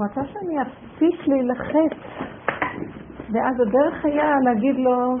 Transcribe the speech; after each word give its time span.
הוא 0.00 0.06
רצה 0.06 0.20
שאני 0.32 0.62
אפסיק 0.62 1.28
להילחץ. 1.28 1.98
ואז 3.32 3.60
הדרך 3.60 4.04
היה 4.04 4.30
להגיד 4.44 4.76
לו, 4.76 5.16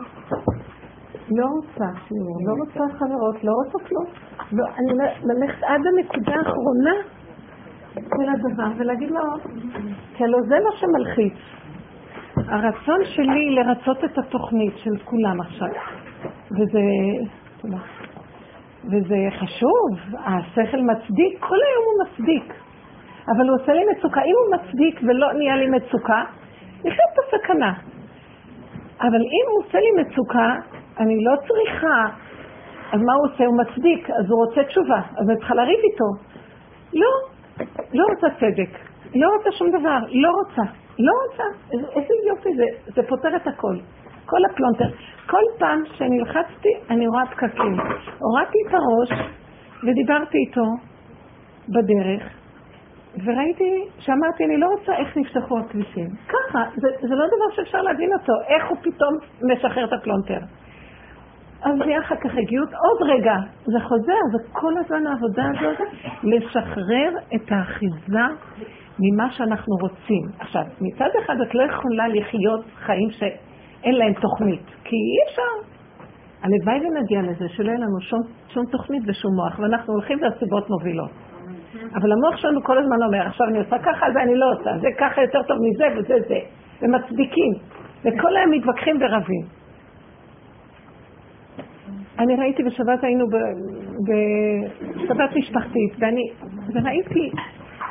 לא 1.30 1.46
רוצה 1.46 1.84
שיעור, 2.08 2.36
לא 2.46 2.52
רוצה 2.58 2.94
חברות, 2.98 3.44
לא 3.44 3.52
רוצה 3.52 3.88
כלום. 3.88 4.04
לא, 4.52 4.64
אני 4.78 4.92
ללכת 5.24 5.62
עד 5.62 5.80
הנקודה 5.86 6.32
האחרונה 6.36 6.94
של 7.94 8.28
הדבר 8.28 8.68
ולהגיד 8.78 9.10
לו, 9.10 9.20
כי 10.16 10.24
הלוא 10.24 10.40
זה 10.48 10.54
מה 10.64 10.70
שמלחיץ. 10.76 11.34
הרצון 12.36 13.04
שלי 13.04 13.50
לרצות 13.50 14.04
את 14.04 14.18
התוכנית 14.18 14.74
של 14.76 14.98
כולם 15.04 15.40
עכשיו, 15.40 15.68
וזה, 16.50 16.80
וזה 18.84 19.16
חשוב, 19.40 20.16
השכל 20.24 20.80
מצדיק, 20.80 21.40
כל 21.40 21.56
היום 21.66 21.84
הוא 21.86 22.04
מצדיק, 22.06 22.54
אבל 23.30 23.48
הוא 23.48 23.56
עושה 23.60 23.72
לי 23.72 23.84
מצוקה. 23.92 24.20
אם 24.20 24.34
הוא 24.40 24.56
מצדיק 24.56 25.00
ולא 25.02 25.32
נהיה 25.32 25.56
לי 25.56 25.66
מצוקה, 25.66 26.24
לחיות 26.78 27.12
בסכנה. 27.18 27.72
אבל 29.00 29.20
אם 29.36 29.44
הוא 29.50 29.64
עושה 29.64 29.78
לי 29.78 30.02
מצוקה, 30.02 30.54
אני 30.98 31.24
לא 31.24 31.34
צריכה, 31.36 32.06
אז 32.92 33.00
מה 33.00 33.12
הוא 33.14 33.26
עושה? 33.32 33.44
הוא 33.44 33.58
מצדיק, 33.58 34.10
אז 34.10 34.30
הוא 34.30 34.44
רוצה 34.46 34.64
תשובה, 34.64 35.00
אז 35.16 35.30
אני 35.30 35.38
צריכה 35.38 35.54
לריב 35.54 35.80
איתו. 35.92 36.10
לא, 36.94 37.12
לא 37.94 38.04
רוצה 38.10 38.26
צדק, 38.40 38.78
לא 39.14 39.28
רוצה 39.36 39.52
שום 39.52 39.68
דבר, 39.70 39.98
לא 40.10 40.30
רוצה, 40.30 40.62
לא 40.98 41.12
רוצה. 41.22 41.44
איזה 41.72 42.14
יופי 42.28 42.48
זה, 42.56 42.92
זה 42.94 43.08
פותר 43.08 43.36
את 43.36 43.46
הכל. 43.46 43.76
כל 44.26 44.44
הפלונטר. 44.50 44.88
כל 45.26 45.42
פעם 45.58 45.82
שנלחצתי, 45.86 46.68
אני 46.90 47.06
רואה 47.06 47.26
פקקים. 47.26 47.74
הורדתי 48.18 48.58
את 48.68 48.74
הראש 48.74 49.28
ודיברתי 49.84 50.38
איתו 50.38 50.64
בדרך, 51.68 52.39
וראיתי 53.24 53.84
שאמרתי, 53.98 54.44
אני 54.44 54.56
לא 54.56 54.66
רוצה 54.66 54.92
איך 54.92 55.16
נפתחו 55.16 55.58
הכבישים. 55.58 56.06
ככה, 56.28 56.64
זה, 56.76 56.88
זה 57.00 57.14
לא 57.14 57.26
דבר 57.26 57.56
שאפשר 57.56 57.82
להבין 57.82 58.10
אותו, 58.12 58.32
איך 58.48 58.68
הוא 58.68 58.78
פתאום 58.82 59.14
משחרר 59.52 59.84
את 59.84 59.92
הפלונטר. 59.92 60.38
אז 61.62 61.74
אחר 62.04 62.16
כך 62.16 62.30
הגיעות 62.38 62.68
עוד 62.68 63.10
רגע, 63.10 63.34
זה 63.64 63.80
חוזר, 63.80 64.20
זה 64.32 64.38
כל 64.52 64.72
הזמן 64.78 65.06
העבודה 65.06 65.44
הזאת, 65.48 65.88
לשחרר 66.22 67.10
את 67.34 67.52
האחיזה 67.52 68.26
ממה 68.98 69.30
שאנחנו 69.30 69.74
רוצים. 69.80 70.24
עכשיו, 70.38 70.62
מצד 70.80 71.08
אחד 71.24 71.40
את 71.40 71.54
לא 71.54 71.62
יכולה 71.62 72.08
לחיות 72.08 72.64
חיים 72.74 73.10
שאין 73.10 73.94
להם 73.94 74.12
תוכנית, 74.12 74.64
כי 74.84 74.96
אי 74.96 75.30
אפשר. 75.30 75.70
הלוואי 76.42 76.88
ונגיע 76.88 77.22
לזה 77.22 77.48
שלא 77.48 77.68
יהיה 77.68 77.78
לנו 77.78 78.00
שום, 78.00 78.20
שום 78.48 78.66
תוכנית 78.66 79.02
ושום 79.06 79.34
מוח, 79.34 79.58
ואנחנו 79.58 79.92
הולכים 79.92 80.18
והסיבות 80.22 80.70
מובילות. 80.70 81.29
אבל 81.74 82.12
המוח 82.12 82.36
שלנו 82.36 82.62
כל 82.62 82.78
הזמן 82.78 83.02
אומר, 83.02 83.26
עכשיו 83.26 83.46
אני 83.46 83.58
עושה 83.58 83.78
ככה, 83.78 84.06
זה 84.12 84.22
אני 84.22 84.34
לא 84.36 84.46
עושה, 84.52 84.70
זה 84.80 84.88
ככה 84.98 85.22
יותר 85.22 85.42
טוב 85.42 85.56
מזה 85.60 85.84
וזה 85.96 86.14
זה, 86.28 86.38
ומצדיקים, 86.82 87.52
וכל 88.04 88.36
היום 88.36 88.50
מתווכחים 88.50 88.96
ורבים. 89.00 89.60
אני 92.18 92.36
ראיתי 92.36 92.62
בשבת, 92.62 93.04
היינו 93.04 93.24
בשבת 94.06 95.36
משפחתית, 95.36 95.92
ואני, 95.98 96.30
וראיתי 96.74 97.30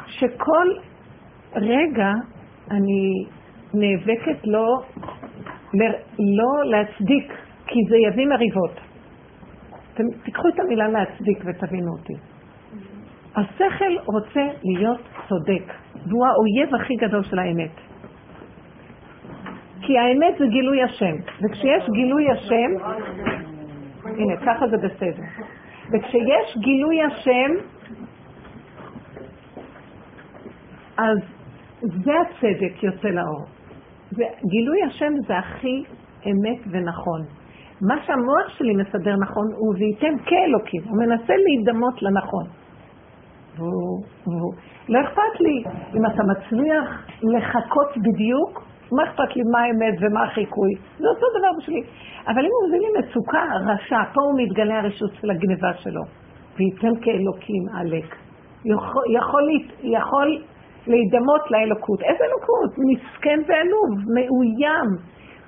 שכל 0.08 0.68
רגע 1.56 2.12
אני 2.72 3.26
נאבקת 3.74 4.48
לא, 4.48 4.68
לא 6.20 6.70
להצדיק, 6.70 7.34
כי 7.68 7.80
זה 7.90 7.98
יביא 7.98 8.28
מריבות. 8.28 8.80
תיקחו 10.24 10.48
את 10.48 10.60
המילה 10.60 10.88
להצדיק 10.88 11.44
ותבינו 11.46 11.92
אותי. 11.92 12.29
השכל 13.36 13.94
רוצה 14.06 14.48
להיות 14.64 15.02
צודק, 15.30 15.74
והוא 16.08 16.26
האויב 16.28 16.76
הכי 16.76 16.96
גדול 16.96 17.24
של 17.24 17.40
האמת. 17.40 17.72
כי 19.82 19.98
האמת 19.98 20.38
זה 20.40 20.46
גילוי 20.48 20.84
השם, 20.84 21.16
וכשיש 21.44 21.90
גילוי 21.94 22.32
השם, 22.32 22.70
הנה, 24.06 24.38
ככה 24.46 24.68
זה 24.68 24.78
בסדר. 24.78 25.24
וכשיש 25.94 26.58
גילוי 26.58 27.04
השם, 27.04 27.52
אז 30.98 31.18
זה 31.82 32.12
הצדק 32.22 32.84
יוצא 32.84 33.08
לאור. 33.08 33.46
גילוי 34.50 34.84
השם 34.88 35.14
זה 35.28 35.38
הכי 35.38 35.84
אמת 36.26 36.60
ונכון. 36.72 37.22
מה 37.82 37.96
שהמוח 38.06 38.58
שלי 38.58 38.74
מסדר 38.74 39.16
נכון 39.16 39.48
הוא 39.58 39.76
וייתם 39.78 40.24
כאלוקים, 40.26 40.82
הוא 40.84 40.98
מנסה 40.98 41.34
להידמות 41.38 42.02
לנכון. 42.02 42.59
והוא, 43.60 44.04
והוא, 44.28 44.54
לא 44.90 45.00
אכפת 45.02 45.40
לי 45.40 45.64
אם 45.96 46.06
אתה 46.06 46.24
מצליח 46.32 46.88
לחכות 47.24 47.98
בדיוק, 47.98 48.64
מה 48.92 49.04
אכפת 49.04 49.36
לי 49.36 49.44
מה 49.52 49.60
האמת 49.60 49.96
ומה 50.02 50.24
החיקוי? 50.24 50.74
זה 51.00 51.08
אותו 51.08 51.28
דבר 51.40 51.52
בשבילי. 51.58 51.84
אבל 52.28 52.42
אם 52.46 52.52
הוא 52.54 52.68
מביא 52.68 52.80
לי 52.80 52.90
מצוקה, 53.00 53.44
רשע, 53.68 54.02
פה 54.14 54.22
הוא 54.22 54.40
מתגלה 54.42 54.80
הרשות 54.80 55.12
של 55.22 55.32
הגניבה 55.32 55.74
שלו. 55.74 56.02
וייתן 56.58 57.02
כאלוקים 57.02 57.64
עלק. 57.74 58.16
יכול, 58.66 59.04
יכול, 59.18 59.44
יכול 59.84 60.42
להידמות 60.88 61.52
לאלוקות. 61.52 62.02
איזה 62.02 62.24
אלוקות? 62.24 62.72
מסכן 62.90 63.40
ועלוב, 63.48 63.90
מאוים. 64.16 64.90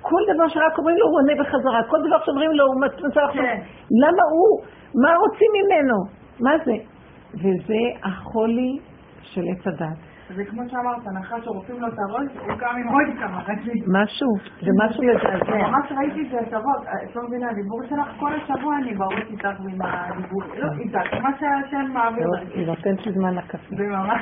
כל 0.02 0.22
דבר 0.34 0.48
שרק 0.48 0.78
אומרים 0.78 0.96
לו 0.96 1.06
הוא 1.06 1.18
עונה 1.20 1.34
בחזרה, 1.42 1.80
כל 1.90 1.98
דבר 2.06 2.16
שאומרים 2.24 2.50
לו 2.50 2.64
הוא 2.66 2.84
עכשיו. 3.06 3.28
כן. 3.32 3.58
למה 4.02 4.22
הוא? 4.34 4.60
מה 5.02 5.10
רוצים 5.22 5.50
ממנו? 5.58 5.96
מה 6.40 6.52
זה? 6.64 6.91
וזה 7.34 7.82
החולי 8.02 8.78
של 9.22 9.42
עץ 9.50 9.66
הדת. 9.66 10.12
זה 10.36 10.44
כמו 10.44 10.62
שאמרת, 10.70 11.06
נחש 11.06 11.44
שרופאים 11.44 11.80
לו 11.80 11.88
את 11.88 11.98
הראש, 11.98 12.28
הוא 12.40 12.58
קם 12.58 12.66
עם 12.66 12.88
עוד 12.88 13.18
כמה. 13.18 13.42
משהו, 13.86 14.28
זה 14.62 14.70
משהו 14.84 15.02
לדעתי. 15.02 15.50
ממש 15.52 15.92
ראיתי 15.98 16.28
את 16.28 16.42
הטבות, 16.42 16.82
את 17.04 17.16
לא 17.16 17.22
מבינה, 17.28 17.50
הדיבור 17.50 17.82
שלך, 17.88 18.08
כל 18.18 18.32
השבוע 18.34 18.76
אני 18.76 18.94
בערוץ 18.94 19.26
איתך 19.30 19.60
עם 19.60 19.80
הדיבור, 19.82 20.42
לא 20.56 20.68
איתך, 20.78 21.14
מה 21.22 21.30
שהשם 21.38 21.92
מעביר. 21.92 22.26
היא 22.54 22.66
נותנת 22.66 23.06
לי 23.06 23.12
זמן 23.12 23.34
לקפה. 23.34 23.76
זה 23.76 23.86
ממש, 23.86 24.20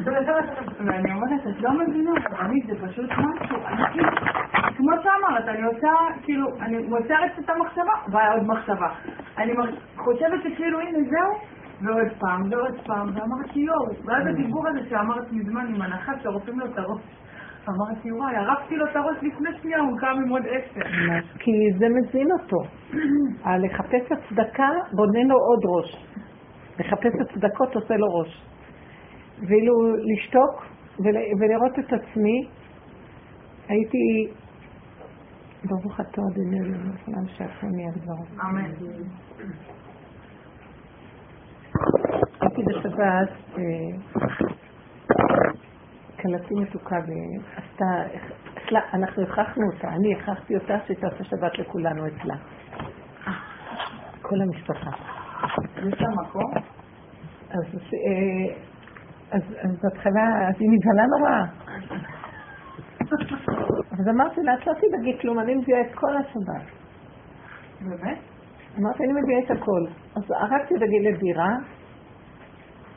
ואני 0.86 1.12
אומרת, 1.12 1.46
את 1.50 1.60
לא 1.60 1.70
מבינה, 1.72 2.10
אני, 2.40 2.60
זה 2.66 2.88
פשוט 2.88 3.10
משהו, 3.10 3.56
אני 3.66 4.02
כמו 4.76 4.92
שאמרת, 5.02 5.48
אני 5.48 5.62
עושה, 5.62 5.88
כאילו, 6.22 6.48
אני 6.60 6.78
מוצרת 6.78 7.38
את 7.38 7.50
המחשבה, 7.50 7.92
באה 8.12 8.32
עוד 8.32 8.42
מחשבה. 8.46 8.88
אני 9.38 9.52
חושבת 9.96 10.42
שכאילו, 10.42 10.80
הנה, 10.80 10.98
זהו. 11.10 11.57
ועוד 11.82 12.08
פעם, 12.18 12.42
ועוד 12.50 12.80
פעם, 12.86 13.08
ואמרתי 13.14 13.60
יואו, 13.60 14.04
ואז 14.04 14.26
mm. 14.26 14.30
הדיבור 14.30 14.68
הזה 14.68 14.88
שאמרת 14.88 15.32
מזמן 15.32 15.66
עם 15.74 15.82
הנחש 15.82 16.22
שעורפים 16.22 16.58
לו 16.60 16.66
את 16.66 16.78
הראש. 16.78 17.00
אמרתי, 17.68 18.12
וואי, 18.12 18.36
ערפתי 18.36 18.76
לו 18.76 18.84
את 18.90 18.96
הראש 18.96 19.16
לפני 19.22 19.50
שנייה, 19.60 19.80
הוא 19.80 19.98
קם 19.98 20.16
עם 20.24 20.28
עוד 20.28 20.42
עשר. 20.46 20.88
כי 21.38 21.50
זה 21.78 21.86
מזין 21.88 22.28
אותו. 22.32 22.56
לחפש 23.64 24.12
הצדקה 24.12 24.68
בונה 24.92 25.22
לו 25.24 25.36
עוד 25.36 25.60
ראש. 25.64 26.06
לחפש 26.78 27.12
הצדקות 27.20 27.74
עושה 27.74 27.96
לו 27.96 28.06
ראש. 28.18 28.44
ואילו 29.48 29.74
לשתוק 29.96 30.66
ולראות 31.40 31.78
את 31.78 31.92
עצמי, 31.92 32.48
הייתי... 33.68 34.32
ברוך 35.64 36.00
אתה 36.00 36.22
אדוני 36.32 36.60
אלוהים, 36.60 37.26
שהשם 37.26 37.78
יהיה 37.78 37.90
דברו. 37.92 38.24
אמן. 38.50 38.70
הייתי 42.40 42.62
בשבת, 42.62 43.28
כלתי 46.22 46.54
אה, 46.54 46.60
מתוקה 46.62 46.96
ועשתה, 46.96 47.84
אנחנו 48.94 49.22
הכרחנו 49.22 49.62
אותה, 49.72 49.88
אני 49.88 50.14
הכרחתי 50.14 50.54
אותה 50.54 50.78
שתעשה 50.86 51.24
שבת 51.24 51.58
לכולנו 51.58 52.06
אצלה. 52.06 52.34
כל 54.22 54.40
המשפחה. 54.40 54.90
יש 55.76 56.00
לה 56.00 56.08
מקום? 56.22 56.52
אז, 57.50 57.64
אה, 57.74 58.54
אז 59.30 59.42
בהתחלה, 59.82 60.48
אז 60.48 60.54
היא 60.58 60.68
נבהלה 60.70 61.06
נורא. 61.06 61.44
אז 63.98 64.08
אמרתי 64.08 64.40
לה, 64.42 64.54
את 64.54 64.66
לא 64.66 64.72
תדאגי 64.72 65.18
כלום, 65.20 65.38
אני 65.38 65.54
מביאה 65.54 65.80
את 65.80 65.94
כל 65.94 66.16
השבת. 66.16 66.66
באמת? 67.80 68.18
אמרתי, 68.78 69.04
אני 69.04 69.12
מביאה 69.22 69.38
את 69.44 69.50
הכל. 69.50 69.84
אז 70.16 70.22
את 70.76 70.82
הגיל 70.82 71.08
לבירה, 71.08 71.56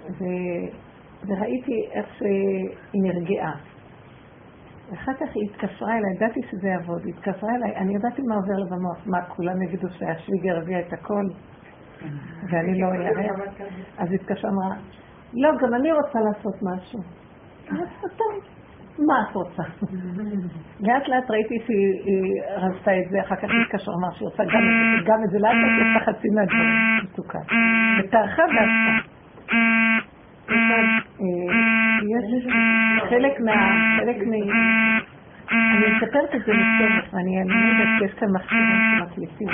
ו... 0.10 0.24
וראיתי 1.28 1.88
איך 1.92 2.06
שהיא 2.18 3.02
נרגעה. 3.04 3.56
ואחר 4.92 5.14
כך 5.14 5.36
היא 5.36 5.50
התקשרה 5.50 5.98
אליי, 5.98 6.16
ידעתי 6.16 6.40
שזה 6.52 6.68
יעבוד, 6.68 7.02
היא 7.06 7.14
התקשרה 7.14 7.56
אליי, 7.56 7.76
אני 7.76 7.96
ידעתי 7.96 8.22
מה 8.22 8.36
עובר 8.36 8.58
לה 8.58 8.66
במוח, 8.76 9.08
מה, 9.08 9.26
כולם 9.26 9.62
יגידו 9.62 9.88
שהשוויגר 9.90 10.58
הביא 10.58 10.80
את 10.80 10.94
הכל, 10.94 11.26
ואני 12.50 12.82
לא 12.82 12.88
אראה. 12.88 13.30
אז 13.98 14.12
היא 14.12 14.20
התקשרה, 14.22 14.52
אמרה, 14.52 14.76
לא, 15.34 15.50
גם 15.62 15.74
אני 15.74 15.92
רוצה 15.92 16.20
לעשות 16.20 16.56
משהו. 16.62 17.00
אמרתי, 17.72 17.94
טוב, 18.02 18.61
מה 19.00 19.16
את 19.30 19.36
רוצה? 19.36 19.64
לאט 20.80 21.08
לאט 21.08 21.32
ראיתי 21.32 21.56
שהיא 21.66 22.42
רצתה 22.56 22.92
את 23.00 23.10
זה, 23.10 23.22
אחר 23.22 23.36
כך 23.36 23.50
היא 23.50 23.62
התקשרה, 23.62 23.96
אמרה 24.00 24.12
שהיא 24.14 24.28
רוצה 24.28 24.44
גם 25.06 25.24
את 25.24 25.30
זה, 25.30 25.40
לאט 25.40 25.54
לאט 25.54 25.72
היא 25.78 25.96
עושה 25.96 26.06
חצי 26.06 26.28
מהדברים, 26.36 27.00
מתוקה. 27.04 27.40
וטרחה 28.00 28.44
ועשתה. 28.44 29.22
חלק 33.10 33.40
מה... 33.40 33.52
חלק 34.00 34.18
מ... 34.28 34.34
אני 35.52 35.86
מספרת 35.96 36.36
את 36.36 36.42
זה 36.46 36.54
לצורך, 36.54 37.14
ואני 37.14 37.40
יודעת 37.40 37.88
שיש 38.00 38.14
כאן 38.20 38.28
מכשירים 38.32 38.80
שמקליטים, 39.00 39.48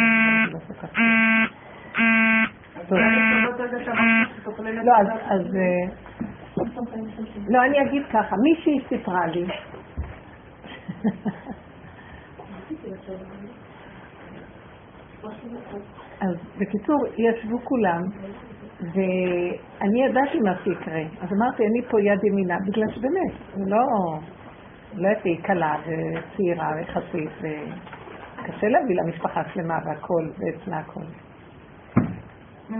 לא, 4.83 4.93
אז... 5.29 5.57
לא, 7.49 7.63
אני 7.65 7.81
אגיד 7.81 8.03
ככה, 8.11 8.35
מישהי 8.43 8.79
סיפרה 8.89 9.27
לי, 9.27 9.45
אז 16.21 16.35
בקיצור, 16.59 16.97
ישבו 17.17 17.59
כולם, 17.63 18.01
ואני 18.81 20.05
ידעתי 20.05 20.39
מה 20.39 20.55
שיקרה. 20.63 21.01
אז 21.21 21.29
אמרתי, 21.33 21.63
אני 21.63 21.81
פה 21.89 22.01
יד 22.01 22.23
ימינה, 22.23 22.57
בגלל 22.67 22.91
שבאמת, 22.91 23.33
לא... 23.67 23.85
לא 24.95 25.07
הייתי 25.07 25.37
קלה 25.43 25.75
וצעירה 25.81 26.81
יחסית, 26.81 27.29
וקשה 27.37 28.67
להביא 28.67 28.95
למשפחה 28.95 29.41
שלמה 29.53 29.77
והכל, 29.85 30.29
ואצלה 30.37 30.77
הכל. 30.77 31.01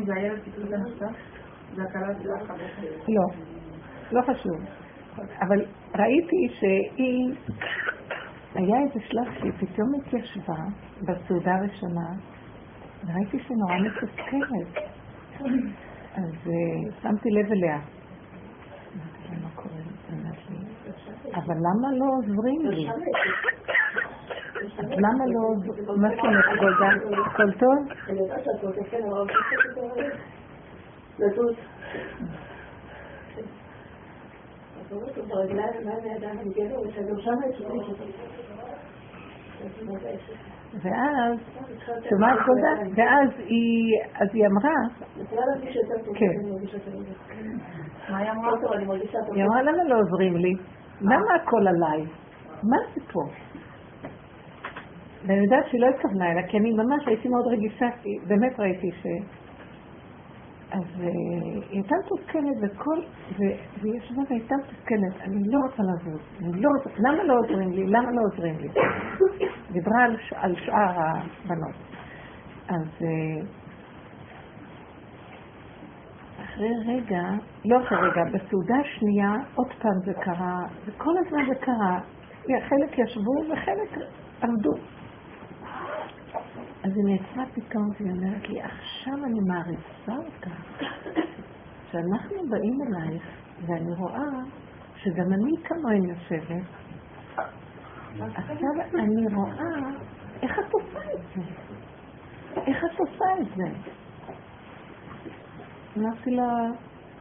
זה 0.06 0.14
הילד 0.16 0.40
שקיבל 0.46 0.76
את 0.76 1.00
זה 1.76 1.84
הקלה 1.84 2.08
שלך? 2.24 2.52
לא, 3.08 3.47
לא 4.12 4.22
חשוב. 4.22 4.58
אבל 5.42 5.66
ראיתי 5.96 6.48
שהיא, 6.60 7.36
היה 8.56 8.78
איזה 8.82 9.00
שלב 9.08 9.34
שהיא 9.40 9.52
פתאום 9.52 9.88
התיישבה 9.96 10.64
בסעודה 11.02 11.56
הראשונה, 11.56 12.10
וראיתי 13.06 13.40
שהיא 13.40 13.58
נורא 13.58 13.76
מתוסכלת. 13.80 14.84
אז 16.16 16.34
uh, 16.46 17.02
שמתי 17.02 17.30
לב 17.30 17.52
אליה. 17.52 17.80
אבל 21.36 21.56
למה 21.56 21.92
לא 21.98 22.06
עוזרים 22.18 22.62
לי? 22.70 22.90
למה 24.82 25.26
לא 25.28 25.40
עוזרים? 25.40 26.02
מה 26.02 26.10
שלומך 26.16 26.46
גולדה? 26.60 26.90
הכל 27.26 27.52
טוב? 27.52 27.78
אני 34.92 34.98
יודעת 34.98 35.14
שהכל 35.14 35.70
טוב, 35.70 36.52
כן, 36.56 36.68
אבל... 36.68 36.88
לזוז. 39.64 40.58
ואז, 40.84 41.38
שומעת 42.10 42.38
גולדה? 42.46 42.74
ואז 42.96 43.30
היא, 43.38 44.02
אז 44.16 44.28
היא 44.34 44.46
אמרה, 44.48 44.76
כן. 46.14 46.26
היא 49.34 49.44
אמרה, 49.44 49.62
למה 49.62 49.84
לא 49.84 50.00
עוזרים 50.00 50.38
לי? 50.38 50.54
למה 51.02 51.36
הכל 51.36 51.68
עליי? 51.68 52.06
מה 52.64 52.78
זה 52.96 53.02
פה? 53.14 53.22
ואני 55.26 55.44
יודעת 55.44 55.66
שהיא 55.70 55.82
לא 55.82 55.88
התכוונה 55.88 56.32
אליה, 56.32 56.48
כי 56.48 56.58
אני 56.58 56.72
ממש 56.72 57.08
הייתי 57.08 57.30
מאוד 57.30 57.48
רגישה, 57.48 57.86
כי 58.04 58.10
באמת 58.28 58.60
ראיתי 58.60 58.92
ש... 58.92 59.06
אז 60.72 60.84
אה, 61.00 61.08
היא 61.08 61.64
הייתה 61.70 61.96
מתוסכלת 62.06 62.58
וכל, 62.62 63.02
והיא 63.38 63.94
ישבה 63.98 64.22
והייתה 64.30 64.56
מתוסכלת, 64.56 65.22
אני 65.22 65.44
לא 65.46 65.60
רוצה 65.66 65.84
לעזור, 65.84 66.22
אני 66.42 66.62
לא 66.62 66.70
רוצה, 66.78 66.90
למה 66.98 67.24
לא 67.24 67.34
עוזרים 67.40 67.72
לי? 67.72 67.88
למה 67.88 68.12
לא 68.12 68.22
עוזרים 68.32 68.58
לי? 68.60 68.68
דיברה 69.72 70.04
על, 70.04 70.18
על 70.36 70.56
שאר 70.56 70.92
הבנות. 71.00 71.76
אז 72.68 72.88
אה, 73.02 73.48
אחרי 76.44 76.72
רגע, 76.88 77.24
לא 77.66 77.84
אחרי 77.84 77.98
רגע, 77.98 78.24
בסעודה 78.34 78.76
השנייה 78.76 79.34
עוד 79.56 79.68
פעם 79.82 80.00
זה 80.06 80.14
קרה, 80.14 80.64
וכל 80.86 81.14
הזמן 81.18 81.46
זה 81.48 81.56
קרה. 81.56 82.00
חלק 82.70 82.98
ישבו 82.98 83.34
וחלק 83.52 84.08
עמדו. 84.44 84.74
אז 86.88 86.94
היא 86.96 87.06
נעצרה 87.06 87.46
פתאום 87.54 87.90
והיא 88.00 88.12
אומרת 88.12 88.50
לי, 88.50 88.62
עכשיו 88.62 89.14
אני 89.26 89.40
מעריצה 89.48 90.16
אותה, 90.26 90.50
שאנחנו 91.92 92.50
באים 92.50 92.78
אלייך, 92.82 93.24
ואני 93.62 93.94
רואה 93.98 94.30
שגם 94.96 95.34
אני 95.34 95.52
כמוהן 95.64 96.04
יושבת, 96.04 96.66
עכשיו 98.36 99.00
אני 99.00 99.36
רואה 99.36 99.92
איך 100.42 100.60
את 100.60 100.74
עושה 100.74 101.00
את 101.14 101.20
זה. 101.36 101.42
איך 102.68 102.84
את 102.86 103.00
עושה 103.00 103.26
את 103.42 103.48
זה? 103.56 103.92
אמרתי 105.98 106.32
לה, 106.32 106.54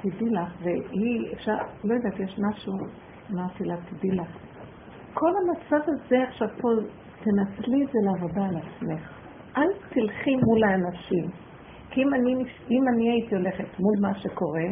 תדעי 0.00 0.30
לך, 0.30 0.52
והיא, 0.62 1.32
אפשר, 1.34 1.56
לא 1.84 1.94
יודעת, 1.94 2.20
יש 2.20 2.38
משהו, 2.38 2.72
אמרתי 3.32 3.64
לה, 3.64 3.76
תדעי 3.76 4.10
לך. 4.10 4.36
כל 5.14 5.30
המצב 5.36 5.88
הזה 5.88 6.22
עכשיו 6.28 6.48
פה, 6.60 6.68
תנצלי 7.24 7.84
את 7.84 7.88
זה 7.92 7.98
לעבודה 8.02 8.44
על 8.46 8.56
עצמך. 8.56 9.15
אל 9.56 9.68
תלכי 9.88 10.36
מול 10.36 10.64
האנשים. 10.64 11.30
כי 11.90 12.02
אם 12.02 12.14
אני, 12.14 12.34
אם 12.70 12.88
אני 12.88 13.10
הייתי 13.10 13.34
הולכת 13.34 13.80
מול 13.80 13.96
מה 14.00 14.14
שקורה, 14.14 14.68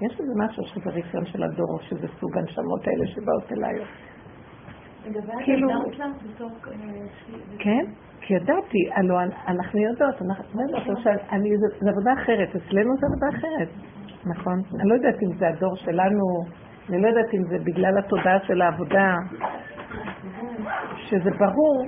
יש 0.00 0.20
איזה 0.20 0.32
משהו 0.44 0.62
שזה 0.64 0.90
רפיון 0.90 1.26
של 1.26 1.42
הדור, 1.42 1.78
שזה 1.80 2.08
סוג 2.20 2.38
הנשמות 2.38 2.86
האלה 2.86 3.06
שבאות 3.06 3.52
אליי. 3.52 3.84
כאילו... 5.44 5.68
כן, 7.58 7.84
כי 8.20 8.34
ידעתי, 8.34 8.78
הלוא 8.94 9.20
אנחנו 9.48 9.80
יודעות, 9.80 10.14
אנחנו 10.22 10.60
יודעות, 10.62 11.04
זה 11.80 11.90
עבודה 11.90 12.12
אחרת, 12.22 12.48
אצלנו 12.48 12.90
זה 13.00 13.06
עבודה 13.06 13.38
אחרת, 13.38 13.68
נכון? 14.26 14.58
אני 14.80 14.88
לא 14.88 14.94
יודעת 14.94 15.22
אם 15.22 15.36
זה 15.38 15.48
הדור 15.48 15.76
שלנו, 15.76 16.24
אני 16.88 17.02
לא 17.02 17.08
יודעת 17.08 17.34
אם 17.34 17.42
זה 17.48 17.56
בגלל 17.64 17.98
התודעה 17.98 18.38
של 18.46 18.62
העבודה, 18.62 19.14
שזה 20.96 21.30
ברור 21.30 21.86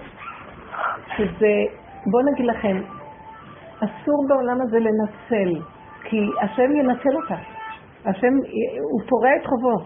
שזה 1.16 1.52
בואו 2.10 2.32
נגיד 2.32 2.46
לכם, 2.46 2.76
אסור 3.78 4.26
בעולם 4.28 4.60
הזה 4.60 4.78
לנצל, 4.78 5.62
כי 6.04 6.16
השם 6.40 6.76
ינצל 6.76 7.16
אותה. 7.22 7.36
השם, 8.04 8.34
הוא 8.92 9.00
פורע 9.08 9.30
את 9.40 9.46
חובו. 9.46 9.76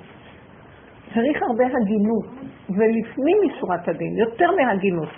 צריך 1.14 1.42
הרבה 1.42 1.64
הגינות, 1.64 2.26
ולפנים 2.70 3.36
משורת 3.46 3.88
הדין, 3.88 4.16
יותר 4.18 4.46
מהגינות. 4.56 5.08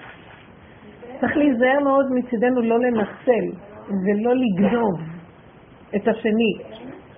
צריך 1.21 1.37
להיזהר 1.37 1.81
מאוד 1.85 2.07
מצידנו 2.15 2.61
לא 2.61 2.79
לנצל 2.79 3.45
ולא 3.89 4.33
לגנוב 4.35 5.01
את 5.97 6.09
השני. 6.09 6.53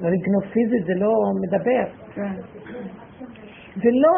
לא 0.00 0.09
לגנוב 0.09 0.44
פיזית, 0.53 0.85
זה 0.87 0.93
לא 0.94 1.12
מדבר. 1.43 1.85
כן. 2.15 2.35
ולא, 3.77 4.15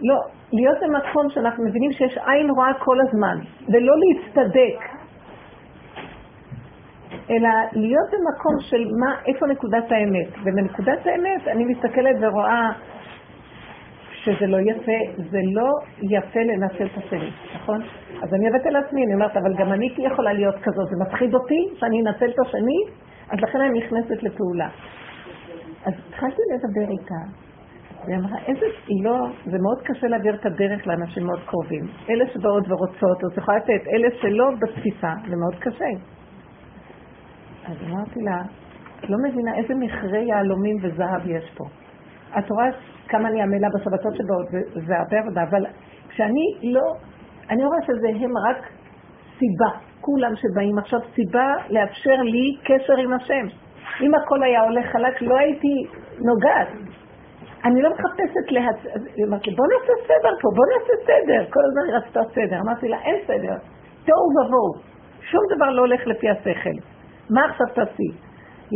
לא, 0.00 0.14
להיות 0.52 0.78
במקום 0.82 1.30
שאנחנו 1.30 1.64
מבינים 1.64 1.92
שיש 1.92 2.18
עין 2.26 2.50
רואה 2.50 2.74
כל 2.78 2.96
הזמן, 3.00 3.38
ולא 3.68 3.94
להצטדק, 4.02 4.98
אלא 7.30 7.48
להיות 7.72 8.08
במקום 8.12 8.54
של 8.60 8.84
מה, 9.00 9.14
איפה 9.26 9.46
נקודת 9.46 9.92
האמת. 9.92 10.28
ובנקודת 10.44 11.06
האמת 11.06 11.48
אני 11.48 11.64
מסתכלת 11.64 12.16
ורואה 12.20 12.72
שזה 14.12 14.46
לא 14.46 14.58
יפה, 14.60 15.22
זה 15.30 15.38
לא 15.52 15.68
יפה 16.02 16.40
לנצל 16.40 16.86
את 16.86 17.04
השני, 17.04 17.30
נכון? 17.54 17.82
אז 18.22 18.34
אני 18.34 18.48
הבאתי 18.48 18.70
לעצמי, 18.70 19.04
אני 19.04 19.14
אומרת, 19.14 19.36
אבל 19.36 19.54
גם 19.58 19.72
אני 19.72 19.94
יכולה 19.98 20.32
להיות 20.32 20.54
כזאת, 20.62 20.88
זה 20.88 20.96
מפחיד 21.06 21.34
אותי 21.34 21.68
שאני 21.74 22.00
אנצל 22.00 22.30
את 22.30 22.46
השני, 22.46 22.80
אז 23.30 23.38
לכן 23.40 23.60
אני 23.60 23.78
נכנסת 23.78 24.22
לפעולה. 24.22 24.68
אז 25.86 25.92
התחלתי 26.08 26.42
לדבר 26.54 26.90
איתה, 26.90 27.47
והיא 28.04 28.16
אמרה, 28.18 28.38
איזה, 28.46 28.66
היא 28.86 29.04
לא, 29.04 29.26
זה 29.44 29.58
מאוד 29.58 29.82
קשה 29.82 30.06
להעביר 30.06 30.34
את 30.34 30.46
הדרך 30.46 30.86
לאנשים 30.86 31.26
מאוד 31.26 31.40
קרובים. 31.46 31.84
אלה 32.10 32.24
שבאות 32.34 32.64
ורוצות, 32.68 33.24
אז 33.24 33.38
יכולה 33.38 33.56
לתת, 33.56 33.88
אלה 33.92 34.08
שלא 34.20 34.50
בתפיסה, 34.60 35.12
זה 35.30 35.36
מאוד 35.36 35.54
קשה. 35.60 35.90
אז 37.64 37.76
אמרתי 37.90 38.20
לה, 38.20 38.42
את 39.00 39.10
לא 39.10 39.16
מבינה 39.28 39.54
איזה 39.54 39.74
מכרה 39.74 40.18
יהלומים 40.18 40.76
וזהב 40.82 41.26
יש 41.26 41.50
פה. 41.56 41.64
את 42.38 42.50
רואה 42.50 42.66
כמה 43.08 43.28
אני 43.28 43.42
עמלה 43.42 43.68
בשבתות 43.74 44.14
שבאות, 44.16 44.46
וזה 44.76 44.98
הרבה 44.98 45.18
עבודה, 45.18 45.42
אבל 45.42 45.66
כשאני 46.08 46.72
לא, 46.72 46.94
אני 47.50 47.64
רואה 47.64 47.78
שזה 47.82 48.08
הם 48.08 48.30
רק 48.48 48.56
סיבה, 49.38 49.78
כולם 50.00 50.32
שבאים 50.36 50.78
עכשיו 50.78 51.00
סיבה 51.14 51.54
לאפשר 51.70 52.16
לי 52.22 52.56
קשר 52.64 52.96
עם 52.96 53.12
השם. 53.12 53.46
אם 54.00 54.14
הכל 54.14 54.42
היה 54.42 54.60
הולך 54.60 54.86
חלק, 54.92 55.22
לא 55.22 55.38
הייתי 55.38 55.86
נוגעת. 56.20 56.68
אני 57.64 57.82
לא 57.82 57.90
מחפשת 57.90 58.46
להצ... 58.50 58.80
היא 59.16 59.24
אמרת 59.28 59.46
לי, 59.46 59.54
בוא 59.54 59.66
נעשה 59.72 59.92
סדר 60.04 60.32
פה, 60.42 60.48
בוא 60.56 60.66
נעשה 60.72 60.94
סדר. 61.08 61.50
כל 61.52 61.60
הזמן 61.68 61.82
היא 61.88 61.94
רצתה 61.98 62.20
סדר. 62.34 62.60
אמרתי 62.60 62.88
לה, 62.88 62.98
אין 63.06 63.16
סדר. 63.26 63.54
תוהו 64.06 64.28
ובוהו. 64.36 64.72
שום 65.30 65.40
דבר 65.56 65.70
לא 65.70 65.80
הולך 65.80 66.06
לפי 66.06 66.30
השכל. 66.30 66.76
מה 67.30 67.40
עכשיו 67.44 67.66
תעשי? 67.74 68.10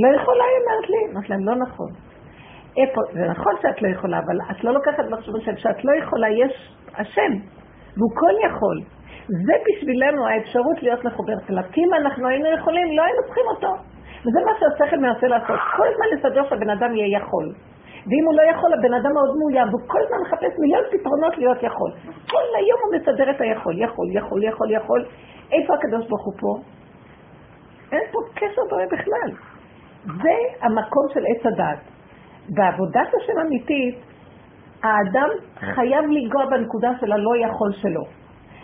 לא 0.03 0.17
יכולה, 0.17 0.45
היא 0.45 0.59
אומרת 0.63 0.91
לי. 0.91 1.13
אמרתי 1.13 1.29
לה, 1.29 1.37
לא 1.53 1.55
נכון. 1.63 1.91
איפה, 2.77 3.01
זה 3.13 3.25
נכון 3.29 3.53
שאת 3.63 3.83
לא 3.83 3.89
יכולה, 3.89 4.19
אבל 4.19 4.37
את 4.51 4.65
לא 4.65 4.73
לוקחת 4.73 5.05
מחשב 5.11 5.33
השם 5.37 5.57
שאת 5.57 5.85
לא 5.85 5.93
יכולה, 6.03 6.29
יש 6.29 6.55
השם, 6.95 7.33
והוא 7.97 8.13
כל 8.21 8.35
יכול. 8.47 8.77
זה 9.47 9.55
בשבילנו 9.65 10.27
האפשרות 10.29 10.83
להיות 10.83 11.05
מחוברת 11.05 11.51
אליו. 11.51 11.65
כי 11.73 11.81
אם 11.81 11.95
אנחנו 11.95 12.29
היינו 12.29 12.49
יכולים, 12.59 12.97
לא 12.97 13.03
היינו 13.03 13.23
צריכים 13.27 13.45
אותו. 13.55 13.73
וזה 14.25 14.41
מה 14.47 14.53
שהשכל 14.59 14.97
מנסה 14.97 15.27
לעשות. 15.27 15.61
כל 15.77 15.87
הזמן 15.93 16.07
לסדר 16.13 16.43
שהבן 16.49 16.71
אדם 16.71 16.95
יהיה 16.95 17.19
יכול. 17.19 17.53
ואם 18.07 18.25
הוא 18.27 18.35
לא 18.35 18.43
יכול, 18.51 18.71
הבן 18.73 18.95
אדם 18.95 19.13
מאוד 19.13 19.37
מאוים, 19.39 19.69
והוא 19.69 19.81
כל 19.87 19.99
הזמן 20.05 20.19
מחפש 20.23 20.53
מיליון 20.59 20.85
פתרונות 20.93 21.39
להיות 21.39 21.63
יכול. 21.63 21.91
כל 22.31 22.47
היום 22.59 22.79
הוא 22.85 22.91
מסדר 22.97 23.31
את 23.31 23.41
היכול, 23.41 23.83
יכול, 23.83 24.07
יכול, 24.17 24.45
יכול, 24.45 24.71
יכול. 24.71 25.05
איפה 25.53 25.75
הקדוש 25.75 26.07
ברוך 26.09 26.25
הוא 26.27 26.35
פה? 26.41 26.53
אין 27.93 28.05
פה 28.13 28.19
קשר 28.35 28.63
בו 28.71 28.77
בכלל. 28.93 29.31
זה 30.05 30.35
המקום 30.61 31.07
של 31.15 31.21
עץ 31.31 31.47
הדת. 31.47 31.79
בעבודת 32.49 33.09
השם 33.23 33.39
אמיתית, 33.47 33.99
האדם 34.83 35.29
חייב 35.59 36.05
לנגוע 36.05 36.47
בנקודה 36.47 36.91
של 37.01 37.13
הלא 37.13 37.37
יכול 37.37 37.73
שלו. 37.73 38.22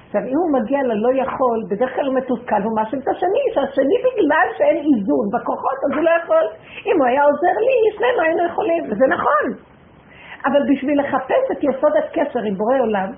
עכשיו, 0.08 0.22
אם 0.22 0.38
הוא 0.42 0.52
מגיע 0.60 0.80
ללא 0.82 1.10
יכול, 1.22 1.58
בדרך 1.70 1.94
כלל 1.94 2.06
הוא 2.06 2.14
מתוסכל, 2.14 2.62
הוא 2.66 2.76
מאשים 2.76 2.98
את 2.98 3.08
השני, 3.08 3.42
שהשני 3.54 3.96
בגלל 4.06 4.46
שאין 4.56 4.76
איזון 4.76 5.26
בכוחות, 5.34 5.78
אז 5.86 5.92
הוא 5.96 6.04
לא 6.08 6.12
יכול. 6.20 6.44
אם 6.86 6.96
הוא 6.98 7.06
היה 7.06 7.22
עוזר 7.28 7.56
לי, 7.66 7.76
שנינו 7.96 8.20
היינו 8.22 8.42
יכולים, 8.50 8.82
וזה 8.84 9.06
נכון. 9.16 9.44
אבל 10.46 10.62
בשביל 10.70 11.00
לחפש 11.00 11.44
את 11.52 11.60
יסוד 11.68 11.92
הקשר 11.98 12.42
עם 12.48 12.54
בורא 12.54 12.78
עולם, 12.78 13.10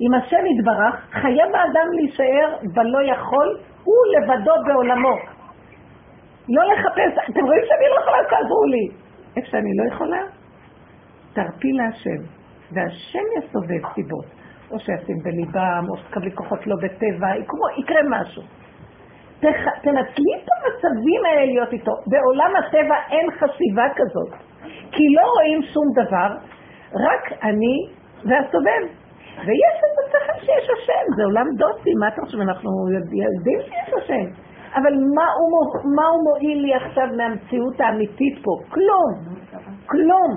עם 0.00 0.14
השם 0.14 0.42
יתברך, 0.52 0.94
חייב 1.10 1.50
האדם 1.54 1.88
להישאר 1.92 2.48
בלא 2.74 3.02
יכול, 3.12 3.48
הוא 3.84 4.02
לבדו 4.14 4.54
בעולמו. 4.66 5.16
לא 6.48 6.62
לחפש, 6.72 7.12
אתם 7.30 7.44
רואים 7.44 7.62
שאני 7.68 7.86
לא 7.92 8.00
יכולה, 8.00 8.18
תעזרו 8.30 8.64
לי. 8.64 8.84
איפה 9.36 9.48
שאני 9.50 9.72
לא 9.78 9.94
יכולה, 9.94 10.22
תרפי 11.32 11.72
להשם, 11.72 12.20
והשם 12.72 13.26
יסובב 13.38 13.94
סיבות. 13.94 14.43
או 14.74 14.78
שישים 14.78 15.18
בליבם, 15.24 15.84
או 15.90 15.96
שתקבלי 15.96 16.32
כוחות 16.34 16.66
לא 16.66 16.76
בטבע, 16.82 17.36
יקרו, 17.36 17.66
יקרה 17.78 18.00
משהו. 18.10 18.42
תח, 19.40 19.60
תנצלי 19.82 20.32
את 20.36 20.48
המצבים 20.54 21.20
האלה 21.26 21.44
להיות 21.44 21.72
איתו. 21.72 21.92
בעולם 22.06 22.52
הטבע 22.56 22.96
אין 23.10 23.26
חשיבה 23.30 23.86
כזאת, 23.96 24.30
כי 24.92 25.04
לא 25.16 25.26
רואים 25.36 25.62
שום 25.62 25.86
דבר, 26.00 26.30
רק 26.94 27.32
אני 27.42 27.74
והסובב. 28.24 28.82
ויש 29.46 29.76
איזה 29.84 30.02
שכל 30.10 30.38
שיש 30.46 30.70
השם, 30.70 31.04
זה 31.16 31.24
עולם 31.24 31.46
דוסי, 31.56 31.90
מה 32.00 32.08
אתה 32.08 32.20
חושב, 32.24 32.40
אנחנו 32.40 32.70
יודעים 32.94 33.60
שיש 33.62 33.94
השם. 34.02 34.26
אבל 34.74 34.92
מה 35.16 35.26
הוא, 35.38 35.50
מה 35.96 36.06
הוא 36.06 36.22
מועיל 36.24 36.58
לי 36.62 36.74
עכשיו 36.74 37.08
מהמציאות 37.16 37.80
האמיתית 37.80 38.38
פה? 38.44 38.74
כלום, 38.74 39.36
כלום. 39.86 40.30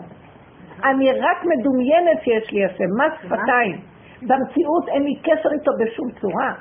אני 0.83 1.11
רק 1.11 1.45
מדומיינת 1.45 2.21
שיש 2.23 2.51
לי 2.51 2.65
השם, 2.65 2.89
מה 2.97 3.05
שפתיים. 3.15 3.86
במציאות 4.21 4.87
אין 4.87 5.03
לי 5.03 5.15
קשר 5.15 5.49
איתו 5.53 5.71
בשום 5.79 6.11
צורה. 6.21 6.53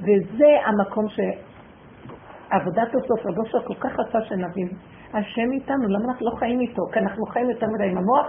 וזה 0.00 0.50
המקום 0.64 1.04
שעבודת 1.08 2.88
הסוף, 2.88 3.26
רבו 3.26 3.46
שלו 3.46 3.60
כל 3.64 3.74
כך 3.74 3.98
רצה 3.98 4.22
שנבין. 4.22 4.68
השם 5.14 5.52
איתנו, 5.52 5.88
למה 5.88 6.04
אנחנו 6.08 6.26
לא 6.26 6.36
חיים 6.36 6.60
איתו? 6.60 6.82
כי 6.92 6.98
אנחנו 6.98 7.26
חיים 7.26 7.50
יותר 7.50 7.66
מדי 7.74 7.84
עם 7.84 7.98
המוח, 7.98 8.26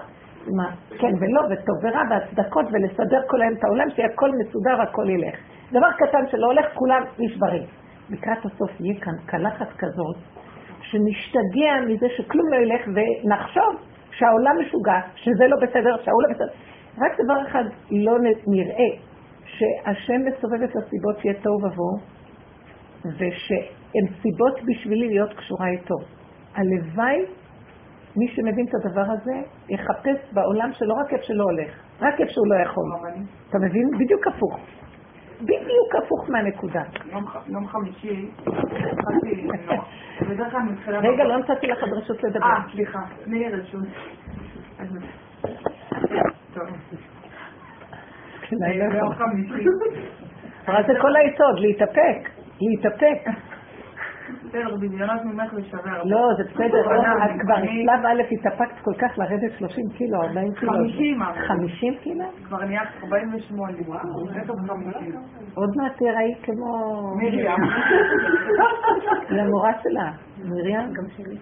עם 0.47 0.59
ה... 0.59 0.63
כן 0.99 1.13
ולא, 1.19 1.41
וטוב 1.41 1.75
ורע, 1.83 2.01
והצדקות, 2.09 2.65
ולסדר 2.71 3.21
כל 3.27 3.41
היום 3.41 3.53
את 3.53 3.63
העולם, 3.63 3.89
שיהיה 3.89 4.09
הכל 4.13 4.29
מסודר, 4.31 4.81
הכל 4.81 5.09
ילך. 5.09 5.35
דבר 5.71 5.91
קטן 5.91 6.27
שלא 6.31 6.45
הולך, 6.47 6.65
כולם 6.73 7.03
נשברים. 7.19 7.63
לקראת 8.09 8.45
הסוף 8.45 8.71
יהיה 8.79 8.99
כאן 9.01 9.13
קלחת 9.25 9.67
כזאת, 9.77 10.17
שנשתגע 10.81 11.73
מזה 11.87 12.07
שכלום 12.17 12.53
לא 12.53 12.55
ילך, 12.55 12.81
ונחשוב 12.87 13.75
שהעולם 14.11 14.55
משוגע, 14.61 14.99
שזה 15.15 15.47
לא 15.47 15.57
בסדר, 15.61 15.97
שההוא 16.03 16.23
לא 16.23 16.29
בסדר. 16.33 16.53
רק 16.99 17.11
דבר 17.23 17.47
אחד 17.47 17.63
לא 17.91 18.17
נראה, 18.47 18.89
שהשם 19.45 20.21
מסובב 20.25 20.63
את 20.63 20.75
הסיבות 20.75 21.19
שיהיה 21.19 21.41
תוהו 21.41 21.55
ובוהו, 21.55 21.97
ושהן 23.05 24.05
סיבות 24.21 24.59
בשבילי 24.65 25.07
להיות 25.07 25.33
קשורה 25.33 25.67
איתו. 25.67 25.95
הלוואי, 26.55 27.25
מי 28.17 28.27
שמבין 28.27 28.65
את 28.69 28.73
הדבר 28.75 29.05
הזה, 29.13 29.41
יחפש 29.69 30.33
בעולם 30.33 30.69
שלא 30.73 30.93
רק 30.93 31.13
איפה 31.13 31.23
שלא 31.23 31.43
הולך, 31.43 31.71
רק 32.01 32.21
איפה 32.21 32.31
שהוא 32.31 32.47
לא 32.47 32.55
יכול. 32.55 32.83
אתה 33.49 33.57
מבין? 33.57 33.89
בדיוק 33.99 34.27
הפוך. 34.27 34.59
בדיוק 35.41 35.95
הפוך 36.03 36.29
מהנקודה. 36.29 36.81
יום 37.47 37.67
חמישי, 37.67 38.29
התחלתי, 38.45 39.47
בדרך 40.29 40.51
כלל 40.51 40.61
מתחילה... 40.61 40.99
רגע, 40.99 41.23
לא 41.23 41.37
נתתי 41.37 41.67
לך 41.67 41.81
עוד 41.81 41.93
רשות 41.93 42.23
לדבר. 42.23 42.45
אה, 42.45 42.61
סליחה, 42.71 42.99
תני 43.23 43.39
לי 43.39 43.49
רשות. 43.49 43.83
ביום 48.51 49.13
חמישי. 49.13 49.69
אבל 50.67 50.83
זה 50.87 50.93
כל 51.01 51.15
היסוד, 51.15 51.59
להתאפק, 51.59 52.29
להתאפק. 52.61 53.29
בסדר, 54.49 54.75
דמיונות 54.75 55.25
ממך 55.25 55.53
לשבר. 55.53 56.03
לא, 56.03 56.27
זה 56.37 56.43
בסדר, 56.43 56.81
את 57.25 57.41
כבר 57.41 57.55
שלב 57.55 58.05
א' 58.05 58.21
התאפקת 58.31 58.79
כל 58.81 58.93
כך 58.93 59.17
לרדת 59.17 59.51
30 59.57 59.85
קילו, 59.97 60.21
40 60.21 60.53
קילו. 60.53 60.71
50 60.73 61.19
50 61.47 61.93
קילו? 62.03 62.25
כבר 62.43 62.65
נהיה 62.65 62.81
48, 63.03 63.73
וואו, 63.87 63.99
עוד 65.55 65.69
מעט 65.77 65.91
תראי 65.97 66.35
כמו... 66.43 67.01
מרים. 67.17 67.61
למורה 69.29 69.71
שלה, 69.83 70.11
מרים, 70.45 70.93
גם 70.93 71.03
שלי. 71.17 71.37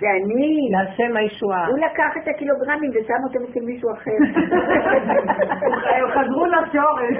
זה 0.00 0.06
אני. 0.10 0.68
להשם 0.72 1.16
הישועה. 1.16 1.66
הוא 1.66 1.78
לקח 1.78 2.16
את 2.22 2.28
הקילוגרמים 2.28 2.90
ושם 2.90 3.20
אותם 3.24 3.50
אצל 3.50 3.60
מישהו 3.66 3.90
אחר. 3.92 4.18
חזרו 6.14 6.46
לשורש. 6.46 7.18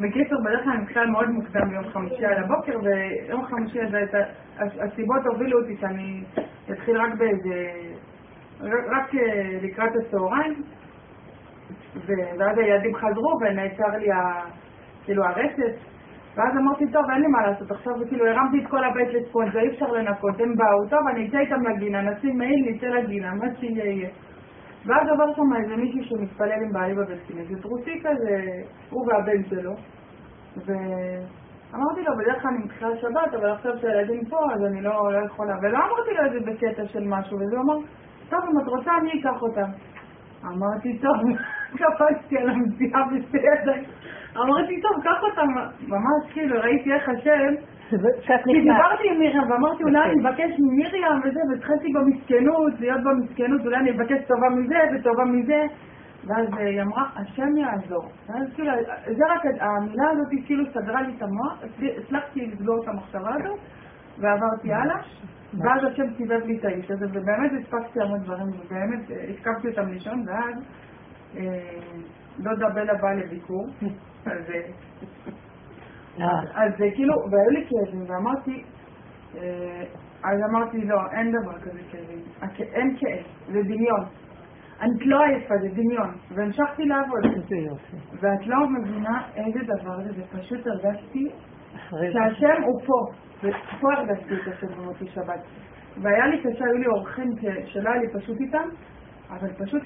בקיצור, 0.00 0.40
בדרך 0.44 0.64
כלל 0.64 0.72
אני 0.72 0.82
מתחילה 0.82 1.06
מאוד 1.06 1.30
מוקדם 1.30 1.68
ביום 1.68 1.84
חמישי 1.84 2.26
על 2.26 2.44
הבוקר, 2.44 2.78
ויום 2.82 3.44
חמישי 3.46 3.80
הזה, 3.80 4.04
הסיבות 4.58 5.26
הובילו 5.26 5.60
אותי 5.60 5.76
שאני 5.80 6.22
אתחיל 6.70 7.00
רק 7.00 7.14
באיזה, 7.14 7.72
רק 8.62 9.14
אה, 9.14 9.58
לקראת 9.62 9.90
הצהריים, 9.96 10.62
ואז 12.38 12.58
הילדים 12.58 12.94
חזרו 12.94 13.38
ונעצר 13.40 13.96
לי 13.98 14.08
כאילו 15.04 15.24
הרצף, 15.24 15.91
ואז 16.36 16.56
אמרתי, 16.56 16.84
טוב, 16.92 17.04
אין 17.10 17.20
לי 17.20 17.26
מה 17.26 17.46
לעשות, 17.46 17.70
עכשיו 17.70 17.92
כאילו 18.08 18.26
הרמתי 18.26 18.64
את 18.64 18.70
כל 18.70 18.84
הבית 18.84 19.08
לספונג', 19.08 19.56
אי 19.56 19.68
אפשר 19.68 19.86
לנקות, 19.86 20.40
הם 20.40 20.54
באו, 20.56 20.88
טוב, 20.90 21.08
אני 21.08 21.28
אצא 21.28 21.38
איתם 21.38 21.62
לגינה, 21.62 22.02
נשים 22.02 22.38
מעיל, 22.38 22.70
נצא 22.70 22.86
לגינה, 22.86 23.34
מה 23.34 23.46
שיהיה 23.60 23.84
יהיה. 23.84 24.08
ואז 24.86 25.08
עבר 25.08 25.34
שם 25.34 25.62
איזה 25.62 25.76
מישהו 25.76 26.04
שמתפלל 26.04 26.52
עם 26.52 26.72
בעלי 26.72 26.94
בבית 26.94 27.20
כנסת, 27.28 27.64
רוסי 27.64 28.00
כזה, 28.00 28.44
הוא 28.90 29.06
והבן 29.08 29.44
שלו, 29.50 29.72
ואמרתי 30.56 32.02
לו, 32.02 32.16
בדרך 32.18 32.42
כלל 32.42 32.50
אני 32.50 32.64
מתחילה 32.64 32.96
שבת, 32.96 33.34
אבל 33.40 33.50
עכשיו 33.50 33.78
שהילדים 33.78 34.24
פה, 34.24 34.38
אז 34.54 34.64
אני 34.64 34.82
לא, 34.82 35.12
לא 35.12 35.26
יכולה, 35.26 35.54
ולא 35.62 35.78
אמרתי 35.78 36.10
לו 36.18 36.24
איזה 36.24 36.50
בקטע 36.50 36.86
של 36.86 37.04
משהו, 37.08 37.36
וזה 37.40 37.56
אמר, 37.60 37.76
טוב, 38.28 38.40
אם 38.52 38.60
את 38.62 38.66
רוצה, 38.66 38.90
אני 39.00 39.20
אקח 39.20 39.42
אותם. 39.42 39.70
אמרתי, 40.44 40.98
טוב, 40.98 41.16
קפצתי 41.78 42.38
על 42.38 42.50
המציאה 42.50 43.00
בשתי 43.12 43.38
אמרתי, 44.36 44.80
טוב, 44.80 45.02
קח 45.02 45.22
אותם, 45.22 45.48
ממש 45.88 46.32
כאילו, 46.32 46.60
ראיתי 46.60 46.92
איך 46.92 47.08
השם, 47.08 47.54
כי 48.44 48.60
דיברתי 48.60 49.08
עם 49.10 49.18
מרים 49.18 49.50
ואמרתי, 49.50 49.82
אולי 49.82 49.98
אני 50.04 50.22
אבקש 50.22 50.50
ממרים 50.58 51.20
וזה, 51.24 51.40
והתחלתי 51.50 51.92
במסכנות, 51.92 52.80
להיות 52.80 53.00
במסכנות, 53.04 53.60
אולי 53.64 53.76
אני 53.76 53.90
אבקש 53.90 54.24
טובה 54.26 54.48
מזה 54.48 54.78
וטובה 54.94 55.24
מזה, 55.24 55.62
ואז 56.26 56.46
היא 56.58 56.82
אמרה, 56.82 57.04
השם 57.16 57.56
יעזור. 57.56 58.08
ואז 58.28 58.54
כאילו, 58.54 58.72
זה 59.16 59.24
רק, 59.28 59.42
המילה 59.60 60.10
הזאת 60.10 60.28
כאילו 60.46 60.64
סגרה 60.70 61.02
לי 61.02 61.12
את 61.16 61.22
המוח, 61.22 61.62
הצלחתי 61.98 62.46
לסגור 62.46 62.82
את 62.82 62.88
המחשבה 62.88 63.34
הזאת, 63.34 63.58
ועברתי 64.18 64.72
הלאה. 64.72 64.96
ואז 65.58 65.84
השם 65.84 66.14
סיבב 66.16 66.46
לי 66.46 66.58
את 66.58 66.64
האיש 66.64 66.90
הזה, 66.90 67.06
ובאמת 67.08 67.52
הספקתי 67.60 68.00
המון 68.02 68.18
דברים, 68.18 68.46
ובאמת 68.48 69.00
הסכמתי 69.30 69.68
אותם 69.68 69.88
לישון, 69.88 70.24
ואז 70.26 70.54
דודה 72.38 72.68
בלה 72.74 72.94
באה 72.94 73.14
לביקור, 73.14 73.66
אז 76.54 76.72
כאילו, 76.94 77.14
והיו 77.30 77.50
לי 77.50 77.66
כאבים, 77.68 78.04
ואמרתי, 78.06 78.62
אז 80.24 80.38
אמרתי, 80.50 80.84
לא, 80.84 81.00
אין 81.12 81.32
דבר 81.32 81.58
כזה 81.58 81.80
כאבים, 81.90 82.22
אין 82.58 82.96
כאב, 82.96 83.24
זה 83.52 83.62
דמיון. 83.62 84.04
את 84.84 85.06
לא 85.06 85.24
עייפה, 85.24 85.54
זה 85.62 85.68
דמיון, 85.68 86.10
והמשכתי 86.34 86.84
לעבוד. 86.84 87.24
איזה 87.36 87.56
יופי. 87.56 87.96
ואת 88.20 88.46
לא 88.46 88.68
מבינה 88.68 89.22
איזה 89.36 89.58
דבר 89.66 89.96
זה, 89.96 90.12
זה 90.12 90.22
פשוט 90.38 90.66
הרגשתי 90.66 91.28
שהשם 91.90 92.62
הוא 92.62 92.80
פה, 92.86 93.06
ופה 93.38 93.92
הרגשתי 93.92 94.34
את 94.34 94.48
השם 94.48 94.66
במוצאי 94.66 95.06
שבת. 95.06 95.40
והיה 96.02 96.26
לי 96.26 96.38
קשה, 96.40 96.64
היו 96.64 96.78
לי 96.78 96.86
אורחים 96.86 97.30
שלא 97.66 97.90
היה 97.90 98.00
לי 98.00 98.08
פשוט 98.12 98.40
איתם, 98.40 98.68
אבל 99.30 99.48
פשוט 99.64 99.82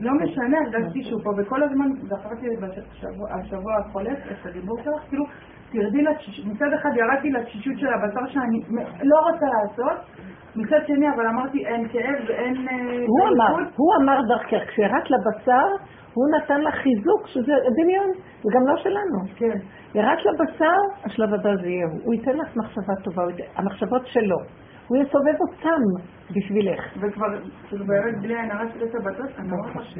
לא 0.00 0.12
משנה, 0.14 0.58
הרגשתי 0.66 1.04
שהוא 1.04 1.20
פה, 1.24 1.30
וכל 1.36 1.62
הזמן 1.62 1.86
זכרתי 2.02 2.46
בשבוע 2.56 3.76
החולף 3.78 4.18
את 4.30 4.46
הדיבור 4.46 4.78
שלך, 4.84 5.08
כאילו, 5.08 5.24
תרדי, 5.72 6.02
מצד 6.44 6.72
אחד 6.74 6.90
ירדתי 6.96 7.30
לתשישות 7.30 7.78
של 7.78 7.86
הבשר 7.86 8.26
שאני 8.26 8.60
לא 9.02 9.18
רוצה 9.18 9.46
לעשות, 9.46 9.98
מצד 10.56 10.80
שני, 10.86 11.06
אבל 11.14 11.26
אמרתי, 11.26 11.66
אין 11.66 11.88
כאב 11.88 12.24
ואין... 12.28 12.68
אה, 12.68 13.04
הוא 13.06 13.28
אמר, 13.28 13.68
הוא 13.76 13.94
אמר 14.02 14.20
דרכך, 14.28 14.68
כשירדת 14.68 15.10
לבשר, 15.10 15.66
הוא 16.14 16.24
נתן 16.36 16.60
לך 16.60 16.74
חיזוק, 16.74 17.26
שזה 17.26 17.52
דמיון, 17.82 18.10
וגם 18.46 18.66
לא 18.66 18.76
שלנו. 18.76 19.18
כן. 19.36 19.58
ירדת 19.94 20.18
לבשר, 20.24 20.76
השלב 21.04 21.34
הבא 21.34 21.56
זה 21.62 21.68
יהיה 21.68 21.86
הוא. 21.86 22.00
הוא 22.04 22.14
ייתן 22.14 22.36
לך 22.36 22.56
מחשבה 22.56 22.94
טובה, 23.04 23.22
המחשבות 23.56 24.06
שלו. 24.06 24.36
הוא 24.88 24.98
יסובב 24.98 25.34
אותם 25.40 25.82
בשבילך. 26.36 26.80
וכבר, 27.00 27.26
כאילו 27.68 27.84
באמת 27.86 28.22
בלי 28.22 28.40
עין 28.40 28.50
הרע 28.50 28.64
של 28.74 28.84
השבתות, 28.84 29.38
אני 29.38 29.52
אומרת 29.52 29.76
לך 29.76 29.98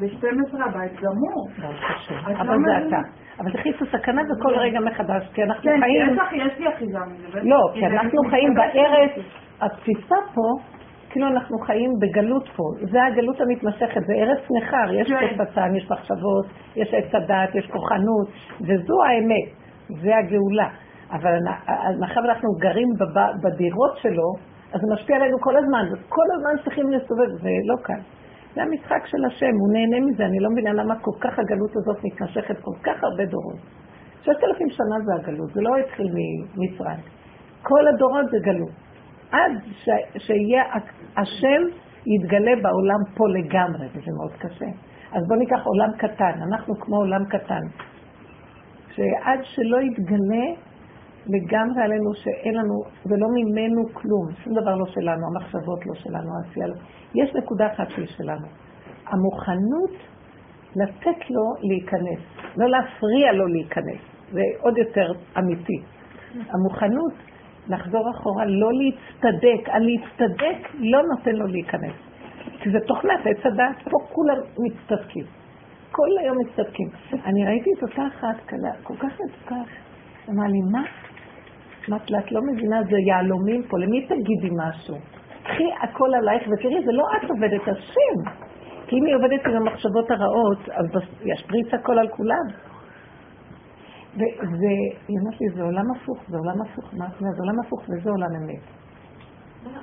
ב-12 0.00 0.64
הבית 0.64 0.92
גמור. 1.00 1.48
לא 1.58 1.68
אבל 2.40 2.58
זה. 2.64 2.86
אתה. 2.88 2.96
אבל 3.40 3.52
תחי 3.52 3.70
את 3.70 3.82
הסכנה 3.82 4.22
בכל 4.22 4.54
רגע 4.54 4.80
מחדש, 4.80 5.28
כי 5.34 5.42
אנחנו 5.42 5.62
כן, 5.62 5.80
חיים... 5.80 6.12
יש 6.12 6.18
לך, 6.18 6.32
יש 6.32 6.58
לי 6.58 6.68
אחיזה 6.68 6.98
מזה. 6.98 7.40
לא, 7.42 7.58
כי 7.74 7.80
זה 7.80 7.86
אנחנו 7.86 8.18
חיים 8.30 8.54
בארץ. 8.54 9.10
התפיסה 9.60 10.16
פה, 10.34 10.42
כאילו 11.10 11.26
אנחנו 11.26 11.58
חיים 11.58 11.90
בגלות 12.00 12.48
פה. 12.56 12.62
זה 12.80 13.04
הגלות 13.04 13.40
המתמשכת, 13.40 14.00
זה 14.06 14.12
ארץ 14.12 14.38
נכר, 14.58 14.94
יש 14.94 15.08
כן. 15.08 15.36
פה 15.36 15.44
שטן, 15.44 15.76
יש 15.76 15.90
מחשבות, 15.90 16.46
יש 16.76 16.94
עץ 16.94 17.14
הדת, 17.14 17.54
יש 17.54 17.66
כוחנות, 17.66 18.28
וזו 18.60 18.94
האמת, 19.04 19.48
זה 20.02 20.16
הגאולה. 20.16 20.68
אבל 21.14 21.34
מאחר 22.00 22.20
ואנחנו 22.20 22.48
גרים 22.58 22.88
בדירות 23.42 23.96
שלו, 23.96 24.28
אז 24.72 24.80
זה 24.80 24.86
משפיע 24.94 25.16
עלינו 25.16 25.40
כל 25.40 25.56
הזמן, 25.56 25.84
וכל 25.92 26.26
הזמן 26.36 26.64
צריכים 26.64 26.90
להסתובב, 26.90 27.28
זה 27.42 27.50
לא 27.64 27.76
קל. 27.82 28.00
זה 28.54 28.62
המשחק 28.62 29.06
של 29.06 29.24
השם, 29.24 29.54
הוא 29.60 29.72
נהנה 29.72 30.06
מזה, 30.06 30.24
אני 30.26 30.38
לא 30.40 30.50
מבינה 30.50 30.72
למה 30.72 30.94
כל 30.98 31.16
כך 31.20 31.38
הגלות 31.38 31.70
הזאת 31.76 32.04
מתמשכת 32.04 32.56
כל 32.60 32.76
כך 32.82 33.04
הרבה 33.04 33.24
דורות. 33.24 33.58
ששת 34.20 34.44
אלפים 34.44 34.70
שנה 34.70 34.96
זה 35.04 35.12
הגלות, 35.14 35.52
זה 35.52 35.60
לא 35.60 35.76
התחיל 35.76 36.06
ממצרים. 36.56 37.00
כל 37.62 37.88
הדורות 37.88 38.30
זה 38.30 38.38
גלות. 38.42 38.74
עד 39.30 39.52
ש... 39.82 39.88
שיהיה 40.18 40.62
השם 41.16 41.62
יתגלה 42.06 42.52
בעולם 42.62 43.00
פה 43.16 43.24
לגמרי, 43.28 43.86
וזה 43.86 44.10
מאוד 44.18 44.32
קשה. 44.38 44.70
אז 45.12 45.22
בואו 45.28 45.38
ניקח 45.38 45.60
עולם 45.64 45.90
קטן, 45.98 46.42
אנחנו 46.48 46.74
כמו 46.80 46.96
עולם 46.96 47.24
קטן. 47.24 47.64
שעד 48.94 49.40
שלא 49.42 49.80
יתגלה 49.80 50.46
לגמרי 51.26 51.82
עלינו 51.82 52.14
שאין 52.14 52.54
לנו, 52.54 52.82
זה 53.04 53.14
לא 53.16 53.28
ממנו 53.34 53.88
כלום, 53.92 54.26
שום 54.44 54.52
דבר 54.60 54.74
לא 54.74 54.86
שלנו, 54.86 55.26
המחשבות 55.26 55.86
לא 55.86 55.94
שלנו, 55.94 56.28
העשייה 56.36 56.66
לא. 56.66 56.74
יש 57.14 57.34
נקודה 57.34 57.66
אחת 57.66 57.88
שהיא 57.90 58.06
שלנו. 58.06 58.46
המוכנות 59.06 59.96
לתת 60.76 61.30
לו 61.30 61.42
להיכנס, 61.62 62.20
לא 62.56 62.68
להפריע 62.68 63.32
לו 63.32 63.46
להיכנס, 63.46 64.00
זה 64.32 64.40
עוד 64.60 64.78
יותר 64.78 65.12
אמיתי. 65.38 65.82
המוכנות 66.34 67.12
לחזור 67.68 68.10
אחורה, 68.10 68.44
לא 68.44 68.68
להצטדק, 68.72 69.68
הלהצטדק 69.68 70.74
לא 70.74 71.02
נותן 71.02 71.36
לו 71.36 71.46
להיכנס. 71.46 71.94
כי 72.60 72.70
זה 72.70 72.78
תוכנת 72.86 73.20
עץ 73.24 73.46
הדעת, 73.46 73.76
פה 73.90 73.98
כולם 74.12 74.36
מצטדקים. 74.58 75.24
כל 75.90 76.08
היום 76.20 76.36
מצטדקים. 76.38 76.88
אני 77.24 77.44
ראיתי 77.44 77.70
את 77.78 77.82
אותה 77.82 78.06
אחת 78.06 78.52
כל 78.82 78.94
כך 78.96 79.12
מצוקה. 79.20 79.54
אמרה 80.30 80.48
לי, 80.48 80.60
מה? 80.72 80.82
אמרתי 81.88 82.12
לה, 82.12 82.18
את 82.18 82.32
לא 82.32 82.40
מבינה, 82.52 82.82
זה 82.90 82.96
יהלומים 83.08 83.62
פה, 83.68 83.78
למי 83.78 84.06
תגידי 84.06 84.50
משהו? 84.56 84.96
קחי 85.42 85.68
הכל 85.82 86.14
עלייך 86.14 86.42
ותראי, 86.42 86.84
זה 86.84 86.92
לא 86.92 87.04
את 87.16 87.30
עובדת, 87.30 87.68
השם. 87.68 88.16
כי 88.86 88.96
אם 88.98 89.04
היא 89.04 89.14
עובדת 89.16 89.46
עם 89.46 89.56
המחשבות 89.56 90.10
הרעות, 90.10 90.58
אז 90.72 90.86
בס- 90.90 91.20
ישפריץ 91.24 91.74
הכל 91.74 91.98
על 91.98 92.08
כולם. 92.08 92.46
והיא 94.16 95.18
אמרת 95.22 95.40
לי, 95.40 95.48
זה 95.54 95.62
עולם 95.62 95.84
הפוך, 95.96 96.18
זה 96.28 96.36
עולם 96.38 96.62
הפוך. 96.62 96.94
אמרתי 96.94 97.24
לה, 97.24 97.30
זה 97.36 97.42
עולם 97.42 97.60
הפוך 97.66 97.80
וזה 97.88 98.10
עולם 98.10 98.28
אמת. 98.42 98.62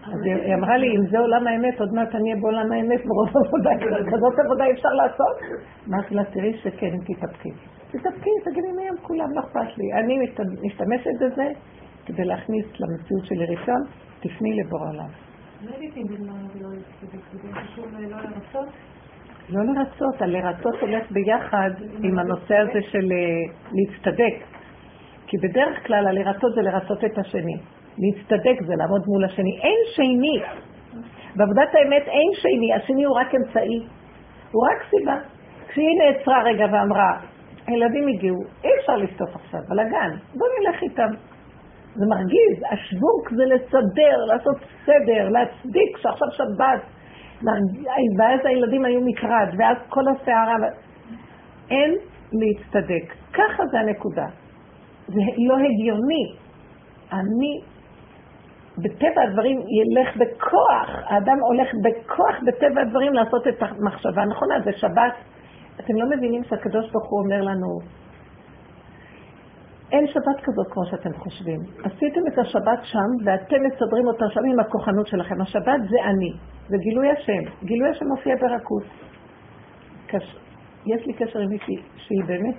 אז 0.08 0.20
היא 0.26 0.56
אמרה 0.56 0.78
לי, 0.78 0.88
אם 0.98 1.06
זה 1.12 1.20
עולם 1.20 1.48
האמת, 1.48 1.80
עוד 1.80 1.94
מעט 1.94 2.16
אני 2.16 2.30
אהיה 2.32 2.42
בעולם 2.42 2.72
האמת 2.72 3.02
מרוב 3.06 3.30
עבודה, 3.46 3.70
כזאת 4.12 4.40
עבודה 4.46 4.66
אי 4.66 4.72
אפשר 4.72 4.90
לעשות? 4.90 5.36
אמרתי 5.90 6.16
לה, 6.16 6.24
תראי 6.26 6.54
שכן, 6.58 6.94
תתאפקי. 7.08 7.50
תתאפקי, 7.92 8.30
תגידי 8.46 8.72
מי 8.78 8.90
הם 8.90 8.96
כולם, 9.02 9.28
לא 9.36 9.40
אכפת 9.40 9.78
לי. 9.78 9.94
אני 9.94 10.18
משתמשת 10.64 11.12
בזה 11.22 11.48
כדי 12.06 12.26
להכניס 12.26 12.66
למציאות 12.66 13.26
שלי 13.26 13.46
ראשון, 13.46 13.82
תפני 14.20 14.60
לבורא 14.60 14.90
עולם. 14.90 15.10
לא 15.64 15.72
אם 15.98 16.06
לא 16.10 16.34
לא 17.82 18.10
לא 18.10 18.18
לרצות. 18.18 18.70
לרצות, 19.50 20.22
הלרצות 20.22 20.76
הולך 20.82 21.12
ביחד 21.12 21.70
עם 22.04 22.20
הנושא 22.20 22.56
הזה 22.58 22.82
של 22.92 23.12
אה, 23.12 23.54
להצטדק. 23.72 24.46
כי 25.28 25.38
בדרך 25.38 25.88
כלל 25.88 26.08
הלרצות 26.08 26.54
זה 26.56 26.62
לרצות 26.62 27.06
את 27.06 27.18
השני. 27.18 27.58
להצטדק 27.98 28.62
זה 28.66 28.74
לעמוד 28.78 29.02
מול 29.08 29.26
השני. 29.26 29.60
אין 29.62 29.80
שני. 29.96 30.42
בעבודת 31.36 31.70
האמת 31.74 32.08
אין 32.08 32.32
שני, 32.34 32.74
השני 32.74 33.04
הוא 33.04 33.16
רק 33.16 33.36
אמצעי. 33.36 33.80
הוא 34.52 34.64
רק 34.68 34.90
סיבה. 34.90 35.18
כשהיא 35.68 35.98
נעצרה 36.00 36.44
רגע 36.44 36.66
ואמרה, 36.72 37.20
הילדים 37.68 38.08
הגיעו, 38.08 38.38
אי 38.64 38.70
אפשר 38.80 38.96
לשטוף 38.96 39.36
עכשיו, 39.36 39.60
בלאגן, 39.70 40.12
בוא 40.36 40.48
נלך 40.60 40.82
איתם. 40.82 41.31
זה 41.96 42.06
מרגיז, 42.10 42.58
השוונק 42.72 43.30
זה 43.36 43.46
לסדר, 43.46 44.26
לעשות 44.28 44.58
סדר, 44.86 45.30
להצדיק 45.30 45.98
שעכשיו 45.98 46.28
שבת. 46.32 46.82
ואז 48.20 48.40
הילדים 48.44 48.86
היו 48.86 49.02
מקרד, 49.02 49.50
ואז 49.58 49.78
כל 49.90 50.04
הסערה. 50.08 50.56
אין 51.70 51.96
להצטדק. 52.34 53.14
ככה 53.34 53.64
זה 53.72 53.80
הנקודה. 53.80 54.26
זה 55.08 55.22
לא 55.48 55.56
הגיוני. 55.56 56.26
אני, 57.14 57.62
בטבע 58.78 59.22
הדברים, 59.28 59.58
ילך 59.60 60.18
בכוח. 60.18 60.90
האדם 61.06 61.38
הולך 61.42 61.68
בכוח 61.84 62.36
בטבע 62.48 62.82
הדברים 62.82 63.14
לעשות 63.14 63.48
את 63.48 63.62
המחשבה 63.62 64.22
הנכונה. 64.22 64.56
זה 64.64 64.72
שבת. 64.76 65.14
אתם 65.80 65.96
לא 65.96 66.18
מבינים 66.18 66.44
שהקדוש 66.44 66.92
ברוך 66.92 67.10
הוא 67.10 67.22
אומר 67.24 67.42
לנו, 67.42 67.80
אין 69.92 70.08
שבת 70.08 70.40
כזאת 70.44 70.68
כמו 70.72 70.86
שאתם 70.86 71.14
חושבים. 71.14 71.60
עשיתם 71.84 72.22
את 72.34 72.40
השבת 72.40 72.80
שם, 72.84 73.26
ואתם 73.26 73.56
מסדרים 73.66 74.08
אותה 74.08 74.26
שם 74.30 74.42
עם 74.52 74.60
הכוחנות 74.60 75.08
שלכם. 75.08 75.42
השבת 75.42 75.80
זה 75.90 75.98
אני, 76.06 76.32
זה 76.68 76.78
גילוי 76.78 77.12
השם. 77.12 77.66
גילוי 77.66 77.90
השם 77.90 78.06
מופיע 78.06 78.36
ברכות. 78.36 78.84
קש... 80.08 80.36
יש 80.86 81.08
לי 81.08 81.14
קשר 81.14 81.40
עם 81.40 81.50
מישהי 81.50 81.76
שהיא 81.96 82.24
באמת, 82.26 82.58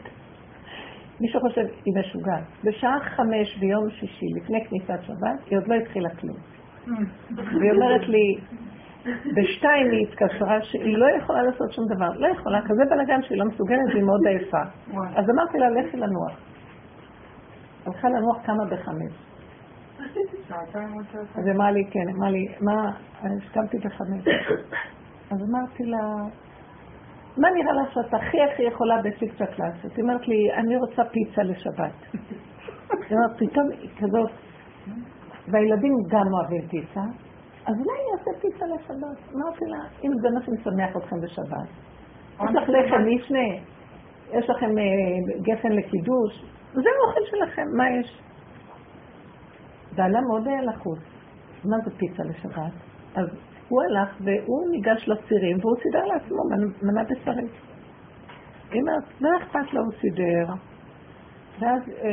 מי 1.20 1.28
שחושב, 1.28 1.66
היא 1.84 1.94
משוגעת. 2.00 2.44
בשעה 2.64 3.00
חמש 3.00 3.58
ביום 3.58 3.90
שישי, 3.90 4.26
לפני 4.36 4.64
כניסת 4.64 5.02
שבת, 5.02 5.48
היא 5.50 5.58
עוד 5.58 5.68
לא 5.68 5.74
התחילה 5.74 6.08
כלום. 6.10 6.36
והיא 7.36 7.72
אומרת 7.72 8.08
לי, 8.08 8.36
בשתיים 9.36 9.90
היא 9.90 10.06
התקשרה 10.08 10.62
שהיא 10.62 10.98
לא 10.98 11.06
יכולה 11.18 11.42
לעשות 11.42 11.72
שום 11.72 11.84
דבר. 11.94 12.08
לא 12.18 12.26
יכולה, 12.26 12.60
כזה 12.62 12.82
בלאגן 12.90 13.22
שהיא 13.22 13.38
לא 13.38 13.44
מסוגלת 13.44 13.88
והיא 13.92 14.02
מאוד 14.02 14.26
עייפה. 14.26 14.62
אז 15.16 15.30
אמרתי 15.30 15.58
לה, 15.58 15.70
לכי 15.70 15.96
לנוח. 15.96 16.51
הלכה 17.86 18.08
לנוח 18.08 18.46
כמה 18.46 18.64
בחמש. 18.64 19.12
אז 21.34 21.48
אמרה 21.54 21.70
לי, 21.70 21.84
כן, 21.90 22.08
אמרה 22.16 22.30
לי, 22.30 22.48
מה, 22.60 22.90
הסכמתי 23.22 23.78
בחמש. 23.78 24.28
אז 25.30 25.38
אמרתי 25.50 25.84
לה, 25.84 25.98
מה 27.36 27.48
נראה 27.50 27.72
לך 27.72 27.92
שאת 27.92 28.14
הכי 28.14 28.42
הכי 28.42 28.62
יכולה 28.62 29.02
בצ'יק 29.02 29.32
צ'ק 29.34 29.58
לעשות? 29.58 29.96
היא 29.96 30.02
אומרת 30.02 30.28
לי, 30.28 30.52
אני 30.52 30.76
רוצה 30.76 31.02
פיצה 31.04 31.42
לשבת. 31.42 31.92
היא 32.12 33.16
אומרת, 33.16 33.36
פתאום 33.38 33.68
היא 33.70 33.90
כזאת, 33.98 34.30
והילדים 35.48 35.92
גם 36.08 36.26
אוהבים 36.32 36.68
פיצה, 36.68 37.00
אז 37.66 37.74
אולי 37.74 37.98
אני 37.98 38.18
אעשה 38.18 38.40
פיצה 38.40 38.64
לשבת. 38.66 39.34
אמרתי 39.34 39.64
לה, 39.64 39.78
אם 40.04 40.10
זה 40.20 40.28
מה 40.34 40.40
שמשמח 40.42 40.96
אתכם 40.96 41.16
בשבת. 41.20 41.68
יש 42.34 42.56
לך 42.56 42.68
לחם 42.68 43.02
משנה, 43.16 43.71
יש 44.32 44.50
לכם 44.50 44.78
אה, 44.78 44.84
גפן 45.42 45.72
לקידוש, 45.72 46.44
זה 46.72 46.88
האוכל 47.04 47.20
שלכם, 47.30 47.66
מה 47.76 47.84
יש? 47.90 48.18
בעלה 49.96 50.20
מאוד 50.20 50.48
היה 50.48 50.62
לחוץ. 50.62 50.98
מה 51.64 51.76
זה 51.84 51.90
פיצה 51.96 52.22
לשבת? 52.22 52.72
אז 53.14 53.26
הוא 53.68 53.82
הלך 53.82 54.08
והוא 54.24 54.70
ניגש 54.70 55.08
לצירים 55.08 55.56
והוא 55.60 55.76
סידר 55.82 56.04
לעצמו 56.04 56.36
מנ- 56.50 56.86
מנה 56.86 57.04
בשרית. 57.04 57.50
היא 58.70 58.80
אומרת, 58.80 59.04
לא 59.20 59.28
אכפת 59.42 59.72
לו, 59.72 59.80
הוא 59.82 59.92
סידר. 60.00 60.52
ואז 61.60 61.82
אה, 61.88 62.08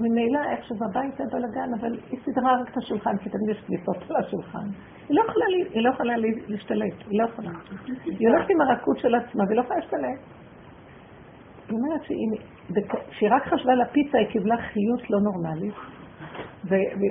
ממילא 0.00 0.40
איכשהו 0.50 0.76
בבית 0.76 1.20
היה 1.20 1.28
בלאגן, 1.32 1.70
אבל 1.80 1.98
היא 2.10 2.20
סידרה 2.24 2.60
רק 2.60 2.68
את 2.70 2.76
השולחן, 2.76 3.16
כי 3.18 3.30
תמיד 3.30 3.48
יש 3.56 3.60
כניסות 3.66 3.96
על 4.10 4.16
השולחן. 4.16 4.66
היא 5.08 5.16
לא 5.16 5.22
יכולה, 5.28 5.44
היא 5.74 5.82
לא 5.82 5.90
יכולה 5.90 6.14
להשתלט, 6.48 6.94
היא 7.10 7.20
לא 7.20 7.24
יכולה. 7.24 7.50
היא 8.04 8.28
הולכת 8.28 8.50
עם 8.50 8.60
הרכות 8.60 8.98
של 8.98 9.14
עצמה 9.14 9.44
והיא 9.44 9.56
לא 9.56 9.62
יכולה 9.62 9.78
להשתלט. 9.80 10.20
היא 11.70 11.78
אומרת 11.78 12.02
שהיא, 13.10 13.30
רק 13.30 13.42
חשבה 13.42 13.72
על 13.72 13.80
הפיצה, 13.80 14.18
היא 14.18 14.26
קיבלה 14.26 14.56
חיות 14.56 15.10
לא 15.10 15.18
נורמלית, 15.20 15.74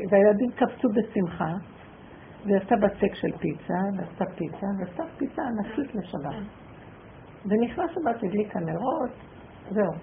והילדים 0.09 0.51
קפצו 0.55 0.87
בשמחה, 0.89 1.53
והיא 2.45 2.57
עשתה 2.57 2.75
בצק 2.75 3.13
של 3.13 3.37
פיצה, 3.37 3.79
ועשתה 3.97 4.25
פיצה, 4.35 4.67
ועשתה 4.79 5.03
פיצה 5.17 5.41
ענקית 5.41 5.95
לשבת. 5.95 6.45
ונכנס 7.45 7.91
שבת, 7.91 8.23
הדליקה 8.23 8.59
נרות, 8.59 9.11
זהו. 9.69 9.93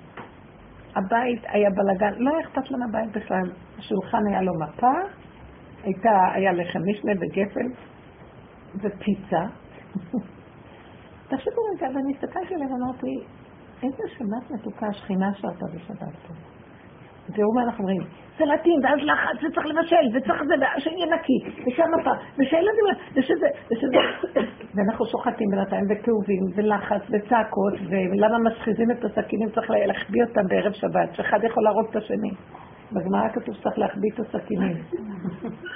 הבית 0.96 1.42
היה 1.48 1.70
בלאגן, 1.70 2.18
לא 2.18 2.30
היה 2.30 2.40
אכפת 2.40 2.70
לה 2.70 2.78
מהבית 2.78 3.16
בכלל. 3.16 3.50
השולחן 3.78 4.26
היה 4.28 4.42
לו 4.42 4.52
מפה, 4.54 4.92
הייתה, 5.82 6.32
היה 6.34 6.52
לחם 6.52 6.80
משנה 6.90 7.12
וגפן 7.20 7.66
ופיצה. 8.74 9.42
תחשבו 11.28 11.60
רגע, 11.76 11.86
ואני 11.94 12.14
הסתכלתי 12.14 12.54
עליה 12.54 12.66
ואמרתי, 12.66 13.26
איזה 13.86 14.02
שבת 14.18 14.50
מתוקה 14.50 14.86
השכינה 14.86 15.34
שרתה 15.34 15.66
בשבת 15.74 16.14
פה. 16.26 16.34
תראו 17.34 17.52
מה 17.54 17.62
אנחנו 17.62 17.84
אומרים, 17.84 18.02
סלטים, 18.38 18.80
ואז 18.84 18.98
לחץ, 19.02 19.36
וצריך 19.44 19.66
לבשל, 19.66 20.06
וצריך 20.14 20.42
זה, 20.48 20.54
ושיהיה 20.76 21.06
נקי, 21.14 21.38
ושהמפה, 21.66 22.10
ושהילדים, 22.38 22.84
ושזה, 23.14 23.46
ושזה, 23.70 24.02
ואנחנו 24.74 25.06
שוחטים 25.06 25.48
בינתיים, 25.50 25.84
וכאובים, 25.90 26.42
ולחץ, 26.56 27.02
וצעקות, 27.10 27.74
ולמה 27.90 28.38
משחיזים 28.38 28.90
את 28.90 29.04
הסכינים, 29.04 29.48
צריך 29.48 29.70
להחביא 29.70 30.22
אותם 30.28 30.46
בערב 30.48 30.72
שבת, 30.72 31.14
שאחד 31.14 31.38
יכול 31.44 31.64
להרוג 31.64 31.86
את 31.90 31.96
השני. 31.96 32.30
בגמרא 32.92 33.28
כתוב 33.28 33.54
שצריך 33.54 33.78
להחביא 33.78 34.10
את 34.14 34.20
הסכינים. 34.20 34.76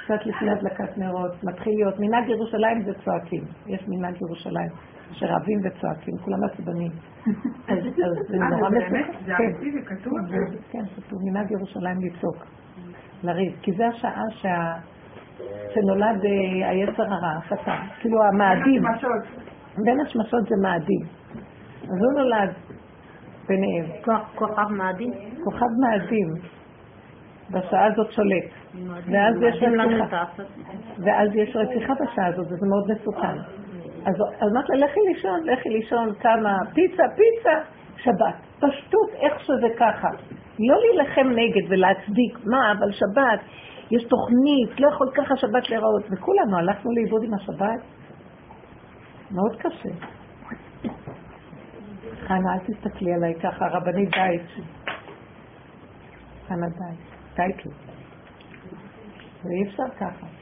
קצת 0.05 0.25
לפני 0.25 0.49
הדלקת 0.49 0.97
נרות, 0.97 1.43
מתחיל 1.43 1.73
להיות, 1.75 1.99
מנהג 1.99 2.29
ירושלים 2.29 2.83
זה 2.83 2.93
צועקים, 3.05 3.43
יש 3.67 3.85
מנהג 3.87 4.15
ירושלים. 4.21 4.69
שרבים 5.11 5.59
וצועקים, 5.63 6.17
כולם 6.17 6.43
עצבנים. 6.43 6.91
אז 7.69 7.77
זה 8.29 8.37
אה, 8.43 8.49
נורא? 8.49 8.69
מסוכן. 8.69 9.11
זה 9.25 9.33
כן. 9.37 9.43
אמיתי 9.43 9.71
וכתוב? 9.81 10.13
כן, 10.71 10.83
כתוב 10.95 11.19
מנהג 11.23 11.51
ירושלים 11.51 11.97
לצעוק, 12.01 12.45
לריב, 13.23 13.53
כי 13.61 13.71
זה 13.71 13.87
השעה 13.87 14.23
שה... 14.29 14.73
שנולד 15.73 16.25
אה, 16.25 16.69
היצר 16.69 17.03
הרע, 17.03 17.37
השטן, 17.37 17.77
כאילו 17.99 18.23
המאדים. 18.23 18.83
בין 19.85 19.99
השמשות 19.99 20.43
זה 20.49 20.55
מאדים. 20.63 21.01
אז 21.83 21.97
הוא 22.03 22.13
נולד 22.21 22.49
ביניהם, 23.47 23.85
כוח- 24.05 24.31
כוכב 24.35 24.67
מאדים. 24.77 25.11
כוכב 25.43 25.65
מאדים, 25.81 26.27
בשעה 27.51 27.85
הזאת 27.85 28.11
שולט, 28.11 28.43
ואז 29.11 29.35
יש 29.41 29.63
רציחה. 29.63 30.23
ואז 31.05 31.29
יש 31.35 31.55
רציחה 31.55 31.93
בשעה 31.93 32.27
הזאת, 32.27 32.45
וזה 32.47 32.65
מאוד 32.69 32.91
מסוכן. 32.91 33.37
אז 34.05 34.15
אמרת 34.43 34.69
לה, 34.69 34.85
לכי 34.85 34.99
לישון, 35.13 35.39
לכי 35.45 35.69
לישון, 35.69 36.13
כמה, 36.19 36.57
פיצה, 36.73 37.03
פיצה, 37.15 37.59
שבת. 37.97 38.35
פשטות, 38.59 39.09
איך 39.21 39.39
שזה 39.39 39.67
ככה. 39.79 40.07
לא 40.59 40.75
להילחם 40.81 41.29
נגד 41.29 41.71
ולהצדיק, 41.71 42.45
מה, 42.45 42.71
אבל 42.71 42.91
שבת, 42.91 43.39
יש 43.91 44.03
תוכנית, 44.03 44.79
לא 44.79 44.87
יכול 44.93 45.11
ככה 45.15 45.37
שבת 45.37 45.69
להיראות. 45.69 46.03
וכולנו 46.11 46.57
הלכנו 46.57 46.91
לאיבוד 46.91 47.23
עם 47.23 47.33
השבת. 47.33 47.81
מאוד 49.31 49.55
קשה. 49.55 49.89
חנה, 52.27 52.53
אל 52.53 52.59
תסתכלי 52.59 53.13
עליי 53.13 53.33
ככה, 53.43 53.67
רבנית 53.67 54.09
דייט. 54.09 54.65
חנה 56.47 56.67
דייט, 56.79 56.99
דייטל. 57.35 57.69
ואי 59.43 59.69
אפשר 59.69 59.89
ככה. 59.99 60.40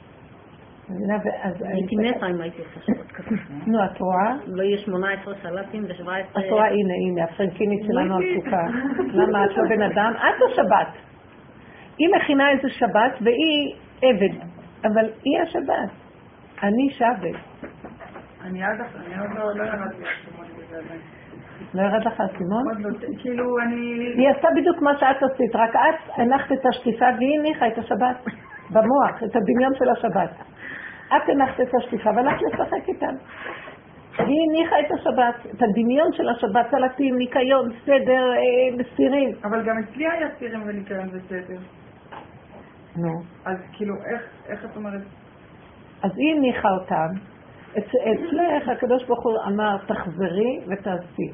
מבינה? 0.89 1.17
ואז... 1.25 1.61
הייתי 1.61 1.95
מתה 1.95 2.27
אם 2.27 2.41
הייתי 2.41 2.57
עושה 2.61 2.79
שבת 2.85 3.11
כזאת. 3.11 3.39
נו, 3.67 3.85
את 3.85 3.99
רואה? 3.99 4.33
לא 4.47 4.63
יהיה 4.63 4.77
18 4.77 5.33
סלטים 5.43 5.83
ו-17... 5.83 6.39
את 6.39 6.43
רואה, 6.49 6.67
הנה, 6.67 6.93
הנה, 7.05 7.23
הפרנקינית 7.23 7.83
שלנו 7.87 8.17
עסוקה. 8.17 8.63
למה 9.13 9.45
את 9.45 9.57
לא 9.57 9.63
בן 9.69 9.81
אדם? 9.81 10.13
את 10.17 10.51
השבת. 10.51 10.87
היא 11.97 12.07
מכינה 12.15 12.49
איזה 12.51 12.69
שבת 12.69 13.13
והיא 13.21 13.75
עבד, 14.01 14.35
אבל 14.83 15.09
היא 15.23 15.39
השבת. 15.41 15.89
אני 16.63 16.89
שבת. 16.89 17.65
אני 18.43 18.63
עד 18.63 18.81
עכשיו, 18.81 19.01
אני 19.05 19.19
עוד 19.19 19.37
לא- 19.37 19.55
לא 19.55 19.63
ירדתי. 19.63 20.03
לא 21.73 21.81
ירד 21.81 22.05
לך 22.05 22.19
האסימון? 22.19 22.63
לא, 22.79 22.89
כאילו 23.21 23.59
אני... 23.59 24.13
היא 24.17 24.29
עשתה 24.29 24.47
בדיוק 24.55 24.81
מה 24.81 24.91
שאת 24.99 25.23
עשית, 25.23 25.55
רק 25.55 25.75
את 25.75 26.09
הנחת 26.17 26.51
את 26.51 26.65
השטיפה 26.65 27.05
והיא 27.17 27.39
הניחה 27.39 27.67
את 27.67 27.77
השבת 27.77 28.15
במוח, 28.69 29.23
את 29.23 29.35
הדמיון 29.35 29.73
של 29.75 29.89
השבת. 29.89 30.29
את 31.17 31.29
הנחת 31.29 31.61
את 31.61 31.75
השטיפה 31.75 32.09
והלכת 32.15 32.41
לשחק 32.41 32.87
איתם. 32.87 33.15
והיא 34.17 34.37
הניחה 34.49 34.79
את 34.79 34.91
השבת, 34.99 35.55
את 35.55 35.61
הדמיון 35.61 36.13
של 36.13 36.29
השבת, 36.29 36.65
סלטים, 36.71 37.17
ניקיון, 37.17 37.69
סדר, 37.85 38.31
אה, 38.33 38.83
סירים. 38.95 39.31
אבל 39.43 39.63
גם 39.69 39.75
אצלי 39.79 40.07
היה 40.07 40.27
סירים 40.39 40.61
וניקיון 40.67 41.07
בסדר. 41.09 41.57
נו. 42.95 43.21
אז 43.45 43.57
כאילו, 43.73 43.93
איך- 44.05 44.29
איך 44.49 44.65
את 44.65 44.75
אומרת? 44.75 45.01
אז 46.03 46.11
היא 46.17 46.35
הניחה 46.35 46.69
אותם. 46.71 47.07
אצ- 47.77 47.95
אצלך 48.13 48.69
הקדוש 48.69 49.03
ברוך 49.05 49.23
הוא 49.23 49.33
אמר, 49.47 49.77
תחזרי 49.87 50.59
ותעשי. 50.67 51.31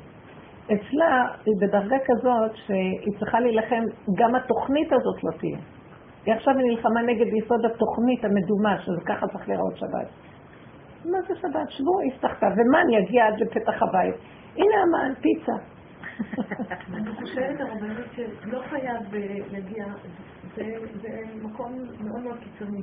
אצלה 0.66 1.26
היא 1.46 1.54
בדרגה 1.62 1.98
כזאת 2.06 2.52
שהיא 2.56 3.20
צריכה 3.20 3.40
להילחם, 3.40 3.84
גם 4.18 4.36
התוכנית 4.36 4.94
הזאת 4.94 5.24
לא 5.24 5.32
תהיה. 5.40 5.58
היא 6.26 6.34
עכשיו 6.34 6.54
נלחמה 6.54 7.02
נגד 7.02 7.26
יסוד 7.34 7.66
התוכנית 7.66 8.26
המדומה, 8.26 8.82
שזה 8.82 9.02
ככה 9.06 9.28
צריך 9.28 9.48
להיראות 9.48 9.78
שבת. 9.78 10.08
מה 11.06 11.18
זה 11.28 11.36
שבת? 11.36 11.70
שבו, 11.70 12.00
הסתכתה, 12.14 12.48
ומן 12.48 12.90
יגיע 12.90 13.28
עד 13.28 13.40
לפתח 13.40 13.84
הבית. 13.84 14.16
הנה 14.56 14.76
המן, 14.84 15.14
פיצה. 15.22 15.52
אני 16.94 17.12
חושבת 17.16 17.60
הרבנית 17.60 18.06
שלא 18.16 18.60
חייב 18.70 19.02
להגיע, 19.52 19.86
זה, 20.56 20.64
זה 21.02 21.10
מקום 21.44 21.74
מאוד 22.00 22.24
מאוד 22.24 22.38
קיצוני. 22.40 22.82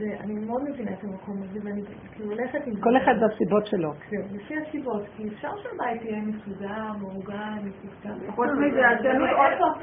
ואני 0.00 0.34
מאוד 0.34 0.62
מבינה 0.70 0.90
את 0.92 1.04
המקום 1.04 1.36
הזה, 1.42 1.58
ואני 1.64 1.82
כאילו 2.12 2.30
הולכת 2.30 2.66
עם 2.66 2.76
כל 2.80 2.96
אחד 2.96 3.14
והסיבות 3.22 3.66
שלו. 3.66 3.92
כן, 4.10 4.16
לפי 4.30 4.54
הסיבות, 4.56 5.02
כי 5.16 5.28
אפשר 5.28 5.48
שהבית 5.62 6.02
יהיה 6.02 6.22
מסודר, 6.22 6.92
מאורגן, 7.00 7.58
מסודר. 7.64 8.30
חוץ 8.34 8.48
מזה, 8.48 8.92
אתם 8.92 9.20
עוד- 9.20 9.78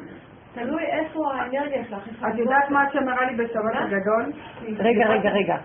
תלוי 0.54 0.84
איפה 0.84 1.34
האנרגיה 1.34 1.86
שלך. 1.90 2.24
את 2.34 2.38
יודעת 2.38 2.70
מה 2.70 2.82
השם 2.82 3.10
הראה 3.10 3.32
לי 3.32 3.36
בשבת 3.38 3.76
הגדול? 3.76 4.32
רגע, 4.78 5.08
רגע, 5.08 5.30
רגע. 5.30 5.58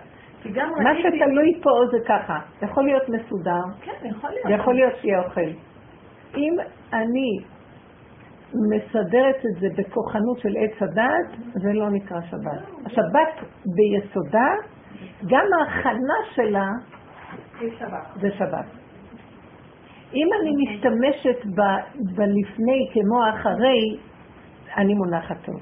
מה. 0.53 0.95
שתלוי 0.99 1.59
פה 1.63 1.69
זה 1.91 1.97
ככה, 2.07 2.39
יכול 2.61 2.83
להיות 2.83 3.09
מסודר, 3.09 3.61
כן, 3.81 3.91
יכול 4.03 4.29
להיות. 4.29 4.45
ויכול 4.45 4.73
להיות 4.73 4.93
שיהיה 5.01 5.23
אוכל. 5.23 5.49
אם 6.37 6.55
אני 6.93 7.39
מסדרת 8.53 9.35
את 9.35 9.59
זה 9.59 9.67
בכוחנות 9.77 10.39
של 10.39 10.53
עץ 10.57 10.81
הדת, 10.81 11.39
זה 11.53 11.73
לא 11.73 11.89
נקרא 11.89 12.21
שבת. 12.21 12.85
השבת 12.85 13.49
ביסודה, 13.65 14.47
גם 15.25 15.45
ההכנה 15.59 16.17
שלה 16.33 16.69
זה 18.21 18.31
שבת. 18.37 18.65
אם 20.13 20.27
אני 20.41 20.51
משתמשת 20.63 21.45
בלפני 22.15 22.89
כמו 22.93 23.23
האחרי, 23.23 23.97
אני 24.77 24.93
מונחת 24.93 25.37
טוב. 25.45 25.55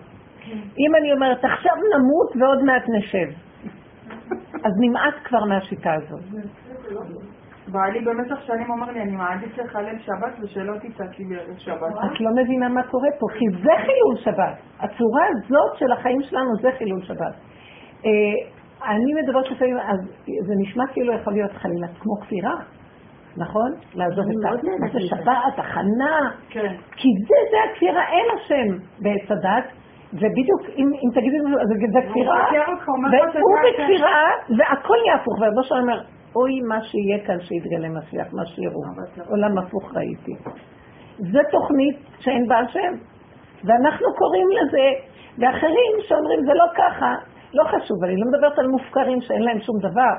אם 0.53 0.95
אני 0.99 1.13
אומרת, 1.13 1.45
עכשיו 1.45 1.73
נמות 1.75 2.35
ועוד 2.39 2.63
מעט 2.63 2.83
נשב, 2.97 3.29
אז 4.65 4.71
נמאס 4.79 5.13
כבר 5.23 5.45
מהשיטה 5.45 5.93
הזאת. 5.93 6.21
בעלי 7.67 7.99
במשך 7.99 8.41
שנים 8.45 8.69
אומר 8.69 8.91
לי, 8.91 9.01
אני 9.01 9.15
מעדיף 9.15 9.57
לחלל 9.57 9.99
שבת 9.99 10.33
ושלא 10.41 10.73
תצעקי 10.77 11.23
בערב 11.25 11.57
שבת. 11.57 11.93
את 12.05 12.21
לא 12.21 12.29
מבינה 12.43 12.69
מה 12.69 12.83
קורה 12.83 13.09
פה, 13.19 13.25
כי 13.39 13.45
זה 13.49 13.71
חילול 13.85 14.17
שבת. 14.17 14.57
הצורה 14.79 15.23
הזאת 15.31 15.77
של 15.79 15.91
החיים 15.91 16.21
שלנו 16.21 16.49
זה 16.61 16.69
חילול 16.77 17.01
שבת. 17.01 17.35
אה, 18.05 18.09
אני 18.89 19.13
מדברת 19.21 19.51
לפעמים, 19.51 19.77
אז 19.77 19.99
זה 20.47 20.53
נשמע 20.57 20.83
כאילו 20.93 21.13
יכול 21.13 21.33
להיות 21.33 21.51
חלילה 21.51 21.87
כמו 21.99 22.15
כפירה, 22.21 22.55
נכון? 23.37 23.71
לעזוב 23.95 24.25
את 24.29 24.91
זה. 24.91 24.99
שבת, 24.99 25.53
הכנה, 25.57 26.31
כן. 26.49 26.73
כי 26.95 27.09
זה, 27.27 27.35
זה 27.51 27.57
הכפירה, 27.71 28.03
אין 28.07 28.25
השם 28.35 28.77
בעץ 28.99 29.31
הדת, 29.31 29.65
ובדיוק, 30.13 30.61
אם, 30.77 30.87
אם 30.93 31.09
תגידי 31.13 31.37
לנו, 31.39 31.61
אז 31.61 31.67
זה 31.67 32.01
כפירה, 32.09 32.45
והוא. 33.33 33.57
בכפירה, 33.69 34.21
והכל 34.57 34.97
יהפוך, 35.07 35.41
והרבו 35.41 35.63
שלום 35.63 35.81
אומר, 35.81 36.01
אוי 36.35 36.61
מה 36.69 36.81
שיהיה 36.81 37.25
כאן 37.25 37.39
שיתגלה 37.39 37.89
משיח, 37.89 38.27
מה 38.33 38.45
שיראו, 38.45 38.81
עולם 39.29 39.57
הפוך 39.57 39.95
ראיתי. 39.95 40.35
זה 41.17 41.39
תוכנית 41.51 41.97
שאין 42.19 42.47
בה 42.47 42.59
השם, 42.59 42.93
ואנחנו 43.63 44.07
קוראים 44.17 44.47
לזה, 44.49 44.85
ואחרים 45.37 45.93
שאומרים 46.07 46.39
זה 46.45 46.53
לא 46.53 46.65
ככה, 46.75 47.15
לא 47.53 47.63
חשוב, 47.63 48.03
אני 48.03 48.15
לא 48.17 48.27
מדברת 48.31 48.59
על 48.59 48.67
מופקרים 48.67 49.21
שאין 49.21 49.41
להם 49.41 49.59
שום 49.59 49.79
דבר, 49.79 50.13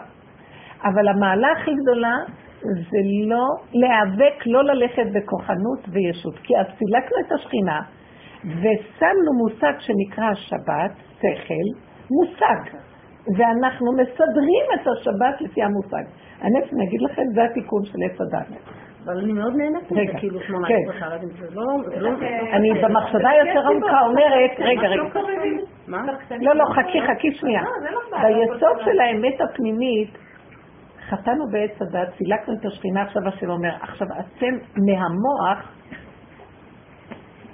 אבל 0.84 1.08
המעלה 1.08 1.48
הכי 1.52 1.70
גדולה 1.74 2.16
זה 2.64 2.98
לא 3.26 3.46
להיאבק, 3.72 4.46
לא 4.46 4.64
ללכת 4.64 5.06
בכוחנות 5.14 5.80
וישות, 5.88 6.38
כי 6.42 6.52
אז 6.56 6.66
סילקנו 6.78 7.16
את 7.26 7.32
השכינה 7.32 7.80
ושמנו 8.44 9.32
מושג 9.38 9.72
שנקרא 9.78 10.34
שבת, 10.34 10.92
שכל, 11.18 11.66
מושג, 12.10 12.76
ואנחנו 13.36 13.92
מסדרים 13.92 14.64
את 14.74 14.86
השבת 14.92 15.40
לפי 15.40 15.62
המושג. 15.62 16.04
האמת, 16.40 16.72
אני 16.72 16.84
אגיד 16.88 17.02
לכם, 17.02 17.22
זה 17.34 17.44
התיקון 17.44 17.84
של 17.84 17.98
עץ 18.04 18.20
הדת. 18.20 18.46
אבל 19.04 19.18
אני 19.18 19.32
מאוד 19.32 19.56
נהנית 19.56 19.92
מזה, 19.92 20.18
כאילו 20.18 20.38
כן. 20.40 20.46
18 20.46 21.10
סלטים. 21.10 21.28
זה 21.28 21.54
לא... 21.54 21.62
זה 21.84 22.00
לא... 22.00 22.10
אני 22.52 22.70
במחשבה 22.82 23.30
יותר 23.40 23.68
עמוקה 23.68 24.00
אומרת, 24.00 24.50
רגע, 24.58 24.88
רגע? 24.88 25.02
לא, 26.40 26.54
לא, 26.54 26.64
חכי, 26.64 27.00
חכי 27.00 27.32
שנייה. 27.32 27.62
ביסוד 28.22 28.76
של 28.84 29.00
האמת 29.00 29.40
הפנימית, 29.40 30.18
חטאנו 31.08 31.44
בעץ 31.52 31.82
הדת, 31.82 32.08
סילקנו 32.18 32.54
את 32.54 32.64
השכינה, 32.64 33.02
עכשיו 33.02 33.28
השם 33.28 33.50
אומר, 33.50 33.74
עכשיו 33.80 34.08
אתם 34.08 34.54
מהמוח, 34.86 35.72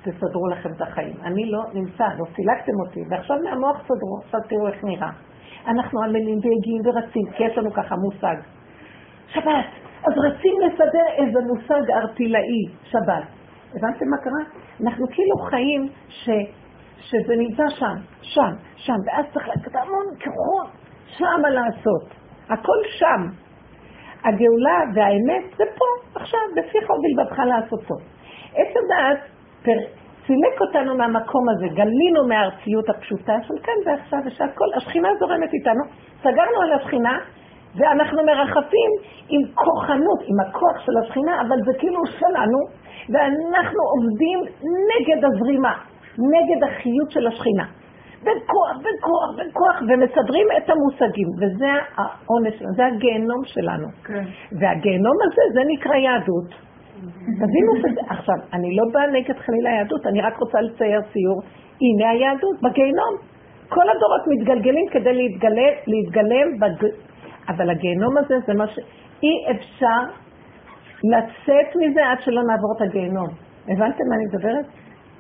תסדרו 0.03 0.49
לכם 0.49 0.69
את 0.77 0.83
החיים. 0.83 1.15
אני 1.25 1.51
לא 1.51 1.63
נמצא, 1.75 2.05
לא 2.19 2.25
סילקתם 2.37 2.73
אותי, 2.87 3.01
ועכשיו 3.11 3.37
מהמוח 3.45 3.83
תסדרו, 3.83 4.19
עכשיו 4.25 4.41
תראו 4.49 4.69
איך 4.69 4.85
נראה. 4.85 5.11
אנחנו 5.67 6.03
עמלים 6.03 6.39
והגיעים 6.43 6.83
ורצים, 6.85 7.33
כי 7.37 7.45
יש 7.45 7.59
לנו 7.59 7.73
ככה 7.73 7.97
מושג. 7.97 8.37
שבת, 9.27 9.67
אז 10.07 10.13
רצים 10.27 10.55
לסדר 10.61 11.07
איזה 11.17 11.39
מושג 11.47 11.91
ארטילאי, 11.91 12.65
שבת. 12.83 13.25
הבנתם 13.75 14.05
מה 14.11 14.17
קרה? 14.17 14.61
אנחנו 14.83 15.07
כאילו 15.11 15.37
חיים 15.51 15.89
ש... 16.09 16.31
שזה 17.01 17.37
נמצא 17.37 17.63
שם, 17.69 17.97
שם, 18.23 18.53
שם, 18.77 18.97
ואז 19.07 19.25
צריך 19.33 19.49
לקחת 19.49 19.75
המון 19.75 20.07
כוחות 20.25 20.71
שמה 21.07 21.51
לעשות. 21.51 22.20
הכל 22.51 22.79
שם. 22.99 23.21
הגאולה 24.25 24.79
והאמת 24.95 25.45
זה 25.57 25.65
פה, 25.79 25.85
עכשיו, 26.21 26.41
בפיך 26.57 26.91
ובלבבך 26.91 27.39
לעשותו. 27.39 27.95
עץ 28.55 28.69
הדעת 28.77 29.19
סילק 30.27 30.61
אותנו 30.61 30.97
מהמקום 30.97 31.49
הזה, 31.49 31.67
גלינו 31.75 32.29
מהארציות 32.29 32.89
הפשוטה 32.89 33.37
של 33.43 33.55
כאן 33.63 33.75
ועכשיו 33.87 34.19
ושהכל, 34.27 34.65
השכינה 34.77 35.09
זורמת 35.21 35.53
איתנו, 35.53 35.85
סגרנו 36.21 36.63
על 36.63 36.73
השכינה 36.73 37.19
ואנחנו 37.75 38.23
מרחפים 38.25 38.91
עם 39.29 39.41
כוחנות, 39.55 40.21
עם 40.29 40.41
הכוח 40.41 40.87
של 40.87 40.93
השכינה, 41.03 41.41
אבל 41.41 41.57
זה 41.65 41.73
כאילו 41.79 42.07
שלנו, 42.07 42.59
ואנחנו 43.13 43.83
עובדים 43.95 44.39
נגד 44.91 45.25
הזרימה, 45.25 45.75
נגד 46.19 46.65
החיות 46.65 47.11
של 47.11 47.27
השכינה. 47.27 47.80
בכוח, 48.23 48.77
בכוח, 48.79 49.29
בכוח, 49.39 49.77
ומסדרים 49.89 50.47
את 50.57 50.71
המושגים, 50.71 51.29
וזה 51.41 51.73
העונש 51.97 52.55
שלנו, 52.59 52.73
זה 52.77 52.87
הגיהנום 52.87 53.43
שלנו. 53.45 53.89
כן. 54.05 54.25
והגיהנום 54.61 55.17
הזה, 55.25 55.43
זה 55.55 55.61
נקרא 55.67 55.95
יהדות. 55.95 56.51
תבינו 57.41 57.73
שזה, 57.77 58.01
עכשיו, 58.09 58.35
אני 58.53 58.77
לא 58.77 58.85
באה 58.93 59.07
נגד 59.07 59.39
חלילה 59.39 59.71
יהדות, 59.71 60.07
אני 60.07 60.21
רק 60.21 60.37
רוצה 60.39 60.61
לצייר 60.61 61.01
ציור. 61.13 61.41
הנה 61.81 62.11
היהדות, 62.11 62.57
בגיהנום. 62.63 63.15
כל 63.69 63.87
הדורות 63.89 64.23
מתגלגלים 64.27 64.87
כדי 64.91 65.15
להתגלה, 65.15 65.69
להתגלם, 65.87 66.59
בג... 66.61 66.87
אבל 67.49 67.71
הגיהנום 67.71 68.19
הזה 68.19 68.35
זה 68.47 68.55
מה 68.55 68.67
ש... 68.67 68.79
אי 69.23 69.51
אפשר 69.51 70.01
לצאת 71.05 71.77
מזה 71.77 72.07
עד 72.11 72.21
שלא 72.21 72.43
נעבור 72.43 72.75
את 72.77 72.83
הגיהנום. 72.83 73.29
הבנתם 73.69 74.05
מה 74.09 74.15
אני 74.17 74.25
מדברת? 74.33 74.67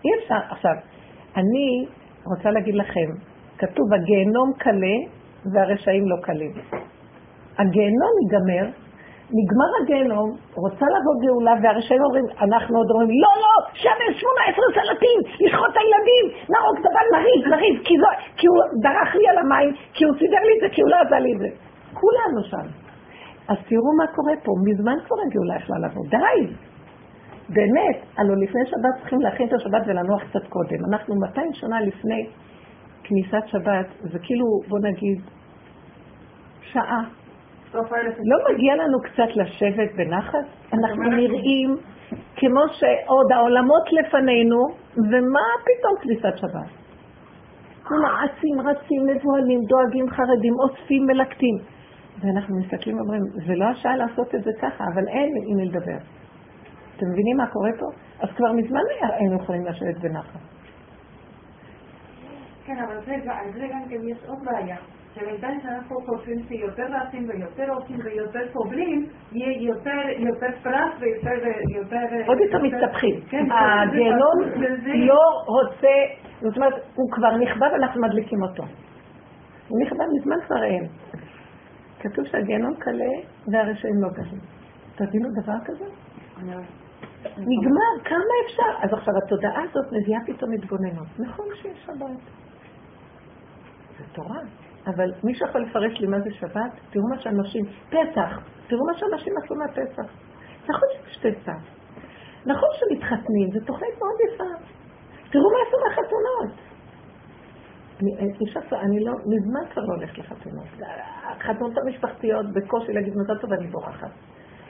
אי 0.04 0.10
אפשר. 0.18 0.40
עכשיו, 0.50 0.72
אני 1.36 1.86
רוצה 2.24 2.50
להגיד 2.50 2.74
לכם, 2.74 3.08
כתוב 3.58 3.94
הגיהנום 3.94 4.52
קלה 4.58 4.96
והרשעים 5.52 6.08
לא 6.08 6.16
קלים. 6.22 6.52
הגיהנום 7.58 8.14
ייגמר 8.22 8.70
נגמר 9.38 9.70
הגיהנום, 9.80 10.30
רוצה 10.64 10.86
לבוא 10.94 11.14
גאולה, 11.22 11.54
והרשעים 11.62 12.02
אומרים, 12.02 12.26
אנחנו 12.44 12.74
עוד 12.78 12.90
אומרים, 12.90 13.10
לא, 13.24 13.32
לא, 13.44 13.54
שם 13.82 13.96
יש 14.06 14.20
18 14.20 14.64
סלטים, 14.76 15.18
לשחוט 15.40 15.70
את 15.72 15.78
הילדים, 15.80 16.24
נהרוג 16.50 16.76
את 16.80 16.86
הבן, 16.88 17.06
נריב, 17.14 17.40
נריב, 17.52 17.74
כי, 17.86 17.94
זו, 18.00 18.10
כי 18.36 18.46
הוא 18.46 18.56
דרך 18.86 19.10
לי 19.14 19.28
על 19.28 19.38
המים, 19.38 19.70
כי 19.94 20.04
הוא 20.04 20.14
סידר 20.18 20.42
לי 20.48 20.54
את 20.56 20.60
זה, 20.62 20.68
כי 20.74 20.80
הוא 20.82 20.90
לא 20.90 20.96
עשה 21.04 21.18
לי 21.24 21.32
את 21.34 21.38
זה. 21.42 21.50
כולנו 22.00 22.40
שם. 22.50 22.66
אז 23.50 23.58
תראו 23.68 23.90
מה 24.00 24.06
קורה 24.16 24.34
פה, 24.44 24.52
מזמן 24.68 24.96
כבר 25.04 25.16
הגאולה 25.24 25.54
יכלה 25.60 25.78
לבוא, 25.84 26.04
די. 26.14 26.38
באמת, 27.54 27.98
הלוא 28.16 28.36
לפני 28.36 28.60
שבת 28.66 29.00
צריכים 29.00 29.20
להכין 29.20 29.48
את 29.48 29.52
השבת 29.52 29.82
ולנוח 29.86 30.22
קצת 30.30 30.46
קודם. 30.48 30.84
אנחנו 30.92 31.14
200 31.14 31.52
שנה 31.52 31.80
לפני 31.80 32.26
כניסת 33.02 33.46
שבת, 33.46 33.86
זה 34.00 34.18
כאילו, 34.22 34.46
בוא 34.68 34.78
נגיד, 34.78 35.20
שעה. 36.62 37.02
לא 38.24 38.36
מגיע 38.52 38.76
לנו 38.76 39.00
קצת 39.00 39.36
לשבת 39.36 39.90
בנחת? 39.96 40.46
אנחנו 40.72 41.10
נראים 41.10 41.76
כמו 42.36 42.60
שעוד 42.70 43.32
העולמות 43.32 43.92
לפנינו, 43.92 44.58
ומה 44.96 45.46
פתאום 45.64 45.94
כניסת 46.02 46.38
שבת? 46.38 46.70
מעשים, 47.90 48.60
רצים, 48.60 49.02
מבוהלים, 49.06 49.60
דואגים, 49.68 50.10
חרדים, 50.10 50.54
אוספים, 50.62 51.06
מלקטים. 51.06 51.56
ואנחנו 52.20 52.60
מסתכלים 52.60 52.96
ואומרים, 52.96 53.22
זה 53.46 53.54
לא 53.54 53.64
השעה 53.64 53.96
לעשות 53.96 54.34
את 54.34 54.44
זה 54.44 54.50
ככה, 54.62 54.84
אבל 54.94 55.08
אין 55.08 55.30
עם 55.46 55.56
מי 55.56 55.64
לדבר. 55.64 56.19
אתם 57.00 57.08
מבינים 57.12 57.36
מה 57.36 57.46
קורה 57.46 57.70
פה? 57.78 57.86
אז 58.20 58.28
כבר 58.36 58.52
מזמן 58.52 58.80
היינו 59.00 59.36
יכולים 59.36 59.66
לשבת 59.66 59.96
בנחת. 60.00 60.40
כן, 62.64 62.78
אבל 62.78 62.96
על 62.96 63.52
זה 63.52 63.66
גם 63.72 63.82
כן 63.88 64.08
יש 64.08 64.18
עוד 64.26 64.38
בעיה. 64.44 64.76
שבינתיים 65.14 65.60
שאנחנו 65.60 65.96
חושבים 66.06 66.38
שיותר 66.48 66.82
רצים 66.82 67.28
ויותר 67.28 67.72
עושים 67.72 67.96
ויותר 68.04 68.40
סובלים, 68.52 69.06
יהיה 69.32 69.62
יותר, 69.62 70.00
יותר 70.16 70.46
פרס 70.62 70.92
ויותר... 71.00 72.00
עוד 72.26 72.38
יותר 72.40 72.58
מתהפכים. 72.62 73.20
כן, 73.28 73.44
הגיהנום 73.50 74.64
לא 74.94 75.20
רוצה, 75.46 75.96
זאת 76.40 76.56
אומרת, 76.56 76.74
הוא 76.94 77.10
כבר 77.12 77.36
נכבה 77.36 77.66
ואנחנו 77.72 78.02
מדליקים 78.02 78.42
אותו. 78.42 78.62
הוא 79.68 79.78
נכבה 79.82 80.04
מזמן 80.18 80.36
כבר 80.46 80.64
אין. 80.64 80.86
כתוב 82.00 82.24
שהגיהנום 82.24 82.74
קלה 82.74 83.12
והרשעים 83.52 84.02
לא 84.02 84.08
קלים. 84.14 84.40
תבינו 84.94 85.28
דבר 85.42 85.56
כזה? 85.64 85.84
נגמר, 87.24 87.92
כמה 88.04 88.34
אפשר? 88.46 88.84
אז 88.84 88.92
עכשיו 88.92 89.14
התודעה 89.24 89.62
הזאת 89.62 89.92
מביאה 89.92 90.20
פתאום 90.26 90.52
התבוננות. 90.52 91.06
נכון 91.18 91.46
שיש 91.54 91.84
שבת. 91.86 92.20
זה 93.98 94.04
תורה. 94.12 94.40
אבל 94.86 95.12
מי 95.24 95.34
שיכול 95.34 95.62
לפרש 95.62 96.00
לי 96.00 96.06
מה 96.06 96.20
זה 96.20 96.30
שבת, 96.30 96.72
תראו 96.90 97.08
מה 97.08 97.18
שאנשים, 97.18 97.64
פסח, 97.88 98.40
תראו 98.68 98.86
מה 98.86 98.98
שאנשים 98.98 99.32
עשו 99.44 99.54
מהפסח. 99.54 100.12
נכון 100.68 100.88
שיש 100.92 101.18
פסח, 101.18 101.60
נכון 102.46 102.68
שמתחתנים, 102.78 103.48
זו 103.52 103.66
תוכנית 103.66 103.94
מאוד 103.98 104.16
יפה. 104.26 104.64
תראו 105.30 105.50
מה 105.50 105.58
עשו 105.66 105.76
מהחתונות. 105.84 106.70
אני, 108.00 108.10
אני 108.72 109.04
לא, 109.04 109.12
מזמן 109.12 109.70
כבר 109.72 109.82
לא 109.82 109.94
הולכת 109.94 110.18
לחתונות. 110.18 110.66
החתונות 111.24 111.78
המשפחתיות, 111.78 112.46
בקושי 112.52 112.92
להגיד 112.92 113.14
מזל 113.16 113.38
טוב, 113.38 113.52
אני 113.52 113.66
בורחת. 113.66 114.10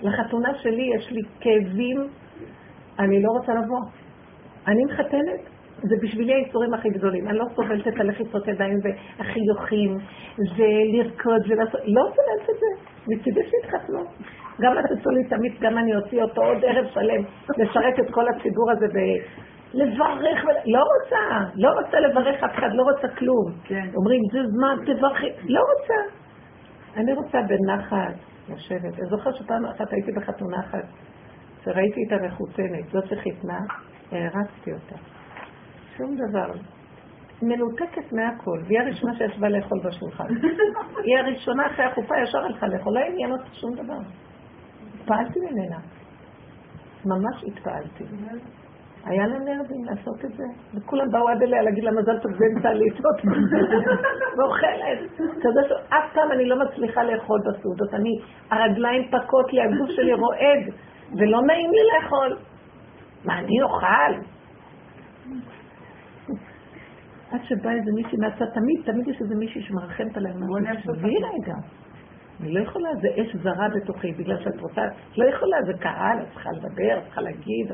לחתונה 0.02 0.54
שלי 0.54 0.90
יש 0.96 1.10
לי 1.10 1.20
כאבים, 1.40 2.08
אני 3.00 3.22
לא 3.22 3.30
רוצה 3.30 3.52
לבוא. 3.54 3.80
אני 4.66 4.84
מחתנת, 4.84 5.40
זה 5.82 5.96
בשבילי 6.02 6.34
האיסורים 6.34 6.74
הכי 6.74 6.88
גדולים. 6.88 7.28
אני 7.28 7.38
לא 7.38 7.44
סובלת 7.54 7.88
את 7.88 8.00
הלחיצות 8.00 8.48
ידיים 8.48 8.78
והחיוכים 8.82 9.98
ולרקוד 10.56 11.42
ולעשות... 11.48 11.80
לא 11.84 12.02
סובלת 12.02 12.50
את 12.50 12.56
זה. 12.60 12.90
מצידי 13.08 13.40
שיתחתנו. 13.50 14.00
גם 14.60 14.72
עשו 14.78 15.10
לי 15.10 15.24
תמיד, 15.24 15.52
גם 15.60 15.78
אני 15.78 15.96
אוציא 15.96 16.22
אותו 16.22 16.42
עוד 16.42 16.64
ערב 16.64 16.86
שלם, 16.94 17.22
לשרת 17.58 18.00
את 18.00 18.10
כל 18.10 18.24
הציבור 18.28 18.70
הזה 18.70 18.86
ב... 18.86 18.98
לברך, 19.74 20.44
לא 20.66 20.82
רוצה, 20.92 21.50
לא 21.54 21.68
רוצה 21.68 22.00
לברך 22.00 22.44
אף 22.44 22.54
אחד, 22.54 22.68
לא 22.72 22.82
רוצה 22.82 23.08
כלום. 23.08 23.52
כן. 23.64 23.88
אומרים, 23.96 24.20
זה 24.32 24.38
זמן, 24.46 24.76
תברכי, 24.86 25.26
לא 25.44 25.60
רוצה. 25.60 26.00
אני 26.96 27.12
רוצה 27.12 27.38
בנחת 27.42 28.14
לשבת. 28.48 28.98
אני 28.98 29.08
זוכר 29.10 29.32
שפעם 29.32 29.66
אחת 29.66 29.92
הייתי 29.92 30.12
בחתונה 30.12 30.60
אחת, 30.60 30.84
וראיתי 31.66 32.00
את 32.06 32.12
המחותנת, 32.12 32.88
זאת 32.92 33.04
שחיתנה, 33.06 33.58
הערצתי 34.12 34.72
אותה. 34.72 34.96
שום 35.96 36.16
דבר. 36.16 36.52
מנותקת 37.42 38.12
מהכל, 38.12 38.58
והיא 38.66 38.80
הראשונה 38.80 39.14
שישבה 39.14 39.48
לאכול 39.48 39.78
בשולחן. 39.84 40.24
היא 41.04 41.18
הראשונה 41.18 41.66
אחרי 41.66 41.84
החופה 41.84 42.14
ישר 42.22 42.38
הלכה 42.38 42.66
לאכול, 42.66 42.94
לא 42.94 43.00
עניין 43.00 43.32
אותה 43.32 43.50
שום 43.52 43.74
דבר. 43.74 43.98
התפעלתי 44.94 45.38
ממנה. 45.40 45.78
ממש 47.04 47.44
התפעלתי. 47.46 48.04
היה 49.04 49.26
לה 49.26 49.38
נרדים 49.38 49.84
לעשות 49.84 50.24
את 50.24 50.30
זה, 50.36 50.44
וכולם 50.74 51.10
באו 51.10 51.28
עד 51.28 51.42
אליה 51.42 51.62
להגיד 51.62 51.84
לה 51.84 51.90
מזל 51.90 52.18
טוב 52.18 52.32
באמצע 52.38 52.72
לעיתות 52.72 53.16
ואוכלת. 54.36 54.98
אתה 55.14 55.48
יודע 55.48 55.68
שאף 55.68 56.12
פעם 56.14 56.32
אני 56.32 56.44
לא 56.44 56.56
מצליחה 56.64 57.02
לאכול 57.02 57.40
בסעודות. 57.40 57.94
אני, 57.94 58.10
הרגליים 58.50 59.02
פקות 59.08 59.52
לי, 59.52 59.60
הגוף 59.62 59.90
שלי 59.90 60.12
רועד, 60.12 60.74
ולא 61.18 61.42
נעים 61.42 61.70
לי 61.70 61.78
לאכול. 61.92 62.38
מה, 63.24 63.38
אני 63.38 63.62
אוכל? 63.62 64.30
עד 67.30 67.40
שבא 67.44 67.70
איזה 67.70 67.90
מישהי 67.94 68.18
מהצד, 68.18 68.44
תמיד, 68.54 68.82
תמיד 68.84 69.08
יש 69.08 69.20
איזה 69.20 69.34
מישהי 69.34 69.62
שמרחמת 69.62 70.16
עליהם. 70.16 70.36
תביאי 70.82 71.16
רגע. 71.16 71.54
אני 72.40 72.52
לא 72.52 72.60
יכולה, 72.60 72.88
זה 73.00 73.08
אש 73.08 73.36
זרה 73.36 73.68
בתוכי, 73.68 74.12
בגלל 74.12 74.44
שאת 74.44 74.60
רוצה, 74.60 74.82
לא 75.16 75.24
יכולה, 75.24 75.56
זה 75.66 75.72
קהל, 75.78 76.18
את 76.22 76.32
צריכה 76.32 76.50
לדבר, 76.50 76.98
את 76.98 77.04
צריכה 77.04 77.20
להגיד. 77.20 77.72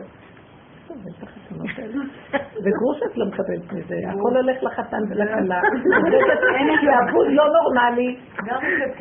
וגרוש 2.64 3.02
את 3.10 3.16
לא 3.16 3.26
מקבלת 3.26 3.72
מזה, 3.72 3.96
הכל 4.08 4.36
הולך 4.36 4.62
לחתן 4.62 5.02
ולכלה. 5.10 5.60
אין 6.54 6.68
שעבוד 6.80 7.26
לא 7.30 7.44
נורמלי. 7.52 8.16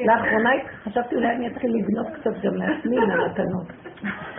לאחרונה 0.05 0.49
חשבתי 0.83 1.15
אולי 1.15 1.35
אני 1.35 1.47
אתחיל 1.47 1.75
לגנוב 1.75 2.09
קצת 2.09 2.31
גם 2.43 2.55
לעצמי 2.55 2.97
מהמתנות. 2.97 3.67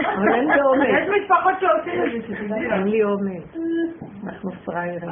אבל 0.00 0.34
אין 0.34 0.48
לי 0.48 0.62
אומץ. 0.62 0.88
יש 0.88 1.08
משפחות 1.22 1.54
שעושים 1.60 2.02
את 2.04 2.48
זה, 2.48 2.54
אין 2.54 2.88
לי 2.88 3.02
אומץ. 3.04 3.56
אנחנו 4.24 4.50
פראיירים. 4.64 5.10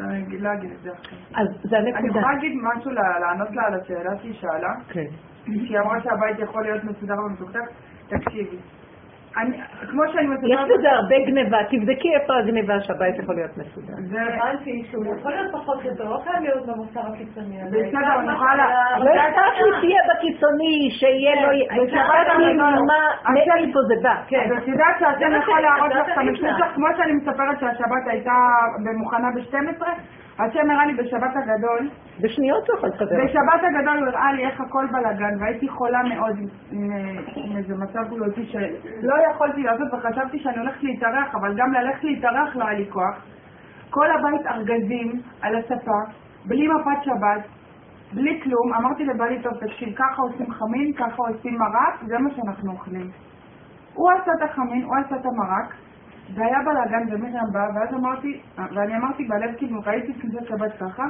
אני 0.00 0.38
לא 0.38 0.52
אגיד 0.52 0.70
את 0.70 0.82
זה 0.82 0.90
עכשיו. 0.92 1.18
אז 1.34 1.48
זה 1.62 1.78
הנקודה. 1.78 1.98
אני 1.98 2.08
יכולה 2.08 2.32
להגיד 2.32 2.52
משהו, 2.62 2.90
לענות 2.90 3.48
לה 3.50 3.62
על 3.66 3.74
השאלה 3.74 4.18
שהיא 4.18 4.34
שאלה? 4.34 4.72
כן. 4.88 5.04
שהיא 5.44 5.78
אמרה 5.78 6.00
שהבית 6.02 6.38
יכול 6.38 6.62
להיות 6.62 6.84
מסודר 6.84 7.14
ומתוקתק? 7.26 7.60
תקשיבי. 8.08 8.56
כמו 9.90 10.02
שאני 10.12 10.26
מספרת... 10.26 10.50
יש 10.50 10.60
בזה 10.78 10.90
הרבה 10.90 11.16
גניבה, 11.26 11.58
תבדקי 11.70 12.14
איפה 12.14 12.36
הגניבה 12.38 12.80
שהבית 12.80 13.18
יכול 13.18 13.34
להיות 13.34 13.50
מסודר. 13.56 13.92
זה 14.10 14.18
הבנתי 14.22 14.84
שהוא 14.90 15.04
יכול 15.18 15.32
להיות 15.32 15.52
פחות 15.52 15.84
יותר, 15.84 16.04
לא 16.04 16.18
חייב 16.24 16.42
להיות 16.42 16.66
במוסר 16.66 17.00
הקיצוני. 17.00 17.56
בסדר, 17.70 18.20
אני 18.20 18.32
יכולה... 18.32 18.66
לא 18.98 19.10
אכפת 19.10 19.56
לי 19.64 19.80
שיהיה 19.80 20.00
בקיצוני, 20.10 20.90
שיהיה 20.90 21.34
לו... 21.42 21.48
אכפת 21.84 22.38
לי 22.38 22.54
מה, 22.54 22.70
מאיפה 23.34 23.80
זה 23.88 23.94
בא. 24.02 24.14
כן. 24.28 24.40
אז 24.50 24.62
את 24.62 24.68
יודעת 24.68 24.96
שהשם 25.00 25.30
זה 25.30 25.36
יכול 25.36 25.60
להראות 25.60 25.92
לך 25.94 26.08
את 26.12 26.18
המציאות 26.18 26.52
נפלא. 26.52 26.58
שלך, 26.58 26.74
כמו 26.74 26.86
שאני 26.96 27.12
מספרת 27.12 27.60
שהשבת 27.60 28.04
הייתה 28.06 28.34
מוכנה 28.98 29.28
ב-12, 29.34 29.82
השם 30.38 30.70
הראה 30.70 30.86
לי 30.86 30.94
בשבת 30.94 31.36
הגדול, 31.36 31.90
בשניות 32.20 32.68
הוא 32.68 32.78
יכול 32.78 32.88
לסדר. 32.88 33.24
בשבת 33.24 33.60
הגדול 33.68 33.98
הוא 33.98 34.08
הראה 34.08 34.32
לי 34.32 34.46
איך 34.46 34.60
הכל 34.60 34.86
בלאגן, 34.92 35.40
והייתי 35.40 35.68
חולה 35.68 36.02
מאוד 36.02 36.36
עם 37.36 37.56
איזה 37.56 37.74
מצב 37.76 38.08
בריאותי 38.10 38.46
שלא 38.46 39.14
יכולתי 39.30 39.62
לעשות, 39.62 39.94
וחשבתי 39.94 40.38
שאני 40.38 40.58
הולכת 40.58 40.82
להתארח, 40.82 41.34
אבל 41.34 41.54
גם 41.56 41.72
ללכת 41.72 42.04
להתארח 42.04 42.56
לא 42.56 42.64
היה 42.64 42.78
לי 42.78 42.86
כוח. 42.90 43.24
כל 43.90 44.10
הבית 44.10 44.46
ארגזים 44.46 45.20
על 45.42 45.56
הספה, 45.56 46.00
בלי 46.44 46.68
מפת 46.68 47.04
שבת, 47.04 47.42
בלי 48.12 48.40
כלום. 48.42 48.74
אמרתי 48.74 49.04
לבעלי, 49.04 49.42
טוב, 49.42 49.52
תקשיב, 49.52 49.94
ככה 49.96 50.22
עושים 50.22 50.52
חמין, 50.52 50.92
ככה 50.92 51.22
עושים 51.22 51.58
מרק, 51.58 51.94
זה 52.06 52.18
מה 52.18 52.30
שאנחנו 52.30 52.72
אוכלים. 52.72 53.10
הוא 53.94 54.10
עשה 54.10 54.30
את 54.38 54.50
החמין, 54.50 54.82
הוא 54.82 54.94
עשה 54.96 55.16
את 55.16 55.26
המרק, 55.26 55.74
והיה 56.34 56.58
בלאגן 56.64 57.14
ומרים 57.14 57.32
באה, 57.52 57.66
ואז 57.74 57.94
אמרתי, 57.94 58.40
ואני 58.74 58.96
אמרתי 58.96 59.24
בלב, 59.24 59.54
כאילו, 59.56 59.80
ראיתי 59.86 60.14
כניסת 60.14 60.46
שבת 60.48 60.72
ככה, 60.80 61.04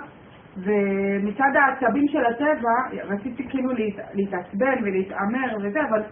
ומצד 0.56 1.50
העצבים 1.56 2.08
של 2.08 2.24
הטבע, 2.26 3.04
רציתי 3.04 3.48
כאילו 3.48 3.72
להת, 3.72 3.94
להתעצבן 4.14 4.74
ולהתעמר 4.82 5.56
וזה, 5.62 5.80
אבל 5.90 6.02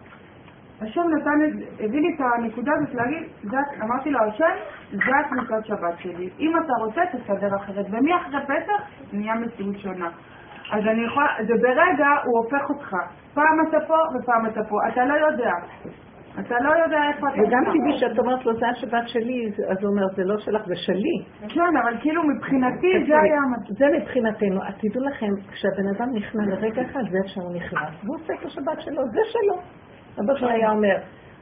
השם 0.80 1.00
נתן, 1.16 1.30
את- 1.48 1.80
הביא 1.80 2.00
לי 2.00 2.14
את 2.14 2.20
הנקודה 2.38 2.72
הזאת 2.74 2.94
להגיד, 2.94 3.22
זה, 3.42 3.56
אמרתי 3.82 4.10
לו, 4.10 4.18
השם, 4.28 4.54
זה 4.92 5.12
הכניסת 5.26 5.66
שבת 5.66 5.98
שלי. 5.98 6.30
אם 6.40 6.52
אתה 6.64 6.72
רוצה, 6.80 7.00
תסדר 7.12 7.56
אחרת. 7.56 7.86
ומאחרי 7.90 8.40
פסח 8.46 8.82
נהיה 9.12 9.34
מציאות 9.34 9.78
שונה. 9.78 10.08
אז 10.72 10.86
אני 10.86 11.04
יכולה, 11.04 11.26
זה 11.46 11.54
ברגע 11.62 12.06
הוא 12.24 12.38
הופך 12.44 12.70
אותך. 12.70 12.96
פעם 13.34 13.56
אתה 13.68 13.76
פה 13.86 13.94
ופעם 14.14 14.46
אתה 14.46 14.60
פה. 14.68 14.76
אתה 14.88 15.04
לא 15.04 15.14
יודע. 15.14 15.52
אתה 16.40 16.54
לא 16.60 16.70
יודע 16.84 16.98
איפה 17.14 17.28
אתה. 17.28 17.42
וגם 17.42 17.62
טבעי 17.64 17.98
שאת 17.98 18.18
אומרת 18.18 18.46
לו, 18.46 18.54
זה 18.58 18.68
השבת 18.68 19.08
שלי, 19.08 19.52
אז 19.70 19.78
הוא 19.82 19.90
אומר, 19.90 20.06
זה 20.16 20.24
לא 20.24 20.38
שלך, 20.38 20.66
זה 20.66 20.76
שלי. 20.76 21.16
כן, 21.48 21.76
אבל 21.82 22.00
כאילו 22.00 22.22
מבחינתי 22.28 22.92
זה 23.08 23.20
היה 23.20 23.36
המצב. 23.46 23.72
זה 23.78 23.86
מבחינתנו. 23.98 24.62
אז 24.62 24.74
תדעו 24.78 25.04
לכם, 25.04 25.30
כשהבן 25.52 25.88
אדם 25.96 26.14
נכנע 26.14 26.46
לרגע 26.46 26.82
אחד, 26.82 27.02
זה 27.10 27.18
איך 27.18 27.28
שהוא 27.28 27.54
נכנס. 27.56 28.04
והוא 28.04 28.16
עושה 28.16 28.32
את 28.40 28.46
השבת 28.46 28.80
שלו, 28.80 29.02
זה 29.04 29.20
שלו. 29.32 29.56
אבא 30.20 30.38
שלי 30.38 30.52
היה 30.52 30.70
אומר, 30.70 30.96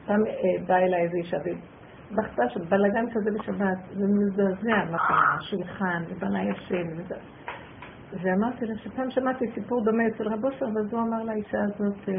פעם 0.05 0.25
אה, 0.25 0.65
באה 0.67 0.85
אליי 0.85 1.01
איזה 1.01 1.17
אישה, 1.17 1.37
ובכתה 1.37 2.49
של 2.49 2.61
בלאגן 2.69 3.05
כזה 3.13 3.31
בשבת, 3.31 3.77
זה 3.93 4.05
מזעזע 4.07 4.91
מה 4.91 4.97
קרה, 4.97 5.37
שולחן, 5.41 6.03
ובנה 6.09 6.43
ישן, 6.43 6.87
וזה. 6.97 7.15
ואמרתי 8.21 8.65
לה 8.65 8.75
שפעם 8.77 9.11
שמעתי 9.11 9.45
סיפור 9.53 9.83
דומה 9.83 10.07
אצל 10.07 10.27
רב 10.27 10.45
אושר, 10.45 10.65
ואז 10.75 10.93
הוא 10.93 11.01
אמר 11.01 11.23
לאישה 11.23 11.57
הזאת, 11.63 12.09
אה, 12.09 12.13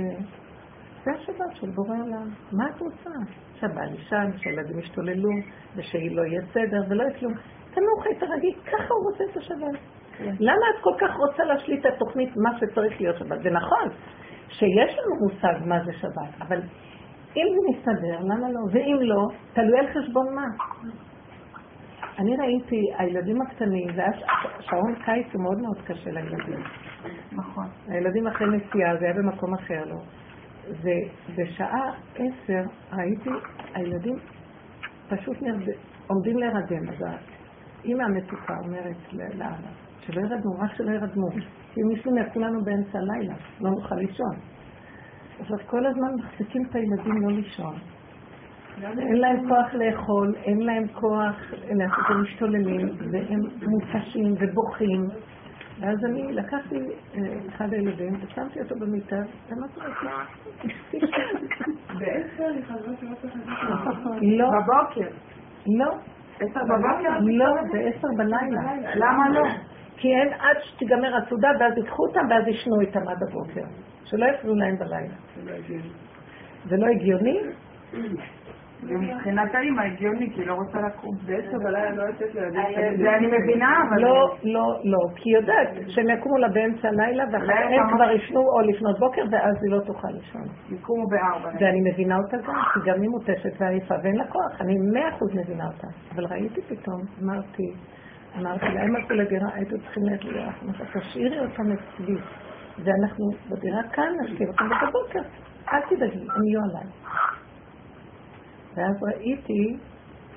זה 1.04 1.10
השבת 1.10 1.56
של 1.56 1.70
בורא 1.70 1.96
עולם, 2.02 2.28
מה 2.52 2.64
את 2.70 2.80
רוצה? 2.80 3.10
שהבעל 3.54 3.94
ישן, 3.94 4.30
שהילדים 4.36 4.78
ישתוללו, 4.78 5.30
ושהיא 5.76 6.16
לא 6.16 6.22
יהיה 6.22 6.40
סדר 6.52 6.82
ולא 6.88 7.02
יהיה 7.02 7.18
כלום. 7.18 7.32
תנוחי, 7.74 8.14
תרגי, 8.20 8.54
ככה 8.72 8.94
הוא 8.94 9.10
רוצה 9.10 9.24
את 9.30 9.36
השבת. 9.36 9.78
למה 10.20 10.66
את 10.74 10.82
כל 10.82 10.94
כך 11.00 11.16
רוצה 11.16 11.44
להשליט 11.44 11.86
את 11.86 11.92
התוכנית 11.92 12.36
מה 12.36 12.58
שצריך 12.58 13.00
להיות 13.00 13.16
שבת? 13.18 13.42
זה 13.42 13.50
נכון 13.50 13.88
שיש 14.48 14.98
לנו 14.98 15.14
מושג 15.22 15.66
מה 15.66 15.84
זה 15.84 15.92
שבת, 15.92 16.40
אבל 16.40 16.60
אם 17.36 17.46
זה 17.54 17.60
מסתדר, 17.70 18.20
למה 18.20 18.50
לא? 18.50 18.60
ואם 18.72 18.98
לא, 19.00 19.28
תלוי 19.52 19.78
על 19.78 19.86
חשבון 19.86 20.34
מה. 20.34 20.46
אני 22.18 22.36
ראיתי, 22.36 22.80
הילדים 22.98 23.42
הקטנים, 23.42 23.92
זה 23.94 24.00
היה 24.00 24.12
שעון 24.60 24.94
קיץ 25.04 25.26
הוא 25.34 25.42
מאוד 25.42 25.58
מאוד 25.58 25.80
קשה 25.86 26.10
לילדים. 26.10 26.60
נכון. 27.32 27.66
הילדים 27.88 28.26
אחרי 28.26 28.46
נסיעה, 28.46 28.96
זה 28.96 29.04
היה 29.04 29.14
במקום 29.14 29.54
אחר 29.54 29.84
לו. 29.84 29.96
ובשעה 30.68 31.92
עשר 32.14 32.62
ראיתי, 32.92 33.30
הילדים 33.74 34.16
פשוט 35.08 35.42
נרד... 35.42 35.68
עומדים 36.06 36.38
להירדם. 36.38 36.88
אז 36.88 37.04
האימא 37.82 38.02
המתוקה 38.02 38.54
אומרת 38.64 38.96
לאבא, 39.12 39.68
שלא 40.00 40.20
ירדמו, 40.20 40.58
רק 40.58 40.74
שלא 40.76 40.90
ירדמו. 40.90 41.30
כי 41.72 41.80
מישהו 41.82 42.16
יעשו 42.16 42.40
לנו 42.40 42.64
באמצע 42.64 42.98
הלילה, 42.98 43.34
לא 43.60 43.70
נוכל 43.70 43.94
לישון. 43.94 44.36
עכשיו 45.40 45.58
כל 45.66 45.86
הזמן 45.86 46.08
מחזיקים 46.18 46.62
את 46.70 46.74
הילדים 46.74 47.22
לא 47.22 47.32
לישון. 47.32 47.74
אין 48.82 49.16
להם 49.16 49.48
כוח 49.48 49.74
לאכול, 49.74 50.34
אין 50.44 50.58
להם 50.58 50.88
כוח 50.88 51.36
הם 52.08 52.22
משתוללים, 52.22 52.88
והם 53.12 53.40
מותשים 53.62 54.34
ובוכים. 54.40 55.08
ואז 55.80 56.04
אני 56.04 56.32
לקחתי 56.32 56.76
אה, 57.14 57.20
אחד 57.48 57.72
הילדים 57.72 58.14
ושמתי 58.22 58.60
אותו 58.60 58.74
במיטה, 58.80 59.16
ואמרתי 59.48 59.80
לו. 59.80 60.10
בעשר 61.98 62.48
היא 62.54 62.64
חזרה 62.64 62.96
שלא 63.00 63.14
צריך 63.22 63.34
לא, 64.22 64.46
בבוקר. 64.50 65.08
לא, 65.66 65.90
עשר 66.40 66.60
בבוקר? 66.64 67.18
לא, 67.20 67.46
זה 67.72 67.78
עשר 67.78 68.08
בלילה. 68.16 68.94
למה 68.94 69.28
לא? 69.30 69.48
כי 69.96 70.08
אין 70.08 70.32
עד 70.32 70.56
שתיגמר 70.62 71.16
הסעודה, 71.16 71.48
ואז 71.60 71.72
ייקחו 71.76 72.06
אותם, 72.06 72.20
ואז 72.30 72.48
ישנו 72.48 72.80
איתם 72.80 73.08
עד 73.08 73.22
הבוקר. 73.28 73.64
שלא 74.04 74.26
יפריעו 74.26 74.56
להם 74.56 74.76
בלילה. 74.78 75.14
זה 76.68 76.76
לא 76.76 76.86
הגיוני? 76.86 77.38
מבחינת 78.90 79.54
האמא 79.54 79.82
הגיוני, 79.82 80.30
כי 80.34 80.40
היא 80.40 80.46
לא 80.46 80.54
רוצה 80.54 80.78
לקום. 80.80 81.16
בעשר 81.26 81.58
בלילה 81.58 81.90
לא 81.90 82.02
יוצאת 82.02 82.34
לילדים. 82.34 82.96
זה 82.96 83.16
אני 83.16 83.26
מבינה, 83.26 83.82
אבל... 83.88 84.02
לא, 84.02 84.36
לא, 84.42 84.80
לא. 84.84 84.98
כי 85.16 85.30
היא 85.30 85.36
יודעת 85.36 85.68
שהם 85.88 86.08
יקומו 86.10 86.38
לה 86.38 86.48
באמצע 86.48 86.88
הלילה, 86.88 87.24
ואחר 87.32 87.46
כך 87.46 87.48
לילה 87.48 87.82
הם 87.82 87.96
כבר 87.96 88.10
ישנו 88.10 88.40
או 88.40 88.60
לפנות 88.60 88.98
בוקר, 88.98 89.22
ואז 89.30 89.54
היא 89.62 89.72
לא 89.72 89.80
תוכל 89.80 90.08
לישון. 90.08 90.46
יקומו 90.70 91.06
בארבע. 91.06 91.48
ואני 91.60 91.80
מבינה 91.90 92.16
אותה 92.16 92.36
גם, 92.36 92.54
כי 92.74 92.90
גם 92.90 93.02
היא 93.02 93.10
מותשת 93.10 93.60
ועייפה, 93.60 93.94
ואין 94.02 94.16
לה 94.16 94.26
כוח, 94.26 94.60
אני 94.60 94.74
מאה 94.92 95.08
אחוז 95.08 95.30
מבינה 95.34 95.64
אותה. 95.66 95.86
אבל 96.14 96.24
ראיתי 96.30 96.60
פתאום, 96.62 97.00
אמרתי, 97.22 97.66
אמרתי 98.38 98.66
לה, 98.74 98.82
הם 98.82 98.96
הלכו 98.96 99.14
לדירה, 99.14 99.48
הייתם 99.54 99.76
צריכים 99.78 100.02
ללכת 100.02 100.24
לדירה, 100.24 100.52
תשאירי 101.00 101.40
אותם 101.40 101.72
אצלי, 101.72 102.16
ואנחנו 102.78 103.24
בדירה 103.50 103.82
כאן 103.92 104.12
נשאיר 104.22 104.48
אותם 104.48 104.68
בבוקר, 104.68 105.20
אל 105.72 105.80
תדאגי, 105.80 106.26
הם 106.36 106.46
יהיו 106.46 106.60
עליי. 106.60 106.86
ואז 108.74 109.02
ראיתי 109.02 109.76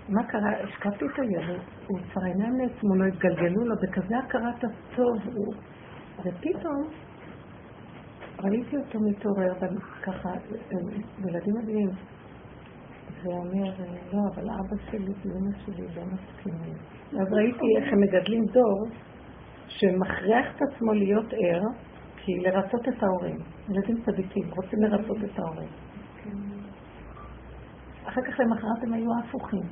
מה 0.10 0.24
קרה, 0.24 0.52
השקפתי 0.64 1.06
את 1.06 1.20
הילד, 1.20 1.62
הוא 1.88 2.00
כבר 2.00 2.22
העיניים 2.24 2.54
נעצמו, 2.58 2.96
לא 2.96 3.06
התגלגלו 3.06 3.66
לו, 3.66 3.76
בכזה 3.82 4.18
הכרת 4.18 4.64
הטוב 4.64 5.18
הוא, 5.34 5.54
ופתאום 6.20 6.88
ראיתי 8.44 8.78
אותו 8.78 9.00
מתעורר, 9.00 9.54
ככה, 10.04 10.30
ילדים 11.26 11.54
מדהים. 11.62 11.90
ואומר, 13.24 13.74
לא, 14.14 14.20
אבל 14.34 14.44
אבא 14.44 14.92
שלי 14.92 15.14
ואמא 15.26 15.58
שלי 15.66 15.86
לא 15.96 16.04
מסכימים. 16.06 16.76
אז 17.22 17.34
ראיתי 17.34 17.66
איך 17.78 17.94
הם 17.94 18.00
מגדלים 18.02 18.46
דור 18.46 18.88
שמכריח 19.68 20.46
את 20.56 20.62
עצמו 20.62 20.94
להיות 20.94 21.34
ער, 21.34 21.62
כי 22.18 22.32
לרצות 22.40 22.88
את 22.88 23.04
ההורים. 23.04 23.38
ילדים 23.70 24.02
צדיקים, 24.06 24.44
רוצים 24.56 24.80
לרצות 24.82 25.18
את 25.24 25.40
ההורים. 25.40 25.70
אחר 28.20 28.32
כך 28.32 28.40
למחרת 28.40 28.84
הם 28.84 28.94
היו 28.94 29.10
הפוכים. 29.20 29.64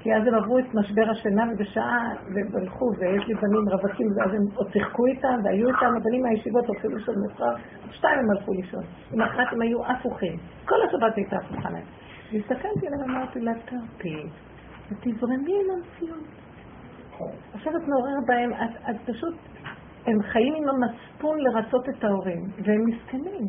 כי 0.00 0.14
אז 0.14 0.26
הם 0.26 0.34
עברו 0.34 0.58
את 0.58 0.74
משבר 0.74 1.10
השינה 1.10 1.44
ובשעה, 1.52 1.98
והם 2.34 2.46
הלכו, 2.62 2.84
ויש 2.98 3.26
לי 3.28 3.34
בנים 3.34 3.68
רווקים, 3.68 4.06
ואז 4.16 4.30
הם 4.34 4.42
עוד 4.54 4.72
שיחקו 4.72 5.06
איתם, 5.06 5.38
והיו 5.44 5.68
איתם, 5.68 5.86
הבנים 5.96 6.22
מהישיבות 6.22 6.66
הולכים 6.66 6.90
לישון 6.96 7.14
מאוחר, 7.28 7.54
שתיים 7.90 8.18
הם 8.18 8.30
הלכו 8.30 8.52
לישון. 8.52 8.82
למחרת 9.12 9.52
הם 9.52 9.62
היו 9.62 9.86
הפוכים. 9.86 10.36
כל 10.64 10.74
השבת 10.88 11.16
הייתה 11.16 11.36
הפוכה 11.36 11.70
להם. 11.70 11.84
והסתכלתי 12.32 12.86
עליהם 12.86 13.00
ואמרתי 13.02 13.40
לה, 13.40 13.52
תרפי, 13.64 14.22
ותזרמי 14.90 15.34
עם 15.60 15.76
המציאות. 15.76 16.24
עכשיו 17.54 17.72
את 17.76 17.88
מעוררת 17.88 18.26
בהם, 18.26 18.50
את, 18.90 18.96
פשוט, 19.10 19.34
הם 20.06 20.22
חיים 20.22 20.54
עם 20.54 20.64
המצפון 20.68 21.38
לרצות 21.38 21.88
את 21.88 22.04
ההורים, 22.04 22.42
והם 22.64 22.80
מסכנים. 22.86 23.46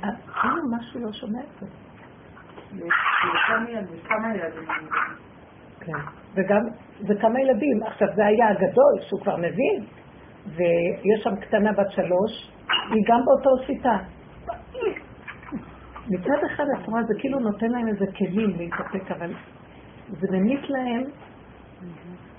את- 0.00 0.30
כאילו 0.40 0.62
משהו 0.78 1.00
לא 1.00 1.12
שומע 1.12 1.40
את 1.40 1.60
זה. 1.60 1.66
כמה 1.66 1.76
ילדים, 1.76 1.76
כמה 1.76 2.56
ילדים. 2.56 2.57
כן. 5.80 5.92
וגם, 6.34 6.60
וכמה 7.08 7.40
ילדים. 7.40 7.82
עכשיו, 7.82 8.08
זה 8.14 8.26
היה 8.26 8.48
הגדול, 8.48 8.94
שהוא 9.00 9.20
כבר 9.20 9.36
מבין, 9.36 9.84
ויש 10.46 11.22
שם 11.24 11.36
קטנה 11.36 11.72
בת 11.72 11.90
שלוש, 11.90 12.52
היא 12.90 13.02
גם 13.06 13.20
באותו 13.24 13.50
שיטה. 13.66 13.98
מצד 16.10 16.44
אחד 16.52 16.64
את 16.78 16.86
רואה, 16.86 17.02
זה 17.02 17.14
כאילו 17.18 17.38
נותן 17.38 17.66
להם 17.66 17.88
איזה 17.88 18.04
כלים 18.18 18.50
להתאפק, 18.56 19.10
אבל 19.10 19.34
זה 20.08 20.26
ממיט 20.32 20.60
להם 20.68 21.02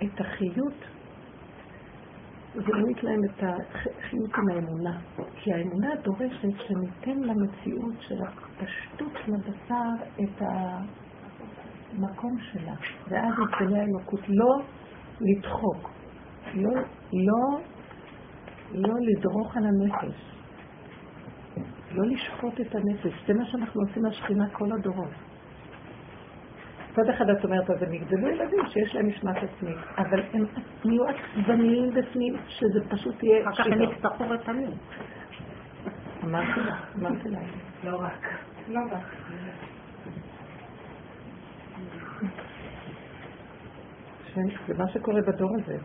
את 0.04 0.22
החיות, 0.22 0.99
זה 2.56 2.62
ממיט 2.74 3.04
להם 3.04 3.24
את 3.24 3.44
החיות 3.44 4.30
עם 4.38 4.50
האמונה. 4.50 5.00
כי 5.36 5.54
האמונה 5.54 5.96
דורשת 6.04 6.60
שניתן 6.68 7.20
למציאות 7.20 7.96
של 8.00 8.16
הפשטות 8.24 9.12
של 9.26 9.32
הבשר 9.36 10.06
את 10.24 10.42
המקום 11.98 12.38
שלה, 12.52 12.74
ואז 13.08 13.34
יתגלה 13.34 13.82
האלוקות. 13.82 14.20
לא 14.30 14.62
לדחוק, 15.22 15.90
לא, 16.54 16.72
לא, 17.14 17.60
לא 18.72 18.94
לדרוך 19.00 19.58
על 19.58 19.64
הנפש. 19.66 20.30
לא 21.92 22.06
לשחוט 22.06 22.62
את 22.62 22.76
הנפש. 22.76 23.14
זה 23.28 23.34
מה 23.34 23.46
שאנחנו 23.46 23.82
עושים 23.82 24.06
לשכינה 24.06 24.50
כל 24.50 24.72
הדורות. 24.72 25.29
מצד 27.00 27.10
אחד 27.10 27.30
את 27.30 27.44
אומרת, 27.44 27.70
אז 27.70 27.84
הם 27.84 27.94
יגדלו 27.94 28.30
ילדים 28.30 28.60
שיש 28.68 28.96
להם 28.96 29.08
משמעת 29.08 29.38
עצמית, 29.38 29.78
אבל 29.98 30.22
הם 30.34 30.46
יהיו 30.86 31.04
עצבניים 31.08 31.90
בפנים, 31.90 32.36
שזה 32.48 32.80
פשוט 32.90 33.24
יהיה 33.24 33.50
אחר 33.50 33.64
כך 33.64 33.72
הם 33.72 33.82
יצטרכו 33.82 34.24
רצמים. 34.30 34.72
אמרתי 36.24 36.60
לה, 36.60 36.76
אמרתי 36.96 37.30
לה. 37.30 37.40
לא 37.84 37.98
רק. 37.98 38.28
לא 38.68 38.80
רק. 38.92 39.06
זה 44.68 44.74
מה 44.78 44.88
שקורה 44.88 45.22
בדור 45.22 45.50
הזה. 45.62 45.78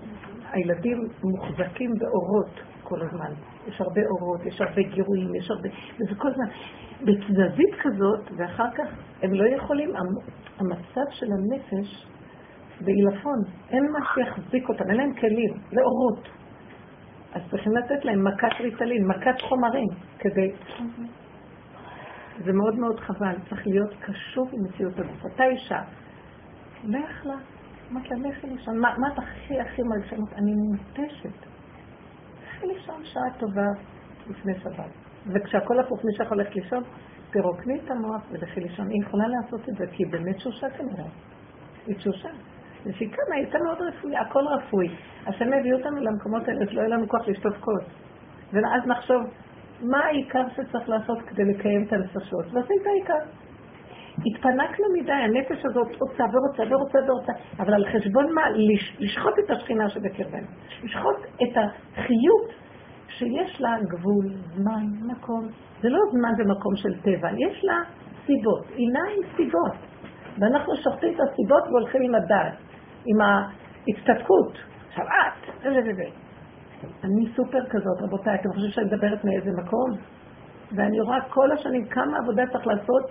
הילדים 0.53 1.09
מוחזקים 1.23 1.91
באורות 1.99 2.61
כל 2.83 3.03
הזמן. 3.03 3.33
יש 3.67 3.81
הרבה 3.81 4.01
אורות, 4.11 4.47
יש 4.47 4.61
הרבה 4.61 4.83
גירויים, 4.83 5.35
יש 5.35 5.51
הרבה... 5.51 5.69
וזה 5.95 6.15
כל 6.19 6.29
הזמן 6.29 6.47
בתזזית 7.05 7.75
כזאת, 7.83 8.31
ואחר 8.37 8.71
כך 8.75 8.87
הם 9.23 9.35
לא 9.35 9.45
יכולים, 9.57 9.91
המצב 10.59 11.11
של 11.11 11.27
הנפש 11.33 12.07
בעילפון, 12.81 13.39
אין 13.71 13.85
מה 13.93 13.99
שיחזיק 14.15 14.69
אותם, 14.69 14.85
אין 14.89 14.97
להם 14.97 15.15
כלים, 15.15 15.55
זה 15.71 15.81
אורות. 15.81 16.29
אז 17.33 17.43
צריכים 17.51 17.73
לתת 17.77 18.05
להם 18.05 18.25
מכת 18.25 18.61
ריטלין, 18.61 19.07
מכת 19.07 19.41
חומרים, 19.41 19.89
כדי... 20.19 20.53
זה 22.45 22.53
מאוד 22.53 22.75
מאוד 22.79 23.01
חבל, 23.01 23.35
צריך 23.49 23.67
להיות 23.67 23.95
קשוב 24.01 24.49
עם 24.53 24.65
מציאות 24.65 24.99
הגוף. 24.99 25.27
אתה 25.35 25.45
אישה, 25.45 25.83
לך 26.85 27.27
לה, 27.27 27.35
אמרת 27.93 28.11
לה, 28.11 28.29
לכי 28.29 28.47
לישון, 28.47 28.79
מה 28.79 29.09
את 29.13 29.19
הכי 29.19 29.61
הכי 29.61 29.83
מלשנות? 29.83 30.33
אני 30.33 30.53
מותשת. 30.55 31.47
לכי 32.43 32.67
לישון 32.67 33.05
שעה 33.05 33.39
טובה 33.39 33.67
לפני 34.31 34.55
שבת. 34.61 35.04
וכשהכל 35.27 35.81
הפוך, 35.81 36.05
מי 36.05 36.12
שיכול 36.16 36.39
ללכת 36.39 36.57
לישון, 36.57 36.83
תרוקני 37.31 37.81
את 37.85 37.91
המוח 37.91 38.22
ולכי 38.31 38.61
לישון. 38.61 38.89
היא 38.91 39.03
יכולה 39.03 39.25
לעשות 39.29 39.68
את 39.68 39.75
זה, 39.75 39.87
כי 39.87 40.05
היא 40.05 40.12
באמת 40.12 40.37
תשושה 40.37 40.70
כנראה. 40.70 41.05
היא 41.87 41.97
תשושה. 41.97 42.29
לפי 42.87 43.11
כמה, 43.11 43.35
הייתה 43.35 43.59
מאוד 43.64 43.79
רפואי, 43.81 44.16
הכל 44.16 44.45
רפואי. 44.47 44.89
השם 45.27 45.53
הביא 45.53 45.75
אותנו 45.75 45.97
למקומות 46.01 46.49
האלה, 46.49 46.66
שלא 46.70 46.81
יהיה 46.81 46.89
לנו 46.89 47.09
כוח 47.09 47.29
לשטוף 47.29 47.57
כוס. 47.61 47.85
ואז 48.53 48.87
נחשוב, 48.87 49.22
מה 49.83 49.99
העיקר 50.05 50.49
שצריך 50.49 50.89
לעשות 50.89 51.18
כדי 51.22 51.45
לקיים 51.45 51.85
את 51.85 51.93
הנפשות? 51.93 52.45
ועשית 52.53 52.87
העיקר. 52.87 53.25
התפנקנו 54.27 54.87
מדי, 54.99 55.12
הנפש 55.12 55.64
הזאת 55.64 55.89
רוצה 56.01 56.25
ורוצה 56.33 56.75
ורוצה 56.75 56.99
ורוצה, 56.99 57.33
אבל 57.59 57.75
על 57.75 57.85
חשבון 57.93 58.33
מה? 58.35 58.43
לש, 58.51 58.97
לשחוט 58.99 59.35
את 59.45 59.51
השכינה 59.51 59.89
שבקרבנו. 59.89 60.47
לשחוט 60.83 61.16
את 61.43 61.57
החיות 61.57 62.64
שיש 63.19 63.61
לה 63.61 63.77
גבול, 63.83 64.27
זמן, 64.55 64.87
מקום. 65.12 65.49
זה 65.83 65.89
לא 65.89 65.99
זמן 66.12 66.33
ומקום 66.39 66.77
של 66.77 67.01
טבע, 67.01 67.29
יש 67.31 67.65
לה 67.65 67.79
סיבות. 68.27 68.65
אינה 68.71 69.01
עם 69.17 69.37
סיבות. 69.37 69.77
ואנחנו 70.39 70.77
שוחטים 70.77 71.15
את 71.15 71.21
הסיבות 71.21 71.62
והולכים 71.67 72.03
עם 72.03 72.15
הדעת, 72.15 72.55
עם 73.07 73.21
ההצטדקות. 73.21 74.53
עכשיו 74.89 75.05
את, 75.05 75.49
אני 77.05 77.27
סופר 77.37 77.67
כזאת, 77.71 78.03
רבותיי, 78.03 78.35
אתם 78.35 78.49
חושבים 78.53 78.71
שאני 78.71 78.87
מדברת 78.87 79.25
מאיזה 79.25 79.51
מקום? 79.62 79.91
ואני 80.73 81.01
רואה 81.01 81.21
כל 81.29 81.53
השנים 81.53 81.87
כמה 81.87 82.19
עבודה 82.23 82.43
צריך 82.53 82.67
לעשות 82.67 83.11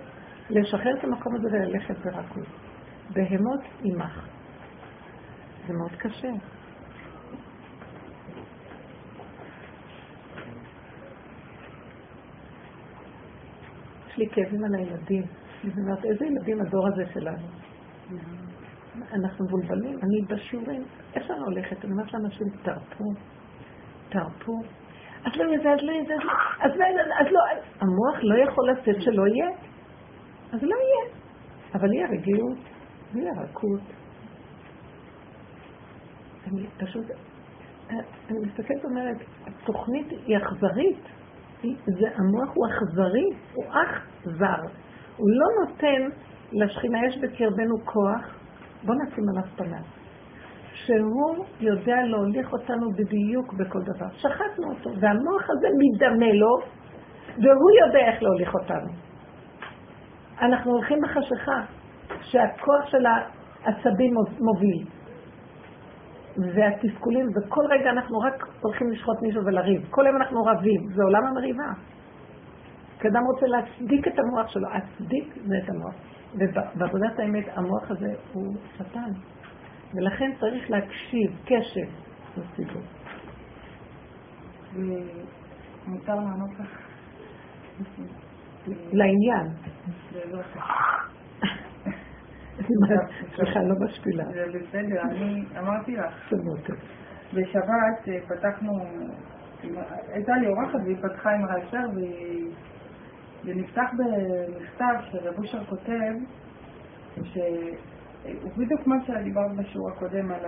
לשחרר 0.50 0.98
את 1.00 1.04
המקום 1.04 1.36
הזה 1.36 1.48
וללכת 1.52 1.96
ברכות. 1.98 2.48
בהמות 3.14 3.62
עמך. 3.84 4.28
זה 5.68 5.74
מאוד 5.74 5.92
קשה. 5.98 6.30
יש 14.14 14.20
לי 14.20 14.30
כאבים 14.30 14.64
על 14.64 14.76
הילדים. 14.76 15.24
אני 15.64 15.72
אומרת, 15.78 16.06
איזה 16.06 16.26
ילדים 16.26 16.62
הדור 16.62 16.88
הזה 16.88 17.04
שלנו? 17.14 17.48
אנחנו 19.14 19.46
מבולבלים, 19.46 20.00
אני 20.04 20.22
בשיעורים, 20.28 20.84
איך 21.16 21.28
שאני 21.28 21.40
הולכת? 21.40 21.86
אני 21.86 21.92
אומרת 21.92 22.14
לאנשים, 22.14 22.48
תרפו, 22.64 23.04
תרפו. 24.10 24.62
אז 25.26 25.32
לא 25.36 25.44
יהיה 25.44 25.60
זה, 25.64 25.72
אז 25.72 25.80
לא 25.82 25.92
יהיה 25.92 26.04
זה, 26.06 26.14
אז 26.62 26.72
לא, 26.76 26.86
אז 27.20 27.28
לא, 27.32 27.40
המוח 27.80 28.24
לא 28.24 28.44
יכול 28.44 28.72
לצאת 28.72 29.02
שלא 29.02 29.28
יהיה. 29.28 29.50
אז 30.52 30.64
לא 30.64 30.76
יהיה. 30.76 31.16
אבל 31.74 31.94
יהיה 31.94 32.08
רגיעות, 32.08 32.58
יהיה 33.16 33.32
רכות. 33.42 33.82
אני 36.48 36.68
פשוט, 36.78 37.06
אני 38.30 38.40
מסתכלת 38.46 38.86
ואומרת, 38.86 39.18
התוכנית 39.48 40.08
היא 40.26 40.38
אכזרית. 40.38 41.23
זה, 41.86 42.08
המוח 42.16 42.50
הוא 42.54 42.68
אכזרי, 42.68 43.30
הוא 43.54 43.66
אך 43.70 44.06
זר. 44.24 44.62
הוא 45.18 45.30
לא 45.30 45.48
נותן 45.60 46.02
לשכינה, 46.52 46.98
יש 47.08 47.18
בקרבנו 47.18 47.76
כוח, 47.86 48.36
בוא 48.84 48.96
נשים 48.96 49.24
עליו 49.30 49.44
פניו, 49.56 49.84
שהוא 50.74 51.46
יודע 51.60 51.96
להוליך 52.04 52.54
אותנו 52.54 52.92
בדיוק 52.92 53.54
בכל 53.54 53.80
דבר. 53.82 54.10
שחטנו 54.14 54.70
אותו, 54.70 54.90
והמוח 55.00 55.50
הזה 55.50 55.68
מדמה 55.80 56.34
לו, 56.34 56.58
והוא 57.28 57.72
יודע 57.86 58.00
איך 58.00 58.24
להוליך 58.24 58.54
אותנו. 58.54 58.92
אנחנו 60.42 60.72
הולכים 60.72 60.98
בחשיכה, 61.04 61.62
שהכוח 62.22 62.86
של 62.86 63.06
העצבים 63.06 64.14
מוביל. 64.40 64.88
והתסכולים, 66.38 67.28
וכל 67.36 67.62
רגע 67.70 67.90
אנחנו 67.90 68.20
רק 68.20 68.46
הולכים 68.62 68.92
לשחוט 68.92 69.22
מישהו 69.22 69.46
ולריב. 69.46 69.88
כל 69.90 70.04
יום 70.08 70.16
אנחנו 70.16 70.44
רבים, 70.44 70.82
זה 70.96 71.04
עולם 71.04 71.26
המריבה. 71.26 71.70
כי 73.00 73.08
אדם 73.08 73.24
רוצה 73.34 73.46
להצדיק 73.48 74.08
את 74.08 74.20
המוח 74.20 74.48
שלו, 74.48 74.70
להצדיק 74.70 75.36
זה 75.46 75.56
את 75.64 75.70
המוח. 75.70 75.96
ובעבודת 76.34 77.20
האמת 77.20 77.46
המוח 77.56 77.92
הזה 77.92 78.14
הוא 78.34 78.56
שטן. 78.78 79.12
ולכן 79.94 80.32
צריך 80.40 80.72
להקשיב, 80.72 81.32
קשב 81.46 81.90
לציבור. 82.38 82.82
מותר 85.88 86.16
לענות 86.16 86.50
לך? 86.60 86.80
לעניין. 88.92 89.48
סליחה, 93.36 93.60
לא 93.60 93.76
משפילה. 93.86 94.24
זה 94.24 94.46
בסדר, 94.60 95.02
אני 95.02 95.44
אמרתי 95.60 95.96
לך. 95.96 96.34
בשבת 97.34 98.08
אה, 98.08 98.20
פתחנו, 98.28 98.72
הייתה 100.08 100.34
לי 100.38 100.48
אורחת 100.48 100.80
והיא 100.84 100.98
פתחה 101.02 101.32
עם 101.32 101.46
ריישר 101.46 101.86
ונפתח 103.44 103.90
במכתב 103.98 104.94
שרב 105.12 105.38
אושר 105.38 105.66
כותב, 105.66 106.14
שהוא 107.16 108.52
בדיוק 108.58 108.88
מה 108.88 108.96
שדיברת 109.06 109.52
בשיעור 109.56 109.90
הקודם 109.90 110.32
על 110.32 110.46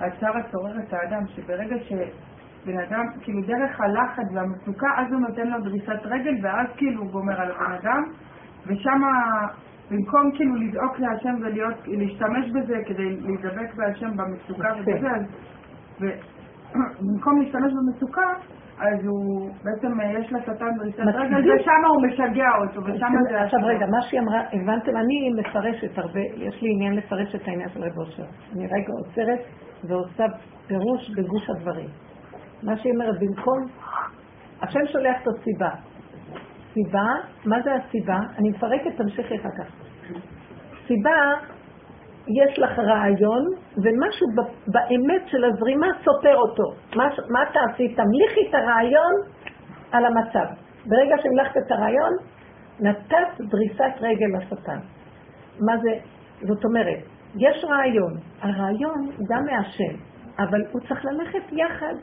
הצער 0.00 0.36
הצורר 0.36 0.78
את 0.78 0.92
האדם, 0.92 1.26
שברגע 1.26 1.76
שבן 1.78 2.78
אדם, 2.78 3.06
כאילו 3.20 3.42
דרך 3.42 3.80
הלחץ 3.80 4.24
והמצוקה, 4.34 4.88
אז 4.96 5.12
הוא 5.12 5.20
נותן 5.20 5.46
לו 5.46 5.60
דריסת 5.60 6.00
רגל 6.04 6.34
ואז 6.42 6.66
כאילו 6.76 7.02
הוא 7.02 7.10
גומר 7.10 7.40
על 7.40 7.50
הבן 7.50 7.72
אדם, 7.72 8.02
ושם 8.66 9.00
במקום 9.90 10.30
כאילו 10.34 10.54
לדאוג 10.54 10.92
להשם 10.98 11.34
ולהשתמש 11.40 12.50
בזה 12.50 12.76
כדי 12.86 13.16
להידבק 13.16 13.74
בהשם 13.74 14.10
במצוקה 14.16 14.68
ובזה, 14.78 15.08
ובמקום 16.00 17.36
להשתמש 17.40 17.72
במצוקה, 17.72 18.32
אז 18.80 19.04
הוא, 19.04 19.50
בעצם 19.64 20.00
אה, 20.00 20.12
יש 20.18 20.32
לשטן 20.32 20.76
דריסת 20.78 21.00
רגל, 21.00 21.60
ושם 21.60 21.82
הוא 21.88 22.02
משגע 22.06 22.48
אותו, 22.60 22.80
ושם 22.84 23.12
זה... 23.30 23.42
עכשיו 23.42 23.60
רגע, 23.62 23.86
מה 23.86 24.02
שהיא 24.02 24.20
אמרה, 24.20 24.40
הבנתם, 24.52 24.96
אני 24.96 25.30
מפרשת 25.40 25.98
הרבה, 25.98 26.20
יש 26.20 26.62
לי 26.62 26.68
עניין 26.74 26.94
לפרש 26.94 27.34
את 27.34 27.48
העניין 27.48 27.68
של 27.68 27.82
רב 27.82 27.98
אושר. 27.98 28.24
אני 28.52 28.66
רגע 28.66 28.92
עוצרת 28.98 29.40
ועושה 29.84 30.24
פירוש 30.66 31.10
בגוש 31.16 31.50
הדברים. 31.50 31.88
מה 32.62 32.76
שהיא 32.76 32.92
אומרת, 32.92 33.14
במקום, 33.20 33.66
השם 34.62 34.80
שולח 34.92 35.16
את 35.22 35.28
הסיבה. 35.28 35.70
סיבה, 36.74 37.06
מה 37.46 37.56
זה 37.62 37.70
הסיבה? 37.74 38.18
אני 38.38 38.48
מפרקת, 38.50 38.96
תמשיכי 38.96 39.36
אחר 39.36 39.48
כך. 39.58 39.79
סיבה, 40.90 41.20
יש 42.28 42.58
לך 42.58 42.78
רעיון, 42.78 43.44
ומשהו 43.76 44.26
באמת 44.66 45.22
של 45.26 45.44
הזרימה 45.44 45.86
סותר 46.04 46.36
אותו. 46.36 46.62
מה, 46.96 47.08
מה 47.28 47.40
תעשי? 47.52 47.94
תמליכי 47.94 48.40
את 48.48 48.54
הרעיון 48.54 49.14
על 49.92 50.04
המצב. 50.04 50.46
ברגע 50.86 51.14
שהמלכת 51.22 51.56
את 51.56 51.72
הרעיון, 51.72 52.12
נתת 52.80 53.40
דריסת 53.40 53.94
רגל 54.00 54.26
לשטן. 54.38 54.78
מה 55.60 55.72
זה? 55.82 55.90
זאת 56.40 56.64
אומרת, 56.64 56.98
יש 57.36 57.64
רעיון, 57.64 58.12
הרעיון 58.40 59.10
הוא 59.16 59.26
גם 59.28 59.44
מהשם, 59.44 59.94
אבל 60.38 60.60
הוא 60.72 60.80
צריך 60.88 61.04
ללכת 61.04 61.52
יחד 61.52 61.94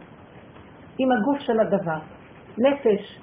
עם 0.98 1.10
הגוף 1.12 1.40
של 1.40 1.60
הדבר. 1.60 2.00
נפש, 2.58 3.22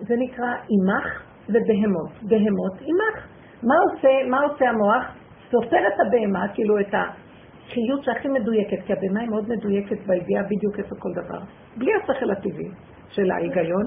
זה 0.00 0.14
נקרא 0.18 0.48
אימך 0.48 1.22
ובהמות. 1.48 2.10
בהמות, 2.22 2.80
אימך. 2.80 3.33
מה 3.68 3.74
עושה, 3.84 4.28
מה 4.30 4.40
עושה 4.40 4.68
המוח? 4.68 5.04
סופר 5.50 5.76
את 5.88 6.00
הבהמה, 6.06 6.48
כאילו 6.54 6.80
את 6.80 6.94
החיות 6.94 8.04
שהכי 8.04 8.28
מדויקת, 8.28 8.86
כי 8.86 8.92
הבהמה 8.92 9.20
היא 9.20 9.28
מאוד 9.28 9.48
מדויקת 9.48 10.06
בידיעה 10.06 10.42
בדיוק 10.42 10.78
איפה 10.78 10.94
כל 10.98 11.12
דבר. 11.12 11.38
בלי 11.76 11.90
השכל 11.94 12.30
הטבעי 12.30 12.70
של 13.08 13.30
ההיגיון, 13.30 13.86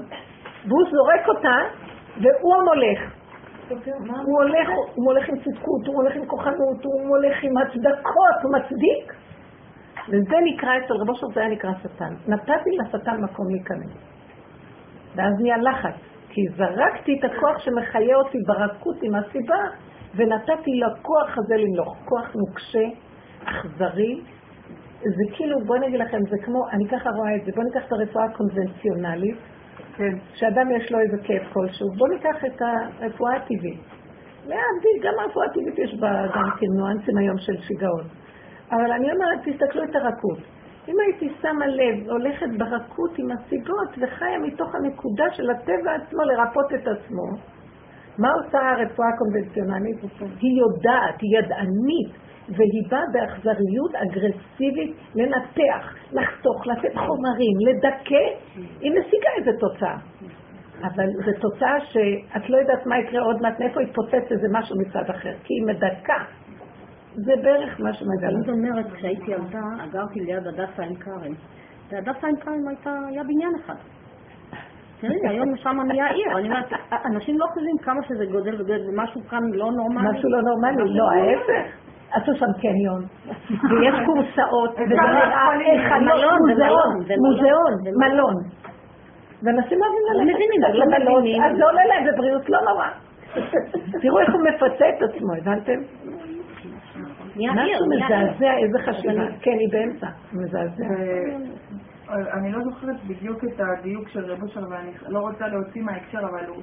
והוא 0.68 0.84
זורק 0.90 1.28
אותה, 1.28 1.56
והוא 2.22 2.54
המולך. 2.56 3.00
הוא 4.26 4.42
הולך, 4.42 4.68
הוא 4.94 5.12
הולך 5.12 5.28
עם 5.28 5.36
צדקות, 5.38 5.86
הוא 5.86 5.96
הולך 5.96 6.16
עם 6.16 6.26
כוחנות, 6.26 6.84
הוא 6.84 7.08
הולך 7.08 7.36
עם 7.42 7.52
הצדקות, 7.56 8.38
הוא 8.42 8.52
מצדיק. 8.56 9.14
וזה 10.08 10.36
נקרא 10.44 10.70
אצל 10.78 10.94
רבו 10.94 11.14
שלו, 11.14 11.28
זה 11.34 11.40
היה 11.40 11.48
נקרא 11.48 11.70
שטן. 11.82 12.14
נתתי 12.26 12.70
לשטן 12.78 13.20
מקום 13.20 13.46
להיכנס. 13.50 13.92
ואז 15.16 15.32
נהיה 15.40 15.56
לחץ, 15.56 16.17
כי 16.38 16.48
זרקתי 16.56 17.18
את 17.18 17.24
הכוח 17.24 17.58
שמחיה 17.58 18.16
אותי 18.16 18.38
ברכות 18.46 18.96
עם 19.02 19.14
הסיבה, 19.14 19.62
ונתתי 20.14 20.70
לכוח 20.70 21.38
הזה 21.38 21.54
למלוך. 21.56 21.96
כוח 22.04 22.34
נוקשה, 22.34 22.84
אכזרי. 23.44 24.20
זה 25.00 25.36
כאילו, 25.36 25.56
בואי 25.66 25.80
נגיד 25.80 26.00
לכם, 26.00 26.18
זה 26.30 26.36
כמו, 26.44 26.68
אני 26.72 26.88
ככה 26.88 27.10
רואה 27.10 27.36
את 27.36 27.44
זה, 27.44 27.52
בואו 27.54 27.66
ניקח 27.66 27.86
את 27.86 27.92
הרפואה 27.92 28.24
הקונבנציונלית, 28.24 29.36
כן. 29.96 30.14
שאדם 30.34 30.70
יש 30.76 30.92
לו 30.92 30.98
איזה 31.00 31.16
כאב 31.24 31.42
כלשהו, 31.52 31.88
בואו 31.98 32.10
ניקח 32.10 32.44
את 32.44 32.62
הרפואה 33.00 33.36
הטבעית. 33.36 33.80
להבדיל, 34.46 34.98
גם 35.02 35.14
הרפואה 35.18 35.46
הטבעית 35.46 35.78
יש 35.78 36.00
בה 36.00 36.26
גם 36.34 36.50
כן 36.60 36.66
ניואנסים 36.76 37.18
היום 37.18 37.38
של 37.38 37.56
שיגעון. 37.60 38.04
אבל 38.70 38.92
אני 38.92 39.12
אומרת, 39.12 39.38
תסתכלו 39.44 39.84
את 39.84 39.94
הרכות. 39.94 40.38
אם 40.88 40.94
הייתי 41.00 41.28
שמה 41.42 41.66
לב, 41.66 42.10
הולכת 42.10 42.46
ברכות 42.58 43.18
עם 43.18 43.30
הסיבות 43.30 43.88
וחיה 43.98 44.38
מתוך 44.38 44.74
הנקודה 44.74 45.24
של 45.32 45.50
הטבע 45.50 45.94
עצמו 45.94 46.22
לרפות 46.22 46.72
את 46.74 46.88
עצמו, 46.88 47.26
מה 48.18 48.28
עושה 48.32 48.58
הרפואה 48.58 49.08
הקונבנציונלית? 49.08 49.96
היא 50.40 50.60
יודעת, 50.60 51.20
היא 51.20 51.38
ידענית, 51.38 52.12
והיא 52.48 52.88
באה 52.90 53.04
באכזריות 53.12 53.94
אגרסיבית 53.94 54.96
לנתח, 55.14 55.94
לחתוך, 56.12 56.66
לתת 56.66 56.94
חומרים, 56.94 57.56
לדכא, 57.66 58.26
היא 58.80 58.90
משיגה 58.90 59.30
איזה 59.38 59.50
תוצאה. 59.60 59.96
אבל 60.82 61.06
זו 61.24 61.32
תוצאה 61.40 61.80
שאת 61.80 62.50
לא 62.50 62.56
יודעת 62.56 62.86
מה 62.86 62.98
יקרה 62.98 63.22
עוד 63.22 63.42
מעט, 63.42 63.60
מאיפה 63.60 63.82
יתפוצץ 63.82 64.32
איזה 64.32 64.46
משהו 64.50 64.76
מצד 64.80 65.10
אחר, 65.10 65.32
כי 65.44 65.54
היא 65.54 65.66
מדכא. 65.66 66.22
זה 67.14 67.32
בערך 67.42 67.80
מה 67.80 67.92
שמגלה. 67.92 68.28
אני 68.28 68.50
אומרת, 68.50 68.92
כשהייתי 68.92 69.30
ילדה, 69.30 69.60
גרתי 69.92 70.20
ליד 70.20 70.46
הדסה 70.46 70.82
עין 70.82 70.96
כרם. 70.96 71.32
והדסה 71.90 72.26
עין 72.26 72.36
כרם 72.36 72.68
היה 73.08 73.22
בניין 73.24 73.52
אחד. 73.64 73.74
תראי, 75.00 75.16
היום 75.30 75.56
שם 75.56 75.76
נהיה 75.86 76.06
עיר. 76.06 76.38
אני 76.38 76.48
אומרת, 76.48 76.72
אנשים 77.06 77.38
לא 77.38 77.46
חושבים 77.46 77.78
כמה 77.82 78.02
שזה 78.08 78.26
גודל 78.26 78.54
וגודל, 78.54 78.80
ומשהו 78.88 79.20
כאן 79.30 79.42
לא 79.52 79.72
נורמלי. 79.72 80.10
משהו 80.10 80.28
לא 80.30 80.42
נורמלי, 80.42 80.94
לא, 80.94 81.10
ההפך. 81.14 81.76
עשו 82.12 82.32
שם 82.34 82.52
קניון, 82.60 83.02
ויש 83.50 83.94
קורסאות, 84.06 84.70
וזה 84.78 84.94
נראה 84.94 85.50
היכלות, 85.50 86.40
מוזיאון, 86.40 86.94
מוזיאון, 87.24 87.72
מלון. 88.02 88.34
ואנשים 89.42 89.78
אוהבים 89.82 90.04
ללכת 90.12 90.74
למלון, 90.74 91.24
אז 91.44 91.56
זה 91.56 91.64
עולה 91.64 91.84
להם 91.84 92.04
בבריאות, 92.06 92.48
לא 92.48 92.58
נורא. 92.60 92.86
תראו 94.02 94.20
איך 94.20 94.28
הוא 94.34 94.40
מפצה 94.48 94.88
את 94.88 95.02
עצמו, 95.02 95.34
הבנתם? 95.38 95.80
משהו 97.38 97.86
מזעזע, 97.86 98.56
איזה 98.58 98.78
חשיבה. 98.78 99.26
כן, 99.40 99.56
היא 99.58 99.68
באמצע, 99.72 100.06
מזעזע. 100.32 100.84
אני 102.08 102.52
לא 102.52 102.64
זוכרת 102.64 102.96
בדיוק 103.06 103.44
את 103.44 103.60
הדיוק 103.60 104.08
של 104.08 104.24
רב 104.24 104.42
אושר, 104.42 104.60
ואני 104.70 104.90
לא 105.08 105.18
רוצה 105.18 105.48
להוציא 105.48 105.82
מההקשר, 105.82 106.18
אבל 106.18 106.46
הוא... 106.46 106.62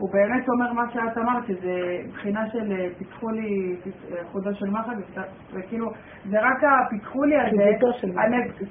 הוא 0.00 0.10
באמת 0.12 0.48
אומר 0.48 0.72
מה 0.72 0.82
שאת 0.92 1.18
אמרת, 1.18 1.46
שזה 1.46 1.98
מבחינה 2.08 2.50
של 2.50 2.72
אה, 2.72 2.86
פיתחו 2.98 3.30
לי 3.30 3.76
אה, 3.86 4.24
חודו 4.32 4.54
של 4.54 4.70
מחט, 4.70 4.92
וכאילו, 5.52 5.92
זה 6.30 6.40
רק 6.40 6.64
הפיתחו 6.64 7.24
לי 7.24 7.36
הזה, 7.40 7.70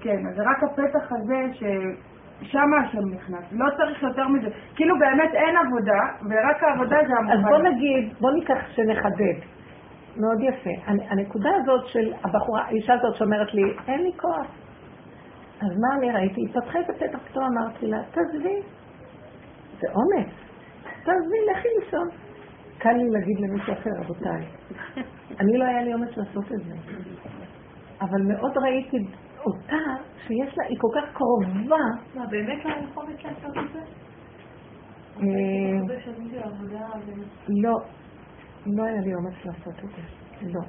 כן, 0.02 0.18
זה 0.36 0.41
רק 0.41 0.64
הפתח 0.64 1.12
הזה 1.12 1.45
ששם 1.54 2.70
השם 2.84 3.10
נכנס, 3.16 3.43
לא 3.52 3.66
צריך 3.78 4.04
יותר 4.04 4.28
מזה, 4.28 4.47
כאילו 4.76 4.95
באמת 5.00 5.34
אין 5.34 5.56
עבודה, 5.58 6.00
ורק 6.30 6.64
העבודה 6.64 6.97
זה 7.08 7.14
המובן. 7.18 7.34
אז 7.34 7.43
בוא 7.43 7.58
נגיד, 7.58 8.14
בוא 8.20 8.32
ניקח 8.32 8.58
שנחדד. 8.76 9.59
מאוד 10.20 10.38
יפה. 10.42 10.70
הנקודה 10.86 11.50
הזאת 11.62 11.88
של 11.88 12.14
הבחורה, 12.24 12.62
האישה 12.66 12.94
הזאת 12.94 13.16
שאומרת 13.16 13.54
לי, 13.54 13.62
אין 13.88 14.04
לי 14.04 14.12
כוח. 14.18 14.48
אז 15.62 15.78
מה 15.82 15.96
אני 15.98 16.12
ראיתי? 16.12 16.42
היא 16.42 16.50
פתחה 16.54 16.80
את 16.80 16.90
הפתח, 16.90 17.20
פתאום 17.30 17.46
אמרתי 17.46 17.88
לה, 17.88 17.98
תעזבי. 18.12 18.62
זה 19.80 19.88
אומץ. 19.96 20.34
תעזבי, 20.84 21.38
לכי 21.52 21.68
לישון. 21.80 22.08
קל 22.78 22.94
לי 22.94 23.10
להגיד 23.10 23.40
למישהו 23.40 23.74
אחר, 23.74 23.90
רבותיי. 24.00 24.46
אני 25.40 25.58
לא 25.58 25.64
היה 25.64 25.84
לי 25.84 25.94
אומץ 25.94 26.18
לעשות 26.18 26.52
את 26.52 26.64
זה. 26.66 26.74
אבל 28.02 28.22
מאוד 28.22 28.58
ראיתי 28.58 28.98
אותה, 29.46 29.84
שיש 30.28 30.58
לה, 30.58 30.66
היא 30.68 30.78
כל 30.80 30.88
כך 30.96 31.14
קרובה. 31.14 31.84
מה, 32.16 32.26
באמת 32.26 32.66
לא 32.66 32.72
היה 32.72 32.82
לך 32.82 32.98
אומץ 32.98 33.24
לעשות 33.24 33.58
את 33.58 33.74
זה? 33.74 33.80
אה, 35.18 35.96
לא, 37.64 37.78
לא 38.66 38.84
היה 38.84 39.01
לי 39.01 39.16
אומץ 39.16 39.45
לעשות 39.45 39.74
את 39.84 39.89
זה. 39.89 40.01
לא. 40.53 40.62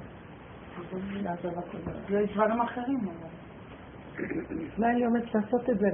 יש 2.20 2.32
דברים 2.34 2.60
אחרים. 2.60 3.00
לא 4.78 4.86
היה 4.86 4.94
לי 4.94 5.06
אומץ 5.06 5.34
לעשות 5.34 5.70
את 5.70 5.78
זה. 5.78 5.86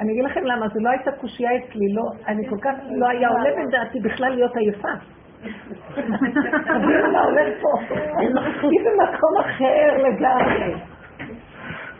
אני 0.00 0.12
אגיד 0.12 0.24
לכם 0.24 0.44
למה, 0.44 0.68
זה 0.68 0.80
לא 0.80 0.90
הייתה 0.90 1.12
קושייה 1.12 1.50
אצלי, 1.56 1.94
לא, 1.94 2.02
אני 2.26 2.48
כל 2.48 2.58
כך, 2.62 2.74
לא 2.90 3.08
היה 3.08 3.28
עולה 3.28 3.50
בדעתי 3.66 4.00
בכלל 4.00 4.28
להיות 4.34 4.56
עייפה. 4.56 4.92
תבינו 6.64 7.12
מה 7.12 7.20
הולך 7.22 7.62
פה. 7.62 7.94
היא 8.62 8.80
במקום 8.84 9.40
אחר 9.40 9.96
לגמרי. 9.96 10.74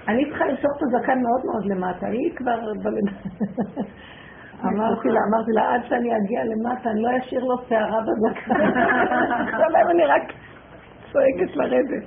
אני 0.09 0.25
צריכה 0.29 0.47
למשוך 0.47 0.71
את 0.77 0.83
הזקן 0.83 1.23
מאוד 1.23 1.41
מאוד 1.45 1.67
למטה, 1.67 2.07
היא 2.07 2.37
כבר... 2.37 2.59
אמרתי 4.65 5.09
לה, 5.09 5.21
אמרתי 5.29 5.53
לה, 5.53 5.75
עד 5.75 5.81
שאני 5.89 6.17
אגיע 6.17 6.45
למטה, 6.45 6.91
אני 6.91 7.03
לא 7.03 7.09
אשאיר 7.19 7.45
לו 7.45 7.57
שערה 7.69 8.01
בזקן. 8.01 8.53
עכשיו 9.53 9.69
אני 9.93 10.05
רק 10.05 10.23
צועקת 11.13 11.57
לרדת. 11.57 12.05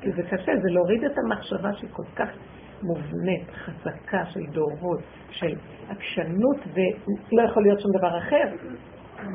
כי 0.00 0.12
זה 0.12 0.22
קשה, 0.22 0.52
זה 0.62 0.70
להוריד 0.70 1.04
את 1.04 1.18
המחשבה 1.18 1.72
שהיא 1.72 1.90
כל 1.92 2.02
כך 2.16 2.28
מובנית, 2.82 3.50
חזקה 3.50 4.26
של 4.26 4.40
דורות, 4.52 5.00
של 5.30 5.54
עקשנות, 5.88 6.56
ולא 6.74 7.42
יכול 7.42 7.62
להיות 7.62 7.80
שום 7.80 7.90
דבר 7.98 8.18
אחר. 8.18 8.44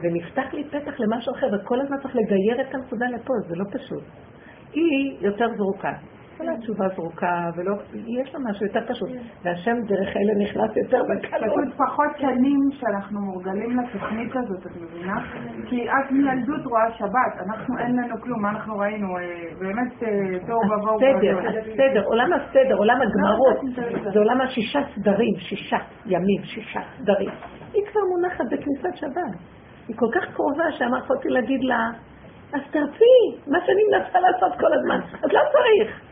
ונפתח 0.02 0.54
לי 0.54 0.64
פתח 0.64 1.00
למשהו 1.00 1.34
אחר, 1.36 1.48
וכל 1.54 1.82
הזמן 1.82 1.98
צריך 2.02 2.16
לגייר 2.16 2.62
את 2.62 2.76
הנקודה 2.76 3.06
לפה, 3.06 3.34
זה 3.48 3.56
לא 3.56 3.66
פשוט. 3.72 4.04
היא 4.74 5.18
יותר 5.22 5.48
זרוקה. 5.58 5.94
כל 6.40 6.50
התשובה 6.50 6.86
זרוקה, 6.96 7.50
ולא, 7.56 7.74
יש 8.08 8.34
לה 8.34 8.40
משהו 8.50 8.66
יותר 8.66 8.80
פשוט. 8.94 9.10
והשם 9.44 9.78
דרך 9.88 10.10
אלה 10.18 10.34
נכנס 10.44 10.78
יותר 10.78 11.02
בקלות. 11.04 11.74
פחות 11.78 12.12
שנים 12.18 12.60
שאנחנו 12.72 13.20
מורגלים 13.20 13.80
לתוכנית 13.80 14.32
הזאת, 14.36 14.66
את 14.66 14.72
מבינה? 14.82 15.16
כי 15.70 15.90
את 15.90 16.12
מילדות 16.12 16.66
רואה 16.66 16.92
שבת, 16.92 17.34
אנחנו 17.46 17.78
אין 17.80 17.96
לנו 17.96 18.22
כלום, 18.22 18.42
מה 18.42 18.50
אנחנו 18.50 18.78
ראינו? 18.78 19.18
אה, 19.18 19.24
באמת 19.60 20.04
אה, 20.04 20.48
תוהו 20.48 20.60
ובוהו. 20.72 20.96
הסדר, 20.96 21.40
הסדר, 21.50 22.04
עולם 22.06 22.34
הסדר, 22.34 22.76
עולם 22.76 22.98
הגמרות, 23.02 23.76
זה 24.14 24.20
עולם 24.20 24.42
השישה 24.42 24.80
סדרים, 24.96 25.34
שישה 25.40 25.78
ימים, 26.06 26.44
שישה 26.44 26.80
סדרים. 26.98 27.30
היא 27.74 27.84
כבר 27.92 28.02
מונחת 28.10 28.46
בכניסת 28.46 28.96
שבת. 28.96 29.40
היא 29.88 29.96
כל 29.96 30.10
כך 30.16 30.34
קרובה 30.34 30.72
שאמרתי 30.72 31.30
להגיד 31.30 31.64
לה, 31.64 31.90
אז 32.54 32.62
תרפי, 32.72 33.20
מה 33.48 33.58
שאני 33.66 33.82
מנסה 33.92 34.20
לעשות 34.20 34.60
כל 34.60 34.74
הזמן, 34.74 35.00
אז 35.24 35.32
לא 35.32 35.40
צריך. 35.52 36.09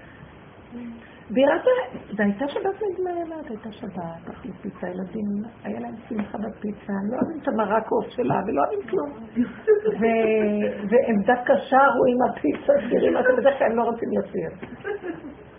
זו 1.29 2.23
הייתה 2.23 2.47
שבת 2.47 2.81
נגמרת, 2.91 3.49
הייתה 3.49 3.71
שבת, 3.71 4.29
אכלו 4.29 4.51
פיצה, 4.61 4.87
ילדים, 4.87 5.25
היה 5.63 5.79
להם 5.79 5.95
שמחה 6.09 6.37
בפיצה, 6.37 6.93
לא 7.09 7.17
אוהבים 7.17 7.39
את 7.43 7.47
המרק 7.47 7.91
עוף 7.91 8.09
שלה 8.09 8.41
ולא 8.47 8.61
אוהבים 8.61 8.89
כלום. 8.89 9.09
והם 10.89 11.21
דווקא 11.25 11.53
שרו 11.69 12.03
עם 12.07 12.17
הפיצה, 12.29 12.73
תראי 12.89 13.09
מה 13.09 13.21
זה, 13.23 13.41
בדרך 13.41 13.57
כלל 13.57 13.67
הם 13.71 13.77
לא 13.77 13.83
רוצים 13.83 14.09
לסיר. 14.11 14.49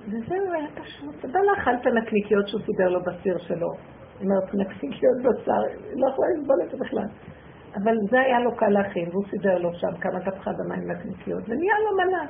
וזהו, 0.06 0.52
היה 0.52 0.68
פשוט, 0.74 1.24
לא 1.24 1.52
אכל 1.58 1.74
את 1.74 1.86
הנקניקיות 1.86 2.48
שהוא 2.48 2.60
סידר 2.66 2.88
לו 2.88 3.00
בסיר 3.00 3.38
שלו. 3.38 3.68
זאת 4.12 4.22
אומרת, 4.22 4.54
נקניקיות 4.54 5.16
בשר, 5.18 5.62
לא 5.96 6.08
יכולה 6.10 6.28
לסבול 6.38 6.56
את 6.64 6.70
זה 6.70 6.76
בכלל. 6.84 7.08
אבל 7.74 7.96
זה 8.10 8.20
היה 8.20 8.40
לו 8.40 8.56
קל 8.56 8.68
להכין, 8.68 9.08
והוא 9.08 9.24
סידר 9.30 9.58
לו 9.58 9.74
שם 9.74 9.96
כמה 10.00 10.18
אדמה 10.18 10.74
עם 10.74 10.90
נקניקיות, 10.90 11.42
ונהיה 11.48 11.74
לו 11.84 11.96
מנה. 11.96 12.24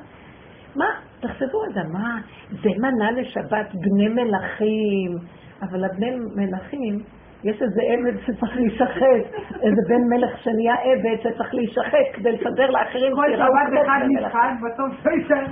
מה, 0.75 0.85
תחשבו 1.19 1.59
רגע, 1.59 1.81
מה, 1.93 2.17
זה 2.51 2.69
מנה 2.77 3.11
לשבת 3.11 3.67
בני 3.73 4.07
מלכים, 4.07 5.17
אבל 5.61 5.83
הבני 5.83 6.11
מלכים, 6.35 6.99
יש 7.43 7.61
איזה 7.61 7.81
עבד 7.81 8.19
שצריך 8.25 8.55
להישחט, 8.55 9.39
איזה 9.61 9.81
בן 9.87 10.03
מלך 10.09 10.37
שנהיה 10.43 10.75
עבד 10.83 11.21
שצריך 11.21 11.53
להישחט 11.53 12.07
כדי 12.13 12.31
לסדר 12.31 12.69
לאחרים 12.69 13.15
כל 13.15 13.25
שבת 13.35 13.85
אחד 13.85 13.99
נשחט, 14.07 14.53
בסוף 14.63 15.05
לא 15.05 15.11
יישאר 15.11 15.45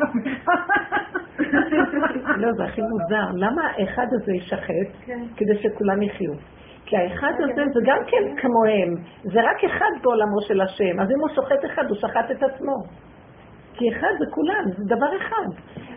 לא, 2.38 2.54
זה 2.58 2.64
הכי 2.64 2.82
מוזר. 2.82 3.32
למה 3.34 3.62
האחד 3.78 4.06
הזה 4.12 4.32
יישחט? 4.32 4.90
כן. 5.06 5.20
כדי 5.38 5.58
שכולם 5.62 6.02
יחיו. 6.02 6.32
כי 6.86 6.98
האחד 6.98 7.34
הזה 7.40 7.64
זה 7.74 7.80
גם 7.86 7.98
כן 8.08 8.42
כמוהם, 8.42 8.96
זה 9.24 9.40
רק 9.42 9.64
אחד 9.64 9.92
בעולמו 10.02 10.42
של 10.48 10.62
השם, 10.62 11.00
אז 11.00 11.08
אם 11.12 11.20
הוא 11.20 11.30
שוחט 11.36 11.66
אחד, 11.66 11.84
הוא 11.90 11.98
שחט 11.98 12.32
את 12.32 12.44
עצמו. 12.44 12.76
כי 13.78 13.86
אחד 13.94 14.14
זה 14.20 14.26
כולם, 14.32 14.64
זה 14.78 14.84
דבר 14.96 15.12
אחד. 15.18 15.48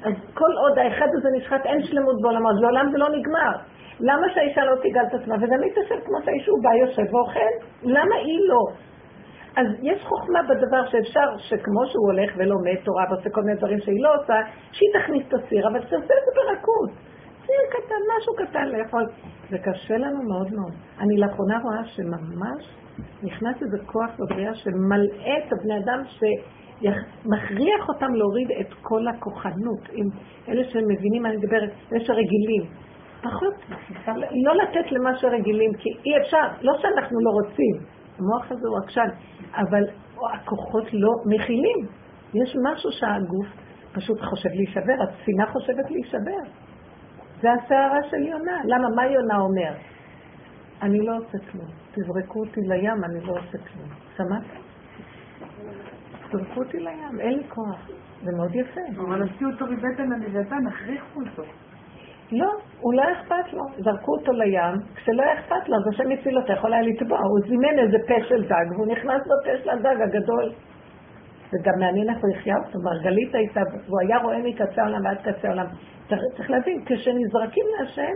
אז 0.02 0.14
כל 0.34 0.52
עוד 0.62 0.78
האחד 0.78 1.06
הזה 1.16 1.28
נשחט, 1.36 1.66
אין 1.66 1.82
שלמות 1.82 2.16
בעולמו, 2.22 2.50
אז 2.50 2.60
לעולם 2.60 2.86
זה 2.92 2.98
לא 2.98 3.08
נגמר. 3.08 3.52
למה 4.00 4.26
שהאישה 4.34 4.64
לא 4.64 4.74
תגאל 4.82 5.06
את 5.08 5.14
עצמה? 5.14 5.34
וגם 5.40 5.60
היא 5.62 5.72
תשב 5.72 6.00
כמו 6.06 6.18
שהאיש 6.24 6.46
הוא 6.48 6.62
בא, 6.62 6.70
יושב 6.74 7.14
ואוכל? 7.14 7.52
למה 7.82 8.16
היא 8.16 8.38
לא? 8.48 8.62
אז 9.56 9.66
יש 9.82 10.02
חוכמה 10.04 10.40
בדבר 10.42 10.82
שאפשר, 10.90 11.28
שכמו 11.38 11.86
שהוא 11.86 12.06
הולך 12.12 12.30
ולומד 12.36 12.76
תורה 12.84 13.04
ועושה 13.10 13.30
כל 13.30 13.40
מיני 13.40 13.58
דברים 13.58 13.80
שהיא 13.80 14.02
לא 14.02 14.14
עושה, 14.14 14.34
שהיא 14.72 14.90
תכניס 14.98 15.22
את 15.28 15.34
הסיר, 15.34 15.68
אבל 15.68 15.80
שתעשה 15.80 16.14
את 16.18 16.24
זה 16.26 16.32
ברכות. 16.36 16.90
סיר 17.46 17.62
קטן, 17.70 18.02
משהו 18.16 18.32
קטן 18.34 18.68
לאכול. 18.68 19.04
זה 19.50 19.58
קשה 19.58 19.96
לנו 19.96 20.22
מאוד 20.22 20.52
מאוד. 20.52 20.72
אני 21.00 21.16
לאחרונה 21.16 21.58
רואה 21.62 21.84
שממש 21.84 22.62
נכנס 23.22 23.62
איזה 23.62 23.78
כוח 23.86 24.10
בבריאה 24.18 24.54
שמלאה 24.54 25.38
את 25.38 25.52
הבני 25.52 25.78
אדם, 25.84 26.02
שמכריח 26.80 27.88
אותם 27.88 28.14
להוריד 28.14 28.50
את 28.60 28.74
כל 28.82 29.08
הכוחנות. 29.08 29.88
עם 29.92 30.06
אלה 30.48 30.64
שמבינים 30.64 31.22
מה 31.22 31.28
אני 31.28 31.36
מדברת, 31.36 31.70
אלה 31.92 32.00
שרגילים. 32.04 32.62
פחות, 33.22 33.54
לא 34.44 34.54
לתת 34.62 34.92
למה 34.92 35.16
שרגילים, 35.16 35.72
כי 35.74 35.88
אי 36.06 36.22
אפשר, 36.22 36.62
לא 36.62 36.72
שאנחנו 36.78 37.20
לא 37.20 37.30
רוצים, 37.30 37.74
המוח 38.18 38.52
הזה 38.52 38.68
הוא 38.68 38.78
עקשן, 38.84 39.08
אבל 39.54 39.84
הכוחות 40.34 40.84
לא 40.92 41.10
מכילים. 41.26 41.86
יש 42.34 42.56
משהו 42.64 42.90
שהגוף 42.92 43.46
פשוט 43.92 44.20
חושב 44.20 44.48
להישבר, 44.48 44.92
השנאה 45.02 45.46
חושבת 45.52 45.90
להישבר. 45.90 46.42
זה 47.40 47.48
הסערה 47.52 48.02
של 48.10 48.16
יונה. 48.16 48.60
למה? 48.64 48.88
מה 48.96 49.06
יונה 49.06 49.36
אומר? 49.38 49.72
אני 50.82 50.98
לא 51.06 51.16
עושה 51.16 51.38
כלום. 51.52 51.66
תזרקו 51.92 52.40
אותי 52.40 52.60
לים, 52.60 53.04
אני 53.04 53.26
לא 53.26 53.32
עושה 53.32 53.58
כלום. 53.58 53.88
שמעת? 54.16 54.59
תזרקו 56.30 56.60
אותי 56.60 56.78
לים, 56.78 57.20
אין 57.20 57.38
לי 57.38 57.44
כוח. 57.48 57.90
זה 58.22 58.30
מאוד 58.36 58.54
יפה. 58.54 58.80
אבל 58.96 59.22
הוציאו 59.22 59.50
אותו 59.50 59.66
מבטן 59.66 60.12
הלוויתן, 60.12 60.66
הכריחו 60.66 61.20
אותו. 61.20 61.42
לא, 62.32 62.50
הוא 62.80 62.94
לא 62.94 63.02
אכפת 63.12 63.52
לו. 63.52 63.62
זרקו 63.78 64.12
אותו 64.18 64.32
לים, 64.32 64.74
כשלא 64.94 65.22
היה 65.22 65.34
אכפת 65.40 65.68
לו, 65.68 65.76
אז 65.76 65.94
השם 65.94 66.10
הציל 66.10 66.38
אותו, 66.38 66.52
יכול 66.52 66.72
היה 66.72 66.82
לטבוע. 66.82 67.18
הוא 67.18 67.40
זימן 67.48 67.78
איזה 67.78 67.96
פה 68.08 68.14
של 68.28 68.42
דג, 68.44 68.66
והוא 68.74 68.86
נכנס 68.86 69.22
לפה 69.26 69.62
של 69.62 69.70
הדג 69.70 70.00
הגדול. 70.00 70.52
וגם 71.52 71.78
מעניין 71.78 72.10
איך 72.10 72.18
הוא 72.22 72.30
יחיה 72.30 72.54
אותו. 72.66 72.78
מרגלית 72.84 73.34
הייתה, 73.34 73.60
והוא 73.86 74.00
היה 74.00 74.18
רואה 74.18 74.38
מקצה 74.44 74.82
העולם 74.82 75.04
ועד 75.04 75.18
קצה 75.18 75.48
העולם. 75.48 75.66
צריך, 76.08 76.20
צריך 76.36 76.50
להבין, 76.50 76.84
כשנזרקים 76.86 77.64
להשם, 77.78 78.14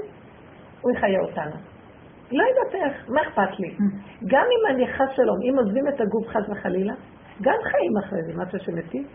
הוא 0.81 0.93
יחיה 0.93 1.21
אותנו. 1.21 1.57
לא 2.33 2.45
יודעת 2.45 2.75
איך, 2.75 3.11
מה 3.11 3.23
אכפת 3.23 3.61
לי? 3.61 3.75
גם 4.27 4.45
אם 4.55 4.75
אני 4.75 4.87
חס 4.87 5.17
שלום, 5.17 5.37
אם 5.51 5.59
עוזבים 5.59 5.89
את 5.89 6.01
הגוף 6.01 6.29
חס 6.29 6.49
וחלילה, 6.49 6.95
גם 7.43 7.57
חיים 7.71 7.93
אחרי 8.05 8.23
זה, 8.23 8.33
מה 8.35 8.45
שמתים. 8.59 9.07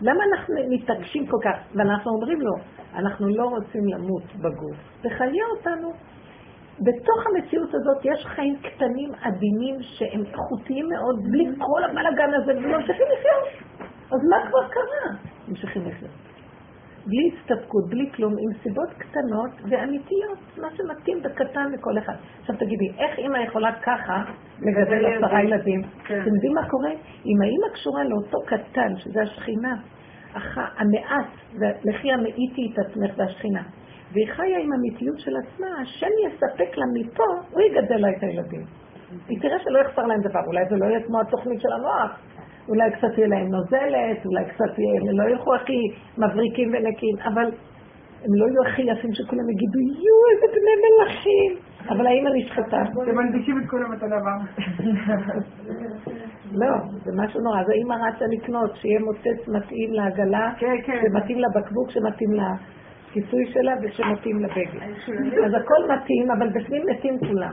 למה 0.00 0.24
אנחנו 0.24 0.54
מתעקשים 0.70 1.26
כל 1.26 1.36
כך? 1.44 1.56
ואנחנו 1.74 2.10
אומרים 2.10 2.40
לו, 2.40 2.52
אנחנו 2.94 3.28
לא 3.28 3.44
רוצים 3.44 3.88
למות 3.88 4.22
בגוף, 4.36 4.76
תחיה 5.00 5.44
אותנו. 5.56 5.92
בתוך 6.80 7.26
המציאות 7.26 7.68
הזאת 7.74 8.04
יש 8.04 8.26
חיים 8.26 8.56
קטנים, 8.56 9.10
עדינים, 9.20 9.76
שהם 9.80 10.24
איכותיים 10.24 10.88
מאוד, 10.88 11.16
בלי 11.30 11.44
כל 11.58 11.84
הבלאגן 11.84 12.34
הזה, 12.34 12.52
וממשיכים 12.52 13.06
לחיות. 13.18 13.68
אז 14.12 14.20
מה 14.30 14.50
כבר 14.50 14.68
קרה? 14.68 15.16
ממשיכים 15.48 15.82
לחיות. 15.86 16.23
בלי 17.06 17.30
הסתפקות, 17.32 17.88
בלי 17.88 18.10
כלום, 18.14 18.32
עם 18.32 18.58
סיבות 18.62 18.88
קטנות 18.98 19.50
ואמיתיות, 19.70 20.38
מה 20.58 20.68
שמתאים 20.76 21.22
בקטן 21.22 21.72
לכל 21.72 21.98
אחד. 21.98 22.14
עכשיו 22.40 22.56
תגידי, 22.56 22.90
איך 22.98 23.18
אימא 23.18 23.38
יכולה 23.38 23.72
ככה 23.82 24.22
לגדל 24.60 25.06
עשרה 25.06 25.42
ילדים? 25.42 25.82
כן. 25.82 26.20
אתם 26.22 26.34
יודעים 26.34 26.54
מה 26.54 26.68
קורה? 26.68 26.90
אם 27.26 27.42
האימא 27.42 27.68
קשורה 27.72 28.04
לאותו 28.04 28.38
קטן, 28.46 28.96
שזה 28.96 29.22
השכינה, 29.22 29.76
המעט, 30.54 31.30
ולכי 31.54 32.12
המאיתי 32.12 32.72
את 32.72 32.78
עצמך 32.78 33.10
והשכינה, 33.16 33.62
והיא 34.12 34.28
חיה 34.28 34.58
עם 34.58 34.72
אמיתיות 34.72 35.18
של 35.18 35.32
עצמה, 35.36 35.66
השם 35.82 36.10
יספק 36.26 36.76
לה 36.76 36.84
מפה, 36.94 37.24
הוא 37.50 37.62
יגדל 37.62 37.96
לה 37.96 38.08
את 38.10 38.22
הילדים. 38.22 38.64
היא 39.28 39.40
תראה 39.40 39.58
שלא 39.58 39.78
יחסר 39.78 40.02
להם 40.02 40.20
דבר, 40.20 40.40
אולי 40.46 40.64
זה 40.70 40.76
לא 40.76 40.84
יהיה 40.84 41.00
כמו 41.06 41.20
התוכנית 41.20 41.60
של 41.60 41.68
המוח, 41.72 42.20
אולי 42.68 42.90
קצת 42.90 43.18
יהיה 43.18 43.28
להם 43.28 43.48
נוזלת, 43.48 44.26
אולי 44.26 44.44
קצת 44.44 44.78
יהיה, 44.78 45.00
הם 45.00 45.18
לא 45.18 45.30
ילכו 45.30 45.54
הכי 45.54 45.80
מבריקים 46.18 46.68
ונקיים, 46.72 47.16
אבל 47.24 47.46
הם 48.24 48.34
לא 48.40 48.44
יהיו 48.46 48.62
הכי 48.66 48.82
יפים 48.82 49.14
שכולם 49.14 49.50
יגידו, 49.50 49.78
יואו, 49.80 50.26
איזה 50.32 50.46
בני 50.54 50.74
מלכים. 50.84 51.74
אבל 51.88 52.06
האמא 52.06 52.30
נשחטה. 52.34 52.82
אתם 53.02 53.16
מלבישים 53.16 53.58
את 53.58 53.70
כולם 53.70 53.92
אותו 53.94 54.06
דבר. 54.06 54.36
לא, 56.60 56.76
זה 57.04 57.10
משהו 57.16 57.40
נורא. 57.40 57.60
אז 57.60 57.66
האמא 57.68 57.94
רצה 57.94 58.24
לקנות, 58.26 58.76
שיהיה 58.76 59.00
מוצץ 59.00 59.48
מתאים 59.48 59.92
לעגלה, 59.92 60.52
כן, 60.58 60.76
כן. 60.86 61.00
שמתאים 61.02 61.38
לבקבוק, 61.38 61.90
שמתאים 61.90 62.30
לכיסוי 62.32 63.46
שלה 63.46 63.72
ושמתאים 63.82 64.38
לבגד. 64.38 64.82
אז 65.44 65.54
הכל 65.54 65.94
מתאים, 65.94 66.30
אבל 66.30 66.48
בפנים 66.48 66.82
מתים 66.86 67.18
כולם. 67.18 67.52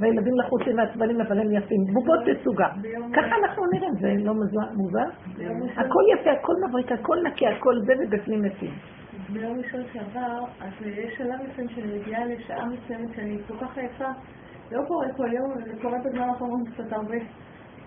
והילדים 0.00 0.34
לחוצים 0.40 0.78
ועצבנים, 0.78 1.20
אבל 1.20 1.40
הם 1.40 1.52
יפים. 1.52 1.84
בובות 1.92 2.20
תצוגה. 2.26 2.68
ככה 3.16 3.34
אנחנו 3.42 3.62
נראים, 3.72 3.94
זה 4.00 4.14
לא 4.24 4.34
מוזר? 4.76 5.08
הכל 5.76 6.02
יפה, 6.12 6.30
הכל 6.30 6.52
מבריק, 6.68 6.92
הכל 6.92 7.16
נקי, 7.26 7.46
הכל 7.46 7.74
זה 7.86 7.92
ובפנים 7.98 8.42
מתים. 8.42 8.70
ביום 9.32 9.58
ראשון 9.58 9.80
שעבר, 9.92 10.44
אז 10.60 10.72
יש 10.86 11.14
שלב 11.18 11.38
מסוים 11.50 11.68
שאני 11.68 11.98
מגיעה 11.98 12.24
לשעה 12.24 12.66
מסוימת 12.66 13.14
שאני 13.16 13.38
כל 13.48 13.54
כך 13.60 13.78
עייפה. 13.78 14.08
לא 14.72 14.82
קורה 14.88 15.06
כל 15.16 15.32
יום, 15.32 15.54
זה 15.64 15.82
קורה 15.82 15.98
בזמן 16.04 16.28
האחרון 16.28 16.64
קצת 16.64 16.92
הרבה. 16.92 17.16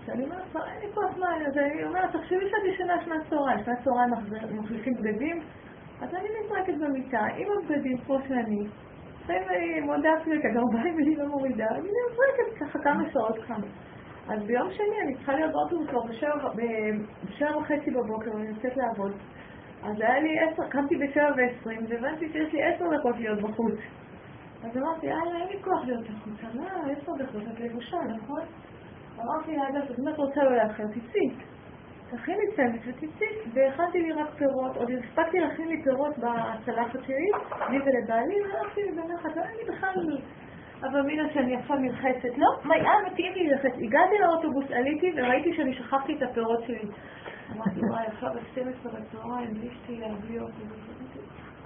שאני 0.06 0.24
אומרת, 0.24 0.42
כבר 0.50 0.60
אין 0.66 0.80
לי 0.80 0.94
כוח 0.94 1.18
מה, 1.18 1.26
אז 1.46 1.58
אני 1.58 1.84
אומרת, 1.84 2.10
תחשבי 2.12 2.48
שאת 2.50 2.74
ישנה 2.74 2.94
שנת 3.04 3.30
צהריים, 3.30 3.58
שנת 3.64 3.78
צהריים 3.84 4.10
מחליפים 4.58 4.94
בגדים, 4.94 5.40
אז 6.02 6.14
אני 6.14 6.28
נזרקת 6.44 6.74
במיטה 6.80 7.24
עם 7.36 7.46
הבגדים 7.56 7.98
כמו 7.98 8.18
שאני, 8.28 8.66
לפעמים 9.24 9.84
מודה 9.84 10.08
אפילו 10.22 10.40
את 10.40 10.44
הגרביים 10.44 10.94
ולי 10.94 11.16
לא 11.16 11.26
מורידה, 11.26 11.66
אני 11.70 11.88
נזרקת 11.88 12.58
ככה 12.60 12.78
כמה 12.78 13.10
שעות 13.12 13.44
כמה. 13.46 13.66
אז 14.28 14.42
ביום 14.42 14.70
שני 14.70 15.00
אני 15.02 15.14
צריכה 15.14 15.32
להיות 15.32 15.52
באוטובוס 15.52 15.88
כבר 15.88 16.00
בשבע 16.02 17.58
וחצי 17.58 17.90
בבוקר, 17.90 18.34
ואני 18.34 18.48
יוצאת 18.48 18.76
לעבוד. 18.76 19.12
אז 19.82 20.00
היה 20.00 20.20
לי 20.20 20.40
עשר, 20.40 20.68
קמתי 20.68 20.96
בשבע 20.96 21.30
ועשרים, 21.36 21.80
והבנתי 21.88 22.28
שיש 22.32 22.52
לי 22.52 22.62
עשר 22.62 22.84
דקות 22.98 23.16
להיות 23.16 23.42
בחוץ. 23.42 23.74
אז 24.64 24.76
אמרתי, 24.76 25.06
יאללה, 25.06 25.40
אין 25.40 25.48
לי 25.48 25.62
כוח 25.62 25.84
להיות 25.86 26.04
בחוץ. 26.04 26.54
מה, 26.54 26.66
עשר 26.66 27.12
דקות 27.18 27.42
את 27.54 27.60
לבושה, 27.60 27.96
נכון? 27.96 28.40
אמרתי 29.18 29.56
לה, 29.56 29.68
אגב, 29.68 29.82
אם 29.98 30.08
את 30.08 30.16
רוצה 30.16 30.44
לא 30.44 30.56
לאחר, 30.56 30.84
תצאי. 30.86 31.53
תכיני 32.10 32.44
צוות 32.56 32.80
ותצאי. 32.86 33.26
והכנתי 33.54 34.02
לי 34.02 34.12
רק 34.12 34.28
פירות, 34.38 34.76
עוד 34.76 34.90
הספקתי 34.90 35.38
להכין 35.38 35.68
לי 35.68 35.82
פירות 35.84 36.18
בצלחת 36.18 36.98
שלי, 37.06 37.30
לי 37.70 37.78
ולבעלי, 37.78 38.40
והלכתי 38.42 38.82
לי 38.82 38.92
בנחת, 38.92 39.36
לא 39.36 39.42
היה 39.42 39.52
לי 39.52 39.76
בכלל... 39.76 40.18
אבל 40.82 41.02
מינה 41.02 41.22
שאני 41.34 41.56
עכשיו 41.56 41.76
נלחצת. 41.76 42.38
לא, 42.38 42.48
מה, 42.64 42.74
אה, 42.74 43.10
מתאים 43.12 43.32
לי 43.32 43.48
ללחץ. 43.48 43.72
הגעתי 43.82 44.18
לאוטובוס, 44.20 44.64
עליתי 44.70 45.12
וראיתי 45.16 45.56
שאני 45.56 45.74
שכחתי 45.74 46.14
את 46.16 46.22
הפירות 46.22 46.64
שלי. 46.66 46.88
אמרתי, 47.52 47.80
וואי, 47.90 48.06
עכשיו 48.06 48.30
ב-12 48.34 48.88
בצהריים, 48.88 49.54
בלי 49.54 49.68
שתייה, 49.74 50.08
בלי 50.14 50.40
אוטובוס. 50.40 50.78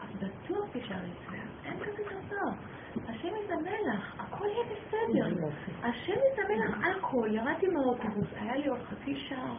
אז 0.02 0.08
בטוח 0.16 0.68
תישארי 0.72 0.98
אצלם, 0.98 1.46
אין 1.64 1.78
כזה 1.78 2.02
דבר. 2.02 2.50
השם 3.08 3.28
יזמן 3.28 3.92
לך, 3.94 4.20
הכל 4.20 4.46
יהיה 4.46 4.64
בסדר. 4.64 5.46
השם 5.82 6.12
יזמן 6.12 6.54
לך 6.58 6.86
הכל. 6.96 7.28
ירדתי 7.30 7.66
מהאוטובוס, 7.68 8.26
היה 8.40 8.56
לי 8.56 8.68
עוד 8.68 8.80
חצי 8.82 9.16
שעה, 9.16 9.56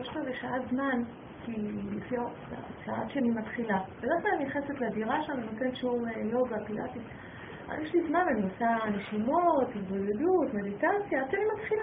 יש 0.00 0.16
לו 0.16 0.22
שעה 0.40 0.58
זמן, 0.70 1.02
כי 1.44 1.52
לפי 1.92 2.16
השעה 2.16 3.08
שאני 3.08 3.30
מתחילה. 3.30 3.78
בדרך 4.00 4.22
כלל 4.22 4.30
אני 4.36 4.44
נכנסת 4.44 4.80
לדירה 4.80 5.22
שם, 5.22 5.40
נותנת 5.40 5.76
שיעור 5.76 6.06
אה, 6.08 6.20
יוגה, 6.20 6.56
פילאטיס. 6.66 7.02
יש 7.82 7.94
לי 7.94 8.08
זמן, 8.08 8.24
אני 8.32 8.42
עושה 8.42 8.66
נשימות, 8.96 9.68
התבודדות, 9.76 10.54
מדיטציה, 10.54 11.22
עד 11.22 11.30
שאני 11.30 11.42
מתחילה. 11.54 11.82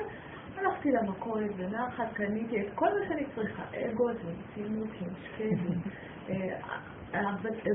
הלכתי 0.57 0.91
למכולת 0.91 1.55
בנחת, 1.55 2.13
קניתי 2.13 2.61
את 2.61 2.73
כל 2.75 2.85
מה 2.85 3.07
שאני 3.07 3.25
צריכה, 3.35 3.63
אגוז, 3.73 4.17
צימוקים, 4.53 5.09
שקדים, 5.23 5.79
אה, 6.29 6.59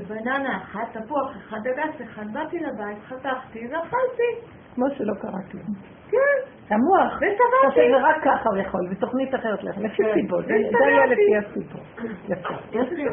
בננה 0.07 0.57
אחת, 0.57 0.97
תפוח 0.97 1.37
אחד, 1.37 1.57
דגס 1.63 2.01
אחד, 2.03 2.33
באתי 2.33 2.59
לבית, 2.59 2.97
חתכתי 3.03 3.67
ואכלתי. 3.67 4.49
כמו 4.75 4.85
שלא 4.97 5.13
כלום. 5.51 5.98
כן, 6.11 6.75
המוח, 6.75 7.13
וסבלתי. 7.17 7.69
חושב 7.69 7.81
שרק 7.91 8.15
ככה 8.23 8.49
הוא 8.49 8.57
יכול, 8.57 8.81
ותוכנית 8.91 9.35
אחרת 9.35 9.63
לך, 9.63 9.77
לפי 9.77 10.03
כן. 10.03 10.13
סיבות, 10.13 10.45
זה. 10.45 10.53
זה 10.71 10.85
היה 10.85 11.05
לפי 11.05 11.37
הסיבות. 11.37 11.81
יפה. 12.29 12.53
יש 12.71 12.91
לי. 12.91 13.05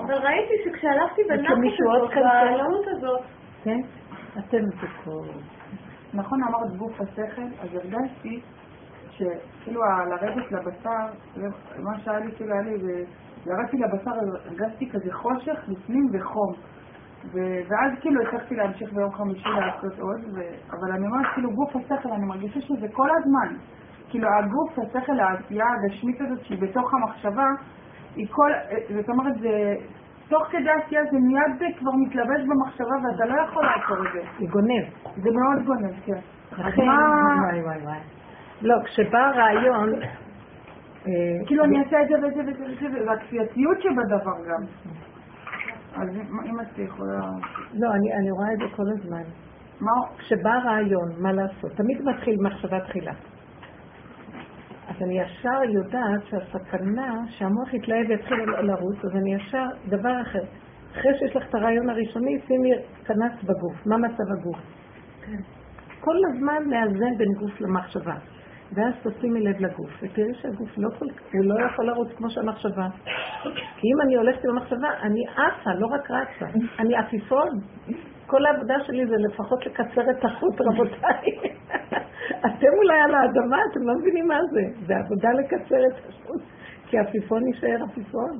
אבל 0.00 0.14
ראיתי 0.14 0.54
שכשהלכתי 0.64 1.22
בנחת 1.28 1.52
הזאת, 1.52 2.10
בעלאות 2.14 2.86
הזאת, 2.86 3.20
כן? 3.64 3.80
אתם 4.38 4.58
מתוקות. 4.68 5.26
נכון 6.14 6.38
אמרת 6.42 6.76
גוף 6.76 7.00
השכל, 7.00 7.42
אז 7.60 7.68
הרגשתי 7.74 8.40
שכאילו 9.10 9.80
לרדת 10.10 10.52
לבשר, 10.52 11.06
זה 11.34 11.46
מה 11.82 11.98
שהיה 11.98 12.18
לי 12.18 12.32
כאילו 12.36 12.52
היה 12.52 12.62
לי, 12.62 12.74
וירדתי 13.46 13.76
לבשר, 13.76 14.10
הרגשתי 14.46 14.90
כזה 14.90 15.12
חושך 15.12 15.64
בפנים 15.68 16.08
וחום. 16.12 16.54
ואז 17.34 17.92
כאילו 18.00 18.22
הצלחתי 18.22 18.56
להמשיך 18.56 18.92
ביום 18.92 19.12
חמישי 19.12 19.48
לעשות 19.48 19.98
עוד, 19.98 20.20
ו- 20.34 20.70
אבל 20.70 20.92
אני 20.92 21.06
אומרת 21.06 21.26
כאילו 21.34 21.50
גוף 21.50 21.76
השכל, 21.76 22.08
אני 22.12 22.26
מרגישה 22.26 22.60
שזה 22.60 22.86
כל 22.92 23.08
הזמן. 23.18 23.54
כאילו 24.10 24.28
הגוף, 24.28 24.78
השכל, 24.78 25.20
העשייה 25.20 25.66
הגשמית 25.74 26.20
הזאת 26.20 26.44
שהיא 26.44 26.58
בתוך 26.60 26.94
המחשבה, 26.94 27.46
היא 28.16 28.26
כל, 28.30 28.50
זאת 28.96 29.08
אומרת 29.08 29.38
זה, 29.40 29.74
תוך 30.28 30.46
כדי 30.50 30.70
עשייה 30.70 31.02
זה 31.10 31.18
מיד 31.18 31.74
כבר 31.78 31.90
מתלבש 32.06 32.40
במחשבה 32.48 32.94
ואתה 33.04 33.24
לא 33.24 33.40
יכול 33.40 33.64
לעצור 33.64 34.06
את 34.06 34.12
זה. 34.12 34.20
היא 34.38 34.48
גונב. 34.48 34.84
זה 35.16 35.30
מאוד 35.30 35.66
גונב, 35.66 35.94
כן. 36.06 36.18
לכן, 36.58 36.84
מה... 36.84 36.96
וואי 37.44 37.62
וואי 37.62 37.82
וואי. 37.82 37.98
לא, 38.62 38.74
כשבא 38.84 39.18
הרעיון, 39.18 39.94
אה, 41.06 41.12
כאילו 41.46 41.64
אני 41.64 41.78
אעשה 41.78 42.02
את 42.02 42.08
זה 42.08 42.14
זה 42.20 42.26
ואת 42.26 42.34
זה 42.34 42.64
ואת 42.64 42.92
זה, 42.92 43.10
והכפייתיות 43.10 43.82
שבדבר 43.82 44.36
גם. 44.48 44.62
אז 46.02 46.08
אם 46.50 46.60
את 46.60 46.78
יכולה... 46.78 47.20
לא, 47.74 47.94
אני 47.94 48.14
אני 48.14 48.30
רואה 48.30 48.52
את 48.52 48.58
זה 48.58 48.76
כל 48.76 48.88
הזמן. 48.88 49.22
מה... 49.80 49.92
כשבא 50.18 50.58
רעיון, 50.64 51.12
מה 51.18 51.32
לעשות? 51.32 51.72
תמיד 51.72 52.02
מתחיל 52.02 52.36
מחשבה 52.40 52.80
תחילה. 52.80 53.12
אז 54.88 55.02
אני 55.02 55.20
ישר 55.20 55.62
יודעת 55.68 56.22
שהסכנה, 56.24 57.24
שהמוח 57.28 57.74
יתלהב 57.74 58.06
ויתחיל 58.08 58.38
לרוץ, 58.60 59.04
אז 59.04 59.16
אני 59.16 59.34
ישר, 59.34 59.66
דבר 59.88 60.22
אחר. 60.22 60.42
אחרי 60.92 61.18
שיש 61.18 61.36
לך 61.36 61.48
את 61.48 61.54
הרעיון 61.54 61.90
הראשוני, 61.90 62.38
שימי 62.46 62.70
כנס 63.04 63.42
בגוף. 63.42 63.86
מה 63.86 63.96
מצב 63.96 64.32
הגוף? 64.38 64.58
כל 66.00 66.16
הזמן 66.30 66.62
לאזן 66.66 67.18
בין 67.18 67.32
גוף 67.38 67.60
למחשבה. 67.60 68.14
ואז 68.72 68.94
תשימי 69.02 69.40
לב 69.40 69.60
לגוף, 69.60 69.90
ותראי 70.02 70.34
שהגוף 70.34 70.78
לא 70.78 70.88
כל 70.98 71.06
לא 71.34 71.54
יכול 71.66 71.86
לרוץ 71.86 72.08
כמו 72.16 72.30
שהמחשבה. 72.30 72.86
כי 73.76 73.86
אם 73.94 74.00
אני 74.04 74.16
הולכת 74.16 74.44
עם 74.44 74.50
המחשבה, 74.50 74.88
אני 75.02 75.24
עפה, 75.26 75.70
לא 75.78 75.86
רק 75.86 76.10
רצה. 76.10 76.46
אני 76.78 76.96
עפיפון. 76.96 77.48
כל 78.26 78.46
העבודה 78.46 78.74
שלי 78.86 79.06
זה 79.06 79.14
לפחות 79.28 79.66
לקצר 79.66 80.10
את 80.10 80.24
החוט, 80.24 80.60
רבותיי. 80.60 81.26
אתם 82.46 82.72
אולי 82.82 83.00
על 83.00 83.14
האדמה, 83.14 83.58
אתם 83.70 83.80
לא 83.82 83.94
מבינים 84.00 84.28
מה 84.28 84.38
זה. 84.52 84.62
זה 84.86 84.96
עבודה 84.96 85.28
לקצר 85.32 85.86
את 85.86 86.08
החוט, 86.08 86.42
כי 86.90 86.98
עפיפון 86.98 87.46
יישאר 87.46 87.84
עפיפון, 87.84 88.30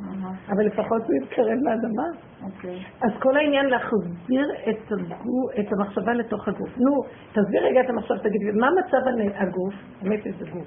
אבל 0.49 0.67
לפחות 0.67 1.03
הוא 1.03 1.15
יתקרב 1.23 1.59
לאדמה. 1.63 2.09
אוקיי. 2.43 2.85
אז 3.01 3.11
כל 3.19 3.37
העניין 3.37 3.67
להחזיר 3.67 4.47
את, 4.69 5.73
המחשבה 5.73 6.13
לתוך 6.13 6.49
הגוף. 6.49 6.79
נו, 6.79 7.03
תסביר 7.33 7.65
רגע 7.65 7.81
את 7.81 7.91
המחשבה, 7.91 8.19
תגידי, 8.19 8.51
מה 8.53 8.69
מצב 8.71 8.99
הגוף? 9.35 9.75
האמת 10.03 10.23
שזה 10.23 10.51
גוף. 10.51 10.67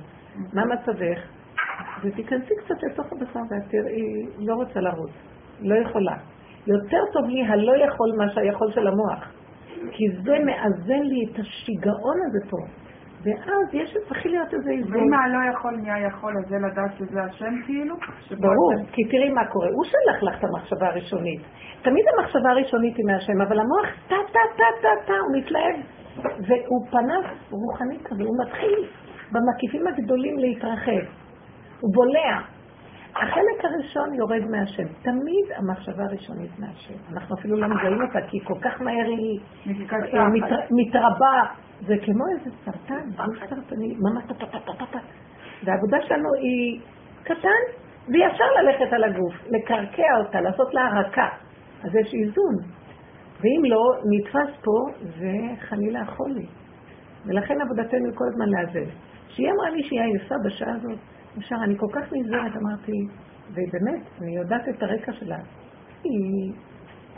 מה 0.53 0.65
מצבך? 0.65 1.19
ותיכנסי 2.03 2.53
קצת 2.65 2.83
לתוך 2.83 3.05
הבשר 3.13 3.39
ואת 3.49 3.63
תראי, 3.69 4.25
לא 4.39 4.55
רוצה 4.55 4.79
לרוץ, 4.79 5.11
לא 5.61 5.75
יכולה. 5.75 6.15
יותר 6.67 7.01
טוב 7.13 7.25
לי 7.25 7.45
הלא 7.45 7.75
יכול 7.85 8.13
מה 8.17 8.29
שהיכול 8.29 8.71
של 8.71 8.87
המוח. 8.87 9.33
כי 9.91 10.03
זה 10.23 10.35
מאזן 10.45 11.01
לי 11.01 11.25
את 11.31 11.39
השיגעון 11.39 12.17
הזה 12.27 12.39
פה. 12.49 12.57
ואז 13.23 13.73
יש, 13.73 13.97
צריך 14.07 14.25
להיות 14.25 14.53
איזה 14.53 14.71
איזון. 14.71 14.93
ואם 14.93 15.13
הלא 15.13 15.51
יכול 15.51 15.75
נהיה 15.75 16.07
יכול, 16.07 16.33
אז 16.37 16.49
זה 16.49 16.55
לדעת 16.55 16.91
שזה 16.97 17.23
השם 17.23 17.53
כאילו? 17.65 17.95
ברור, 18.39 18.73
כי 18.91 19.03
תראי 19.03 19.29
מה 19.29 19.45
קורה. 19.45 19.67
הוא 19.67 19.85
שלח 19.85 20.23
לך 20.23 20.39
את 20.39 20.43
המחשבה 20.43 20.87
הראשונית. 20.87 21.41
תמיד 21.81 22.05
המחשבה 22.13 22.49
הראשונית 22.49 22.97
היא 22.97 23.05
מהשם, 23.05 23.41
אבל 23.41 23.59
המוח 23.59 23.87
טה 24.07 24.15
טה 24.33 24.39
טה 24.57 24.63
טה 24.81 25.05
טה, 25.07 25.13
הוא 25.13 25.37
מתלהב. 25.37 25.75
והוא 26.47 26.87
פניו 26.91 27.21
רוחני 27.51 27.97
כזה, 28.03 28.23
הוא 28.23 28.37
מתחיל 28.45 28.85
במקיפים 29.31 29.87
הגדולים 29.87 30.39
להתרחב. 30.39 31.03
הוא 31.79 31.93
בולע. 31.93 32.39
החלק 33.15 33.65
הראשון 33.65 34.13
יורד 34.13 34.45
מהשם. 34.49 34.87
תמיד 35.01 35.45
המחשבה 35.55 36.03
הראשונית 36.03 36.59
מהשם. 36.59 37.13
אנחנו 37.13 37.35
אפילו 37.35 37.57
לא 37.57 37.67
מזהים 37.67 38.01
אותה, 38.01 38.19
כי 38.27 38.39
כל 38.43 38.59
כך 38.61 38.81
מהר 38.81 39.05
היא 39.05 39.39
אה, 40.13 40.27
מתרבה. 40.71 41.43
זה 41.87 41.95
כמו 42.05 42.23
איזה 42.31 42.55
סרטן, 42.65 43.09
גוף 43.15 43.49
סרטני, 43.49 43.95
ממש 43.99 44.23
טה 44.27 44.33
טה 44.33 44.45
טה 44.45 44.59
טה 44.59 44.73
טה 44.73 44.85
טה. 44.91 44.99
והעבודה 45.63 45.97
שלנו 46.01 46.33
היא 46.33 46.81
קטן, 47.23 47.61
וישר 48.07 48.45
ללכת 48.61 48.93
על 48.93 49.03
הגוף, 49.03 49.33
לקרקע 49.45 50.17
אותה, 50.19 50.41
לעשות 50.41 50.73
לה 50.73 50.81
הרקה. 50.87 51.29
אז 51.83 51.95
יש 51.95 52.13
איזון. 52.13 52.55
ואם 53.41 53.65
לא, 53.65 53.83
נתפס 54.05 54.63
פה, 54.63 55.05
וחלילה 55.17 56.05
חולי. 56.05 56.45
ולכן 57.25 57.61
עבודתנו 57.61 58.05
היא 58.05 58.15
כל 58.15 58.25
הזמן 58.27 58.49
לאזן. 58.49 58.91
כשהיא 59.27 59.51
אמרה 59.51 59.69
לי 59.69 59.83
שהיא 59.83 60.01
עייפה 60.01 60.35
בשעה 60.45 60.75
הזאת, 60.75 60.99
ישר, 61.37 61.55
אני 61.63 61.77
כל 61.77 61.87
כך 61.91 62.13
נזהרת, 62.13 62.51
אמרתי, 62.55 62.91
ובאמת, 63.49 64.07
אני 64.21 64.35
יודעת 64.35 64.69
את 64.69 64.83
הרקע 64.83 65.13
שלה. 65.13 65.37
היא, 66.03 66.53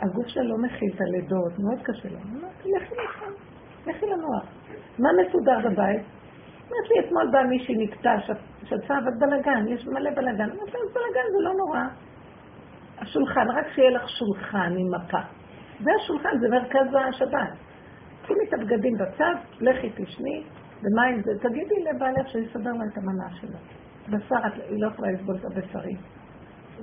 הגוף 0.00 0.26
שלה 0.26 0.42
לא 0.42 0.56
מכיל 0.58 0.88
את 0.94 1.00
הלידות, 1.00 1.58
מאוד 1.58 1.82
קשה 1.82 2.08
לה. 2.08 2.18
אמרתי, 2.18 2.68
לכי 2.76 2.94
לשם, 2.94 3.32
לכי 3.86 4.06
לנוח. 4.06 4.44
מה 4.98 5.08
מסודר 5.22 5.58
בבית? 5.64 6.02
אמרת 6.62 6.90
לי, 6.90 7.06
אתמול 7.06 7.30
באה 7.32 7.44
מישהי 7.44 7.74
נקטע, 7.76 8.16
שצה, 8.64 8.98
אבל 8.98 9.12
בלאגן, 9.18 9.68
יש 9.68 9.86
מלא 9.86 10.10
בלאגן. 10.10 10.50
אמרתי 10.50 10.72
לה, 10.72 10.92
בלאגן 10.94 11.28
זה 11.32 11.44
לא 11.44 11.54
נורא. 11.54 11.80
השולחן, 12.98 13.50
רק 13.50 13.66
שיהיה 13.74 13.90
לך 13.90 14.08
שולחן 14.08 14.72
עם 14.78 14.94
מפה. 14.94 15.18
זה 15.80 15.90
השולחן, 16.00 16.38
זה 16.40 16.48
מרכז 16.48 16.94
השבת. 17.08 17.52
שימי 18.26 18.44
את 18.48 18.54
הבגדים 18.54 18.92
בצד, 18.94 19.34
לכי 19.60 19.90
תשני, 19.90 20.44
ומה 20.82 21.02
עם 21.02 21.22
זה? 21.22 21.30
תגידי 21.40 21.74
לבעלך 21.90 22.28
שיסדר 22.28 22.72
לה 22.72 22.84
את 22.92 22.98
המנה 22.98 23.30
שלו. 23.40 23.58
בשר, 24.08 24.62
היא 24.68 24.82
לא 24.82 24.88
יכולה 24.88 25.12
לסבול 25.12 25.36
את 25.36 25.44
הבשרים. 25.44 25.96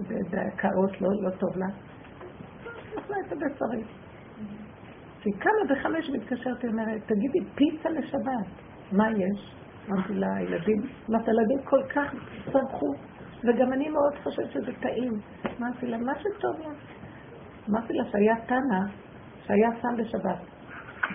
בקעות, 0.08 1.02
לא, 1.02 1.10
לא 1.22 1.30
טוב 1.30 1.58
לה. 1.58 1.66
תשלח 2.64 3.10
לה 3.10 3.16
את 3.28 3.32
הבשרים. 3.32 3.86
היא 5.26 5.34
קמה 5.40 5.76
בחמש 5.76 6.10
מתקשרת, 6.10 6.62
היא 6.62 6.72
אומרת, 6.72 7.02
תגידי, 7.06 7.40
פיצה 7.56 7.90
לשבת, 7.90 8.48
מה 8.92 9.12
יש? 9.12 9.56
אמרתי 9.90 10.14
לה, 10.14 10.36
הילדים, 10.36 10.78
אמרת, 11.10 11.28
הילדים 11.28 11.58
כל 11.64 11.84
כך 11.84 12.14
צרכו, 12.52 12.94
וגם 13.44 13.74
אני 13.74 13.90
מאוד 13.90 14.16
חושבת 14.24 14.52
שזה 14.52 14.72
טעים. 14.80 15.14
אמרתי 15.60 15.88
לה, 15.88 15.98
מה 15.98 16.14
שטוב 16.20 16.60
לה? 16.60 16.74
אמרתי 17.70 17.94
לה 17.94 18.04
שהיה 18.12 18.36
תנא, 18.46 18.80
שהיה 19.46 19.70
שם 19.82 20.04
בשבת, 20.04 20.40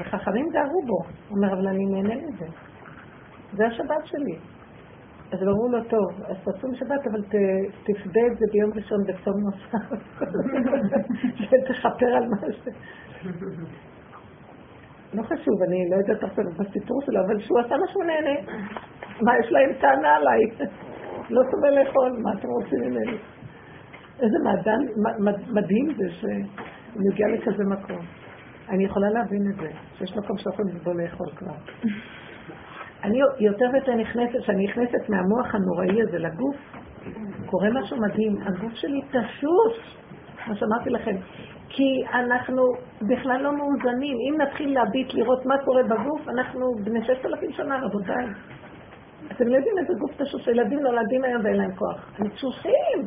וחכמים 0.01 0.47
גרו 0.53 0.83
בו. 0.87 0.99
הוא 1.29 1.37
אומר, 1.37 1.53
אבל 1.53 1.69
אני 1.69 1.85
נהנה 1.87 2.15
מזה. 2.15 2.47
זה 3.53 3.67
השבת 3.67 4.07
שלי. 4.07 4.39
אז 5.33 5.43
אמרו 5.43 5.69
לו, 5.69 5.85
טוב, 5.85 6.25
אז 6.25 6.37
תעשו 6.45 6.69
בשבת, 6.73 7.07
אבל 7.11 7.23
תפדה 7.85 8.21
את 8.33 8.39
זה 8.39 8.47
ביום 8.53 8.71
ראשון 8.75 9.05
בצום 9.07 9.35
נוסף. 9.41 10.05
שתכפר 11.45 12.07
על 12.07 12.25
מה 12.29 12.53
ש... 12.53 12.69
לא 15.17 15.23
חשוב, 15.23 15.63
אני 15.69 15.91
לא 15.91 15.97
יודעת 15.97 16.23
עכשיו 16.25 16.45
בסיפור 16.59 17.03
שלו, 17.07 17.21
אבל 17.27 17.41
שהוא 17.41 17.59
עשה 17.61 17.77
מה 17.77 17.87
שהוא 17.93 18.05
נהנה. 18.05 18.37
מה, 19.23 19.33
יש 19.45 19.53
להם 19.53 19.73
טענה 19.81 20.17
עליי? 20.17 20.41
לא 21.31 21.43
שווה 21.51 21.71
לאכול, 21.71 22.11
מה 22.23 22.31
אתם 22.39 22.49
רוצים 22.49 22.81
ממני? 22.81 23.19
איזה 24.21 24.39
מעדן, 24.45 24.81
מ- 24.81 25.29
מ- 25.29 25.55
מדהים 25.55 25.87
זה 25.97 26.11
שהוא 26.11 26.33
מגיע 27.13 27.27
לכזה 27.29 27.65
מקום. 27.65 28.07
אני 28.69 28.85
יכולה 28.85 29.11
להבין 29.11 29.43
את 29.51 29.57
זה, 29.57 29.69
שיש 29.99 30.17
מקום 30.17 30.39
שלא 30.39 30.53
יכולים 30.53 30.77
לבוא 30.77 30.95
לאכול 30.95 31.27
כבר. 31.37 31.55
אני 33.05 33.19
יותר 33.41 33.67
ויותר 33.73 33.95
נכנסת, 33.95 34.39
כשאני 34.43 34.65
נכנסת 34.65 35.09
מהמוח 35.09 35.55
הנוראי 35.55 36.03
הזה 36.03 36.19
לגוף, 36.19 36.57
קורה 37.47 37.69
משהו 37.81 37.97
מדהים, 37.97 38.37
הגוף 38.43 38.73
שלי 38.73 39.01
תשוש, 39.09 39.97
מה 40.49 40.55
שאמרתי 40.57 40.91
לכם, 40.91 41.17
כי 41.77 42.05
אנחנו 42.15 42.63
בכלל 43.03 43.43
לא 43.43 43.53
מאוזנים. 43.53 44.17
אם 44.29 44.41
נתחיל 44.43 44.75
להביט, 44.75 45.15
לראות 45.15 45.47
מה 45.47 45.55
קורה 45.65 45.83
בגוף, 45.83 46.29
אנחנו 46.29 46.75
בני 46.85 47.05
ששת 47.05 47.27
אלפים 47.27 47.53
שנה, 47.53 47.79
רבותיי. 47.83 48.27
אתם 49.33 49.45
לא 49.49 49.57
יודעים 49.57 49.75
איזה 49.79 49.93
גוף 50.01 50.11
תשוש, 50.23 50.47
ילדים 50.49 50.79
נולדים 50.79 51.25
היום 51.25 51.45
ואין 51.45 51.57
להם 51.57 51.75
כוח. 51.75 52.11
הם 52.19 52.29
תשושים. 52.29 52.99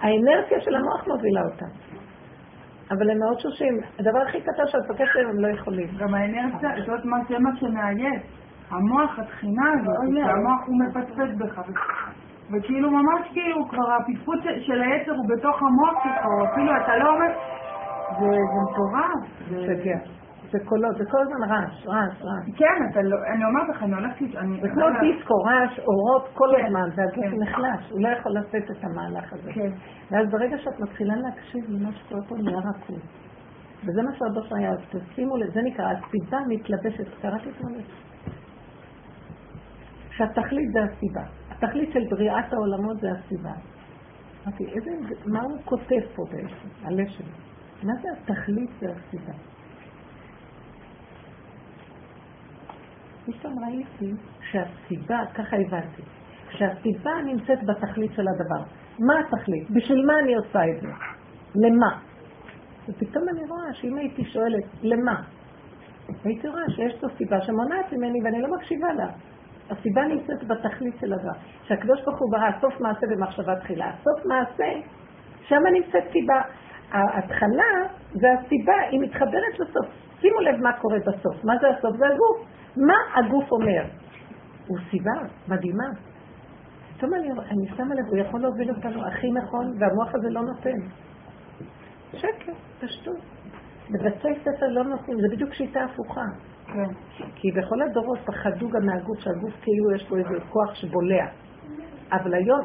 האנרציה 0.00 0.60
של 0.60 0.74
המוח 0.74 1.08
מובילה 1.08 1.40
אותם. 1.52 1.66
אבל 2.90 3.10
הם 3.10 3.18
מאוד 3.18 3.36
תשושים. 3.36 3.80
הדבר 3.98 4.18
הכי 4.28 4.40
קטן 4.40 4.66
שאת 4.66 4.90
להם, 4.90 5.28
הם 5.28 5.38
לא 5.38 5.48
יכולים. 5.48 5.88
גם 5.98 6.14
האנרציה, 6.14 6.68
זה 6.86 7.38
מה 7.38 7.50
שמעייף. 7.60 8.22
המוח, 8.70 9.18
התחינה 9.18 9.62
הזאת, 9.72 9.96
שהמוח 10.26 10.60
הוא 10.66 10.76
מפטפט 10.84 11.34
בך. 11.38 11.60
וכאילו 12.52 12.90
ממש 12.90 13.28
כאילו 13.32 13.68
כבר 13.68 13.92
הפיפוט 13.92 14.42
של- 14.42 14.60
של 14.62 14.82
היצר 14.82 15.12
הוא 15.12 15.26
בתוך 15.36 15.62
המוח 15.62 16.02
שלך, 16.04 16.24
או 16.24 16.44
אפילו 16.52 16.70
אתה 16.84 16.96
לא 16.96 17.14
אומר, 17.14 17.26
זה 18.20 18.26
מטורף. 18.62 19.20
זה-. 19.50 20.24
זה 20.54 20.58
קולות, 20.64 20.96
זה 20.98 21.04
כל 21.10 21.22
הזמן 21.22 21.50
רעש, 21.50 21.86
רעש, 21.86 22.22
רעש. 22.22 22.56
כן, 22.56 22.88
אתה 22.90 23.02
לא, 23.02 23.16
אני 23.34 23.44
אומרת 23.44 23.68
לך, 23.68 23.82
אני 23.82 23.94
הולכת. 23.94 24.26
זה 24.62 24.68
כמו 24.68 24.84
דיסקו, 25.00 25.34
רעש, 25.34 25.78
אורות 25.78 26.28
כל 26.34 26.48
כן, 26.56 26.66
הזמן, 26.66 26.88
והגוף 26.94 27.24
כן. 27.24 27.42
נחלש, 27.42 27.90
הוא 27.90 28.00
לא 28.00 28.08
יכול 28.08 28.32
לשאת 28.38 28.70
את 28.70 28.84
המהלך 28.84 29.32
הזה. 29.32 29.52
כן. 29.52 29.70
ואז 30.10 30.30
ברגע 30.30 30.58
שאת 30.58 30.80
מתחילה 30.80 31.14
להקשיב 31.16 31.64
למה 31.68 31.92
שקורה 31.92 32.22
פה, 32.28 32.36
נהיה 32.36 32.58
רקוב. 32.58 32.98
וזה 33.84 34.02
מה 34.02 34.10
שהרבו 34.14 34.56
היה, 34.56 34.70
אז 34.70 34.78
תשימו 34.90 35.36
לב, 35.36 35.50
זה 35.54 35.60
נקרא, 35.62 35.84
הסיבה 35.92 36.38
מתלבשת, 36.48 37.20
קראתי 37.22 37.48
את 37.48 37.54
זה. 37.58 37.82
שהתכלית 40.10 40.72
זה 40.72 40.82
הסיבה. 40.82 41.22
התכלית 41.50 41.92
של 41.92 42.04
בריאת 42.10 42.52
העולמות 42.52 43.00
זה 43.00 43.08
הסיבה. 43.12 43.52
אמרתי, 44.46 44.64
איזה, 44.64 44.90
מה 45.26 45.42
הוא 45.42 45.58
כותב 45.64 46.00
פה 46.16 46.22
בעצם, 46.30 46.86
הלב 46.86 47.08
שלי? 47.08 47.53
מה 47.82 47.92
זה 48.02 48.08
התכלית 48.12 48.70
זה 48.80 48.86
הסיבה? 48.90 49.32
פתאום 53.26 53.64
ראיתי 53.64 54.12
שהסיבה, 54.40 55.20
ככה 55.34 55.56
הבנתי, 55.56 56.02
שהסיבה 56.50 57.10
נמצאת 57.24 57.64
בתכלית 57.64 58.12
של 58.12 58.24
הדבר. 58.28 58.64
מה 58.98 59.14
התכלית? 59.20 59.70
בשביל 59.70 60.06
מה 60.06 60.18
אני 60.18 60.34
עושה 60.34 60.60
את 60.64 60.80
זה? 60.80 60.88
למה? 61.54 61.98
ופתאום 62.88 63.24
אני 63.28 63.44
רואה 63.48 63.74
שאם 63.74 63.96
הייתי 63.96 64.24
שואלת, 64.24 64.64
למה? 64.82 65.22
הייתי 66.24 66.48
רואה 66.48 66.70
שיש 66.76 67.02
לו 67.02 67.08
סיבה 67.18 67.40
שמונעת 67.40 67.92
ממני 67.92 68.18
ואני 68.24 68.42
לא 68.42 68.48
מקשיבה 68.56 68.92
לה. 68.92 69.06
הסיבה 69.70 70.02
נמצאת 70.02 70.44
בתכלית 70.44 70.94
של 71.00 71.12
הדבר. 71.12 71.32
שהקדוש 71.64 72.00
ברוך 72.04 72.18
הוא 72.18 72.32
ברא 72.32 72.50
סוף 72.60 72.80
מעשה 72.80 73.06
במחשבה 73.06 73.60
תחילה. 73.60 73.92
סוף 73.96 74.26
מעשה, 74.26 74.72
שם 75.48 75.62
נמצאת 75.72 76.04
סיבה. 76.12 76.40
ההתחלה 76.94 77.72
זה 78.12 78.26
הסיבה, 78.32 78.74
היא 78.90 79.00
מתחברת 79.00 79.54
לסוף. 79.58 79.86
שימו 80.20 80.40
לב 80.40 80.62
מה 80.62 80.72
קורה 80.72 80.98
בסוף. 80.98 81.44
מה 81.44 81.52
זה 81.60 81.66
הסוף? 81.68 81.96
זה 81.96 82.06
הגוף. 82.06 82.46
מה 82.76 82.94
הגוף 83.14 83.52
אומר? 83.52 83.84
הוא 84.66 84.78
סיבה 84.90 85.12
מדהימה. 85.48 85.84
פתאום 86.96 87.14
אני, 87.14 87.28
אני 87.32 87.76
שמה 87.76 87.94
לב, 87.94 88.06
הוא 88.06 88.18
יכול 88.18 88.40
להוביל 88.40 88.70
אותנו 88.70 89.06
הכי 89.06 89.32
נכון, 89.32 89.66
והמוח 89.78 90.14
הזה 90.14 90.30
לא 90.30 90.40
נותן. 90.40 90.78
שקר, 92.12 92.52
פשטות. 92.80 93.16
בבתי 93.90 94.28
ספר 94.40 94.66
לא 94.68 94.84
נותנים, 94.84 95.20
זה 95.20 95.26
בדיוק 95.32 95.54
שיטה 95.54 95.84
הפוכה. 95.84 96.24
כן. 96.66 96.94
כי 97.34 97.48
בכל 97.52 97.82
הדורות 97.82 98.18
פחדו 98.24 98.68
גם 98.68 98.86
מהגוף, 98.86 99.18
שהגוף 99.18 99.52
כאילו 99.62 99.94
יש 99.94 100.10
לו 100.10 100.16
איזה 100.16 100.44
כוח 100.50 100.74
שבולע. 100.74 101.26
אבל 102.12 102.34
היום 102.34 102.60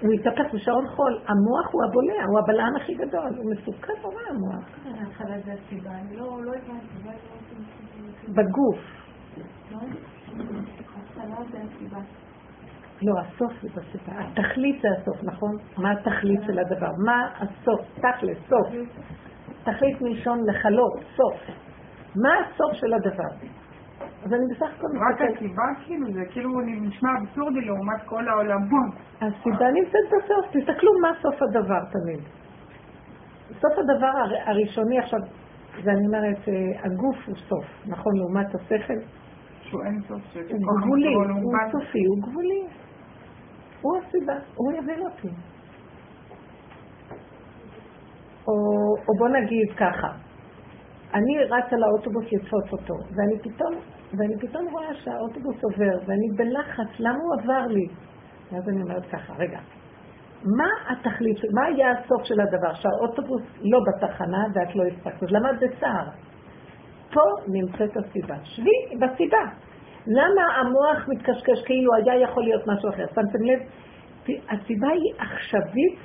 הוא 0.00 0.12
התהפך 0.12 0.54
בשעון 0.54 0.88
חול, 0.88 1.12
המוח 1.28 1.72
הוא 1.72 1.84
הבולע, 1.84 2.24
הוא 2.28 2.38
הבלען 2.38 2.76
הכי 2.76 2.94
גדול, 2.94 3.30
הוא 3.36 3.52
מסוכן 3.52 3.92
נורא 4.02 4.22
המוח. 4.30 4.64
בגוף. 8.28 8.78
לא? 13.02 13.20
הסוף 13.20 13.52
זה 13.62 13.68
בסיבה. 13.68 14.12
התכלית 14.18 14.82
זה 14.82 14.88
הסוף, 15.00 15.22
נכון? 15.22 15.56
מה 15.78 15.92
התכלית 15.92 16.40
של 16.46 16.58
הדבר? 16.58 16.90
מה 17.04 17.28
הסוף? 17.36 17.80
תכלס, 17.94 18.38
סוף. 18.48 18.68
תכלית 19.64 20.00
מלשון 20.00 20.38
לכלות, 20.46 20.92
סוף. 21.16 21.40
מה 22.16 22.30
הסוף 22.38 22.72
של 22.72 22.94
הדבר? 22.94 23.61
אז 24.24 24.32
אני 24.32 24.54
בסך 24.54 24.66
הכל 24.78 24.86
רק 24.86 25.20
מסתכלת. 25.20 25.36
הסיבה 25.36 25.62
כאילו, 25.84 26.12
זה 26.12 26.20
כאילו 26.30 26.50
נשמע 26.60 27.08
אבסורדי 27.22 27.60
לעומת 27.60 28.02
כל 28.04 28.28
העולמות. 28.28 28.94
הסיבה 29.16 29.66
נמצאת 29.70 30.06
בסוף, 30.08 30.46
תסתכלו 30.52 30.90
מה 31.02 31.08
סוף 31.22 31.42
הדבר 31.42 31.80
תמיד. 31.92 32.20
סוף 33.60 33.72
הדבר 33.78 34.06
הר- 34.06 34.50
הראשוני 34.50 34.98
עכשיו, 34.98 35.18
זה 35.84 35.90
אני 35.90 36.06
אומרת, 36.06 36.48
אה, 36.48 36.54
הגוף 36.84 37.16
הוא 37.26 37.36
סוף, 37.36 37.64
נכון, 37.86 38.12
לעומת 38.16 38.54
השכל? 38.54 38.98
שהוא 39.62 39.82
אין 39.84 40.00
סוף, 40.08 40.20
הוא 40.34 40.80
גבולי, 40.82 41.14
הוא. 41.14 41.52
סופי, 41.72 41.98
הוא 42.04 42.18
גבולי. 42.28 42.62
הוא 43.82 43.92
הסיבה, 43.98 44.34
הוא 44.56 44.72
יביא 44.72 45.04
אותי. 45.04 45.28
או, 48.48 48.54
או 49.08 49.14
בוא 49.18 49.28
נגיד 49.28 49.72
ככה, 49.76 50.08
אני 51.14 51.38
רצה 51.44 51.76
לאוטובוס 51.76 52.24
לתפוס 52.32 52.72
אותו, 52.72 52.94
ואני 53.16 53.38
פתאום, 53.38 53.74
ואני 54.18 54.38
פתאום 54.40 54.68
רואה 54.72 54.94
שהאוטובוס 54.94 55.64
עובר, 55.64 55.98
ואני 56.06 56.28
בלחץ, 56.36 57.00
למה 57.00 57.18
הוא 57.18 57.42
עבר 57.42 57.66
לי? 57.66 57.86
ואז 58.52 58.68
אני 58.68 58.82
אומרת 58.82 59.06
ככה, 59.06 59.32
רגע, 59.38 59.58
מה 60.44 60.68
התכלית, 60.88 61.38
מה 61.54 61.64
היה 61.64 61.90
הסוף 61.90 62.24
של 62.24 62.40
הדבר? 62.40 62.74
שהאוטובוס 62.74 63.42
לא 63.62 63.78
בתחנה 63.88 64.44
ואת 64.54 64.76
לא 64.76 64.82
הספקת, 64.84 65.22
אז 65.22 65.28
למה 65.30 65.50
את 65.50 65.56
בצער? 65.56 66.06
פה 67.12 67.20
נמצאת 67.48 67.96
הסיבה. 67.96 68.36
שבי 68.44 68.96
בסיבה. 69.00 69.42
למה 70.06 70.42
המוח 70.56 71.08
מתקשקש 71.08 71.64
כאילו 71.66 71.94
היה 71.94 72.22
יכול 72.22 72.42
להיות 72.42 72.62
משהו 72.66 72.88
אחר? 72.88 73.06
שמתם 73.14 73.44
לב? 73.44 73.58
הסיבה 74.48 74.88
היא 74.88 75.12
עכשווית 75.18 75.98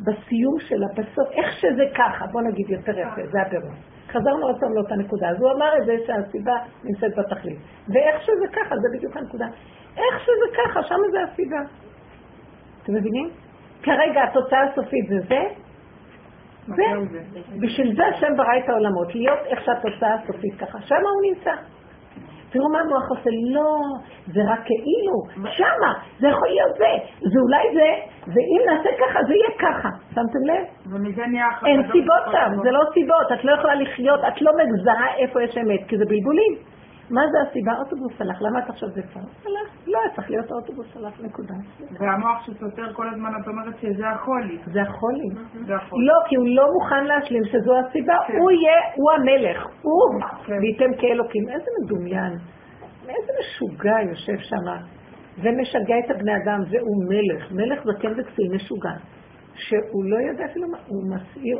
בסיום 0.00 0.56
שלה, 0.58 0.86
בסוף, 0.96 1.30
איך 1.32 1.52
שזה 1.52 1.84
ככה, 1.94 2.26
בוא 2.32 2.42
נגיד 2.42 2.70
יותר 2.70 2.98
יפה, 2.98 3.22
זה 3.32 3.42
הפירוש. 3.46 3.91
חזרנו 4.12 4.46
עוד 4.46 4.60
פעם 4.60 4.74
לאותה 4.74 4.96
נקודה. 4.96 5.28
אז 5.28 5.36
הוא 5.40 5.50
אמר 5.52 5.70
את 5.78 5.86
זה 5.86 5.92
שהסיבה 6.06 6.56
נמצאת 6.84 7.18
בתכלית. 7.18 7.58
ואיך 7.88 8.22
שזה 8.22 8.46
ככה, 8.52 8.74
זה 8.76 8.88
בדיוק 8.96 9.16
הנקודה. 9.16 9.46
איך 9.96 10.20
שזה 10.20 10.56
ככה, 10.56 10.82
שם 10.82 10.96
זה 11.12 11.18
הסיבה. 11.22 11.60
אתם 12.82 12.94
מבינים? 12.94 13.30
כרגע 13.82 14.22
התוצאה 14.22 14.62
הסופית 14.62 15.08
זה 15.08 15.20
זה, 15.28 15.40
זה. 16.66 16.82
בשביל 17.60 17.96
זה 17.96 18.06
השם 18.06 18.36
ברא 18.36 18.58
את 18.64 18.68
העולמות, 18.68 19.14
להיות 19.14 19.38
איך 19.46 19.60
שהתוצאה 19.64 20.14
הסופית 20.14 20.54
ככה. 20.58 20.78
שמה 20.80 20.98
הוא 20.98 21.22
נמצא. 21.34 21.52
תראו 22.52 22.68
מה 22.72 22.80
המוח 22.80 23.08
עושה, 23.10 23.30
לא, 23.54 23.70
זה 24.26 24.40
רק 24.52 24.60
כאילו, 24.64 25.16
שמה, 25.50 25.92
זה 26.20 26.28
יכול 26.28 26.48
להיות 26.48 26.74
זה, 26.78 26.92
זה 27.20 27.38
אולי 27.40 27.64
זה, 27.74 27.90
ואם 28.26 28.60
נעשה 28.70 28.88
ככה, 29.00 29.18
זה 29.28 29.34
יהיה 29.34 29.52
ככה. 29.58 29.88
שמתם 30.14 30.42
לב? 30.46 30.64
ומזה 30.92 31.26
נהיה. 31.26 31.48
אין 31.66 31.82
סיבות 31.92 32.24
שם, 32.32 32.50
זה 32.62 32.70
לא 32.70 32.82
סיבות, 32.94 33.32
את 33.32 33.44
לא 33.44 33.52
יכולה 33.52 33.74
לחיות, 33.74 34.20
את 34.28 34.42
לא 34.42 34.52
מזהה 34.58 35.16
איפה 35.16 35.42
יש 35.42 35.58
אמת, 35.58 35.88
כי 35.88 35.98
זה 35.98 36.04
בלבולים. 36.04 36.71
מה 37.12 37.22
זה 37.32 37.38
הסיבה? 37.48 37.72
אוטובוס 37.78 38.20
הלך, 38.20 38.42
למה 38.42 38.58
את 38.58 38.70
עכשיו 38.70 38.88
זה 38.88 39.02
צר? 39.14 39.20
הלך, 39.20 39.68
לא 39.86 39.98
היה 39.98 40.14
צריך 40.16 40.30
להיות 40.30 40.50
האוטובוס 40.50 40.96
הלך, 40.96 41.20
נקודה. 41.20 41.54
והמוח 42.00 42.46
שסותר 42.46 42.92
כל 42.92 43.08
הזמן, 43.08 43.30
את 43.42 43.48
אומרת 43.48 43.74
שזה 43.80 44.08
החולי. 44.08 44.58
זה 44.64 44.82
החולי. 44.82 45.28
לא, 46.08 46.14
כי 46.28 46.36
הוא 46.36 46.46
לא 46.48 46.66
מוכן 46.72 47.04
להשלים 47.04 47.44
שזו 47.44 47.72
הסיבה, 47.78 48.14
כן. 48.26 48.38
הוא 48.38 48.50
יהיה, 48.50 48.78
הוא 48.96 49.10
המלך, 49.12 49.66
הוא, 49.82 50.20
כן. 50.46 50.58
וייתם 50.60 51.00
כאלוקים. 51.00 51.48
איזה 51.48 51.70
מדומיין, 51.82 52.32
איזה 53.08 53.32
משוגע 53.40 53.96
יושב 54.10 54.38
שם, 54.38 54.66
ומשגע 55.38 55.94
את 56.04 56.10
הבני 56.10 56.32
אדם, 56.36 56.60
והוא 56.70 57.04
מלך, 57.08 57.52
מלך 57.52 57.84
זקן 57.84 58.12
וכסיל 58.20 58.54
משוגע, 58.54 58.96
שהוא 59.54 60.04
לא 60.04 60.16
יודע 60.16 60.44
אפילו 60.44 60.68
מה, 60.68 60.78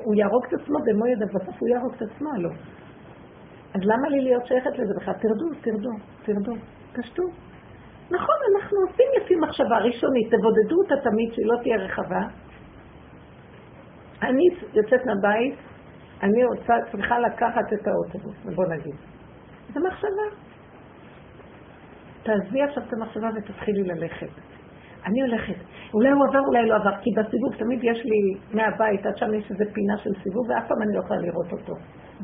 הוא 0.04 0.14
יהרוג 0.14 0.44
את 0.48 0.52
עצמו 0.52 0.78
במו 0.86 1.06
ידיו, 1.06 1.26
בסוף 1.26 1.56
הוא 1.60 1.68
יהרוג 1.68 1.92
את 1.96 2.02
עצמו, 2.02 2.30
לא. 2.38 2.50
אז 3.74 3.80
למה 3.82 4.08
לי 4.08 4.20
להיות 4.20 4.46
שייכת 4.46 4.78
לזה 4.78 4.94
בכלל? 5.00 5.14
תרדו, 5.14 5.60
תרדו, 5.60 5.90
תרדו, 6.22 6.52
תשתו. 6.92 7.22
נכון, 8.10 8.36
אנחנו 8.54 8.78
עושים 8.88 9.06
לפי 9.22 9.34
מחשבה 9.36 9.78
ראשונית, 9.78 10.26
תבודדו 10.26 10.76
אותה 10.82 10.94
תמיד 11.10 11.32
שהיא 11.32 11.46
לא 11.46 11.62
תהיה 11.62 11.76
רחבה, 11.76 12.20
אני 14.22 14.42
יוצאת 14.74 15.06
מהבית, 15.06 15.54
אני 16.22 16.44
רוצה, 16.44 16.74
צריכה 16.92 17.18
לקחת 17.18 17.72
את 17.72 17.86
האוטובוס, 17.86 18.36
בוא 18.54 18.64
נגיד. 18.66 18.94
זו 19.74 19.80
מחשבה. 19.80 20.36
תעזבי 22.22 22.62
עכשיו 22.62 22.82
את 22.88 22.92
המחשבה 22.92 23.28
ותתחילי 23.36 23.82
ללכת. 23.82 24.51
אני 25.06 25.20
הולכת. 25.20 25.54
אולי 25.94 26.10
הוא 26.10 26.26
עבר, 26.28 26.40
אולי 26.46 26.66
לא 26.66 26.74
עבר, 26.74 26.96
כי 27.00 27.10
בסיבוב 27.16 27.54
תמיד 27.58 27.78
יש 27.82 28.04
לי 28.04 28.20
מהבית, 28.54 29.06
עד 29.06 29.16
שם 29.16 29.34
יש 29.34 29.50
איזה 29.50 29.64
פינה 29.72 29.96
של 29.96 30.10
סיבוב, 30.22 30.50
ואף 30.50 30.68
פעם 30.68 30.82
אני 30.82 30.94
לא 30.94 31.00
יכולה 31.00 31.20
לראות 31.20 31.52
אותו. 31.52 31.74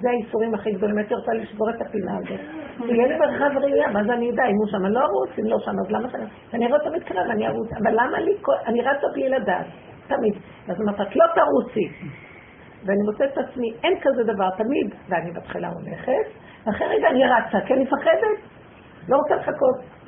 זה 0.00 0.08
האיסורים 0.10 0.54
הכי 0.54 0.72
גדולים, 0.72 0.98
הייתי 0.98 1.14
רוצה 1.14 1.32
לשבור 1.32 1.70
את 1.70 1.80
הפינה 1.80 2.16
הזאת. 2.16 2.40
שיהיה 2.86 3.06
לי 3.08 3.18
מרחב 3.18 3.58
ראייה, 3.58 3.90
מה 3.90 4.04
זה 4.04 4.12
אני 4.12 4.24
יודע, 4.24 4.42
אם 4.44 4.56
הוא 4.56 4.66
שם, 4.66 4.86
אני 4.86 4.94
לא 4.94 5.00
ארוץ, 5.00 5.30
אם 5.38 5.44
לא 5.44 5.58
שם, 5.58 5.72
אז 5.86 5.90
למה 5.90 6.08
שאני... 6.10 6.24
אני 6.54 6.66
אראה 6.66 6.78
אותו 6.78 6.90
מתקרב, 6.96 7.26
אני 7.30 7.48
ארוץ, 7.48 7.68
אבל 7.82 7.90
למה 7.92 8.20
לי, 8.20 8.32
אני 8.66 8.80
רצה 8.80 9.06
בלי 9.12 9.28
לדעת, 9.28 9.66
תמיד. 10.06 10.34
אז 10.68 10.80
אמרת, 10.80 11.00
את 11.00 11.16
לא 11.16 11.24
תרוצי. 11.34 11.88
ואני 12.84 13.02
מוצאת 13.02 13.32
את 13.32 13.38
עצמי, 13.38 13.72
אין 13.84 14.00
כזה 14.02 14.22
דבר 14.24 14.50
תמיד, 14.50 14.94
ואני 15.08 15.32
בהתחלה 15.32 15.68
הולכת, 15.68 16.26
ואחרי 16.66 16.86
רגע 16.86 17.08
אני 17.10 17.24
רצה, 17.24 17.66
כי 17.66 17.74
אני 17.74 17.82
מפחדת, 17.82 18.38
לא 19.08 19.16
רוצה 19.16 19.36
לחכות. 19.36 19.98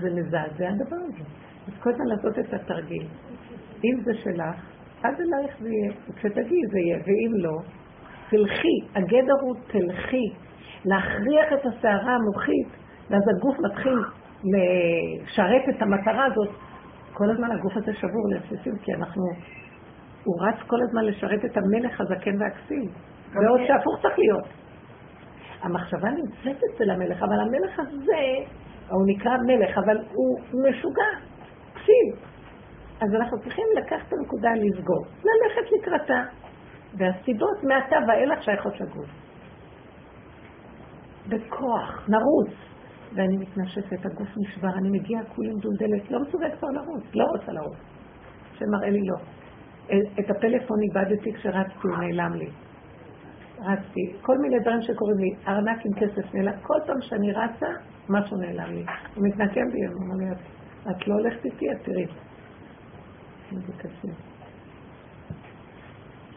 זה 0.00 0.10
מזעזע 0.10 0.68
הדבר 0.68 0.96
הזה. 0.96 1.43
אז 1.66 1.72
כל 1.82 1.90
הזמן 1.90 2.06
לעשות 2.06 2.38
את 2.38 2.54
התרגיל. 2.54 3.06
אם 3.84 4.00
זה 4.04 4.14
שלך, 4.14 4.56
עד 5.02 5.14
אלייך 5.20 5.56
זה 5.60 5.68
יהיה, 5.68 5.92
וכשתגיעי 6.08 6.62
זה 6.70 6.78
יהיה, 6.78 6.96
ואם 6.96 7.32
לא, 7.34 7.58
תלכי, 8.30 8.78
הגדר 8.94 9.34
הוא 9.40 9.54
תלכי, 9.66 10.32
להכריח 10.84 11.52
את 11.52 11.66
הסערה 11.66 12.14
המוחית, 12.14 12.68
ואז 13.10 13.22
הגוף 13.36 13.56
מתחיל 13.58 13.98
לשרת 14.44 15.68
את 15.76 15.82
המטרה 15.82 16.24
הזאת. 16.24 16.50
כל 17.12 17.30
הזמן 17.30 17.50
הגוף 17.50 17.76
הזה 17.76 17.94
שבור 17.94 18.28
לרסיסים, 18.30 18.78
כי 18.82 18.94
אנחנו, 18.94 19.22
הוא 20.24 20.46
רץ 20.46 20.54
כל 20.66 20.82
הזמן 20.82 21.04
לשרת 21.04 21.44
את 21.44 21.56
המלך 21.56 22.00
הזקן 22.00 22.42
והכסיל, 22.42 22.88
בעוד 23.34 23.60
שהפוך 23.66 24.02
צריך 24.02 24.18
להיות. 24.18 24.44
המחשבה 25.62 26.08
נמצאת 26.10 26.62
אצל 26.74 26.90
המלך, 26.90 27.22
אבל 27.22 27.40
המלך 27.40 27.78
הזה, 27.78 28.46
הוא 28.88 29.06
נקרא 29.06 29.36
מלך, 29.46 29.78
אבל 29.78 29.96
הוא 30.12 30.38
משוגע, 30.68 31.10
כסיל. 31.84 32.26
אז 33.00 33.14
אנחנו 33.14 33.38
צריכים 33.38 33.64
לקחת 33.76 34.08
את 34.08 34.12
הנקודה 34.12 34.48
לסגור, 34.54 35.04
ללכת 35.24 35.72
לקראתה. 35.72 36.22
והסיבות 36.98 37.64
מעתה 37.64 37.96
ואילך 38.08 38.42
שייכות 38.42 38.80
לגוף. 38.80 39.06
בכוח, 41.28 42.08
נרוץ. 42.08 42.54
ואני 43.14 43.36
מתנשפת, 43.36 44.06
הגוף 44.06 44.28
נשבר, 44.36 44.68
אני 44.68 44.98
מגיעה 44.98 45.24
כולי 45.24 45.50
מדולדלת, 45.50 46.10
לא 46.10 46.20
מסוגלת 46.20 46.58
כבר 46.58 46.68
לרוץ, 46.68 47.04
לא 47.14 47.24
רוצה 47.24 47.52
לרוץ. 47.52 47.76
שמראה 48.52 48.90
לי 48.90 49.00
לא. 49.02 49.16
את 50.20 50.30
הפלאפון 50.30 50.78
איבדתי 50.82 51.32
כשרצתי, 51.32 51.74
הוא 51.82 51.96
נעלם 51.98 52.34
לי. 52.34 52.50
רצתי, 53.60 54.16
כל 54.22 54.38
מיני 54.38 54.58
דברים 54.60 54.82
שקורים 54.82 55.18
לי, 55.18 55.30
ארנק 55.48 55.86
עם 55.86 55.92
כסף 56.00 56.34
נעלם, 56.34 56.58
כל 56.62 56.78
פעם 56.86 57.00
שאני 57.00 57.32
רצה, 57.32 57.66
משהו 58.08 58.36
נעלם 58.36 58.74
לי. 58.74 58.84
הוא 59.14 59.24
מתנקם 59.26 59.70
בי, 59.72 59.84
הוא 59.86 60.02
אומר 60.02 60.16
לי, 60.18 60.26
"את- 60.90 61.08
לא 61.08 61.14
הולכת 61.14 61.44
איתי, 61.44 61.72
את 61.72 61.76
תראי. 61.82 62.06
איזה 63.52 63.72
קשה. 63.78 64.08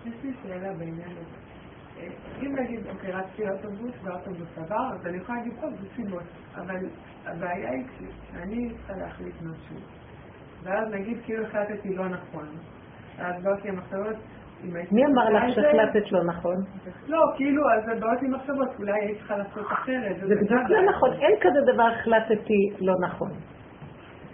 יש 0.06 0.14
לי 0.24 0.32
שאלה 0.43 0.74
בעניין 0.74 1.10
הזה. 1.12 1.38
אה, 2.00 2.08
אם 2.41 2.56
נגיד, 2.56 2.80
אוקיי, 2.89 3.12
רצתי 3.12 3.50
אוטובוס 3.50 3.91
והאוטובוס 4.04 4.58
עבר, 4.58 4.89
אז 4.93 5.06
אני 5.08 5.18
יכולה 5.18 5.38
להגיד, 5.38 5.54
טוב, 5.62 5.74
זה 5.82 5.88
סיבות. 5.95 6.24
אבל 6.56 6.76
הבעיה 7.26 7.70
היא 7.72 7.84
כשאני 7.88 8.70
צריכה 8.78 8.93
להחליט 8.93 9.36
משהו, 9.41 9.76
ואז 10.64 10.88
נגיד 10.93 11.18
כאילו 11.26 11.43
החלטתי 11.45 11.95
לא 11.95 12.08
נכון, 12.10 12.48
ואז 13.18 13.43
באות 13.43 13.64
לי 13.64 13.70
המחשבות, 13.70 14.16
אם 14.64 14.76
הייתי... 14.76 14.95
מי 14.95 15.06
אמר 15.06 15.30
לך 15.30 15.43
זה- 15.56 15.62
שהחלטת 15.62 16.12
לא 16.12 16.24
נכון? 16.24 16.56
לא, 17.08 17.20
כאילו, 17.38 17.62
אז 17.72 18.00
באות 18.00 18.22
לי 18.22 18.28
מחשבות, 18.28 18.68
אולי 18.80 18.91
הייתי 19.02 19.20
צריכה 19.20 19.38
לעשות 19.38 19.66
אחרת. 19.72 20.16
זה 20.20 20.36
בדיוק 20.36 20.70
לא 20.70 20.82
נכון, 20.89 21.14
אין 21.14 21.36
כזה 21.41 21.74
דבר 21.74 21.84
החלטתי 22.00 22.70
לא 22.80 22.93
נכון. 23.08 23.30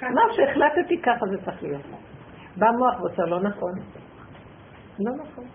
מה 0.09 0.21
שהחלטתי 0.31 1.01
ככה 1.01 1.25
זה 1.31 1.45
צריך 1.45 1.63
להיות. 1.63 1.81
בא 2.57 2.67
מוח 2.71 3.01
ועושה 3.01 3.23
לא 3.23 3.39
נכון. 3.39 3.71
לא 4.99 5.11
נכון. 5.15 5.45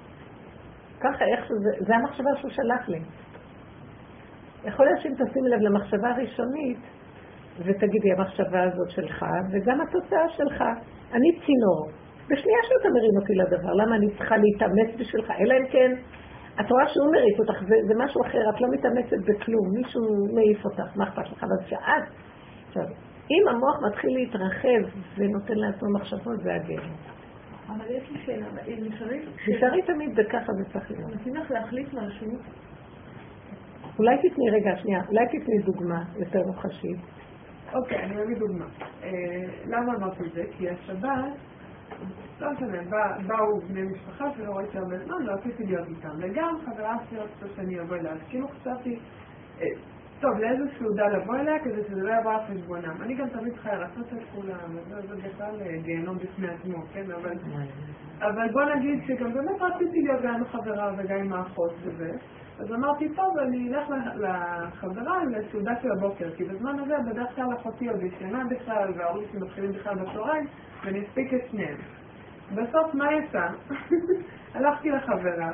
ככה, 1.01 1.25
איך 1.25 1.45
שזה, 1.45 1.87
זה 1.87 1.97
המחשבה 1.97 2.31
שהוא 2.37 2.51
שלח 2.51 2.89
לי. 2.89 3.01
יכול 4.65 4.87
להיות 4.87 5.01
שאם 5.01 5.13
תשימי 5.15 5.49
לב 5.49 5.61
למחשבה 5.61 6.11
הראשונית, 6.11 6.79
ותגידי, 7.59 8.13
המחשבה 8.13 8.63
הזאת 8.63 8.91
שלך, 8.91 9.25
וגם 9.53 9.81
התוצאה 9.81 10.29
שלך. 10.29 10.65
אני 11.13 11.41
צינור. 11.47 11.89
בשנייה 12.31 12.59
שאתה 12.63 12.89
מרים 12.89 13.17
אותי 13.21 13.35
לדבר, 13.35 13.73
למה 13.73 13.97
אני 13.97 14.07
צריכה 14.17 14.37
להתאמץ 14.37 14.91
בשבילך? 14.99 15.31
אלא 15.31 15.55
אם 15.55 15.67
כן, 15.71 15.93
את 16.61 16.71
רואה 16.71 16.89
שהוא 16.89 17.13
מריץ 17.13 17.39
אותך, 17.39 17.63
זה, 17.69 17.75
זה 17.89 17.95
משהו 18.05 18.21
אחר, 18.27 18.51
את 18.51 18.61
לא 18.61 18.69
מתאמצת 18.73 19.21
בכלום, 19.29 19.67
מישהו 19.75 20.03
מעיף 20.35 20.65
אותך, 20.65 20.97
מה 20.97 21.05
אכפת 21.05 21.33
לך? 21.33 21.45
אבל 21.45 21.67
שאת, 21.67 22.05
עכשיו, 22.69 22.83
אם 23.31 23.49
המוח 23.49 23.77
מתחיל 23.89 24.11
להתרחב 24.15 24.99
ונותן 25.17 25.55
לעצמו 25.55 25.89
מחשבות, 25.95 26.41
זה 26.43 26.55
הגבר. 26.55 26.83
אבל 27.69 27.85
יש 27.91 28.11
לי 28.11 28.19
שאלה, 28.27 28.47
אם 28.67 28.77
נשארי, 28.81 29.21
תשארי 29.47 29.83
תמיד 29.83 30.15
בככה 30.17 30.53
זה 30.53 30.65
צריך 30.73 30.91
להיות. 30.91 31.11
נותנים 31.15 31.35
לך 31.37 31.51
להחליט 31.51 31.89
משהו, 31.95 32.27
אולי 33.99 34.17
תתני, 34.19 34.51
רגע, 34.51 34.77
שנייה, 34.77 35.01
אולי 35.09 35.27
תתני 35.27 35.59
דוגמה 35.65 36.03
יותר 36.17 36.43
מוחשית. 36.47 36.97
אוקיי, 37.75 37.99
אני 38.05 38.23
אביא 38.23 38.37
דוגמה. 38.37 38.65
אה, 39.03 39.09
למה 39.67 39.95
אמרתי 39.97 40.23
את 40.27 40.33
זה? 40.33 40.45
כי 40.59 40.71
השבת, 40.71 41.33
לא 42.41 42.51
משנה, 42.53 42.83
בא- 42.91 43.19
באו 43.27 43.61
בני 43.69 43.83
משפחה 43.83 44.25
שלא 44.37 44.53
ראיתי 44.53 44.79
הרבה 44.79 44.99
זמן, 45.05 45.23
לא 45.23 45.33
רציתי 45.33 45.65
להיות 45.65 45.89
איתם. 45.89 46.09
וגם 46.21 46.55
חברה 46.67 46.97
שלי 47.11 47.19
רצתה 47.19 47.47
שאני 47.57 47.81
אבוא 47.81 47.97
אליה, 47.97 48.13
כאילו 48.29 48.49
חשבתי, 48.49 48.99
אה, 49.61 49.67
טוב, 50.21 50.39
לאיזה 50.39 50.65
סעודה 50.79 51.09
לבוא 51.09 51.37
אליה 51.37 51.59
כדי 51.59 51.83
שזה 51.89 52.03
לא 52.03 52.13
יבוא 52.21 52.33
על 52.33 52.41
חשבונם. 52.41 53.03
אני 53.03 53.15
גם 53.15 53.29
תמיד 53.29 53.53
צריכה 53.53 53.75
לרצות 53.75 54.13
את 54.13 54.19
כולם, 54.35 54.77
וזה 54.77 55.01
זה 55.01 55.15
בכלל 55.17 55.61
אה, 55.61 55.77
גיהנום 55.83 56.19
בפני 56.19 56.49
עצמו, 56.49 56.83
כן? 56.93 57.11
אבל, 57.11 57.33
אבל 58.21 58.53
בוא 58.53 58.63
נגיד 58.65 59.03
שגם 59.07 59.33
באמת 59.33 59.63
רציתי 59.63 60.03
להיות 60.03 60.23
גם 60.23 60.35
עם 60.35 60.43
החברה 60.43 60.93
וגם 60.99 61.19
עם 61.19 61.33
האחות 61.33 61.73
וזה. 61.83 62.11
אז 62.59 62.73
אמרתי, 62.73 63.09
טוב, 63.09 63.39
אני 63.39 63.69
אלך 63.69 63.89
לחברה 64.15 65.25
לסעודה 65.25 65.73
של 65.83 65.89
הבוקר, 65.97 66.31
כי 66.37 66.45
בזמן 66.45 66.79
הזה 66.79 66.95
בדרך 67.11 67.35
כלל 67.37 67.47
אחותי 67.57 67.89
עוד 67.89 68.03
ישנה 68.03 68.45
בכלל, 68.51 68.93
וההורים 68.97 69.29
שלי 69.31 69.41
מתחילים 69.41 69.73
בכלל 69.73 69.95
בצהריים, 69.95 70.47
ואני 70.85 71.07
אספיק 71.07 71.35
את 71.35 71.41
שניהם. 71.51 71.77
בסוף 72.55 72.95
מה 72.95 73.13
יצא? 73.13 73.47
הלכתי 74.55 74.91
לחברה, 74.91 75.51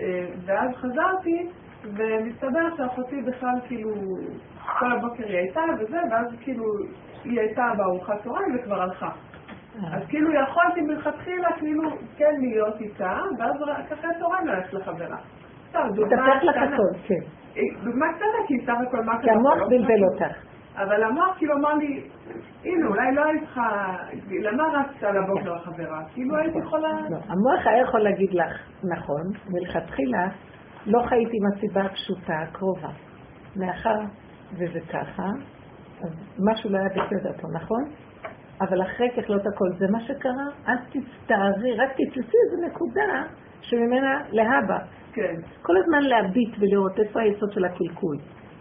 אה, 0.00 0.26
ואז 0.46 0.70
חזרתי, 0.74 1.48
ומסתבר 1.84 2.76
שאחותי 2.76 3.22
בכלל 3.22 3.60
כאילו, 3.68 3.90
כל 4.78 4.92
הבוקר 4.92 5.26
היא 5.26 5.36
הייתה 5.36 5.60
וזה, 5.80 5.98
ואז 6.10 6.26
כאילו 6.40 6.64
היא 7.24 7.40
הייתה 7.40 7.72
בארוחת 7.76 8.24
צהריים 8.24 8.56
וכבר 8.56 8.82
הלכה. 8.82 9.10
אז 9.92 10.02
כאילו 10.08 10.30
יכולתי 10.32 10.80
מלכתחילה 10.80 11.48
כאילו 11.58 11.82
כן 12.16 12.34
להיות 12.40 12.80
איתה, 12.80 13.18
ואז 13.38 13.54
אחרי 13.92 14.10
הצהריים 14.16 14.46
ללכת 14.46 14.72
לחברה. 14.72 15.16
לך. 16.42 16.56
הכל, 16.56 16.98
כן. 17.06 17.14
אה, 17.56 17.84
דוגמה 17.84 18.06
קטנה, 18.12 18.46
כי 18.46 18.66
סך 18.66 18.74
הכל 18.88 19.04
מה 19.04 19.20
כי 19.22 19.30
המוח 19.30 19.58
לא 19.58 19.66
בלבל. 19.68 20.04
אותך. 20.04 20.36
אבל 20.76 21.02
המוח 21.02 21.38
כאילו 21.38 21.54
אמר 21.54 21.74
לי, 21.74 22.02
הנה, 22.64 22.86
אולי 22.86 23.14
לא 23.14 23.24
היית 23.24 23.40
צריכה, 23.44 23.96
למה 24.30 24.64
רצת 24.64 25.02
לבוקר 25.02 25.54
לחברה? 25.54 26.02
כאילו 26.14 26.36
הייתי 26.36 26.58
יכולה... 26.58 26.88
לא, 27.10 27.16
המוח 27.28 27.66
היה 27.66 27.82
יכול 27.82 28.00
להגיד 28.00 28.34
לך, 28.34 28.52
נכון, 28.84 29.22
מלכתחילה 29.50 30.28
לא 30.86 31.02
חייתי 31.08 31.36
עם 31.36 31.52
הסיבה 31.52 31.82
הפשוטה, 31.84 32.32
הקרובה. 32.48 32.88
מאחר 33.56 33.98
וזה 34.52 34.80
ככה, 34.92 35.28
אז 36.02 36.10
משהו 36.52 36.70
לא 36.70 36.78
היה 36.78 36.88
בסדר 36.88 37.32
פה, 37.40 37.48
נכון? 37.54 37.84
אבל 38.60 38.82
אחרי 38.82 39.08
ככלות 39.16 39.42
הכל, 39.46 39.68
זה 39.78 39.86
מה 39.92 40.00
שקרה, 40.00 40.46
אל 40.68 40.76
תצטערי, 40.88 41.76
רק 41.78 41.90
תתפסי 41.92 42.36
איזו 42.44 42.66
נקודה 42.66 43.22
שממנה 43.60 44.20
להבא. 44.30 44.78
כן. 45.12 45.34
כל 45.62 45.76
הזמן 45.76 46.02
להביט 46.02 46.54
ולראות 46.58 46.98
איפה 47.00 47.20
היסוד 47.20 47.52
של 47.52 47.64
הקלקול. 47.64 48.16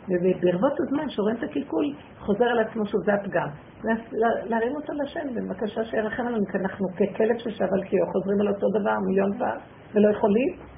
וברבות 0.09 0.73
הזמן, 0.79 1.09
שרואים 1.09 1.35
את 1.37 1.43
הקלקול, 1.43 1.85
חוזר 2.19 2.45
על 2.45 2.59
עצמו 2.59 2.85
שוב, 2.85 3.01
זה 3.05 3.13
הפגם. 3.13 3.47
לה- 3.83 3.93
לה- 4.11 4.45
להרים 4.45 4.75
אותו 4.75 4.93
לשם, 5.03 5.27
בבקשה 5.35 5.83
שירחם 5.83 6.27
עלינו, 6.27 6.45
כי 6.51 6.57
אנחנו 6.57 6.87
ככלב 6.89 7.37
ששב 7.37 7.65
על 7.73 7.83
קיו, 7.83 8.05
חוזרים 8.11 8.41
על 8.41 8.47
אותו 8.47 8.67
דבר 8.79 8.95
מיליון 9.07 9.37
פעם, 9.39 9.57
ולא 9.93 10.09
יכולים. 10.17 10.72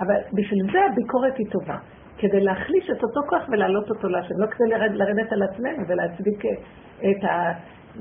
אבל 0.00 0.14
בשביל 0.32 0.72
זה 0.72 0.78
הביקורת 0.92 1.36
היא 1.38 1.46
טובה. 1.50 1.76
כדי 2.18 2.40
להחליש 2.40 2.90
את 2.90 3.02
אותו 3.02 3.20
כוח 3.28 3.48
ולהעלות 3.48 3.90
אותו 3.90 4.08
להשם, 4.08 4.34
לא 4.38 4.46
כדי 4.46 4.68
לרד, 4.68 4.94
לרדת 4.94 5.32
על 5.32 5.42
עצמנו 5.42 5.88
ולהצדיק 5.88 6.44
את 7.00 7.24
ה... 7.24 7.52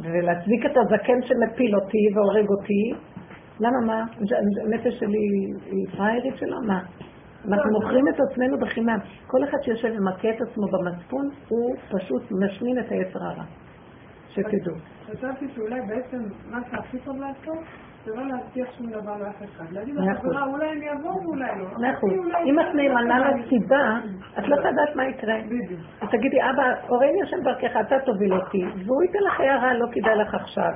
ולהצדיק 0.01 0.65
את 0.65 0.77
הזקן 0.77 1.21
שמפיל 1.21 1.75
אותי 1.75 1.97
והורג 2.15 2.49
אותי. 2.49 2.93
למה 3.59 3.79
מה? 3.85 4.05
הנפש 4.63 4.99
שלי 4.99 5.17
היא 5.65 5.97
פראיירית 5.97 6.37
שלו? 6.37 6.57
מה? 6.67 6.79
אנחנו 7.47 7.71
מוכרים 7.71 8.05
את 8.07 8.19
עצמנו 8.19 8.57
בחינם. 8.59 8.99
כל 9.27 9.43
אחד 9.43 9.57
שיושב 9.61 9.89
ומכה 9.97 10.29
את 10.29 10.41
עצמו 10.41 10.67
במצפון, 10.67 11.29
הוא 11.47 11.75
פשוט 11.91 12.31
משמין 12.31 12.79
את 12.79 12.91
היצר 12.91 13.19
הרע. 13.23 13.43
שתדעו. 14.29 14.75
חשבתי 15.05 15.45
שאולי 15.55 15.79
בעצם 15.87 16.23
מה 16.49 16.59
שהכי 16.71 16.97
טוב 16.99 17.17
לעשות, 17.17 17.63
זה 18.05 18.15
לא 18.15 18.27
להבטיח 18.27 18.67
שום 18.77 18.89
דבר 18.91 19.17
לאף 19.17 19.35
אחד. 19.43 19.71
להגיד 19.71 19.95
אחוז. 19.97 20.07
לחברה, 20.09 20.43
אולי 20.45 20.71
אני 20.71 20.91
אבוא 20.91 21.11
ואולי 21.11 21.45
לא. 21.59 21.65
מאה 21.81 21.93
אחוז. 21.93 22.11
אולי- 22.17 22.43
אם 22.49 22.59
את 22.59 22.65
נאמנה 22.75 23.19
לסיבה, 23.29 23.99
את 24.39 24.47
לא 24.47 24.55
תדעת 24.55 24.95
מה 24.95 25.05
יקרה. 25.05 25.35
בדיוק. 25.45 25.79
אז 26.01 26.09
תגידי, 26.09 26.37
אבא, 26.41 26.63
הוריני 26.87 27.21
השם 27.23 27.37
דרכך, 27.43 27.77
אתה 27.81 27.99
תוביל 28.05 28.33
אותי, 28.33 28.63
והוא 28.85 29.03
ייתן 29.03 29.19
לך 29.27 29.39
הערה, 29.39 29.73
לא 29.73 29.85
כדאי 29.91 30.15
לך 30.15 30.33
עכשיו. 30.33 30.71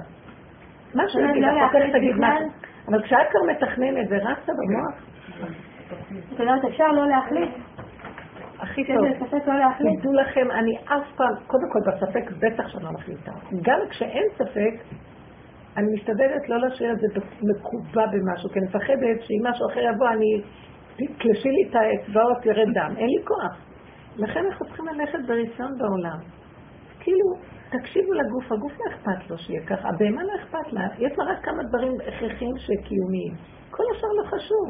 מה 0.96 1.04
לך, 1.42 1.64
אחר 1.70 1.80
כך 1.88 1.96
תגיד 1.96 2.16
מה... 2.16 2.36
אבל 2.88 3.04
כשאת 3.04 3.28
כבר 3.32 3.52
מתכננת 3.52 4.08
ורצת 4.10 4.54
במוח, 4.58 4.96
את 6.34 6.40
יודעת, 6.40 6.66
אפשר 6.66 6.88
לא 6.88 7.08
להחליט? 7.08 7.50
הכי 8.60 8.84
טוב. 8.88 8.96
לא? 9.06 9.92
תדעו 10.00 10.14
לכם, 10.14 10.52
אני 10.52 10.78
אף 10.86 11.16
פעם, 11.16 11.34
קודם 11.48 11.70
כל 11.72 11.80
בספק 11.92 12.32
בטח 12.40 12.68
שאני 12.68 12.84
לא 12.84 12.92
מחליטה. 12.92 13.32
גם 13.62 13.80
כשאין 13.90 14.24
ספק, 14.38 14.74
אני 15.78 15.88
משתדלת 15.94 16.50
לא 16.50 16.58
להשאיר 16.58 16.92
את 16.92 17.00
זה 17.00 17.08
מקובע 17.42 18.06
במשהו, 18.12 18.50
כי 18.50 18.60
אני 18.60 18.68
מפחדת 18.68 19.18
שאם 19.22 19.42
משהו 19.50 19.68
אחר 19.72 19.80
יבוא, 19.80 20.08
אני, 20.10 20.42
תקלשי 20.96 21.50
לי 21.50 21.70
את 21.70 21.76
האצבעות, 21.76 22.46
ירד 22.46 22.70
דם. 22.74 22.94
אין 22.98 23.08
לי 23.08 23.26
כוח. 23.26 23.58
לכן 24.18 24.46
אנחנו 24.46 24.66
צריכים 24.66 24.86
ללכת 24.88 25.20
ברישיון 25.28 25.78
בעולם. 25.78 26.20
כאילו, 27.00 27.28
תקשיבו 27.70 28.14
לגוף, 28.14 28.52
הגוף 28.52 28.72
לא 28.80 28.86
אכפת 28.92 29.30
לו 29.30 29.38
שיהיה 29.38 29.66
ככה, 29.66 29.90
הבהמה 29.90 30.24
לא 30.24 30.34
אכפת 30.42 30.74
לה, 30.74 30.82
יש 30.98 31.12
לה 31.18 31.24
רק 31.26 31.46
כמה 31.46 31.64
דברים 31.70 31.94
הכרחיים 32.08 32.56
שקיומיים. 32.58 33.34
כל 33.72 33.84
השאר 33.92 34.10
לא 34.22 34.24
חשוב. 34.28 34.68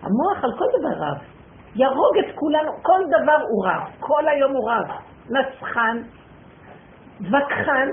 המוח 0.00 0.44
על 0.44 0.50
כל 0.58 0.78
דבר 0.78 1.04
רב. 1.04 1.18
יהרוג 1.74 2.18
את 2.18 2.34
כולנו, 2.34 2.72
כל 2.82 3.00
דבר 3.08 3.38
הוא 3.50 3.66
רב, 3.66 3.82
כל 4.00 4.28
היום 4.28 4.52
הוא 4.52 4.70
רב. 4.70 4.86
נצחן, 5.30 5.96
וכחן, 7.20 7.88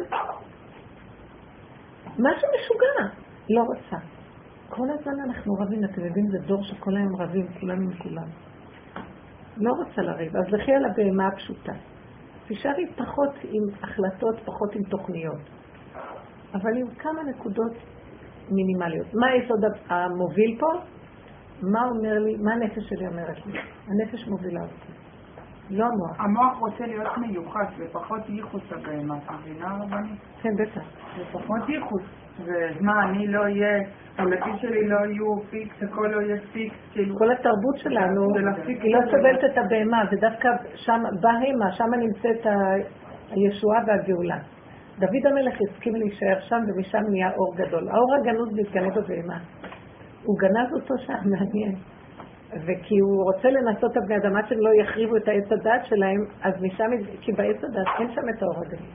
משהו 2.20 2.47
משוגע. 2.55 3.16
לא 3.49 3.62
רוצה. 3.62 4.05
כל 4.70 4.88
הזמן 4.89 5.14
אנחנו 5.26 5.53
רבים, 5.53 5.84
אתם 5.86 6.05
יודעים, 6.05 6.26
זה 6.32 6.47
דור 6.47 6.64
שכל 6.64 6.97
היום 6.97 7.22
רבים, 7.22 7.47
כולם 7.59 7.82
עם 7.82 7.93
כולם. 7.93 8.28
לא 9.57 9.72
רוצה 9.72 10.01
לריב, 10.01 10.38
אז 10.38 10.53
לכי 10.53 10.72
על 10.72 10.86
הבהמה 10.86 11.28
הפשוטה. 11.28 11.74
תישארי 12.47 12.86
פחות 12.95 13.30
עם 13.43 13.64
החלטות, 13.84 14.36
פחות 14.45 14.76
עם 14.76 14.84
תוכניות. 14.84 15.41
אבל 16.53 16.78
עם 16.78 16.88
כמה 16.88 17.24
נקודות 17.24 17.74
מינימליות. 18.51 19.07
מה 19.14 19.28
היסוד 19.28 19.59
המוביל 19.89 20.57
פה? 20.59 20.68
מה 21.62 21.86
אומר 21.89 22.20
לי, 22.20 22.38
מה 22.38 22.53
הנפש 22.53 22.84
שלי 22.89 23.07
אומרת 23.07 23.45
לי? 23.45 23.59
הנפש 23.88 24.28
מובילה 24.28 24.62
אותי. 24.62 24.91
לא 25.72 25.86
המוח. 25.86 26.19
המוח 26.19 26.57
רוצה 26.59 26.86
להיות 26.86 27.17
מיוחס, 27.17 27.67
ופחות 27.80 28.30
ייחוס 28.30 28.63
הבהמה, 28.72 29.15
מבינה 29.39 29.78
רבנית? 29.82 30.19
כן, 30.41 30.49
בטח. 30.59 30.82
ופחות 31.19 31.69
ייחוס. 31.69 32.01
ומה, 32.45 33.03
אני 33.09 33.28
לא 33.28 33.41
אהיה, 33.41 33.80
הילדים 34.17 34.57
שלי 34.57 34.88
לא 34.88 34.95
יהיו 34.95 35.39
פיקס, 35.49 35.84
הכל 35.84 36.07
לא 36.07 36.22
יהיה 36.22 36.41
פיקס, 36.51 36.76
כאילו... 36.91 37.17
כל 37.17 37.32
התרבות 37.32 37.78
שלנו, 37.78 38.28
זה 38.34 38.39
להפסיק 38.39 38.82
היא 38.82 38.95
לא 38.95 38.99
זה. 39.05 39.11
סובלת 39.11 39.43
את 39.51 39.57
הבהמה, 39.57 40.03
ודווקא 40.11 40.49
שם, 40.76 41.01
בהמה, 41.22 41.72
שם 41.72 41.89
נמצאת 41.99 42.45
הישועה 43.32 43.80
והגאולה. 43.88 44.38
דוד 44.99 45.26
המלך 45.26 45.57
הסכים 45.61 45.95
להישאר 45.95 46.39
שם, 46.39 46.59
ומשם 46.67 47.03
נהיה 47.09 47.32
אור 47.32 47.55
גדול. 47.55 47.89
האור 47.89 48.15
הגנוז 48.15 48.49
מתגלה 48.59 48.89
בבהמה. 48.89 49.39
הוא 50.24 50.38
גנז 50.39 50.74
אותו 50.74 50.97
שם, 50.97 51.30
מעניין. 51.30 51.76
וכי 52.54 52.99
הוא 52.99 53.24
רוצה 53.24 53.49
לנסות 53.49 53.91
את 53.91 53.97
הבני 53.97 54.18
אדם 54.18 54.36
עד 54.36 54.47
שהם 54.49 54.60
לא 54.60 54.70
יחריבו 54.82 55.18
את 55.18 55.28
העץ 55.28 55.52
הדת 55.52 55.86
שלהם, 55.86 56.26
אז 56.41 56.54
משם, 56.62 56.89
כי 57.22 57.32
בעץ 57.32 57.64
הדת 57.64 57.88
אין 57.99 58.12
שם 58.16 58.30
את 58.30 58.43
האור 58.43 58.56
הגדול. 58.66 58.88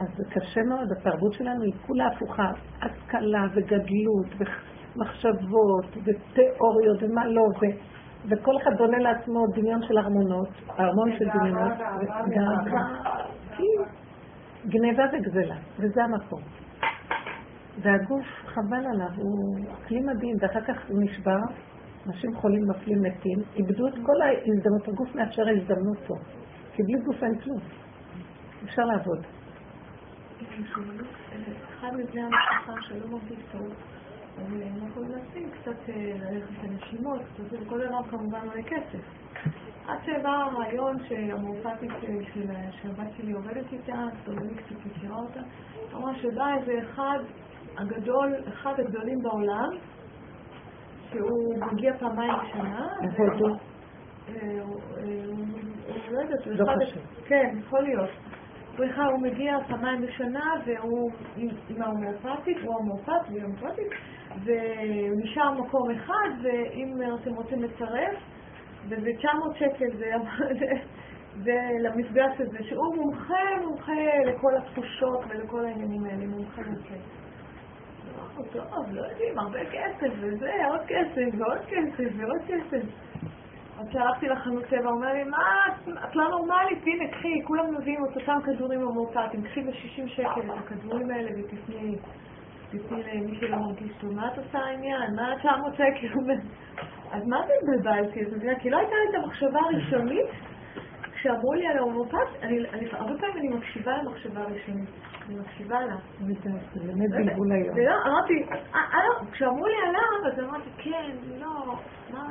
אז 0.00 0.08
זה 0.16 0.24
קשה 0.30 0.62
מאוד, 0.62 0.92
התרבות 0.92 1.32
שלנו 1.32 1.62
היא 1.62 1.72
כולה 1.86 2.06
הפוכה, 2.06 2.50
השכלה 2.82 3.44
וגדלות 3.54 4.26
ומחשבות 4.96 5.86
ותיאוריות 6.04 7.02
ומה 7.02 7.26
לא, 7.26 7.42
ו... 7.42 7.66
וכל 8.28 8.56
אחד 8.56 8.70
בונה 8.78 8.98
לעצמו 8.98 9.46
דמיון 9.54 9.82
של 9.82 9.98
ארמונות, 9.98 10.48
ארמון 10.78 11.12
של 11.18 11.24
דמיונות, 11.34 11.72
גניבה 14.66 15.04
וגזלה, 15.12 15.56
וזה 15.78 16.04
המקום. 16.04 16.40
והגוף, 17.82 18.26
חבל 18.46 18.86
עליו, 18.94 19.08
הוא 19.16 19.56
כלי 19.88 20.00
מדהים, 20.00 20.36
ואחר 20.40 20.60
כך 20.60 20.88
הוא 20.88 21.02
נשבר, 21.02 21.38
אנשים 22.06 22.34
חולים 22.34 22.64
נופלים 22.64 23.02
מתים, 23.02 23.38
איבדו 23.56 23.88
את 23.88 23.94
כל 23.94 24.22
ההזדמנות, 24.22 24.88
הגוף 24.88 25.14
מאפשר 25.14 25.42
הזדמנות 25.48 25.98
פה, 26.06 26.14
כי 26.72 26.82
בלי 26.82 27.04
גוף 27.04 27.22
אין 27.22 27.38
כלום, 27.40 27.58
אפשר 28.64 28.82
לעבוד. 28.82 29.18
אחד 31.78 31.90
מבני 31.96 32.22
המשפחה 32.22 32.72
שלא 32.80 33.06
מרגיש 33.06 33.38
טוב, 33.52 33.66
אז 34.38 34.46
הם 34.46 35.10
להשיג 35.10 35.48
קצת 35.60 35.88
אה, 35.88 36.12
ללכת 36.18 36.64
לנשימות, 36.64 37.20
וכל 37.38 37.86
דבר 37.86 38.02
כמובן 38.10 38.48
עולה 38.48 38.62
כסף. 38.62 39.04
עד 39.86 39.98
שבא 40.04 40.30
הרעיון 40.30 40.96
שהמורפטית 41.08 41.90
שהבת 42.82 43.06
שלי 43.16 43.32
עובדת 43.32 43.72
איתה, 43.72 44.04
סולמי 44.24 44.54
קצת 44.54 44.86
מכירה 44.86 45.16
אותה, 45.16 45.40
אמרה 45.94 46.14
שבא 46.14 46.46
איזה 46.58 46.72
אחד 46.82 47.18
הגדול, 47.78 48.34
אחד 48.48 48.80
הגדולים 48.80 49.18
בעולם, 49.22 49.68
שהוא 51.12 51.54
מגיע 51.72 51.92
פעמיים 51.98 52.32
בשנה. 52.44 52.86
איפה 53.02 53.22
אותו? 53.32 53.54
אה, 54.28 54.62
לא 56.10 56.20
יודעת, 56.20 56.46
לא 56.46 56.64
חשוב. 56.86 57.02
כן, 57.26 57.50
יכול 57.58 57.82
להיות. 57.82 58.10
סליחה, 58.76 59.04
הוא 59.04 59.22
מגיע 59.22 59.56
פעמיים 59.68 60.02
בשנה 60.02 60.52
והוא 60.66 61.10
עם 61.68 61.82
ההומאופתית, 61.82 62.56
הוא 62.64 62.76
המורפט 62.80 63.28
והיא 63.28 63.42
המורפטית, 63.42 63.86
ונשאר 64.44 65.50
מקום 65.52 65.90
אחד, 65.90 66.30
ואם 66.42 66.94
אתם 67.22 67.34
רוצים 67.34 67.62
לצרף, 67.62 68.14
וזה 68.88 69.10
900 69.18 69.56
שקל, 69.56 69.96
זה 71.44 71.58
למפגש 71.80 72.40
הזה, 72.40 72.58
שהוא 72.62 72.96
מומחה, 72.96 73.44
מומחה 73.64 73.92
לכל 74.26 74.52
התחושות 74.56 75.20
ולכל 75.28 75.64
העניינים 75.64 76.04
האלה, 76.04 76.26
מומחה 76.26 76.62
מומחה. 76.62 76.94
טוב, 78.52 78.86
לא 78.92 79.02
יודעים, 79.06 79.38
הרבה 79.38 79.58
כסף, 79.64 80.12
וזה, 80.20 80.52
עוד 80.68 80.80
כסף, 80.86 81.28
ועוד 81.38 81.58
כסף, 81.68 82.10
ועוד 82.16 82.40
כסף. 82.48 82.82
אז 83.78 83.86
שהלכתי 83.92 84.28
לחנות 84.28 84.64
טבע, 84.64 84.88
הוא 84.88 84.90
אומר 84.90 85.12
לי, 85.12 85.24
מה, 85.24 85.38
את 86.04 86.16
לא 86.16 86.28
נורמלית, 86.28 86.82
הנה, 86.86 87.08
קחי, 87.10 87.42
כולם 87.44 87.74
מביאים 87.74 88.04
את 88.04 88.16
אותם 88.16 88.38
כדורים 88.44 88.80
המורפטיים, 88.80 89.42
קחי 89.42 89.60
ב-60 89.60 90.08
שקל 90.08 90.40
את 90.40 90.58
הכדורים 90.58 91.10
האלה 91.10 91.30
ותפני 91.38 91.96
תתני 92.70 93.02
למי 93.14 93.36
שלא 93.40 93.56
מרגיש 93.56 93.92
טוב, 94.00 94.12
מה 94.12 94.28
את 94.32 94.38
עושה 94.38 94.58
העניין? 94.58 95.14
מה 95.16 95.34
900 95.38 95.74
שקל? 95.74 96.20
אז 97.12 97.26
מה 97.26 97.40
זה 97.46 97.52
התבלבלתי? 97.62 98.20
כי 98.60 98.70
לא 98.70 98.76
הייתה 98.76 98.94
לי 98.94 99.10
את 99.10 99.24
המחשבה 99.24 99.60
הראשונית 99.60 100.26
כשאמרו 101.14 101.54
לי 101.54 101.66
על 101.66 101.78
ההומופת, 101.78 102.16
הרבה 102.92 103.18
פעמים 103.18 103.36
אני 103.36 103.48
מקשיבה 103.48 103.96
למחשבה 103.96 104.40
הראשונית. 104.40 104.88
אני 105.28 105.38
מקשיבה 105.40 105.80
לה. 105.80 105.96
באמת 106.74 107.10
בלבול 107.10 107.52
היום. 107.52 107.76
ולא, 107.76 107.94
אמרתי, 108.06 108.34
אה, 108.52 108.78
אה, 108.78 109.04
לא, 109.06 109.30
כשאמרו 109.32 109.66
לי 109.66 109.74
עליו, 109.88 110.32
אז 110.32 110.44
אמרתי, 110.44 110.70
כן, 110.78 111.10
לא, 111.38 111.74
מה, 112.12 112.24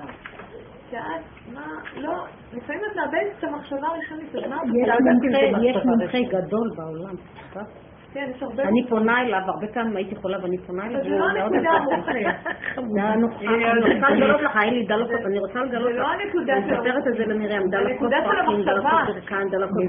שאת, 0.89 1.53
מה, 1.53 1.67
לא, 1.95 2.25
לפעמים 2.53 2.81
את 2.91 2.95
מאבדת 2.95 3.37
את 3.39 3.43
המחשבה 3.43 3.87
הראשונית, 3.87 4.35
אז 4.35 4.49
מה? 4.49 4.57
יש 5.61 5.75
מומחה 5.85 6.17
גדול 6.29 6.69
בעולם. 6.77 7.15
אני 8.59 8.87
פונה 8.89 9.21
אליו, 9.21 9.39
הרבה 9.47 9.67
פעמים 9.67 9.95
הייתי 9.95 10.15
חולה 10.15 10.37
ואני 10.43 10.57
פונה 10.57 10.85
אליו. 10.85 11.03
זה 11.03 11.09
לא 11.09 11.25
הנקודה 11.25 11.69
המוחלטת. 11.69 12.39
אני 12.77 13.23
רוצה 13.93 14.09
לגלות 14.09 14.41
לך, 14.41 14.57
אין 14.63 14.73
לי 14.73 14.85
דלוקות, 14.85 15.25
אני 15.25 15.39
רוצה 15.39 15.59
לגלות 15.59 15.91
לך. 15.91 15.95
זה 15.95 16.01
לא 16.01 16.07
הנקודה 16.07 16.53
של... 16.53 16.73
אני 16.73 16.79
מספרת 16.79 17.07
את 17.07 17.13
זה 17.13 17.25
למרים, 17.25 17.69
דלוקות 17.69 18.11
פרקים, 18.23 18.61
דלוקות 18.65 18.91
פרקן, 19.07 19.49
דלוקות. 19.49 19.83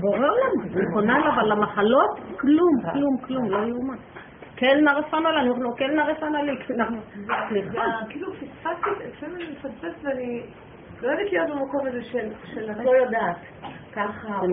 בורא 0.00 0.16
עולם. 0.16 0.52
אני 0.76 0.84
פונה 0.94 1.16
אליו 1.16 1.32
על 1.40 1.52
המחלות, 1.52 2.20
כלום, 2.40 2.74
כלום, 2.92 3.16
כלום, 3.26 3.50
לא 3.50 3.58
יאומן. 3.58 3.96
קלנר 4.56 4.98
רפנה 4.98 5.32
לנו, 5.32 5.62
לא 5.62 5.70
קלנר 5.76 6.10
רפנה 6.10 6.42
לי. 6.42 6.52
סליחה. 7.48 7.84
כאילו 8.08 8.32
פספסתי, 8.32 8.90
לפעמים 9.08 9.36
אני 9.36 9.44
מפספסת 9.52 10.04
ואני 10.04 10.42
לא 11.02 11.08
יודעת 11.10 11.32
להיות 11.32 11.50
במקום 11.50 11.86
הזה 11.86 12.02
של 12.02 12.70
את 12.70 12.84
לא 12.84 12.90
יודעת. 12.90 13.36
ככה 13.92 14.38
או 14.40 14.46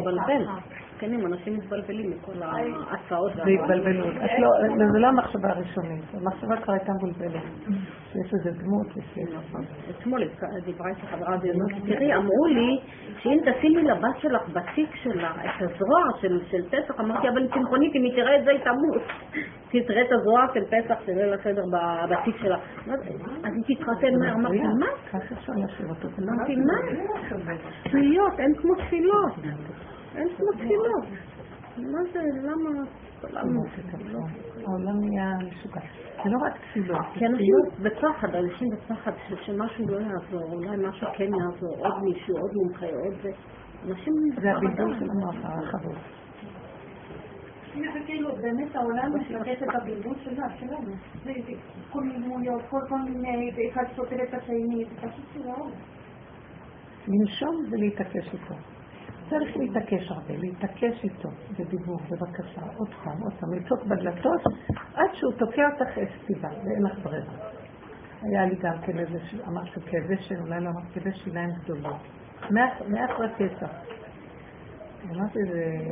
ככה. 0.46 0.79
מסכנים, 1.00 1.26
אנשים 1.26 1.58
מתבלבלים 1.58 2.12
מכל 2.12 2.32
ההצעות. 2.44 3.32
זה 3.36 3.42
התבלבלות. 3.42 4.14
לא- 4.40 4.92
זה 4.92 5.00
לא 5.00 5.08
המחשבה 5.08 5.50
הראשונית, 5.50 6.04
המחשבה 6.14 6.58
כבר 6.64 6.74
הייתה 6.74 6.92
מבולבלת. 6.94 7.44
שיש 8.12 8.34
איזה 8.34 8.64
דמות 8.64 8.88
נכון. 9.34 9.66
אתמול 9.90 10.22
דיברה 10.66 10.90
איתי 10.90 11.02
חברה 11.02 11.38
ואמרה 11.42 11.80
תראי, 11.86 12.16
אמרו 12.16 12.46
לי 12.46 12.80
שאם 13.20 13.38
תשימי 13.46 13.84
לבת 13.84 14.20
שלך 14.20 14.42
בתיק 14.50 14.96
שלה 14.96 15.32
את 15.32 15.62
הזרוע 15.62 16.04
של 16.22 16.40
פסח, 16.70 17.00
אמרתי, 17.00 17.30
אבל 17.30 17.48
צמחונית, 17.54 17.96
אם 17.96 18.04
היא 18.04 18.16
תראה 18.16 18.40
את 18.40 18.46
זה, 18.46 18.52
היא 18.52 18.60
תמות. 18.60 19.02
תראה 19.88 20.02
את 20.02 20.12
הזרוע 20.12 20.46
של 20.54 20.64
פסח, 20.66 20.96
תראה 21.06 21.26
לסדר 21.26 21.64
בתיק 22.10 22.36
שלה. 22.42 22.58
אז 23.44 23.54
היא 23.68 23.78
תתחתן 23.78 24.16
מהר. 24.20 24.34
אמרתי, 24.34 24.58
מה? 24.58 24.86
ככה 25.10 25.36
אפשר 25.36 25.54
להשאיר 25.58 25.90
אותו. 25.90 26.08
אמרתי, 26.20 26.56
מה? 26.56 26.74
תפילות, 27.84 28.40
אין 28.40 28.54
כמו 28.62 28.76
תפילות. 28.76 29.34
אין 30.16 30.28
כמו 30.38 30.52
תפילות. 30.52 31.06
מה 31.78 32.00
זה, 32.14 32.20
למה... 32.44 32.84
העולם 34.66 35.00
נהיה 35.02 35.32
משוגע. 35.38 35.82
זה 36.24 36.30
לא 36.30 36.38
רק 36.46 36.54
תפילות. 36.58 37.06
כי 37.14 37.26
אנשים 37.26 37.56
בפחד, 37.82 38.36
אנשים 38.36 38.68
בפחד 38.70 39.12
שמשהו 39.46 39.88
לא 39.88 39.98
יעזור, 39.98 40.54
אולי 40.54 40.88
משהו 40.88 41.08
כן 41.18 41.24
יעזור, 41.24 41.76
עוד 41.78 42.04
מישהו, 42.04 42.38
עוד 42.38 42.52
מומחה, 42.54 42.86
עוד 42.86 43.14
זה. 43.22 43.30
אנשים 43.88 44.14
זה 44.42 44.52
הבידול 44.52 45.00
של 45.00 45.06
המוח 45.10 45.36
הרחבות. 45.44 45.98
זה 47.94 48.00
כאילו, 48.06 48.30
באמת 48.36 48.76
העולם 48.76 49.20
משתתף 49.20 49.64
את 49.64 49.76
הבלבול 49.82 50.16
שלנו. 50.24 50.92
זה 51.24 51.32
כל 51.90 52.04
מיני 52.04 52.26
דמויות, 52.26 52.62
כל 52.70 53.00
מיני, 53.02 53.52
ואחד 53.56 53.84
סותר 53.96 54.16
את 54.24 54.34
השני, 54.34 54.86
זה 54.86 55.08
פשוט 55.08 55.26
שלא. 55.34 55.68
לנשום 57.08 57.56
ולהתעקש 57.72 58.34
איתו. 58.34 58.79
צריך 59.30 59.58
להתעקש 59.58 60.12
הרבה, 60.12 60.38
להתעקש 60.38 61.04
איתו 61.04 61.30
בדיבור, 61.60 62.00
בבקשה, 62.10 62.62
עוד 62.78 62.90
פעם, 63.04 63.22
עוד 63.22 63.34
פעם, 63.34 63.54
לצעוק 63.54 63.84
בדלתות 63.84 64.42
עד 64.94 65.10
שהוא 65.14 65.34
תוקע 65.34 65.70
אותך 65.72 65.98
אסטיבה, 65.98 66.50
ואין 66.50 66.84
לך 66.84 67.00
ברירה. 67.04 67.34
היה 68.22 68.46
לי 68.46 68.56
גם 68.56 68.82
כן 68.82 69.00
איזה, 69.00 69.20
אמרתי 69.48 69.80
כאבי 69.86 70.18
שן, 70.18 70.40
אולי 70.42 70.60
לא 70.60 70.70
אמרתי 70.70 71.00
כאבי 71.00 71.14
שיניים 71.14 71.50
גדולות. 71.64 72.02
מאחרי 72.90 73.28
פסח. 73.38 73.70
אמרתי, 75.12 75.40
זה... 75.52 75.88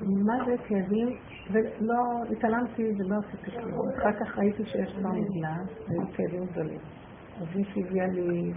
מה 0.00 0.44
זה 0.46 0.54
כאבים? 0.68 1.08
ולא, 1.50 1.94
התעלמתי 2.32 2.82
ולא 2.98 3.16
עשיתי 3.16 3.50
כלום. 3.50 3.88
אחר 3.98 4.12
כך 4.12 4.38
ראיתי 4.38 4.64
שיש 4.64 4.92
כבר 4.98 5.10
נגלה, 5.12 5.56
והיו 5.88 6.12
כאבים 6.12 6.44
גדולים. 6.46 6.78
אז 7.40 7.56
מישהי 7.56 7.82
הביאה 7.82 8.06
לי, 8.06 8.52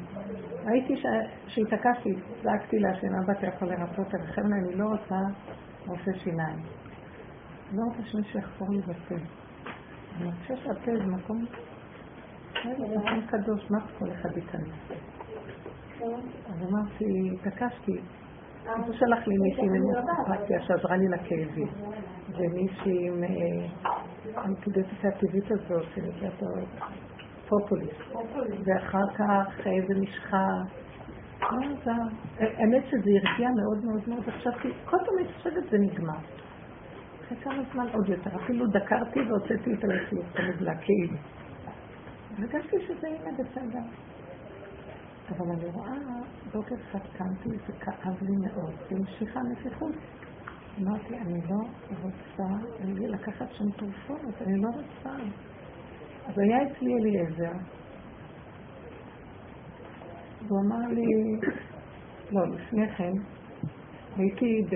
ראיתי 0.66 0.94
שהתעקשתי, 1.48 2.10
צעקתי 2.44 2.80
לה 2.80 2.96
שאינה 2.96 3.22
בת 3.28 3.44
יכול 3.44 3.68
לרפות 3.68 4.14
עליכם, 4.14 4.42
אני 4.42 4.76
לא 4.76 4.86
רוצה 4.86 5.16
רופא 5.88 6.12
שיניים. 6.14 6.60
לא 7.74 7.84
רוצה 7.84 8.10
שמישהו 8.10 8.40
יחפור 8.40 8.68
לי 8.70 8.82
בפה. 8.82 9.16
אני 10.22 10.32
חושבת 10.32 10.58
שהפה 10.58 10.92
זה 10.98 11.06
מקום, 11.06 11.46
זה 12.64 12.98
מקום 12.98 13.22
קדוש, 13.28 13.72
מה 13.72 13.80
כל 14.00 14.12
אחד 14.12 14.38
ייכנס? 14.38 14.70
אז 16.50 16.70
אמרתי, 16.70 17.06
התעקשתי. 17.34 18.00
אז 18.68 18.88
הוא 18.88 18.94
שלח 18.94 19.28
לי 19.28 19.36
מישהי 19.38 19.66
עם 19.66 19.74
ממוספתיה 19.74 20.62
שעזרה 20.62 20.98
לי 20.98 21.08
לכאבים. 21.08 21.68
ומישהי 22.30 23.08
עם 23.08 23.24
הנקודטיקה 24.36 25.08
הטבעית 25.08 25.52
הזאת, 25.52 25.86
שנקראת 25.96 26.44
פופוליס. 27.50 27.98
ואחר 28.66 29.08
כך 29.18 29.68
איזה 29.68 30.00
משחה. 30.02 30.48
האמת 32.40 32.84
שזה 32.88 33.10
הרגיע 33.24 33.50
מאוד 33.50 33.86
מאוד 33.86 34.10
מאוד. 34.10 34.24
חשבתי, 34.30 34.70
כל 34.86 34.98
פעם 35.06 35.18
אני 35.20 35.34
חושבת 35.34 35.70
זה 35.70 35.78
נגמר. 35.78 36.20
אחרי 37.26 37.38
כמה 37.38 37.64
זמן 37.74 37.88
עוד 37.94 38.10
יותר. 38.10 38.30
אפילו 38.36 38.68
דקרתי 38.68 39.20
והוצאתי 39.20 39.74
את 39.74 39.84
הלכי, 39.84 40.16
את 40.16 40.40
המגלה, 40.40 40.76
כאילו. 40.76 41.18
הרגשתי 42.38 42.78
שזה 42.88 43.08
יהיה 43.08 43.32
בסדר. 43.40 43.80
אבל 45.30 45.52
אני 45.52 45.66
רואה, 45.66 45.98
בוקר 46.54 46.76
אחד 46.92 47.00
קמתי, 47.18 47.50
זה 47.50 47.74
כאב 47.80 48.22
לי 48.22 48.36
מאוד, 48.48 48.74
זה 48.90 48.96
המשיכה 48.96 49.40
נפיחות. 49.52 49.96
אמרתי, 50.82 51.18
אני 51.18 51.42
לא 51.50 51.58
רוצה 52.04 52.44
לקחת 53.08 53.52
שם 53.52 53.72
תרופות, 53.78 54.42
אני 54.42 54.62
לא 54.62 54.68
רוצה. 54.68 55.10
אז 56.28 56.38
היה 56.38 56.58
אצלי 56.64 56.94
אליעזר, 56.94 57.58
והוא 60.48 60.60
אמר 60.60 60.88
לי, 60.90 61.06
לא, 62.32 62.42
לפני 62.48 62.90
כן, 62.90 63.12
הייתי, 64.18 64.62
ב... 64.70 64.76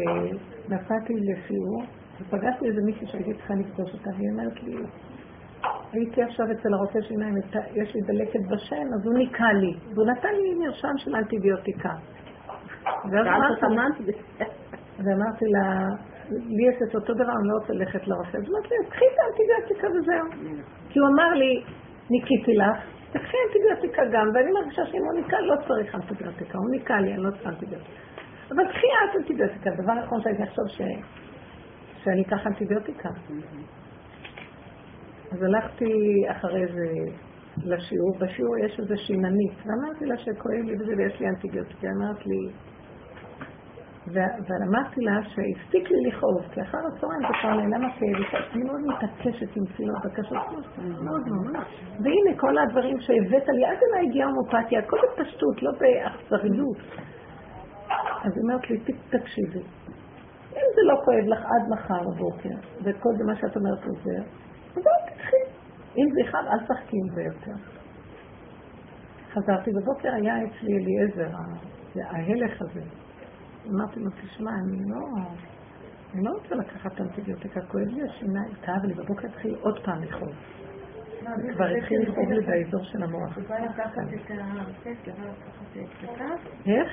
נסעתי 0.69 1.13
לשיעור, 1.13 1.83
ופגשתי 2.21 2.65
איזה 2.65 2.81
מישהי 2.85 3.07
שהייתי 3.07 3.33
צריכה 3.33 3.53
לפגוש 3.53 3.93
אותה, 3.93 4.09
והיא 4.17 4.29
אומרת 4.31 4.63
לי, 4.63 4.75
הייתי 5.91 6.23
עכשיו 6.23 6.51
אצל 6.51 6.73
הרופא 6.73 7.01
שיניים, 7.01 7.35
יש 7.73 7.95
לי 7.95 8.01
דלקת 8.01 8.39
בשן, 8.51 8.87
אז 8.95 9.05
הוא 9.05 9.13
ניקה 9.17 9.53
לי, 9.53 9.73
והוא 9.93 10.07
נתן 10.07 10.35
לי 10.35 10.53
מרשם 10.53 10.97
של 10.97 11.15
אנטיביוטיקה. 11.15 11.93
ואמרתי 14.97 15.45
לה, 15.45 15.87
לי 16.29 16.69
יש 16.69 16.75
את 16.89 16.95
אותו 16.95 17.13
דבר, 17.13 17.33
אני 17.39 17.47
לא 17.47 17.53
רוצה 17.59 17.73
ללכת 17.73 18.07
לרופא. 18.07 18.37
אז 18.37 18.43
אמרתי 18.49 18.69
לי, 18.69 18.89
קחי 18.89 19.05
את 19.05 19.17
האנטיביוטיקה 19.19 19.87
וזהו. 19.87 20.27
כי 20.91 20.99
הוא 20.99 21.07
אמר 21.07 21.29
לי, 21.33 21.63
ניקיתי 22.09 22.53
לך, 22.53 22.77
תקחי 23.11 23.37
אנטיביוטיקה 23.47 24.01
גם, 24.11 24.27
ואני 24.33 24.51
מרגישה 24.51 24.85
שאם 24.85 25.03
הוא 25.05 25.13
ניקה, 25.21 25.41
לא 25.41 25.55
צריך 25.67 25.95
אנטיביוטיקה, 25.95 26.57
הוא 26.57 26.69
ניקה 26.71 27.01
לי, 27.01 27.13
אני 27.13 27.23
לא 27.23 27.31
צריכה 27.31 27.49
אנטיביוטיקה. 27.49 27.91
אבל 28.51 28.67
קחי 28.67 28.87
את 28.87 29.15
אנטיביוטיקה, 29.21 29.69
דבר 29.83 30.03
אחרון 30.05 30.21
שהייתי 30.21 30.41
לחשוב 30.43 30.65
שאני 32.03 32.21
אקח 32.21 32.47
אנטיביוטיקה. 32.47 33.09
אז 35.31 35.43
הלכתי 35.43 35.93
אחרי 36.31 36.65
זה 36.73 36.87
לשיעור, 37.57 38.17
בשיעור 38.19 38.57
יש 38.57 38.79
איזה 38.79 38.97
שיננית, 38.97 39.53
ואמרתי 39.65 40.05
לה 40.05 40.17
שכואב 40.17 40.63
לי 40.65 40.75
וזה 40.75 40.93
ויש 40.97 41.19
לי 41.19 41.27
אנטיביוטיקה, 41.27 41.87
אמרת 41.87 42.25
לי, 42.25 42.49
ואמרתי 44.07 45.01
לה 45.01 45.19
שהפסיק 45.23 45.91
לי 45.91 46.09
לכאוב, 46.09 46.41
כי 46.51 46.61
אחר 46.61 46.77
הצהריים 46.77 47.21
זה 47.21 47.33
כבר 47.41 47.53
נעלם 47.53 47.85
הכאב, 47.85 48.43
אני 48.53 48.63
מאוד 48.63 48.81
מתעקשת 48.87 49.55
עם 49.55 49.65
תפילות 49.65 49.97
בקשות, 50.05 50.37
מאוד 50.77 51.21
ממש. 51.29 51.67
והנה 51.99 52.37
כל 52.37 52.57
הדברים 52.57 52.99
שהבאת 52.99 53.47
לי, 53.47 53.65
עד 53.65 53.77
אליי 53.91 54.07
הגיעה 54.09 54.29
הומופתיה, 54.29 54.79
הכל 54.79 54.97
בפשטות, 55.03 55.63
לא 55.63 55.71
באכזריות. 55.71 56.77
אז 58.23 58.31
היא 58.35 58.43
אומרת 58.43 58.69
לי, 58.69 58.77
תקשיבי, 59.09 59.63
אם 60.53 60.67
זה 60.75 60.81
לא 60.83 60.95
כואב 61.05 61.25
לך 61.25 61.45
עד 61.45 61.69
מחר 61.69 62.09
בבוקר, 62.09 62.55
וכל 62.83 63.09
זה 63.17 63.23
מה 63.23 63.35
שאת 63.35 63.55
אומרת 63.55 63.85
עוזר, 63.85 64.21
אז 64.75 64.83
אל 64.87 65.13
תקחי. 65.13 65.43
אם 65.97 66.07
זה 66.13 66.29
אחד, 66.29 66.43
אל 66.51 66.59
תחכי 66.59 66.97
עם 66.97 67.15
זה 67.15 67.21
יותר. 67.21 67.53
חזרתי 69.33 69.71
בבוקר, 69.71 70.09
היה 70.13 70.35
אצלי 70.37 70.73
אליעזר, 70.77 71.35
ההלך 71.95 72.61
הזה. 72.61 73.00
אמרתי 73.69 73.99
לו, 73.99 74.09
תשמע, 74.09 74.51
אני 74.51 74.89
לא... 74.89 74.99
אני 76.13 76.23
לא 76.23 76.31
רוצה 76.31 76.55
לקחת 76.55 77.01
אנטיביוטיקה, 77.01 77.61
כואב 77.61 77.87
לי 77.87 78.01
השיניים, 78.09 78.53
כאב 78.61 78.83
לי, 78.83 78.93
בבוקר 78.93 79.27
התחיל 79.27 79.55
עוד 79.61 79.79
פעם 79.85 80.03
לכאוב. 80.03 80.31
כבר 81.53 81.65
התחיל 81.65 82.01
לכאוב 82.01 82.31
לי 82.31 82.41
באזור 82.45 82.83
של 82.83 83.03
המוח. 83.03 83.37
איך? 86.65 86.89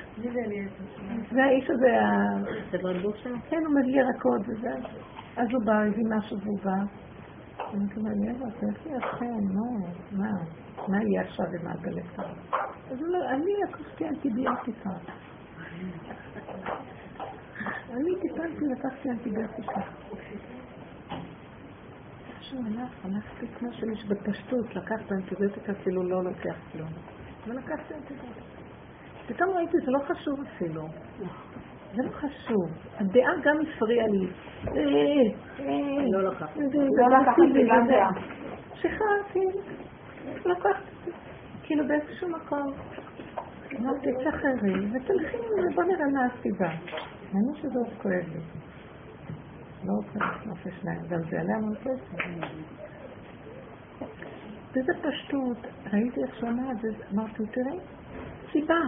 זה 1.31 1.43
האיש 1.43 1.69
הזה, 1.69 1.99
כן, 3.49 3.57
הוא 3.65 3.75
מביא 3.75 4.01
ירקות 4.01 4.41
וזה. 4.47 4.87
אז 5.37 5.47
הוא 5.51 5.65
בא, 5.65 5.73
הביא 5.73 6.05
משהו 6.17 6.37
והוא 6.39 6.59
בא. 6.63 6.83
אני 7.73 7.85
לו, 7.97 8.25
יאללה, 8.25 8.51
תלך 8.59 8.85
לי 8.85 8.91
ישן, 8.97 9.53
נו, 9.53 9.87
מה? 10.11 10.31
מה 10.87 10.97
יהיה 11.03 11.21
עכשיו 11.21 11.45
עם 11.45 11.67
הדלקה? 11.67 12.23
אז 12.91 12.99
הוא 12.99 13.07
אומר, 13.07 13.29
אני 13.29 13.51
לקחתי 13.63 14.07
אנטיביוטיקה. 14.07 14.89
אני 17.89 18.15
טיפלתי, 18.21 18.65
לקחתי 18.71 19.09
אנטיביוטיקה. 19.09 19.81
משהו 22.39 22.57
הלך, 22.65 23.05
הלכתי 23.05 23.47
כמו 23.47 23.73
שיש 23.73 24.05
בפשטות, 24.05 24.75
לקחת 24.75 25.11
אנטיביוטיקה 25.11 25.73
כאילו 25.73 26.03
לא 26.03 26.23
לוקח 26.23 26.55
כלום. 26.71 26.89
ולקחתי 27.47 27.93
אנטיביוטיקה. 27.93 28.59
פתאום 29.27 29.49
ראיתי, 29.49 29.77
זה 29.85 29.91
לא 29.91 29.99
חשוב 29.99 30.39
אפילו. 30.41 30.81
זה 31.95 32.03
לא 32.03 32.11
חשוב. 32.11 32.69
הדעה 32.97 33.31
גם 33.43 33.55
הפריעה 33.61 34.07
לי. 34.07 34.27
לא 36.11 36.31
לקחתי. 36.31 36.59
לא 36.59 37.19
לקחתי 37.21 37.63
גם 37.69 37.87
דעה. 37.87 38.09
שחררתי, 38.73 39.45
לקחתי. 40.45 41.11
כאילו 41.63 41.87
באיזשהו 41.87 42.29
מקום. 42.29 42.73
אמרתי, 43.77 44.07
תשחררי 44.13 44.85
ותלכי, 44.91 45.37
בוא 45.75 45.83
נראה 45.83 46.07
מה 46.13 46.25
הסיבה. 46.25 46.69
אני 47.33 47.61
שזה 47.61 47.79
עוד 47.79 47.93
כואב 48.01 48.13
לי. 48.13 48.39
לא 49.83 49.93
רוצה 49.93 50.19
לחנוף 50.19 50.65
לשניים, 50.65 51.01
גם 51.09 51.19
זה 51.29 51.39
עליה 51.39 51.55
המון 51.55 51.75
כסף. 51.75 52.15
וזה 54.71 54.91
פשטות, 55.01 55.57
ראיתי 55.93 56.23
איך 56.23 56.35
שהוא 56.35 56.49
אמר 56.49 56.71
את 56.71 56.77
זה, 56.81 56.87
אמרתי, 57.13 57.43
תראי, 57.51 57.79
סיבה 58.51 58.79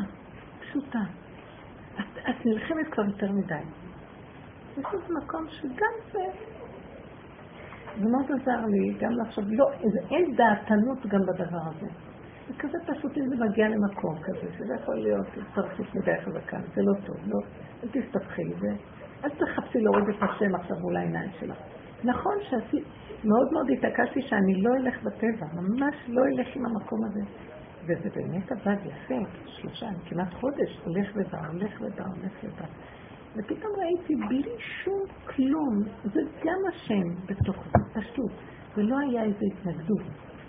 פשוטה. 0.59 1.03
את 2.29 2.45
נלחמת 2.45 2.87
כבר 2.91 3.03
יותר 3.05 3.31
מדי. 3.31 3.55
יש 4.77 4.85
איזה 4.93 5.13
מקום 5.23 5.47
שגם 5.49 5.93
זה... 6.11 6.19
זה 7.99 8.09
מאוד 8.09 8.25
עזר 8.25 8.65
לי 8.65 8.93
גם 8.99 9.11
לחשוב, 9.11 9.43
לא, 9.47 9.71
אין 10.11 10.35
דעתנות 10.35 11.05
גם 11.05 11.19
בדבר 11.21 11.61
הזה. 11.65 12.10
זה 12.51 12.57
כזה 12.59 12.77
פשוט 12.85 13.17
אם 13.17 13.23
זה 13.29 13.45
מגיע 13.45 13.67
למקום 13.69 14.15
כזה, 14.23 14.53
שזה 14.57 14.73
יכול 14.81 14.95
להיות 14.95 15.27
התפרצות 15.37 15.95
מדי 15.95 16.21
חזקה, 16.25 16.57
זה 16.75 16.81
לא 16.81 16.93
טוב, 17.05 17.17
לא, 17.27 17.39
אל 17.83 17.89
תסתבכי, 17.89 18.41
אל 19.23 19.29
תחפשי 19.29 19.79
להוריד 19.79 20.09
את 20.09 20.23
השם 20.23 20.55
עכשיו 20.55 20.77
מול 20.79 20.97
העיניים 20.97 21.29
שלך. 21.39 21.57
נכון 22.03 22.37
שעשי, 22.41 22.77
מאוד 23.23 23.47
מאוד 23.53 23.69
התעקשתי 23.69 24.21
שאני 24.21 24.61
לא 24.61 24.69
אלך 24.75 25.03
בטבע, 25.03 25.45
ממש 25.53 25.95
לא 26.07 26.21
אלך 26.25 26.55
עם 26.55 26.65
המקום 26.65 26.99
הזה. 27.05 27.21
וזה 27.83 28.09
באמת 28.15 28.51
עבד 28.51 28.77
יפה, 28.85 29.29
שלושה, 29.45 29.87
כמעט 30.05 30.33
חודש, 30.33 30.79
הולך 30.85 31.07
ובא, 31.15 31.47
הולך 31.47 31.81
ובא, 31.81 32.03
הולך 32.03 32.33
ובא. 32.43 32.65
ופתאום 33.35 33.71
ראיתי 33.77 34.15
בלי 34.15 34.43
שום 34.83 34.99
כלום, 35.35 35.79
זה 36.03 36.21
גם 36.45 36.59
השם 36.73 37.25
בתוך 37.25 37.63
זה, 37.65 38.01
פשוט, 38.01 38.31
ולא 38.77 38.95
היה 38.99 39.23
איזו 39.23 39.45
התנגדות, 39.53 40.01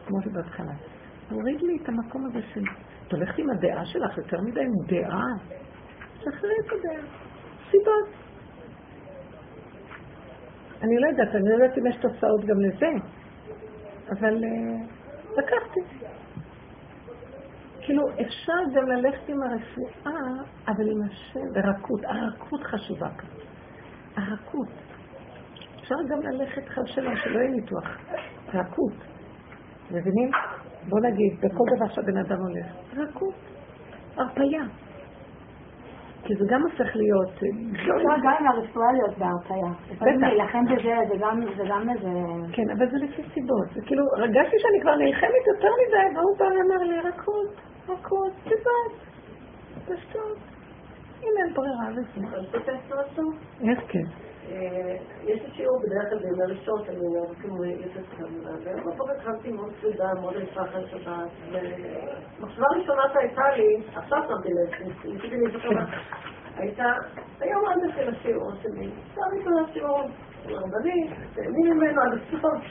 כמו 0.06 0.22
שבהתחלה. 0.22 0.91
תוריד 1.32 1.62
לי 1.62 1.76
את 1.82 1.88
המקום 1.88 2.26
הזה 2.26 2.40
של... 2.54 2.60
את 3.06 3.12
הולכת 3.12 3.38
עם 3.38 3.50
הדעה 3.50 3.86
שלך 3.86 4.18
יותר 4.18 4.40
מדי 4.40 4.60
עם 4.60 4.72
דעה. 4.86 5.26
שחררי 6.18 6.54
את 6.66 6.72
הדעה. 6.72 7.04
סיבות. 7.70 8.22
אני 10.82 10.96
לא 10.98 11.06
יודעת, 11.06 11.34
אני 11.34 11.48
לא 11.48 11.54
יודעת 11.54 11.78
אם 11.78 11.86
יש 11.86 11.96
תוצאות 11.96 12.44
גם 12.44 12.60
לזה, 12.60 12.86
אבל 14.10 14.44
uh, 14.44 15.38
לקחתי. 15.38 15.80
כאילו, 17.80 18.02
אפשר 18.10 18.58
גם 18.74 18.88
ללכת 18.88 19.28
עם 19.28 19.42
הרפואה, 19.42 20.20
אבל 20.68 20.90
עם 20.90 21.02
השם, 21.10 21.52
ברכות. 21.52 22.00
הרכות 22.04 22.60
חשובה 22.62 23.08
כאן. 23.08 23.28
הרכות. 24.16 24.68
אפשר 25.80 25.94
גם 26.08 26.22
ללכת 26.22 26.62
שלום, 26.86 27.16
שלא 27.16 27.38
יהיה 27.38 27.50
ניתוח. 27.50 27.84
רכות. 28.54 28.92
מבינים? 29.90 30.30
בוא 30.88 31.00
נגיד, 31.00 31.32
בכל 31.40 31.64
דבר 31.76 31.88
שהבן 31.88 32.16
אדם 32.16 32.38
הולך, 32.38 32.66
רכות, 32.96 33.34
הרפייה. 34.16 34.62
כי 36.24 36.34
זה 36.36 36.44
גם 36.48 36.62
הופך 36.62 36.96
להיות... 36.96 37.32
אפשר 37.72 38.16
גם 38.24 38.34
עם 38.40 38.46
הרפואה 38.46 38.92
להיות 38.92 39.18
בהרפייה. 39.18 39.72
לפעמים 39.90 40.20
להילחם 40.20 40.64
בזה, 40.64 40.96
זה 41.08 41.64
גם 41.70 41.90
איזה... 41.90 42.10
כן, 42.52 42.70
אבל 42.70 42.90
זה 42.90 42.96
לפי 42.96 43.22
סיבות. 43.34 43.68
זה 43.74 43.80
כאילו, 43.86 44.04
הרגשתי 44.16 44.56
שאני 44.58 44.80
כבר 44.82 44.96
נלחמת 44.96 45.44
יותר 45.54 45.68
מדי, 45.80 46.18
והוא 46.18 46.38
בא 46.38 46.44
ואמר 46.44 46.82
לי, 46.82 46.98
רכות, 47.00 47.60
רכות, 47.88 48.32
סיבות, 48.42 48.92
פשטות. 49.84 50.38
אם 51.22 51.32
אין 51.38 51.54
ברירה 51.54 51.90
לזה. 51.90 52.26
איך 53.70 53.78
כן? 53.88 54.06
יש 55.22 55.42
לי 55.42 55.50
שיעור 55.52 55.78
בדרך 55.82 56.08
כלל 56.08 56.18
בימי 56.18 56.44
ראשון, 56.58 56.84
שאני 56.86 56.98
אומרת 57.06 57.36
כמו 57.42 57.64
יוסף 57.64 58.16
כמובן, 58.16 58.54
ובבוקר 58.64 59.14
קמתי 59.24 59.52
מאוד 59.52 59.72
כבדה, 59.80 60.14
מאוד 60.20 60.36
עייפה 60.36 60.62
אחרי 60.62 60.86
שבת, 60.90 61.30
ומחשבה 62.40 62.66
ראשונה 62.76 63.02
שהייתה 63.12 63.42
לי, 63.56 63.82
עכשיו 63.94 64.18
שמתי 64.28 64.48
לב, 64.48 64.88
ניסיתי 65.04 65.36
להיזכר 65.36 65.68
הייתה, 66.56 66.84
היום 67.40 67.66
עד 67.66 67.84
נתחיל 67.84 68.08
השיעור 68.08 68.52
שלי, 68.62 68.90
אפשר 69.10 69.20
ראשונה 69.38 69.72
שיעור 69.72 70.02
רבני, 70.46 71.10
תהני 71.34 71.62
ממנו 71.62 72.02
עד 72.02 72.18
הסוף, 72.18 72.62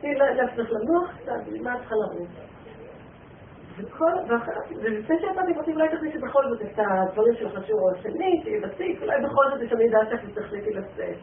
תני 0.00 0.14
להצליח 0.14 0.70
לנוח 0.70 1.16
קצת, 1.22 1.62
מה 1.62 1.78
צריכה 1.78 1.94
לרוץ. 1.94 2.28
ולפני 4.82 5.16
שיצאתי 5.20 5.54
פרטים 5.54 5.74
אולי 5.74 5.88
תכניסי 5.88 6.18
בכל 6.18 6.48
זאת 6.48 6.62
את 6.62 6.78
הדברים 6.78 7.34
של 7.34 7.58
השיעור 7.58 7.90
השני, 7.90 8.40
שיהיה 8.42 8.60
בסיק, 8.60 9.02
אולי 9.02 9.20
בכל 9.22 9.44
זאת 9.50 9.62
יש 9.62 9.72
אני 9.72 9.84
יודעת 9.84 10.12
איך 10.12 10.20
תחליטי 10.34 10.70
לצאת. 10.70 11.16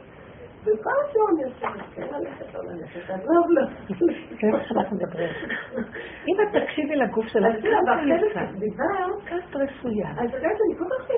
וכל 0.68 0.90
השיעור 1.06 1.30
אני 1.30 1.54
חושבת, 1.54 1.86
כן 1.96 2.08
ללכת, 2.12 2.54
לא 2.54 2.62
ללכת, 2.64 3.10
עזוב 3.10 3.46
לו. 3.50 3.62
זה 4.42 4.48
מה 4.52 4.64
שאנחנו 4.68 4.98
מדברים. 4.98 5.30
אם 6.28 6.36
את 6.42 6.62
תקשיבי 6.62 6.96
לגוף 6.96 7.26
שלך, 7.28 7.56
כת 9.26 9.56
רפויה. 9.56 10.10
אז 10.12 10.32
באמת, 10.32 10.58
אני 10.66 10.78
כל 10.78 10.86
כך 10.90 11.10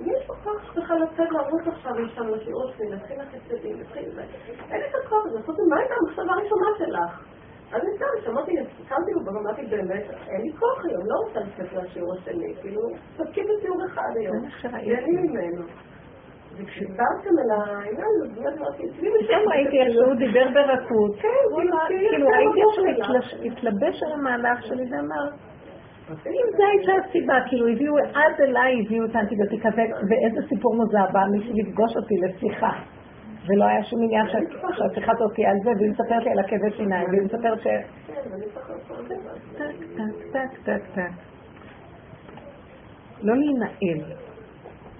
מי 0.00 0.12
יש 0.12 0.28
לו 0.28 0.34
כוח 0.34 0.76
בכלל 0.76 0.96
לצאת 1.02 1.30
לרוץ 1.30 1.66
עכשיו 1.66 1.94
לשם 1.98 2.28
לשיעור 2.28 2.72
שלי, 2.76 2.90
להתחיל 2.90 3.18
להתחיל 3.18 4.10
זה. 4.14 4.22
אין 4.70 4.82
את 4.90 4.94
הכוח, 5.04 5.24
לעשות 5.34 5.56
מה 5.68 5.76
הייתה 5.78 5.94
המחשבה 6.00 6.32
הראשונה 6.32 6.66
שלך? 6.78 7.29
אז 7.72 7.80
אני 7.82 7.90
סתם 7.96 8.06
שמעתי, 8.24 8.52
קמתי 8.88 9.10
בבוקר, 9.16 9.38
אמרתי 9.38 9.62
באמת, 9.66 10.02
אין 10.28 10.40
לי 10.42 10.52
כוח 10.52 10.84
היום, 10.84 11.02
לא 11.06 11.14
רוצה 11.26 11.40
לצאת 11.40 11.72
לשיעור 11.72 12.14
השני, 12.14 12.54
כאילו, 12.60 12.80
תפקיד 13.16 13.44
בשיעור 13.58 13.78
אחד 13.86 14.10
היום. 14.16 14.36
ואין 14.72 15.04
לי 15.04 15.28
ממנו. 15.28 15.62
וכשדיברתם 16.58 17.30
על 17.42 17.50
העניין, 17.50 18.06
אז 18.24 18.34
באמת 18.34 18.58
אמרתי, 18.58 18.82
אצלי 18.84 19.08
פתאום 19.20 19.52
ראיתי 19.52 19.80
איך 19.80 19.92
שהוא 19.92 20.14
דיבר 20.14 20.46
ברכות. 20.54 21.16
כן, 21.16 21.28
כאילו, 21.58 21.76
כאילו 21.88 22.26
ראיתי 22.28 22.60
שהוא 22.74 22.86
כן. 22.86 23.02
התלש- 23.02 23.46
התלבש 23.46 24.02
על 24.02 24.12
המהלך 24.12 24.62
שלי 24.66 24.84
ואמר, 24.90 25.24
אם 26.10 26.46
זה 26.56 26.62
הייתה 26.72 26.92
הסיבה, 27.08 27.34
כאילו 27.48 27.68
הביאו, 27.68 27.94
עד 27.98 28.40
אליי 28.40 28.82
הביאו 28.86 29.04
את 29.04 29.14
האנטיביוטיקה, 29.16 29.68
ו- 29.68 29.94
ואיזה 30.08 30.48
סיפור 30.48 30.74
מוזר, 30.76 31.04
בא 31.12 31.20
מישהו 31.32 31.52
לפגוש 31.56 31.96
אותי 31.96 32.14
לשיחה. 32.22 32.70
ולא 33.46 33.64
היה 33.64 33.84
שום 33.84 34.02
עניין 34.02 34.26
שהשיחה 34.28 35.12
הזאת 35.12 35.34
תהיה 35.34 35.50
על 35.50 35.56
זה, 35.64 35.70
והיא 35.78 35.90
מספרת 35.90 36.24
לי 36.24 36.30
על 36.30 36.38
הכאבי 36.38 36.70
שיניים, 36.76 37.08
והיא 37.10 37.22
מספרת 37.22 37.60
ש... 37.60 37.66
לא 43.22 43.34
להינעל, 43.36 44.12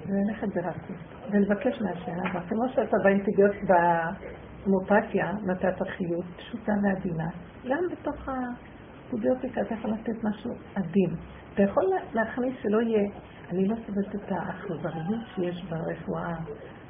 וללכת 0.06 0.48
ברכות, 0.54 0.96
ולבקש 1.30 1.82
מהשם, 1.82 2.20
אבל 2.32 2.40
כמו 2.48 2.68
שאתה 2.74 2.96
באינטיביוט 3.04 3.56
בהומופתיה, 3.68 5.32
נתת 5.46 5.82
חיות 5.82 6.24
פשוטה 6.36 6.72
ועדינה, 6.82 7.28
גם 7.68 7.84
בתוך 7.92 8.28
האנטיביוטיקה 8.28 9.60
אתה 9.60 9.74
יכול 9.74 9.90
לתת 9.90 10.24
משהו 10.24 10.50
עדין. 10.74 11.10
אתה 11.54 11.62
יכול 11.62 11.84
להכניס 12.12 12.54
שלא 12.62 12.80
יהיה, 12.80 13.08
אני 13.50 13.68
לא 13.68 13.74
סובלת 13.86 14.14
את 14.14 14.32
האכזריות 14.32 15.26
שיש 15.34 15.64
ברפואה 15.64 16.34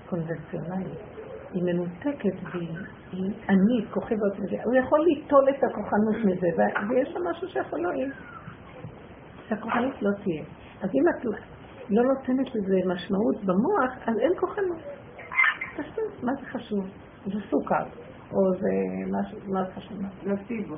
הקונבנציונלית. 0.04 1.19
היא 1.52 1.62
מנותקת 1.62 2.36
והיא 2.52 2.68
היא 3.12 3.32
ענית, 3.48 3.90
כוכבת, 3.90 4.32
וזה. 4.38 4.56
הוא 4.64 4.74
יכול 4.74 5.00
ליטול 5.00 5.48
את 5.48 5.64
הכוחנות 5.64 6.16
מזה, 6.24 6.46
ויש 6.88 7.08
שם 7.08 7.20
משהו 7.30 7.48
שיכול 7.48 7.80
להועיל. 7.82 8.12
שהכוחנות 9.48 10.02
לא 10.02 10.10
תהיה. 10.22 10.44
אז 10.82 10.90
אם 10.94 11.04
את 11.08 11.24
לא 11.90 12.02
נותנת 12.02 12.54
לזה 12.54 12.76
משמעות 12.86 13.44
במוח, 13.44 14.08
אז 14.08 14.18
אין 14.18 14.32
כוחנות. 14.40 14.78
פשוט, 15.76 16.22
מה 16.22 16.32
זה 16.40 16.46
חשוב? 16.46 16.86
זה 17.26 17.40
סוכר, 17.50 17.84
או 18.32 18.54
זה 18.60 18.68
משהו, 19.10 19.38
מה 19.52 19.64
זה 19.64 19.70
חשוב? 19.72 19.98
פלסיבו. 20.24 20.76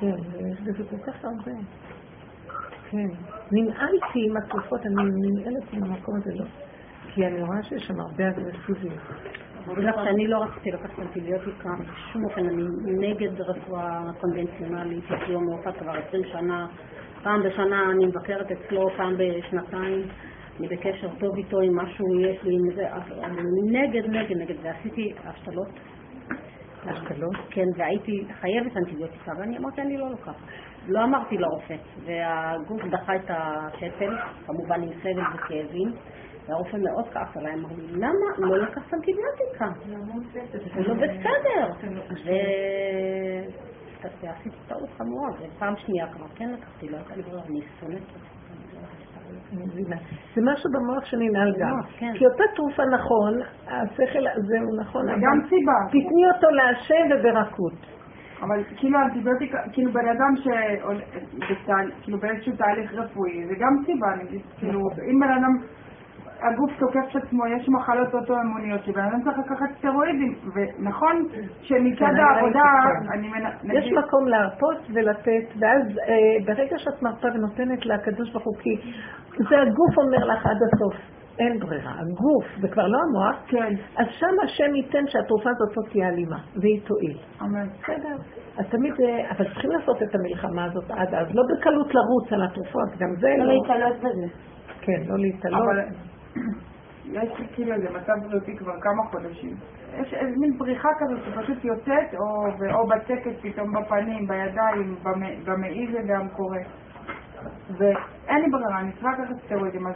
כן, 0.00 0.16
יש 0.52 0.60
בזה 0.60 0.84
כל 0.90 0.96
כך 1.12 1.24
הרבה. 1.24 1.52
כן. 2.90 3.08
ננעלתי 3.52 4.18
עם 4.28 4.36
התרופות, 4.36 4.80
אני 4.86 4.94
ננעלת 4.94 5.72
עם 5.72 5.84
המקום 5.84 6.14
הזה, 6.16 6.30
לא. 6.34 6.44
כי 7.14 7.26
אני 7.26 7.42
רואה 7.42 7.62
שיש 7.62 7.82
שם 7.86 8.00
הרבה 8.00 8.28
אגרסיביות. 8.28 8.98
שאני 10.04 10.26
לא 10.26 10.38
רציתי 10.38 10.70
לקחת 10.70 10.98
אנטיביוטיקה, 10.98 11.68
בשום 11.80 12.24
אופן 12.24 12.46
אני 12.46 12.62
נגד 12.84 13.40
רפואה 13.40 14.00
קונבנציונלית, 14.20 15.04
יש 15.04 15.28
לי 15.28 15.34
הומאופת 15.34 15.76
כבר 15.78 15.92
20 16.08 16.22
שנה, 16.24 16.66
פעם 17.22 17.42
בשנה 17.42 17.90
אני 17.90 18.06
מבקרת 18.06 18.46
אצלו, 18.50 18.90
פעם 18.96 19.14
בשנתיים, 19.18 20.02
אני 20.58 20.68
בקשר 20.68 21.08
טוב 21.18 21.36
איתו 21.36 21.60
עם 21.60 21.76
משהו 21.76 22.20
יש 22.20 22.42
לי 22.42 22.54
עם 22.54 22.74
זה, 22.74 22.88
אני 23.24 23.80
נגד, 23.80 24.06
נגד, 24.10 24.36
נגד, 24.36 24.54
ועשיתי 24.62 25.12
השתלות. 25.24 25.68
השתלות? 26.84 27.36
כן, 27.50 27.66
והייתי 27.76 28.24
חייבת 28.40 28.76
אנטיביוטיקה, 28.76 29.32
ואני 29.38 29.58
אמרתי, 29.58 29.80
אני 29.82 29.96
לא 29.96 30.10
לוקחת. 30.10 30.34
לא 30.88 31.04
אמרתי 31.04 31.38
לרופא, 31.38 31.74
והגוף 32.04 32.82
דחה 32.90 33.16
את 33.16 33.30
השתל, 33.30 34.16
כמובן 34.46 34.82
עם 34.82 34.88
סבל 35.02 35.22
וכאבים, 35.34 35.92
והרופא 36.48 36.76
מאוד 36.76 37.08
כעס 37.12 37.36
עליי, 37.36 37.54
אמר 37.54 37.68
לי, 37.68 37.86
למה 37.92 38.48
לא 38.48 38.58
לקחת 38.58 38.94
אנטיביוטיקה? 38.94 39.68
זה 40.74 40.82
לא 40.88 40.94
בסדר. 40.94 41.88
ו- 42.26 43.70
ועשיתי 44.22 44.56
טעות 44.68 44.88
חמורה, 44.98 45.28
ופעם 45.40 45.76
שנייה 45.76 46.06
כבר 46.12 46.26
כן 46.34 46.50
לקחתי, 46.50 46.88
לא 46.88 46.96
הייתה 46.96 47.16
לי 47.16 47.22
ברירה, 47.22 47.42
אני 47.48 47.60
שונאת 47.80 48.02
את 48.02 48.12
זה. 48.12 48.18
משהו 50.42 50.70
במוח 50.72 51.04
שננעל 51.04 51.52
גם. 51.60 51.76
כן. 51.98 52.12
כי 52.18 52.26
אותה 52.26 52.42
תרופה 52.56 52.82
נכון, 52.84 53.40
השכל 53.66 54.26
הזה 54.26 54.58
הוא 54.60 54.80
נכון, 54.80 55.08
אבל 55.08 55.18
גם 55.20 55.40
סיבה. 55.48 55.72
תתני 55.88 56.30
אותו 56.34 56.50
להשם 56.50 56.94
וברכות. 57.10 57.72
אבל 58.42 58.64
כאילו 58.76 58.98
אנטיביוטיקה, 58.98 59.58
כאילו 59.72 59.92
בן 59.92 60.08
אדם 60.08 60.36
ש... 60.36 60.46
כאילו 62.02 62.18
באיזשהו 62.20 62.56
תהליך 62.56 62.94
רפואי, 62.94 63.46
זה 63.46 63.54
גם 63.58 63.72
סיבה, 63.86 64.06
נגיד, 64.24 64.40
כאילו, 64.58 64.80
אם 64.80 65.20
בן 65.20 65.30
אדם, 65.32 65.52
הגוף 66.42 66.70
תוקף 66.78 67.10
את 67.10 67.22
עצמו, 67.22 67.46
יש 67.46 67.68
מחלות 67.68 68.14
אוטואימוניות, 68.14 68.84
שבן 68.84 69.00
אדם 69.00 69.22
צריך 69.24 69.38
לקחת 69.38 69.78
סטרואידים, 69.78 70.34
ונכון 70.54 71.26
שמצד 71.62 71.98
כן, 71.98 72.16
העבודה. 72.16 72.62
אני 73.14 73.28
מנ... 73.28 73.72
יש 73.72 73.92
מקום 73.92 74.28
להרפות 74.28 74.76
ולתת, 74.94 75.46
ואז 75.60 75.82
אה, 76.08 76.44
ברגע 76.46 76.78
שאת 76.78 77.02
מרפה 77.02 77.28
ונותנת 77.34 77.86
לקדוש 77.86 78.32
ברוך 78.32 78.44
הוא, 78.44 78.56
כי 78.56 78.76
זה 79.38 79.60
הגוף 79.60 79.98
אומר 79.98 80.24
לך 80.26 80.46
עד 80.46 80.58
הסוף, 80.72 80.94
אין 81.38 81.60
ברירה, 81.60 81.92
הגוף, 82.00 82.44
זה 82.60 82.68
כבר 82.68 82.86
לא 82.86 82.98
המוח, 83.08 83.36
כן, 83.46 83.72
אז 83.96 84.06
שם 84.10 84.34
השם 84.44 84.74
ייתן 84.74 85.04
שהתרופה 85.06 85.50
הזאת 85.50 85.76
לא 85.76 85.82
תהיה 85.90 86.08
אלימה, 86.08 86.38
והיא 86.56 86.80
תועיל. 86.84 87.18
אמן. 87.42 87.68
בסדר. 87.82 88.16
אז 88.58 88.66
תמיד, 88.70 88.94
אה, 89.00 89.30
אבל 89.30 89.44
צריכים 89.44 89.70
לעשות 89.70 90.02
את 90.02 90.14
המלחמה 90.14 90.64
הזאת 90.64 90.90
עד 90.90 91.14
אז, 91.14 91.26
לא 91.34 91.42
בקלות 91.50 91.94
לרוץ 91.94 92.32
על 92.32 92.42
התרופות, 92.42 92.88
גם 92.98 93.08
זה 93.20 93.28
לא 93.38 93.44
לא... 93.44 93.52
להתעלות 93.52 93.96
בזה. 93.98 94.26
כן, 94.80 95.02
לא 95.08 95.18
להתעלות. 95.18 95.60
יש 97.12 97.28
כאילו 97.54 97.72
איזה 97.74 97.88
מצב 97.90 98.12
בריאותי 98.26 98.56
כבר 98.56 98.80
כמה 98.80 99.02
חודשים. 99.10 99.54
יש 99.98 100.14
איזה 100.14 100.36
מין 100.36 100.58
בריחה 100.58 100.88
כזאת 100.98 101.18
שפשוט 101.24 101.64
יוצאת, 101.64 102.14
או, 102.14 102.46
או 102.74 102.86
בצקת 102.86 103.32
פתאום 103.42 103.72
בפנים, 103.72 104.26
בידיים, 104.26 104.96
במ- 105.02 105.44
במעי 105.44 105.92
זה 105.92 105.98
גם 106.06 106.28
קורה. 106.28 106.58
ואין 107.78 108.42
לי 108.44 108.50
ברירה, 108.50 108.80
אני 108.80 108.92
צריכה 108.92 109.08
לקחת 109.12 109.34
סטרואידים. 109.46 109.86
אז 109.86 109.94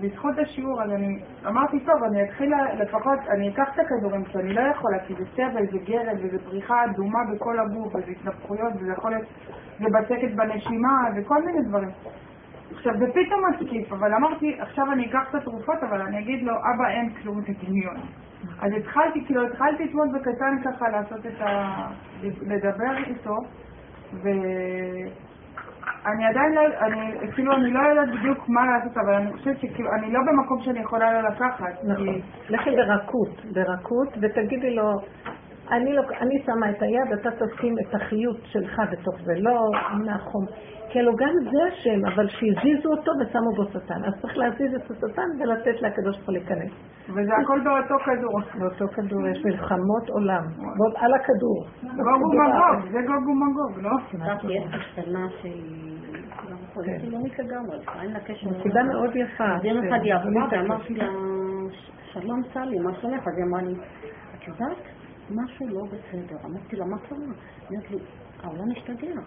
בזכות 0.00 0.38
השיעור, 0.38 0.82
אז 0.82 0.90
אני 0.90 1.22
אמרתי, 1.46 1.80
טוב, 1.80 2.02
אני 2.04 2.24
אתחיל 2.24 2.52
לפחות, 2.78 3.18
אני 3.28 3.48
אקח 3.48 3.68
את 3.74 3.78
הכדורים, 3.78 4.24
כי 4.24 4.38
אני 4.38 4.52
לא 4.52 4.60
יכולה, 4.60 4.98
כי 5.06 5.14
זה 5.14 5.24
סבל, 5.34 5.66
זה 5.72 5.78
גרד, 5.84 6.16
וזה 6.22 6.38
פריחה 6.44 6.84
אדומה 6.84 7.18
בכל 7.34 7.60
הגוף, 7.60 7.94
וזה 7.94 8.10
התנפחויות, 8.10 8.72
וזה 8.80 8.92
יכול 8.92 9.10
להיות, 9.10 9.24
זה 9.78 9.84
בצקת 9.98 10.34
בנשימה, 10.36 10.98
וכל 11.16 11.42
מיני 11.44 11.68
דברים. 11.68 11.90
עכשיו, 12.74 12.92
זה 12.98 13.06
פתאום 13.12 13.40
מתקיף, 13.50 13.92
אבל 13.92 14.14
אמרתי, 14.14 14.56
עכשיו 14.60 14.92
אני 14.92 15.06
אקח 15.06 15.26
את 15.30 15.34
התרופות, 15.34 15.82
אבל 15.82 16.00
אני 16.00 16.18
אגיד 16.18 16.42
לו, 16.42 16.52
אבא, 16.52 16.88
אין 16.88 17.10
כלום 17.22 17.40
בדמיון. 17.40 17.96
אז 18.62 18.72
התחלתי, 18.78 19.24
כאילו, 19.24 19.46
התחלתי 19.46 19.84
אתמול 19.84 20.08
בקטן 20.14 20.56
ככה 20.64 20.88
לעשות 20.88 21.26
את 21.26 21.40
ה... 21.40 21.74
לדבר 22.46 22.96
איתו, 23.06 23.36
ואני 24.22 25.14
עדיין 26.26 26.52
לא, 26.54 26.60
אני, 26.80 27.30
כאילו, 27.34 27.56
אני 27.56 27.70
לא 27.72 27.80
יודעת 27.80 28.08
בדיוק 28.18 28.48
מה 28.48 28.60
לעשות, 28.66 28.96
אבל 28.96 29.14
אני 29.14 29.32
חושבת 29.32 29.58
שכאילו, 29.60 29.92
אני 29.94 30.12
לא 30.12 30.20
במקום 30.26 30.60
שאני 30.62 30.78
יכולה 30.80 31.22
לא 31.22 31.28
לקחת. 31.28 31.84
נכון. 31.84 32.06
כי- 32.06 32.20
לכי 32.48 32.70
ברכות, 32.70 33.44
ברכות, 33.52 34.08
ותגידי 34.20 34.74
לו, 34.74 35.00
אני, 35.72 35.92
לא, 35.92 36.02
אני 36.20 36.42
שמה 36.46 36.70
את 36.70 36.82
היד, 36.82 37.12
אתה 37.20 37.30
תשים 37.30 37.74
את 37.78 37.94
החיות 37.94 38.36
שלך 38.44 38.82
בתוך 38.92 39.14
זה, 39.24 39.32
לא 39.36 39.70
מהחום. 40.06 40.44
כי 40.88 40.98
הלוא 41.00 41.14
גם 41.18 41.32
זה 41.52 41.58
השם, 41.72 42.06
אבל 42.14 42.28
שהזיזו 42.28 42.90
אותו 42.90 43.10
ושמו 43.20 43.50
בו 43.56 43.64
שטן. 43.64 44.04
אז 44.04 44.12
צריך 44.22 44.36
להזיז 44.36 44.74
את 44.74 44.90
השטן 44.90 45.28
ולתת 45.40 45.82
לקדוש 45.82 46.16
ברוך 46.16 46.26
הוא 46.28 46.32
להיכנס. 46.32 46.72
וזה 47.08 47.30
הכל 47.42 47.60
באותו 47.64 47.94
כדור. 48.04 48.40
באותו 48.60 48.88
כדור 48.94 49.26
יש 49.28 49.44
מלחמות 49.44 50.08
עולם, 50.10 50.42
ועוד 50.58 50.92
על 50.96 51.14
הכדור. 51.14 51.66
גוג 51.82 52.22
ומגוג, 52.22 52.92
זה 52.92 52.98
גוג 53.06 53.28
ומגוג, 53.28 53.78
לא? 53.82 53.90
יש 54.50 54.64
השתנה 54.74 55.26
שהיא 55.40 55.98
אין 58.02 58.12
לה 58.12 58.20
קשר. 58.20 58.50
נקודה 58.50 58.82
מאוד 58.82 59.10
יפה. 59.16 59.44
יום 59.62 59.84
ש- 59.84 59.86
אחד 59.88 59.98
היא 60.02 60.14
עברה 60.14 60.46
ואמרתי 60.50 60.94
לה, 60.94 61.06
שלום 62.12 62.42
סלי, 62.54 62.78
מה 62.78 62.94
שלומך? 63.00 63.26
אז 63.28 63.34
היא 63.36 63.44
אמרה 63.44 63.62
לי, 63.62 63.74
את 64.38 64.48
יודעת, 64.48 64.76
משהו 65.30 65.68
לא 65.68 65.82
בסדר. 65.86 66.36
אמרתי 66.44 66.76
לה, 66.76 66.84
מה 66.84 66.98
קרה? 66.98 67.18
אומרת 67.18 67.90
לי, 67.90 67.98
העולם 68.42 68.70
השתגע. 68.76 69.20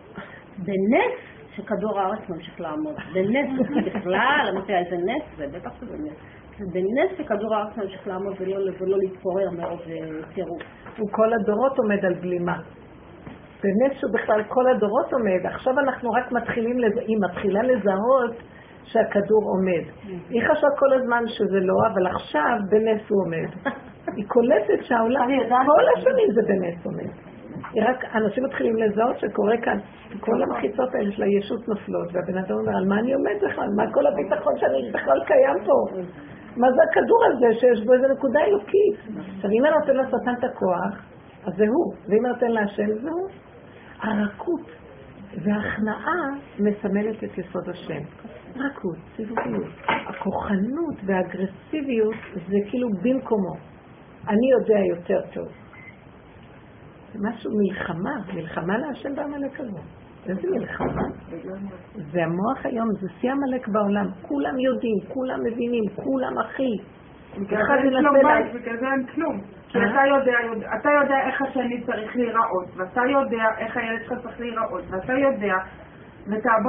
בנס 0.66 1.14
שכדור 1.56 2.00
הארץ 2.00 2.28
ממשיך 2.28 2.60
לעמוד. 2.60 2.94
בנס 3.14 3.68
בכלל, 3.86 4.50
אמרתי 4.52 4.72
לה, 4.72 4.78
איזה 4.78 4.96
נס 4.96 5.22
זה, 5.36 5.46
בטח 5.58 5.70
שזה 5.80 5.96
נס. 5.98 6.16
בנס 6.72 7.18
שכדור 7.18 7.54
הארץ 7.54 7.76
ממשיך 7.76 8.08
לעמוד 8.08 8.34
ולא, 8.80 8.98
להתפורר 8.98 9.50
מרוב 9.50 9.80
אה, 9.80 10.32
טירוף. 10.34 10.62
הוא 10.98 11.08
כל 11.12 11.32
הדורות 11.32 11.78
עומד 11.78 12.04
על 12.04 12.14
בלימה. 12.14 12.58
בנס 13.62 14.00
שהוא 14.00 14.10
בכלל 14.14 14.42
כל 14.48 14.70
הדורות 14.70 15.12
עומד. 15.12 15.46
עכשיו 15.46 15.78
אנחנו 15.78 16.10
רק 16.10 16.32
מתחילים. 16.32 16.76
היא 17.06 17.16
מתחילה 17.30 17.62
לזהות 17.62 18.36
שהכדור 18.84 19.42
עומד. 19.44 20.12
היא 20.30 20.42
חשבה 20.42 20.68
כל 20.78 20.92
הזמן 20.92 21.22
שזה 21.26 21.60
לא, 21.60 21.74
אבל 21.92 22.06
עכשיו 22.06 22.56
בנס 22.70 23.00
הוא 23.08 23.22
עומד. 23.24 23.50
היא 24.16 24.24
קולטת 24.28 24.84
שהעולם, 24.84 25.28
כל 25.48 25.84
השנים 25.96 26.30
זה 26.34 26.40
בנס 26.48 26.86
עומד. 26.86 27.10
היא 27.72 27.82
רק, 27.88 28.04
אנשים 28.14 28.44
מתחילים 28.44 28.76
לזהות 28.76 29.18
שקורה 29.18 29.56
כאן, 29.62 29.78
כל 30.20 30.42
המחיצות 30.42 30.94
האלה 30.94 31.12
של 31.12 31.22
הישות 31.22 31.68
נופלות, 31.68 32.08
והבן 32.12 32.38
אדם 32.38 32.56
אומר, 32.58 32.76
על 32.76 32.84
מה 32.88 32.98
אני 32.98 33.12
עומד 33.14 33.36
בכלל? 33.42 33.68
מה 33.76 33.92
כל 33.92 34.06
הביטחון 34.06 34.58
שאני 34.58 34.90
בכלל 34.92 35.20
קיים 35.26 35.64
פה? 35.66 36.00
מה 36.56 36.66
זה 36.72 36.80
הכדור 36.90 37.24
הזה 37.24 37.60
שיש 37.60 37.86
בו 37.86 37.92
איזה 37.92 38.06
נקודה 38.08 38.40
אלוקית? 38.40 38.96
עכשיו, 39.36 39.50
אם 39.50 39.64
אני 39.64 39.74
נותן 39.80 39.96
לשטן 39.96 40.34
את 40.38 40.44
הכוח, 40.44 41.10
אז 41.46 41.52
זה 41.56 41.64
הוא. 41.68 41.94
ואם 42.08 42.26
נותן 42.26 42.50
להשם, 42.50 42.86
זה 43.02 43.10
הוא. 43.10 43.28
הרכות 44.02 44.70
וההכנעה 45.44 46.22
מסמלת 46.58 47.24
את 47.24 47.38
יסוד 47.38 47.68
השם. 47.68 48.02
רכות, 48.56 48.96
סיבוביות. 49.16 49.72
הכוחנות 49.88 50.94
והאגרסיביות 51.06 52.14
זה 52.34 52.56
כאילו 52.70 52.88
במקומו. 53.02 53.69
אני 54.28 54.50
יודע 54.50 54.78
יותר 54.90 55.20
טוב. 55.34 55.48
זה 57.12 57.18
משהו 57.28 57.50
מלחמה, 57.58 58.34
מלחמה 58.34 58.78
להשם 58.78 59.14
בעמלק 59.14 59.60
הזה. 59.60 59.78
איזה 60.28 60.48
מלחמה? 60.50 61.02
זה 62.12 62.24
המוח 62.24 62.66
היום, 62.66 62.88
זה 63.00 63.08
שיא 63.20 63.32
עמלק 63.32 63.68
בעולם. 63.68 64.06
כולם 64.22 64.58
יודעים, 64.58 64.96
כולם 65.08 65.38
מבינים, 65.44 65.82
כולם 65.96 66.38
אחי. 66.38 66.76
בגלל 67.40 67.62
אחד 67.62 67.76
זה 67.82 67.88
יש 67.88 67.92
לו 68.04 68.12
מנסה 68.12 68.22
לה- 68.28 68.42
בית, 68.42 68.52
בגלל 68.62 68.76
זה 68.80 68.86
אין 68.92 69.06
כלום. 69.06 69.40
כי 69.68 69.78
אה? 69.78 69.84
אתה 69.90 70.00
יודע, 70.06 70.32
אתה 70.80 70.88
יודע 71.02 71.14
איך 71.28 71.42
השני 71.42 71.80
צריך 71.86 72.16
להיראות, 72.16 72.68
ואתה 72.76 73.00
יודע 73.10 73.44
איך 73.58 73.76
הילד 73.76 74.00
שלך 74.08 74.18
צריך 74.22 74.40
להיראות, 74.40 74.84
ואתה 74.90 75.12
יודע, 75.12 75.54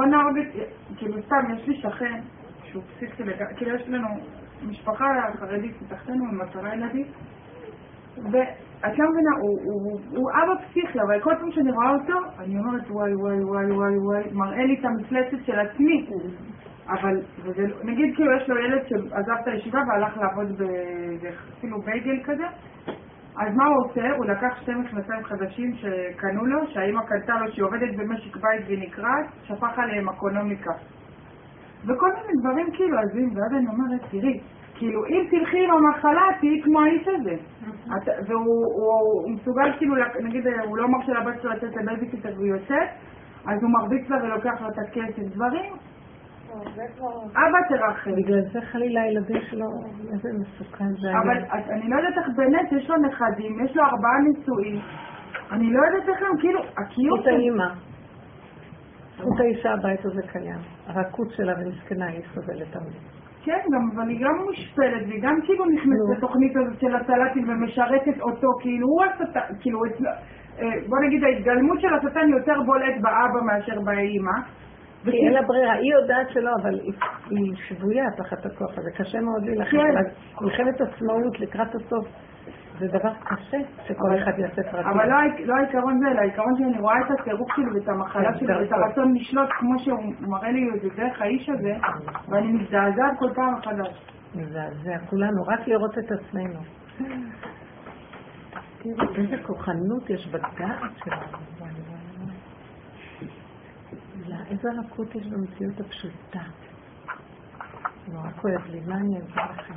נהרוג 0.06 0.38
את... 0.38 0.68
כאילו 0.96 1.22
סתם, 1.22 1.36
יש 1.56 1.68
לי 1.68 1.76
שכן 1.76 2.20
שהוא 2.64 2.82
פסיכי 2.82 3.22
לגמרי, 3.22 3.54
כאילו 3.56 3.74
יש 3.76 3.88
לנו 3.88 4.08
משפחה 4.66 5.04
חרדית 5.40 5.82
מתחתנו 5.82 6.24
עם 6.32 6.40
עשרה 6.40 6.74
ילדים, 6.74 7.06
ואת 8.16 8.98
לא 8.98 9.10
מבינה, 9.10 9.30
הוא, 10.10 10.30
אבא 10.30 10.54
פסיכי, 10.66 11.00
אבל 11.00 11.20
כל 11.20 11.34
פעם 11.40 11.52
שאני 11.52 11.70
רואה 11.72 11.90
אותו, 11.94 12.18
אני 12.38 12.58
אומרת 12.58 12.90
וואי 12.90 13.14
וואי 13.14 13.44
וואי 13.44 13.72
וואי 13.72 13.98
וואי, 13.98 14.22
מראה 14.32 14.64
לי 14.64 14.76
את 14.80 14.84
המפלצת 14.84 15.44
של 15.44 15.58
עצמי. 15.58 16.06
אבל, 16.88 17.20
נגיד 17.84 18.16
כאילו 18.16 18.36
יש 18.36 18.48
לו 18.48 18.58
ילד 18.58 18.82
שעזב 18.88 19.32
את 19.42 19.46
הישיבה 19.46 19.80
והלך 19.88 20.16
לעבוד 20.16 20.62
אפילו 21.58 21.82
בייגל 21.82 22.22
כזה, 22.24 22.44
אז 23.36 23.56
מה 23.56 23.64
הוא 23.66 23.86
עושה? 23.86 24.16
הוא 24.16 24.26
לקח 24.26 24.60
שתי 24.60 24.74
מכנסיים 24.74 25.24
חדשים 25.24 25.74
שקנו 25.74 26.46
לו, 26.46 26.66
שהאימא 26.66 27.02
קנתה 27.02 27.38
לו 27.38 27.52
שהיא 27.52 27.64
עובדת 27.64 27.96
במשק 27.96 28.36
בית 28.36 28.62
והיא 28.66 28.82
נקרעת, 28.88 29.26
שפך 29.42 29.78
עליהם 29.78 30.08
אקונומיקה. 30.08 30.72
וכל 31.84 32.08
מיני 32.12 32.40
דברים 32.40 32.70
כאילו 32.72 32.98
עזים, 32.98 33.30
ואז 33.34 33.52
אני 33.52 33.66
אומרת, 33.66 34.00
תראי, 34.10 34.40
כאילו 34.82 35.06
אם 35.06 35.24
תלכי 35.30 35.64
עם 35.64 35.70
המחלה 35.70 36.22
תהיי 36.40 36.62
כמו 36.62 36.80
האיש 36.80 37.08
הזה. 37.08 37.34
את- 37.96 38.28
והוא 38.28 38.44
הוא, 38.44 38.92
הוא 39.22 39.30
מסוגל 39.30 39.72
כאילו, 39.78 39.94
נגיד 40.22 40.44
הוא 40.64 40.76
לא 40.78 40.88
מרשה 40.88 41.12
לבת 41.12 41.42
שלו 41.42 41.50
לצאת 41.50 41.76
לבייביסיטר 41.76 42.28
והיא 42.38 42.50
יוצאת, 42.52 42.88
אז 43.46 43.62
הוא 43.62 43.70
מרביץ 43.70 44.08
לה 44.10 44.16
ולוקח 44.24 44.60
לה 44.62 44.68
את 44.68 44.78
הכסף, 44.78 45.22
דברים. 45.34 45.72
אבא 47.32 47.58
תרחם. 47.68 48.10
בגלל 48.16 48.40
זה 48.52 48.60
חלילה 48.60 49.02
הילדים 49.02 49.40
שלו, 49.50 49.66
איזה 50.12 50.28
מסוכן 50.40 50.84
זה 51.00 51.08
אבל 51.22 51.30
היה. 51.30 51.58
את- 51.58 51.70
אני 51.70 51.90
לא 51.90 51.96
יודעת 51.96 52.18
איך 52.18 52.36
באמת, 52.36 52.72
יש 52.72 52.90
לו 52.90 52.96
נכדים, 52.96 53.64
יש 53.64 53.76
לו 53.76 53.82
ארבעה 53.82 54.18
נישואים. 54.28 54.80
אני 55.52 55.72
לא 55.72 55.80
יודעת 55.86 56.08
איך 56.08 56.22
הם, 56.22 56.38
כאילו, 56.40 56.60
הקיום 56.78 57.16
זכות 57.20 57.26
האימא. 57.26 57.66
זכות 59.18 59.40
האישה 59.40 59.72
הבית 59.72 60.04
הזה 60.04 60.22
קיים. 60.32 60.58
הרכות 60.86 61.30
שלה 61.36 61.52
ומסכנה 61.60 62.06
היא 62.06 62.20
סובלת 62.34 62.66
תמיד. 62.72 63.21
כן, 63.44 63.58
גם, 63.72 63.90
אבל 63.96 64.08
היא 64.08 64.20
גם 64.24 64.34
מושפלת, 64.46 65.02
והיא 65.08 65.22
גם 65.22 65.36
כאילו 65.44 65.64
נכנסת 65.64 66.08
נו. 66.08 66.12
לתוכנית 66.16 66.52
הזאת 66.56 66.80
של 66.80 66.94
הסלטים 66.96 67.48
ומשרתת 67.48 68.20
אותו, 68.20 68.48
כאילו 68.60 68.86
הוא 68.88 69.04
השטן, 69.04 69.40
כאילו, 69.60 69.78
אצלו- 69.86 70.10
אה, 70.60 70.64
בוא 70.88 70.98
נגיד 71.06 71.24
ההתגלמות 71.24 71.80
של 71.80 71.94
השטן 71.94 72.28
יותר 72.28 72.62
בולט 72.66 72.94
באבא 73.00 73.40
מאשר 73.46 73.80
באימא. 73.84 74.30
כי 75.04 75.10
אין 75.10 75.32
לה 75.32 75.42
ברירה, 75.42 75.72
היא 75.72 75.92
יודעת 75.94 76.30
שלא, 76.30 76.50
אבל 76.62 76.74
היא- 77.30 77.54
שבויה 77.68 78.04
תחת 78.16 78.46
הכוח 78.46 78.70
הזה, 78.78 78.90
קשה 78.98 79.20
מאוד 79.20 79.42
להילחם. 79.44 79.70
כן. 79.76 80.44
מלחמת 80.44 80.80
עצמאות 80.80 81.40
לקראת 81.40 81.74
הסוף 81.74 82.06
זה 82.82 82.88
דבר 82.88 83.12
קשה 83.24 83.58
שכל 83.86 84.18
אחד 84.18 84.38
יעשה 84.38 84.62
פרטים. 84.62 84.90
אבל 84.90 85.08
לא, 85.08 85.16
לא 85.44 85.54
העיקרון 85.54 85.98
זה, 85.98 86.06
אלא 86.10 86.20
העיקרון 86.20 86.52
שאני 86.58 86.80
רואה 86.80 86.94
את 87.00 87.20
הטירוף 87.20 87.48
שלו 87.56 87.74
ואת 87.74 87.88
המחלה 87.88 88.32
כן, 88.32 88.38
שלו 88.38 88.54
ואת. 88.60 88.72
הרצון 88.72 89.14
לשלוט 89.14 89.48
כמו 89.58 89.78
שהוא 89.78 90.14
מראה 90.20 90.50
לי 90.50 90.70
איזה 90.74 90.88
דרך 90.96 91.22
האיש 91.22 91.48
הזה, 91.48 91.74
ואני 92.28 92.52
מזדעזעת 92.52 93.18
כל 93.18 93.30
פעם 93.34 93.54
מחדש. 93.54 94.04
מזעזע, 94.34 94.98
כולנו, 95.10 95.42
רק 95.42 95.68
לראות 95.68 95.98
את 95.98 96.12
עצמנו. 96.12 96.60
תראו, 98.78 99.14
איזה 99.14 99.36
כוחנות 99.46 100.10
יש 100.10 100.28
בדעת 100.28 100.92
שלנו. 101.04 101.38
לא, 104.28 104.36
איזה 104.50 104.68
רכות 104.80 105.14
יש 105.14 105.26
במציאות 105.26 105.80
הפשוטה. 105.80 106.40
נורא 108.12 108.30
כואב 108.30 108.66
לי, 108.70 108.80
מה 108.86 108.94
אני 108.94 109.18
אגיד 109.18 109.30
לכם? 109.30 109.74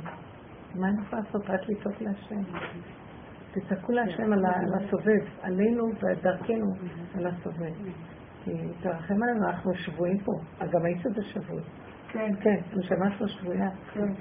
מה 0.74 0.88
אני 0.88 1.02
יכולה 1.02 1.22
לעשות? 1.22 1.50
רק 1.50 1.60
לצעוק 1.68 2.00
להשם. 2.00 2.40
תצעקו 3.52 3.92
להשם 3.92 4.32
על 4.32 4.44
הסובב, 4.74 5.24
עלינו 5.42 5.84
ודרכנו 5.88 6.66
על 7.18 7.26
הסובב. 7.26 7.72
כי 8.44 8.52
תרחם 8.82 9.22
עלינו, 9.22 9.46
אנחנו 9.48 9.74
שבויים 9.74 10.18
פה. 10.18 10.32
גם 10.72 10.84
האיש 10.84 11.06
הזה 11.06 11.22
שבוי. 11.22 11.62
כן, 12.08 12.30
כן, 12.40 12.56
נשמה 12.76 13.10
שלו 13.10 13.28
שבויה. 13.28 13.70
כן. 13.92 14.12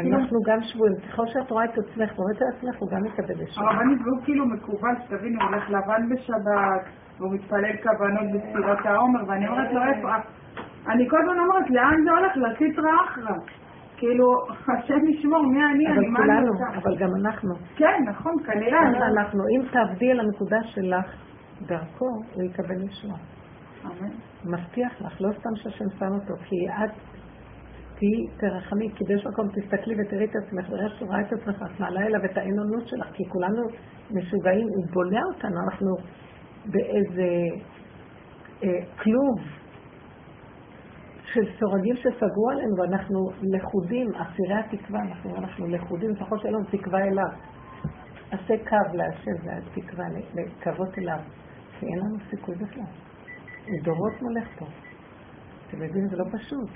אנחנו 0.00 0.38
גם 0.46 0.62
שבויים. 0.62 0.94
ככל 0.96 1.26
שאת 1.26 1.50
רואה 1.50 1.64
את 1.64 1.78
עצמך 1.78 2.18
ורואה 2.18 2.32
את 2.32 2.42
עצמך, 2.56 2.76
הוא 2.78 2.90
גם 2.90 3.04
יקבל 3.06 3.34
לשם. 3.42 3.60
הרבנית 3.60 3.98
והוא 4.00 4.24
כאילו 4.24 4.46
מקובל, 4.46 4.94
שתבינו, 5.04 5.42
הוא 5.42 5.50
הולך 5.50 5.70
לבן 5.70 6.08
בשבת, 6.08 6.82
והוא 7.18 7.34
מתפלל 7.34 7.76
כוונות 7.82 8.26
בספירת 8.34 8.86
העומר, 8.86 9.20
ואני 9.28 9.48
אומרת 9.48 9.72
לו, 9.72 9.80
איפה? 9.82 10.08
אני 10.88 11.08
כל 11.08 11.16
הזמן 11.22 11.38
אומרת, 11.38 11.70
לאן 11.70 12.04
זה 12.04 12.10
הולך? 12.10 12.32
לסיטרא 12.36 12.90
אחרא. 13.04 13.36
כאילו, 14.02 14.26
השם 14.68 15.08
ישמור, 15.08 15.46
מי 15.46 15.64
אני? 15.64 15.86
אני, 15.86 16.08
מה 16.08 16.18
אני 16.24 16.48
עושה? 16.48 16.78
אבל 16.82 16.96
גם 16.96 17.08
אנחנו. 17.20 17.54
כן, 17.76 17.98
נכון, 18.08 18.32
כנראה. 18.46 18.80
אנחנו, 19.08 19.40
אם 19.56 19.62
תעבדי 19.72 20.10
על 20.10 20.20
הנקודה 20.20 20.56
שלך, 20.64 21.06
דרכו, 21.66 22.06
הוא 22.34 22.42
יקבל 22.42 22.74
לשמוע. 22.84 23.16
מבטיח 24.44 25.00
לך, 25.00 25.20
לא 25.20 25.32
סתם 25.32 25.50
שהשם 25.54 25.84
שם 25.98 26.12
אותו, 26.12 26.34
כי 26.44 26.56
את 26.68 26.90
תהיי, 27.98 28.26
תרחמי, 28.40 28.90
כי 28.94 29.04
באיזשהו 29.04 29.30
מקום 29.30 29.48
תסתכלי 29.48 29.94
ותראי 29.94 30.24
את 30.24 30.36
עצמך, 30.36 30.66
וראה 30.70 30.88
שאת 30.88 31.02
רואה 31.08 31.20
את 31.20 31.32
עצמך, 31.32 31.62
את 31.74 31.80
מעלה 31.80 32.00
אליו 32.00 32.24
את 32.24 32.38
האין-אונות 32.38 32.88
שלך, 32.88 33.06
כי 33.12 33.24
כולנו 33.28 33.62
משוגעים, 34.10 34.66
הוא 34.76 34.84
בולע 34.92 35.20
אותנו, 35.34 35.56
אנחנו 35.70 35.96
באיזה 36.66 37.28
אה, 38.64 38.68
כלוב 39.02 39.61
של 41.34 41.40
סורגים 41.58 41.96
שסגרו 41.96 42.50
עלינו, 42.50 42.76
ואנחנו 42.78 43.30
לכודים, 43.42 44.06
אסירי 44.14 44.54
התקווה, 44.54 45.00
אנחנו, 45.00 45.36
אנחנו 45.36 45.66
לכודים, 45.66 46.10
לפחות 46.10 46.40
שאין 46.40 46.54
לנו 46.54 46.64
תקווה 46.64 47.00
אליו. 47.04 47.32
עשה 48.30 48.54
קו 48.68 48.96
להשם 48.96 49.46
והתקווה, 49.46 50.04
לקוות 50.34 50.98
אליו, 50.98 51.18
כי 51.78 51.86
אין 51.86 51.98
לנו 51.98 52.18
סיכוי 52.30 52.54
בכלל. 52.54 52.84
דורות 53.82 54.22
מולך 54.22 54.48
פה. 54.58 54.66
אתם 55.68 55.82
יודעים, 55.82 56.08
זה 56.08 56.16
לא 56.16 56.24
פשוט. 56.32 56.70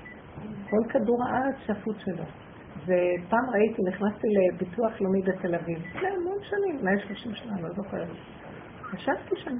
כל 0.70 0.88
כדור 0.88 1.18
הארץ 1.24 1.56
שפוט 1.66 1.96
שלו. 1.98 2.24
ופעם 2.82 3.50
ראיתי, 3.52 3.82
נכנסתי 3.88 4.28
לביטוח 4.36 5.00
לאומי 5.00 5.22
בתל 5.22 5.54
אביב, 5.54 5.78
לפני 5.78 6.08
המון 6.08 6.38
שנים, 6.42 6.78
אולי 6.80 7.00
30 7.06 7.34
שנה, 7.34 7.60
לא 7.60 7.68
זוכרת. 7.74 8.08
ישבתי 8.94 9.36
שם 9.36 9.58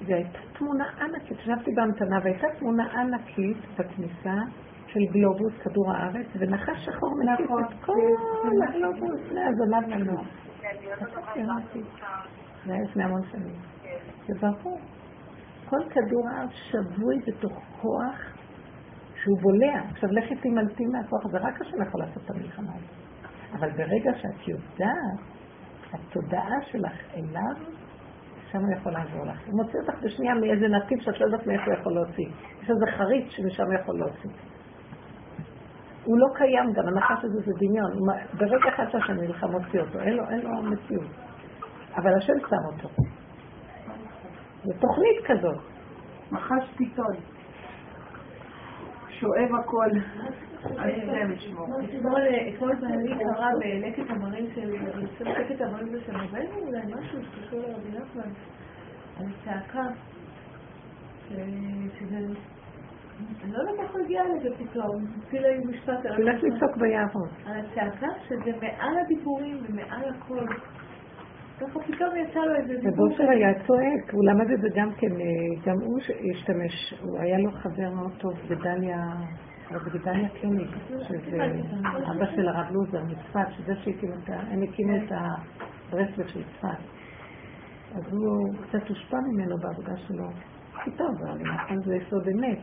לרגע, 0.00 0.12
והייתה 0.12 0.38
תמונה 0.58 0.84
ענקית, 1.00 1.38
ישבתי 1.38 1.70
בהמתנה, 1.76 2.18
והייתה 2.22 2.46
תמונה 2.58 2.84
ענקית 3.00 3.56
בכניסה 3.78 4.38
של 4.86 5.00
גלובוס, 5.12 5.52
כדור 5.62 5.92
הארץ, 5.92 6.26
ונחש 6.38 6.84
שחור 6.84 7.10
מקיף 7.18 7.50
את 7.50 7.84
כל 7.84 7.92
הגלובוס, 8.68 9.20
מהזנב 9.34 9.88
לנוער. 9.88 10.24
זה 12.66 12.72
היה 12.72 12.82
לפני 12.82 13.04
המון 13.04 13.22
שנים. 13.32 13.54
זה 14.26 14.34
ברור. 14.40 14.80
כל 15.68 15.80
כדור 15.90 16.28
הארץ 16.28 16.50
שבוי 16.50 17.16
בתוך 17.26 17.52
כוח 17.80 18.36
שהוא 19.22 19.38
בולע. 19.42 19.82
עכשיו 19.90 20.10
לכי 20.12 20.36
תימלטי 20.36 20.84
מהכוח 20.84 21.24
הזה, 21.24 21.38
רק 21.38 21.60
השם 21.60 21.82
יכול 21.82 22.00
לעשות 22.00 22.22
את 22.24 22.30
המלחמה 22.30 22.72
הזאת. 22.74 23.06
אבל 23.52 23.70
ברגע 23.70 24.10
שאת 24.14 24.48
יודעת, 24.48 25.20
התודעה 25.92 26.62
שלך 26.62 27.14
אליו, 27.14 27.75
שם 28.52 28.58
הוא 28.58 28.72
יכול 28.72 28.92
לעזור 28.92 29.26
לך. 29.26 29.38
הוא 29.46 29.62
מוציא 29.62 29.80
אותך 29.80 29.94
בשנייה 30.02 30.34
מאיזה 30.34 30.68
נתיב 30.68 31.00
שאת 31.00 31.20
לא 31.20 31.26
יודעת 31.26 31.46
מאיפה 31.46 31.64
הוא 31.64 31.74
יכול 31.80 31.92
להוציא. 31.94 32.26
יש 32.62 32.70
איזה 32.70 32.86
חריץ 32.96 33.26
שמשם 33.30 33.62
הוא 33.64 33.74
יכול 33.74 33.98
להוציא. 33.98 34.30
הוא 36.04 36.18
לא 36.18 36.26
קיים 36.34 36.72
גם, 36.72 36.88
הנחש 36.88 37.24
הזה 37.24 37.40
זה 37.40 37.52
דמיון. 37.58 37.92
ברגע 38.34 38.68
אחד 38.74 38.84
שהשם 38.90 39.12
נלחם 39.12 39.50
מוציא 39.50 39.80
אותו, 39.80 40.00
אין 40.00 40.14
לו, 40.14 40.22
אין 40.30 40.40
לו 40.40 40.62
מציאות. 40.62 41.10
אבל 41.96 42.14
השם 42.16 42.32
שם 42.48 42.56
אותו. 42.72 42.88
זו 44.64 44.72
תוכנית 44.80 45.26
כזאת. 45.26 45.58
מחש 46.32 46.70
פיתון. 46.76 47.16
שואב 49.08 49.50
הכל. 49.60 49.90
השם 50.64 51.32
ישמור. 51.32 51.66
אתמול 52.54 52.74
בעלי 52.74 53.14
קרא 53.18 53.50
בלקט 53.60 54.10
המרים 54.10 54.46
של, 54.54 54.74
אני 54.94 55.06
חושבת 55.06 55.36
לקט 55.38 55.60
המרים 55.60 55.88
זה 55.88 56.00
של 56.06 56.16
רבנו, 56.16 56.66
אולי 56.66 56.80
משהו 56.94 57.18
שקשור 57.22 57.60
לרבי 57.60 57.98
נחמן, 57.98 58.30
על 59.18 59.26
צעקה, 59.44 59.86
שזה 61.98 62.18
לא 63.48 63.58
יודעת 63.58 63.80
איך 63.80 63.92
הוא 63.92 64.00
הגיע 64.04 64.22
לזה 64.24 64.48
פתאום. 64.58 65.04
התחילה 65.18 65.48
עם 65.48 65.70
משפט 65.70 66.06
על 66.06 66.16
תלך 66.16 66.42
לצעוק 66.42 66.76
ביערות. 66.76 67.30
על 67.46 67.60
הצעקה, 67.60 68.06
שזה 68.28 68.50
מעל 68.62 68.98
הדיבורים 69.04 69.58
ומעל 69.68 70.14
הכל. 70.14 70.46
ככה 71.60 71.80
פתאום 71.80 72.16
יצא 72.16 72.40
לו 72.40 72.54
איזה 72.54 72.74
דיבור. 72.74 73.06
ובושר 73.06 73.30
היה 73.30 73.54
צועק, 73.66 74.12
הוא 74.12 74.24
למד 74.24 74.50
את 74.50 74.60
זה 74.60 74.68
גם 74.74 74.90
כן, 74.92 75.12
אה, 75.20 75.62
גם 75.66 75.74
הוא 75.84 75.98
השתמש, 76.34 76.94
הוא 77.02 77.18
היה 77.18 77.38
לו 77.38 77.50
חבר 77.50 77.90
מאוד 77.94 78.12
טוב 78.18 78.32
בדליה, 78.48 78.98
בדליה 79.70 80.28
קליניק, 80.28 80.70
שזה 80.88 81.36
אבא 82.10 82.26
של 82.36 82.48
הרב 82.48 82.66
לוזר 82.70 83.04
מצפת, 83.04 83.52
שזה 83.56 83.76
שהקים 83.76 84.12
את 84.12 84.28
ה... 84.28 84.32
הם 84.32 84.62
הקימו 84.62 84.96
את 84.96 85.12
הברסלב 85.12 86.26
של 86.26 86.42
צפת. 86.42 86.78
אז 87.94 88.12
הוא 88.12 88.54
קצת 88.62 88.88
הושפע 88.88 89.16
ממנו 89.32 89.56
בעבודה 89.58 89.96
שלו. 89.96 90.28
טוב, 90.96 91.10
אבל 91.22 91.38
נכון 91.42 91.82
זה 91.84 91.96
יסוד 91.96 92.28
אמת. 92.28 92.58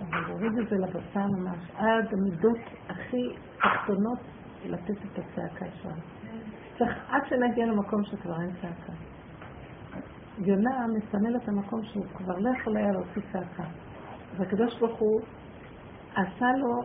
אבל 0.00 0.20
להוריד 0.28 0.58
את 0.58 0.68
זה 0.68 0.76
לבשר 0.76 1.26
ממש, 1.26 1.58
עד 1.76 2.06
המידות 2.12 2.58
הכי 2.88 3.34
תחתונות, 3.58 4.18
לתת 4.64 5.04
את 5.04 5.18
הצעקה 5.18 5.66
שם. 5.82 5.94
צריך 6.78 6.98
עד 7.08 7.22
שנגיע 7.28 7.66
למקום 7.66 8.04
שכבר 8.04 8.40
אין 8.40 8.50
צעקה. 8.60 8.92
יונה 10.38 10.86
מסמל 10.96 11.36
את 11.36 11.48
המקום 11.48 11.82
שהוא 11.84 12.04
כבר 12.14 12.38
לא 12.38 12.50
יכול 12.60 12.76
היה 12.76 12.92
להוציא 12.92 13.22
צעקה. 13.32 13.64
והקדוש 14.36 14.78
ברוך 14.78 14.98
הוא 14.98 15.20
עשה 16.14 16.46
לו 16.58 16.82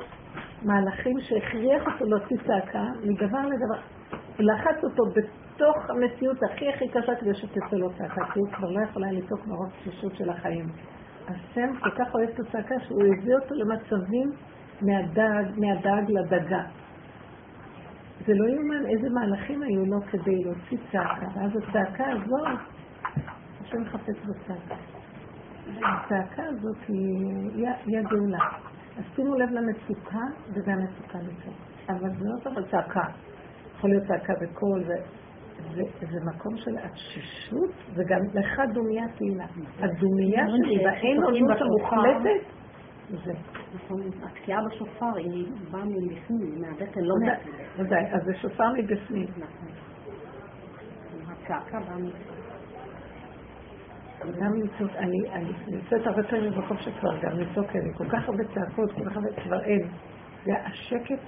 מהלכים 0.61 1.19
שהכריח 1.19 1.83
אותו 1.87 2.05
להוציא 2.05 2.37
צעקה 2.47 2.83
מדבר 3.03 3.41
לדבר. 3.41 3.79
לחץ 4.39 4.83
אותו 4.83 5.03
בתוך 5.05 5.89
המציאות 5.89 6.37
הכי 6.43 6.69
הכי 6.69 6.89
קשה 6.89 7.15
כדי 7.15 7.33
שתצא 7.33 7.75
לו 7.75 7.89
צעקה, 7.97 8.25
כי 8.33 8.39
הוא 8.39 8.49
כבר 8.49 8.69
לא 8.69 8.81
יכול 8.83 9.03
היה 9.03 9.13
לצעוק 9.13 9.47
מרוב 9.47 9.69
תשישות 9.79 10.15
של 10.15 10.29
החיים. 10.29 10.65
השם 11.27 11.79
כל 11.79 11.89
כך 11.89 12.15
אוהב 12.15 12.29
את 12.29 12.39
הצעקה 12.39 12.75
שהוא 12.87 13.03
הביא 13.03 13.35
אותו 13.35 13.55
למצבים 13.55 14.31
מהדג, 14.81 15.43
מהדג 15.57 16.09
לדגה. 16.09 16.63
זה 18.25 18.33
לא 18.33 18.45
יאומן 18.49 18.85
איזה 18.85 19.09
מהלכים 19.09 19.61
היו 19.63 19.85
לו 19.85 20.01
כדי 20.01 20.43
להוציא 20.43 20.77
צעקה, 20.91 21.27
ואז 21.35 21.51
הצעקה 21.55 22.05
הזאת, 22.11 22.59
השם 23.61 23.81
מחפש 23.81 24.15
בצעקה. 24.25 24.75
הצעקה 25.67 26.43
הזאת 26.43 26.77
היא, 26.87 27.67
היא 27.85 27.99
הגאולה. 27.99 28.49
אז 28.97 29.03
שימו 29.15 29.35
לב 29.35 29.49
למצוקה, 29.49 30.25
וזה 30.49 30.71
המצוקה 30.73 31.17
לצעוק. 31.17 31.55
אבל 31.89 32.09
זה 32.09 32.25
לא 32.25 32.39
צריך 32.43 32.71
צעקה. 32.71 33.03
יכול 33.75 33.89
להיות 33.89 34.03
צעקה 34.07 34.33
בקול, 34.41 34.83
זה, 34.83 34.93
זה, 35.75 35.81
זה 35.99 36.17
מקום 36.25 36.57
של 36.57 36.77
התשישות, 36.77 37.71
וגם 37.93 38.19
לך 38.33 38.61
דומיה 38.73 39.03
תהילה. 39.17 39.45
הדומיה 39.79 40.45
שלי 40.47 40.83
באין 40.83 41.23
עונות 41.23 41.57
המוחלטת, 41.61 42.45
זה. 43.25 43.33
נכון, 43.75 44.01
התקיעה 44.23 44.59
בשופר 44.65 45.15
היא 45.15 45.47
באה 45.71 45.85
מבפנים, 45.85 46.61
מהבטן, 46.61 47.01
לא. 47.01 47.33
ודאי, 47.77 48.13
אז 48.13 48.21
זה 48.25 48.33
שופר 48.35 48.73
מבפנים. 48.77 49.27
נכון. 49.37 49.67
הצעקה 51.31 51.79
באה 51.79 51.97
מבפנים. 51.97 52.44
גם 54.31 54.53
למצוא, 54.53 54.87
אני 54.99 55.53
נמצאת 55.67 56.07
הרבה 56.07 56.23
פעמים 56.23 56.51
במקום 56.51 56.77
שכבר 56.77 57.17
גם 57.21 57.31
לצעוק, 57.31 57.75
אני 57.75 57.93
כל 57.97 58.09
כך 58.09 58.27
הרבה 58.29 58.43
צעקות, 58.43 58.91
כל 58.91 59.09
כך 59.09 59.15
הרבה, 59.15 59.27
כבר 59.43 59.63
אין. 59.63 59.87
זה 60.45 60.51
השקט 60.65 61.19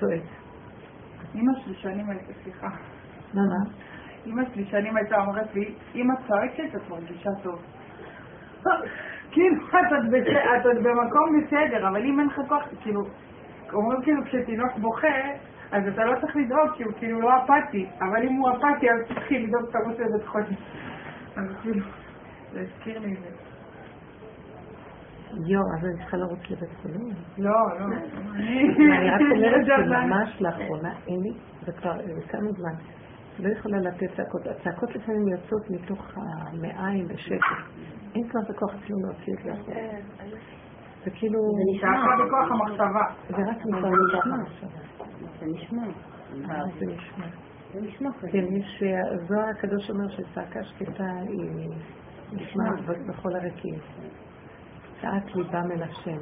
צועק. 0.00 0.22
אמא 1.34 1.52
שלי 1.64 1.74
שנים 1.74 2.06
סליחה. 2.42 2.68
מה, 3.34 3.42
מה? 3.42 3.70
אמא 4.26 4.42
שלי 4.54 4.64
שנים 4.64 4.96
הייתה 4.96 5.16
אומרת 5.20 5.54
לי, 5.54 5.74
אם 5.94 6.10
את 6.10 6.18
צועקת 6.28 6.76
את 6.76 6.90
מרגישה 6.90 7.30
טוב. 7.42 7.62
כאילו, 9.30 9.56
את 9.68 9.92
עוד 9.92 10.76
את 10.76 10.82
במקום 10.82 11.40
בסדר, 11.40 11.88
אבל 11.88 12.04
אם 12.04 12.20
אין 12.20 12.28
לך 12.28 12.40
כוח, 12.48 12.62
כאילו, 12.80 13.00
אומרים 13.72 14.02
כאילו 14.02 14.24
כשתינוק 14.24 14.72
בוכה, 14.76 15.08
אז 15.72 15.88
אתה 15.88 16.04
לא 16.04 16.20
צריך 16.20 16.36
לדאוג, 16.36 16.70
כי 16.76 16.82
הוא 16.82 16.92
כאילו 16.98 17.20
לא 17.20 17.44
אפאתי, 17.44 17.86
אבל 18.00 18.22
אם 18.22 18.34
הוא 18.34 18.50
אפאתי, 18.50 18.90
אז 18.90 18.98
תתחיל 19.08 19.46
לדאוג 19.46 19.64
רוצה 19.86 20.02
לבית 20.02 20.26
חודש. 20.26 20.56
אז 21.36 21.44
כאילו, 21.62 21.84
זה 22.52 22.60
הזכיר 22.60 22.98
לי 22.98 23.14
את 23.14 23.18
זה. 23.22 23.50
יואו, 25.46 25.62
אז 25.78 25.84
אני 25.84 25.96
צריכה 25.98 26.16
לרוץ 26.16 26.40
לבית 26.50 26.70
חולים. 26.82 27.14
לא, 27.38 27.50
לא. 27.50 27.86
אני 28.34 29.10
רק 29.10 29.20
אומרת 29.20 29.66
שממש 29.66 30.42
לאחרונה 30.42 30.92
אין 31.06 31.20
לי, 31.22 31.32
זה 31.66 31.72
כבר 31.72 31.92
זה 32.06 32.28
כמה 32.28 32.52
זמן, 32.52 32.72
לא 33.38 33.48
יכולה 33.48 33.78
לתת 33.78 34.16
צעקות. 34.16 34.46
הצעקות 34.46 34.94
לפעמים 34.94 35.28
יוצאות 35.28 35.70
מתוך 35.70 36.12
המעיים 36.16 37.08
בשקט. 37.08 37.40
אין 38.14 38.28
כבר 38.28 38.40
הכוח 38.48 38.74
אפילו 38.74 38.98
להוציא 38.98 39.32
את 39.38 39.44
זה 39.44 39.52
החוצה. 39.52 39.72
זה 41.04 41.10
כאילו, 41.10 41.38
צעקה 41.80 42.24
בכוח 42.26 42.50
המחשבה. 42.50 43.04
זה 43.28 43.50
רק 43.50 43.56
נשמע 43.66 44.42
עכשיו. 44.46 44.68
זה 45.40 45.46
נשמע. 45.46 45.82
אה, 46.50 46.62
זה 46.78 46.86
נשמע. 46.86 47.26
זה 47.74 47.80
נשמע. 47.80 48.10
כן, 48.32 48.44
יש, 48.56 48.82
הזוהר 49.12 49.48
הקדוש 49.48 49.90
אומר 49.90 50.08
שצעקה 50.08 50.64
שקטה 50.64 51.04
היא 51.28 51.70
נשמעת 52.32 52.98
בכל 53.08 53.28
הרקיעים. 53.34 53.80
צעק 55.00 55.36
ליבם 55.36 55.72
אל 55.72 55.82
השם. 55.82 56.18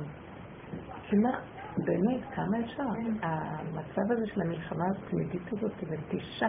כמה, 1.10 1.30
באמת, 1.76 2.20
כמה 2.34 2.60
אפשר? 2.64 2.82
המצב 3.22 4.12
הזה 4.12 4.26
של 4.26 4.40
המלחמה 4.40 4.84
התמידית 4.96 5.52
הזאת 5.52 5.72
מתישה. 5.82 6.48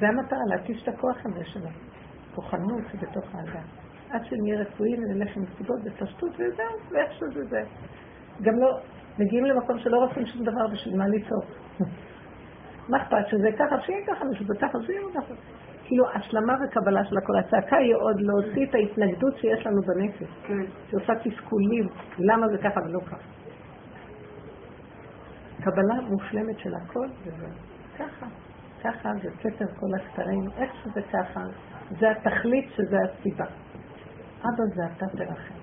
זה 0.00 0.08
המטרה, 0.08 0.38
להתיש 0.50 0.82
את 0.82 0.88
הכוח 0.88 1.16
הזה 1.24 1.44
שלה. 1.44 1.70
כוחנות 2.34 2.82
שבתוך 2.92 3.34
האדם. 3.34 3.66
עד 4.10 4.24
שנהיה 4.24 4.60
רפואיים 4.60 5.02
ונלך 5.02 5.36
עם 5.36 5.42
מסיבות 5.42 5.84
בפשטות 5.84 6.30
וזהו, 6.32 6.90
ואיך 6.90 7.12
שזה 7.12 7.44
זה. 7.44 7.62
גם 8.42 8.54
לא, 8.58 8.80
מגיעים 9.18 9.44
למקום 9.44 9.78
שלא 9.78 9.96
רוצים 9.96 10.26
שום 10.26 10.42
דבר 10.44 10.66
בשביל 10.72 10.96
מה 10.96 11.08
לצעוק. 11.08 11.44
מה 12.88 13.02
אכפת 13.02 13.28
שזה 13.30 13.48
ככה, 13.58 13.80
שיהיה 13.80 14.06
ככה, 14.06 14.24
שזה 14.38 14.54
ככה, 14.60 14.78
שיהיה 14.86 15.00
ככה. 15.14 15.34
כאילו, 15.84 16.04
השלמה 16.14 16.54
וקבלה 16.64 17.04
של 17.04 17.16
הכל. 17.18 17.36
הצעקה 17.36 17.76
היא 17.76 17.94
עוד 17.94 18.20
להוציא 18.20 18.66
את 18.66 18.74
ההתנגדות 18.74 19.36
שיש 19.36 19.66
לנו 19.66 19.82
בנפש, 19.82 20.28
כן. 20.46 20.64
שעושה 20.90 21.12
תסכולים, 21.14 21.88
למה 22.18 22.48
זה 22.48 22.58
ככה 22.58 22.80
ולא 22.80 23.00
ככה. 23.00 23.28
קבלה 25.60 26.00
מושלמת 26.10 26.58
של 26.58 26.74
הכל, 26.74 27.06
וזה 27.22 27.46
ככה. 27.98 28.26
ככה 28.84 29.10
זה 29.22 29.30
כתר 29.40 29.66
כל 29.80 29.86
הכתרים, 30.00 30.44
איך 30.56 30.72
שזה 30.84 31.00
ככה, 31.12 31.40
זה 32.00 32.10
התכלית 32.10 32.70
שזה 32.76 32.96
הסיבה. 33.04 33.46
אבא 34.40 34.64
זה 34.74 34.82
אתה 34.96 35.06
תרחם. 35.16 35.54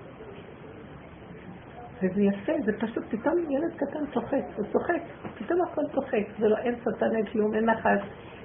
וזה 2.02 2.22
יפה, 2.22 2.52
זה 2.64 2.72
פשוט, 2.80 3.04
פתאום 3.08 3.34
ילד 3.50 3.74
קטן 3.76 4.06
צוחק, 4.14 4.44
הוא 4.56 4.66
צוחק, 4.72 5.02
פתאום 5.38 5.60
הכל 5.62 5.82
צוחק, 5.94 6.24
זה 6.38 6.48
לא, 6.48 6.56
אין 6.56 6.74
שטן, 6.80 7.16
אין 7.16 7.26
כלום, 7.26 7.54
אין 7.54 7.64
נחש, 7.70 8.00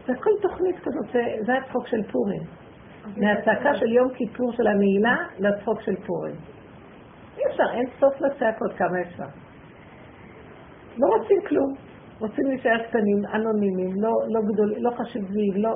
זה 0.07 0.13
הכל 0.13 0.29
תוכנית 0.41 0.75
כזאת, 0.79 1.05
זה, 1.13 1.21
זה 1.45 1.53
הצחוק 1.53 1.87
של 1.87 2.03
פורים. 2.11 2.41
מהצעקה 3.17 3.75
של 3.75 3.91
יום 3.91 4.09
כיפור 4.13 4.51
של 4.51 4.67
הנעילה 4.67 5.15
לצחוק 5.39 5.81
של 5.81 5.95
פורים. 5.95 6.35
אי 7.37 7.43
אפשר, 7.51 7.63
אין 7.73 7.85
סוף 7.99 8.21
לצעקות, 8.21 8.73
כמה 8.77 9.01
אפשר. 9.01 9.29
לא 10.97 11.07
רוצים 11.17 11.37
כלום, 11.47 11.73
רוצים 12.19 12.47
להישאר 12.47 12.83
קטנים, 12.87 13.25
אנונימיים, 13.33 13.95
לא, 14.03 14.11
לא 14.27 14.41
גדולים, 14.41 14.83
לא 14.83 14.91
חשובים, 14.91 15.53
לא, 15.55 15.73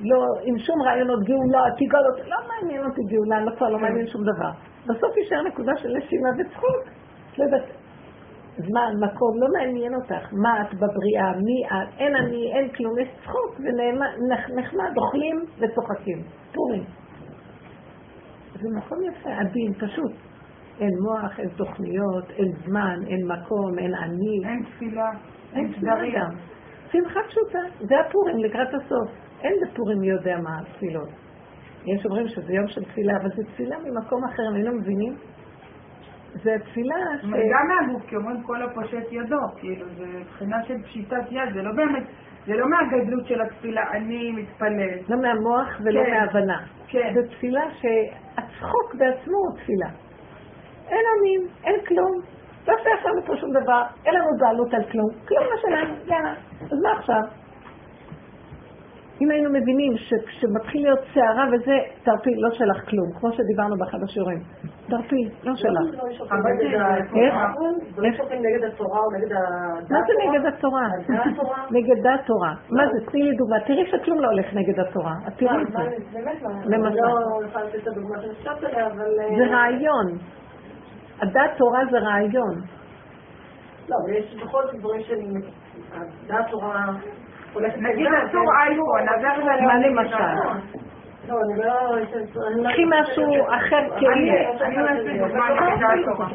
לא 0.00 0.24
עם 0.42 0.58
שום 0.58 0.82
רעיונות 0.82 1.20
גאולה, 1.24 1.62
תגאל 1.76 2.04
אותי, 2.10 2.30
לא 2.30 2.36
מעניין 2.48 2.84
אותי 2.84 3.00
גאולה, 3.10 3.40
לא 3.44 3.56
כבר 3.56 3.68
לא 3.68 3.78
מעניין 3.78 4.06
שום 4.06 4.22
דבר. 4.22 4.50
בסוף 4.86 5.16
יישאר 5.16 5.42
נקודה 5.42 5.72
של 5.76 5.88
נשימה 5.96 6.28
וצחוק. 6.38 6.82
לא 7.38 7.44
יודעת, 7.44 7.62
זמן, 8.68 8.92
מקום, 9.00 9.32
לא 9.40 9.46
מעניין 9.58 9.94
אותך 9.94 10.32
מה 10.32 10.62
את 10.62 10.74
בבריאה, 10.74 11.32
מי 11.36 11.66
את, 11.66 11.88
אין 11.98 12.16
אני, 12.16 12.52
אין 12.52 12.68
כלום, 12.68 12.98
יש 12.98 13.08
צחוק 13.24 13.60
ונחמד, 13.60 14.96
אוכלים 14.96 15.44
וצוחקים. 15.58 16.22
פורים. 16.54 16.84
זה 18.60 18.68
מקום 18.76 18.98
יפה, 19.04 19.30
עדין, 19.30 19.72
פשוט. 19.74 20.12
אין 20.80 20.90
מוח, 21.02 21.40
אין 21.40 21.48
תוכניות, 21.48 22.30
אין 22.30 22.52
זמן, 22.64 22.96
אין 23.06 23.26
מקום, 23.26 23.78
אין 23.78 23.94
אני. 23.94 24.40
אין 24.44 24.62
תפילה, 24.64 25.10
אין 25.52 25.72
תפילה. 25.72 25.94
גם. 26.14 26.30
שמחה 26.92 27.20
פשוטה, 27.28 27.58
זה 27.80 28.00
הפורים 28.00 28.36
לקראת 28.38 28.68
הסוף. 28.68 29.10
אין 29.42 29.52
בפורים 29.62 29.98
מי 29.98 30.08
יודע 30.08 30.36
מה 30.36 30.58
התפילות. 30.60 31.08
יש 31.86 32.06
אומרים 32.06 32.28
שזה 32.28 32.52
יום 32.52 32.68
של 32.68 32.84
תפילה, 32.84 33.12
אבל 33.16 33.28
זה 33.36 33.42
תפילה 33.44 33.76
ממקום 33.78 34.24
אחר, 34.24 34.42
הם 34.42 34.62
לא 34.62 34.72
מבינים. 34.72 35.16
זה 36.34 36.56
תפילה 36.64 36.94
ש... 37.22 37.24
גם 37.24 37.68
מהגוף, 37.68 38.06
כי 38.06 38.16
אומרים 38.16 38.42
כל 38.42 38.62
הפושט 38.62 39.06
ידו, 39.10 39.40
כאילו, 39.56 39.86
זה 39.98 40.04
מבחינה 40.06 40.64
של 40.64 40.82
פשיטת 40.82 41.22
יד, 41.30 41.54
זה 41.54 41.62
לא 41.62 41.72
באמת, 41.72 42.02
זה 42.46 42.52
לא 42.56 42.66
מהגדלות 42.68 43.26
של 43.26 43.40
התפילה, 43.40 43.82
אני 43.92 44.32
מתפלל. 44.32 44.98
לא 45.08 45.16
מהמוח 45.16 45.80
ולא 45.84 46.04
כן. 46.04 46.10
מההבנה. 46.10 46.58
כן. 46.88 47.12
זו 47.14 47.20
תפילה 47.30 47.62
שהצחוק 47.80 48.94
בעצמו 48.94 49.36
הוא 49.36 49.56
תפילה. 49.56 49.88
אין 50.88 51.04
עמים, 51.18 51.48
אין 51.64 51.84
כלום. 51.86 52.12
לא 52.68 52.74
שייך 52.82 53.06
לנו 53.06 53.22
פה 53.26 53.36
שום 53.36 53.50
דבר, 53.62 53.82
אין 54.06 54.14
לנו 54.14 54.26
בעלות 54.40 54.74
על 54.74 54.84
כלום. 54.92 55.10
כלום 55.28 55.44
לא 55.50 55.56
שלנו, 55.62 55.94
יאללה. 56.06 56.34
אז 56.60 56.78
מה 56.82 56.92
עכשיו? 56.92 57.22
אם 59.22 59.30
היינו 59.30 59.50
מבינים 59.50 59.92
שכשמתחיל 59.96 60.82
להיות 60.82 61.00
סערה 61.14 61.44
וזה, 61.52 61.78
תרפי, 62.02 62.34
לא 62.36 62.50
שלך 62.50 62.90
כלום, 62.90 63.12
כמו 63.20 63.32
שדיברנו 63.32 63.76
באחד 63.78 63.98
השיעורים. 64.02 64.38
תרפי, 64.90 65.28
לא 65.44 65.56
שלך. 65.56 65.80
לא 65.92 66.08
איך? 68.02 68.20
לא 68.20 68.26
נגד 68.40 68.64
התורה 68.64 69.00
או 69.00 69.10
נגד 69.10 69.32
הדת. 69.32 69.90
מה 69.90 69.98
זה 70.06 70.12
נגד 70.28 70.46
התורה? 70.46 70.88
נגד 71.70 72.02
דת 72.02 72.20
תורה. 72.26 72.54
מה 72.70 72.82
זה? 72.92 73.10
תני 73.10 73.22
לי 73.22 73.36
דוגמה. 73.36 73.60
תראי 73.60 73.90
שכלום 73.90 74.20
לא 74.20 74.28
הולך 74.28 74.54
נגד 74.54 74.80
התורה. 74.80 75.14
את 75.28 75.32
תראי 75.36 75.62
את 75.62 75.70
מה, 75.70 75.84
זה. 75.84 75.96
באמת 76.12 76.42
לא. 76.42 76.50
למשל. 76.64 76.96
לא. 76.96 77.40
אה, 78.78 78.88
זה 79.36 79.44
רעיון. 79.54 80.18
הדת 81.20 81.50
תורה 81.56 81.80
זה 81.90 81.98
רעיון. 81.98 82.54
לא, 83.88 83.96
אבל 84.04 84.14
יש 84.14 84.36
בכל 84.44 84.62
זאת 84.66 84.74
דברים 84.80 85.02
שאני... 85.02 85.40
הדת 85.94 86.50
תורה. 86.50 86.86
נגיד 87.56 88.06
אסור. 88.06 88.44
אייפון, 88.62 89.08
אז 89.08 89.24
איך 89.24 89.36
זה... 89.36 89.62
מה 89.66 89.78
לא 89.78 89.86
למשל? 89.88 90.14
אני 90.14 91.58
לא... 91.58 91.64
לא- 92.56 92.70
קחי 92.70 92.84
משהו 92.86 93.46
אחר 93.48 93.82
כאילו. 93.98 94.14
לא 94.74 95.86
התורה. 96.02 96.28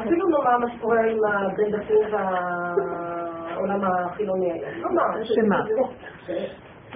אפילו 0.00 0.28
נאמר 0.28 0.58
מה 0.58 0.66
שקורה 0.76 1.00
עם 1.00 1.18
הבין 1.24 1.70
דתי 1.70 1.94
והעולם 2.10 3.80
החילוני 3.84 4.52
היום. 4.52 4.96
שמה? 5.24 5.64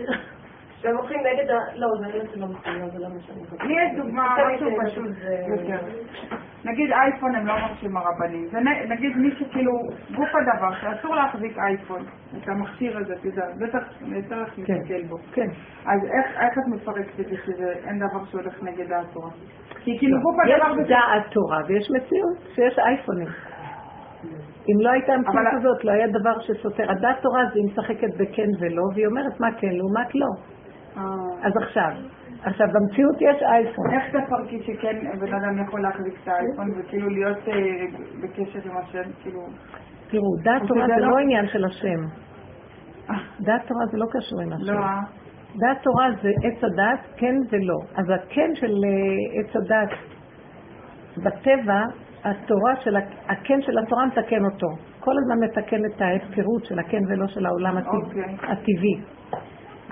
שהם 0.85 0.97
הולכים 0.97 1.21
נגד 1.21 1.51
ה... 1.51 1.59
לא, 1.75 1.89
זה 2.01 2.07
לא 2.37 2.47
נכון, 2.49 2.91
זה 2.93 2.99
לא 2.99 3.09
משנה. 3.09 3.65
לי 3.67 3.75
יש 3.75 3.97
דוגמה 3.97 4.37
משהו 4.55 4.71
פשוט 4.85 5.09
זה-. 5.23 5.77
נגיד 6.65 6.93
אייפון 6.93 7.35
הם 7.35 7.47
לא 7.47 7.55
מרשים 7.55 7.97
הרבנים. 7.97 8.49
זה 8.53 8.59
נגיד 8.89 9.17
מי 9.17 9.31
שכאילו, 9.39 9.73
גוף 10.15 10.29
הדבר, 10.35 10.75
שאסור 10.81 11.15
להחזיק 11.15 11.59
אייפון, 11.59 12.03
את 12.39 12.49
המכשיר 12.49 12.99
הזה, 12.99 13.15
אתה 13.15 13.27
יודע, 13.27 13.47
בטח 13.61 13.83
יותר 14.07 14.41
איך 14.41 14.55
כן. 14.67 14.75
להסתכל 14.75 15.03
בו. 15.09 15.17
כן. 15.33 15.49
אז 15.87 16.01
איך 16.05 16.59
את 16.59 16.67
מפרקת 16.75 17.21
את 17.21 17.27
זה 17.27 17.37
שזה 17.47 17.73
אין 17.85 17.99
דבר 17.99 18.25
שהולך 18.25 18.63
נגד 18.63 18.93
התורה? 18.93 19.31
כי 19.85 19.99
כאילו 19.99 20.21
גוף 20.21 20.37
הדבר... 20.41 20.83
יש 20.83 20.89
דעת 20.89 21.31
תורה 21.31 21.61
ויש 21.67 21.91
מציאות 21.91 22.39
שיש 22.55 22.79
אייפונים. 22.79 23.29
אם 24.69 24.81
לא 24.81 24.91
הייתה 24.91 25.13
המציאות 25.13 25.47
הזאת, 25.59 25.85
לא 25.85 25.93
היה 25.93 26.07
דבר 26.07 26.41
שסותר. 26.41 26.91
הדעת 26.91 27.17
תורה 27.23 27.45
זה 27.45 27.53
היא 27.55 27.65
משחקת 27.73 28.17
בכן 28.17 28.49
ולא, 28.61 28.83
והיא 28.95 29.07
אומרת 29.07 29.41
מה 29.41 29.49
כן 29.59 29.73
לעומת 29.73 30.15
לא. 30.15 30.54
אה, 30.97 31.03
אז 31.47 31.53
עכשיו, 31.63 31.91
עכשיו 32.43 32.67
במציאות 32.75 33.17
יש 33.21 33.43
אייפון. 33.43 33.85
איך 33.95 34.05
תפרקי 34.17 34.59
שכן 34.63 34.97
בן 35.21 35.35
אדם 35.35 35.63
יכול 35.65 35.83
להחזיק 35.83 36.15
את 36.23 36.29
האייפון 36.29 36.67
וכאילו 36.81 37.09
להיות 37.09 37.39
אה, 37.49 37.55
בקשר 38.23 38.71
עם 38.71 38.77
השם, 38.77 39.11
כאילו... 39.23 39.41
תראו, 40.11 40.37
דעת 40.43 40.63
תורה 40.69 40.87
זה 40.87 40.97
לא- 41.01 41.11
לא 41.11 41.19
עניין 41.19 41.47
של 41.49 41.65
השם. 41.65 42.01
אה, 43.11 43.15
דעת 43.41 43.61
תורה 43.67 43.87
זה 43.93 43.99
לא 43.99 44.07
קשור 44.13 44.41
עם 44.41 44.53
השם. 44.53 44.73
לא? 44.73 44.81
דעת 45.61 45.83
תורה 45.83 46.07
זה 46.23 46.29
עץ 46.43 46.65
הדת, 46.65 47.01
כן 47.17 47.35
ולא. 47.51 47.77
אז 47.97 48.11
הכן 48.11 48.51
של 48.55 48.73
עץ 49.41 49.57
הדת, 49.57 49.91
בטבע, 51.17 51.83
התורה 52.25 52.77
של, 52.77 52.97
הכן 53.29 53.63
של 53.63 53.79
התורה 53.79 54.07
מתקן 54.07 54.45
אותו. 54.45 54.67
כל 55.01 55.13
הזמן 55.19 55.45
מתקן 55.45 55.85
את 55.85 56.01
ההפקרות 56.03 56.65
של 56.65 56.79
הכן 56.79 57.03
ולא 57.09 57.27
של 57.27 57.47
העולם 57.47 57.77
הטבע- 57.77 58.07
אוקיי. 58.07 58.37
הטבעי. 58.43 59.01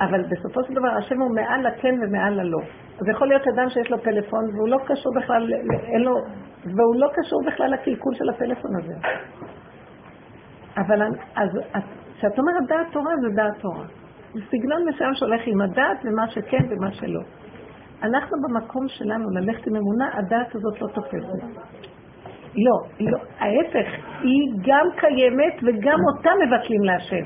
אבל 0.09 0.23
בסופו 0.31 0.61
של 0.65 0.74
דבר 0.74 0.89
השם 0.99 1.20
הוא 1.20 1.35
מעל 1.35 1.66
לכן 1.66 1.95
ומעל 2.03 2.35
ללא. 2.41 2.59
אז 3.01 3.09
יכול 3.09 3.29
להיות 3.29 3.43
אדם 3.55 3.69
שיש 3.70 3.91
לו 3.91 3.99
פלאפון 4.03 4.45
והוא 4.57 4.69
לא 4.69 4.79
קשור 4.87 5.12
בכלל, 5.23 5.49
אין 5.93 6.03
לו, 6.03 6.15
והוא 6.65 6.97
לא 6.97 7.09
קשור 7.15 7.41
בכלל 7.47 7.70
לקלקול 7.70 8.15
של 8.15 8.29
הפלאפון 8.29 8.70
הזה. 8.77 8.95
אבל 10.79 11.03
אז 11.37 11.51
את- 11.77 11.83
כשאת 12.19 12.39
אומרת 12.39 12.66
דעת 12.69 12.87
תורה 12.93 13.12
זה 13.23 13.29
דעת 13.37 13.61
תורה. 13.61 13.85
זה 14.35 14.41
סגנון 14.51 14.89
מסוים 14.89 15.15
שהולך 15.15 15.41
עם 15.47 15.61
הדעת 15.61 15.99
ומה 16.05 16.29
שכן 16.29 16.65
ומה 16.70 16.93
שלא. 16.93 17.20
אנחנו 18.03 18.37
במקום 18.49 18.89
שלנו 18.89 19.31
ללכת 19.31 19.66
עם 19.66 19.77
אמונה, 19.77 20.09
הדעת 20.19 20.55
הזאת 20.55 20.81
לא 20.83 20.89
תופסת. 20.89 21.45
לא, 22.57 22.77
לא, 23.01 23.19
ההפך, 23.39 23.89
היא 24.20 24.43
גם 24.66 24.87
קיימת 24.97 25.55
וגם 25.62 25.99
אותה 26.16 26.31
מבטלים 26.47 26.85
להשם. 26.85 27.24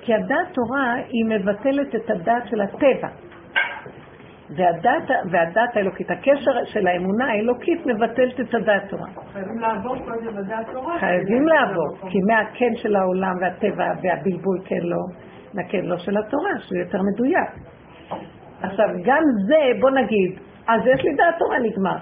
כי 0.00 0.14
הדעת 0.14 0.48
תורה 0.52 0.94
היא 0.94 1.24
מבטלת 1.28 1.94
את 1.94 2.10
הדעת 2.10 2.42
של 2.48 2.60
הטבע. 2.60 3.08
והדת, 4.56 5.10
והדת 5.30 5.76
האלוקית, 5.76 6.10
הקשר 6.10 6.64
של 6.64 6.86
האמונה 6.86 7.24
האלוקית 7.24 7.86
מבטלת 7.86 8.40
את 8.40 8.54
הדעת 8.54 8.82
תורה. 8.90 9.08
חייבים 9.32 9.58
לעבור 9.58 9.96
קודם 9.98 10.38
לדעת 10.38 10.66
תורה. 10.72 10.98
חייבים 10.98 11.46
לעבור, 11.46 12.10
כי 12.10 12.18
מהכן 12.26 12.72
של 12.76 12.96
העולם 12.96 13.34
והטבע 13.40 13.86
והבלבול 14.02 14.58
כן 14.64 14.82
לא, 14.82 14.96
מהכן 15.54 15.84
לא 15.84 15.98
של 15.98 16.16
התורה, 16.16 16.50
שהוא 16.58 16.78
יותר 16.78 16.98
מדויק. 17.12 17.50
עכשיו, 18.62 18.86
גם 19.04 19.22
זה, 19.48 19.80
בוא 19.80 19.90
נגיד, 19.90 20.38
אז 20.68 20.80
יש 20.86 21.04
לי 21.04 21.14
דעת 21.16 21.38
תורה 21.38 21.58
נגמר. 21.58 21.96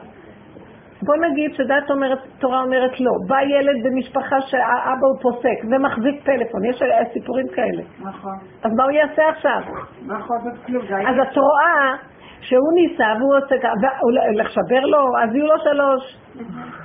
בוא 1.03 1.17
נגיד 1.17 1.55
שדעת 1.55 1.91
אומרת, 1.91 2.19
תורה 2.39 2.63
אומרת 2.63 3.01
לא. 3.01 3.11
בא 3.29 3.41
ילד 3.41 3.87
במשפחה 3.87 4.41
שהאבא 4.41 5.07
הוא 5.07 5.19
פוסק 5.23 5.59
ומחזיק 5.71 6.25
פלאפון, 6.25 6.65
יש 6.65 6.83
סיפורים 7.13 7.47
כאלה. 7.49 7.83
נכון. 8.01 8.37
אז 8.65 8.73
מה 8.77 8.85
הוא 8.85 8.93
יעשה 8.93 9.29
עכשיו? 9.29 9.61
לא 10.07 10.17
כלום, 10.67 10.87
זה 10.89 10.97
היה... 10.97 11.11
אז 11.11 11.15
את 11.23 11.37
רואה 11.37 11.97
שהוא 12.41 12.73
ניסה 12.75 13.07
והוא 13.19 13.37
עושה 13.37 13.55
ככה, 13.63 13.73
ואולי 13.83 14.35
לחבר 14.35 14.81
לו, 14.81 14.99
אז 15.23 15.35
יהיו 15.35 15.47
לו 15.47 15.59
שלוש. 15.59 16.17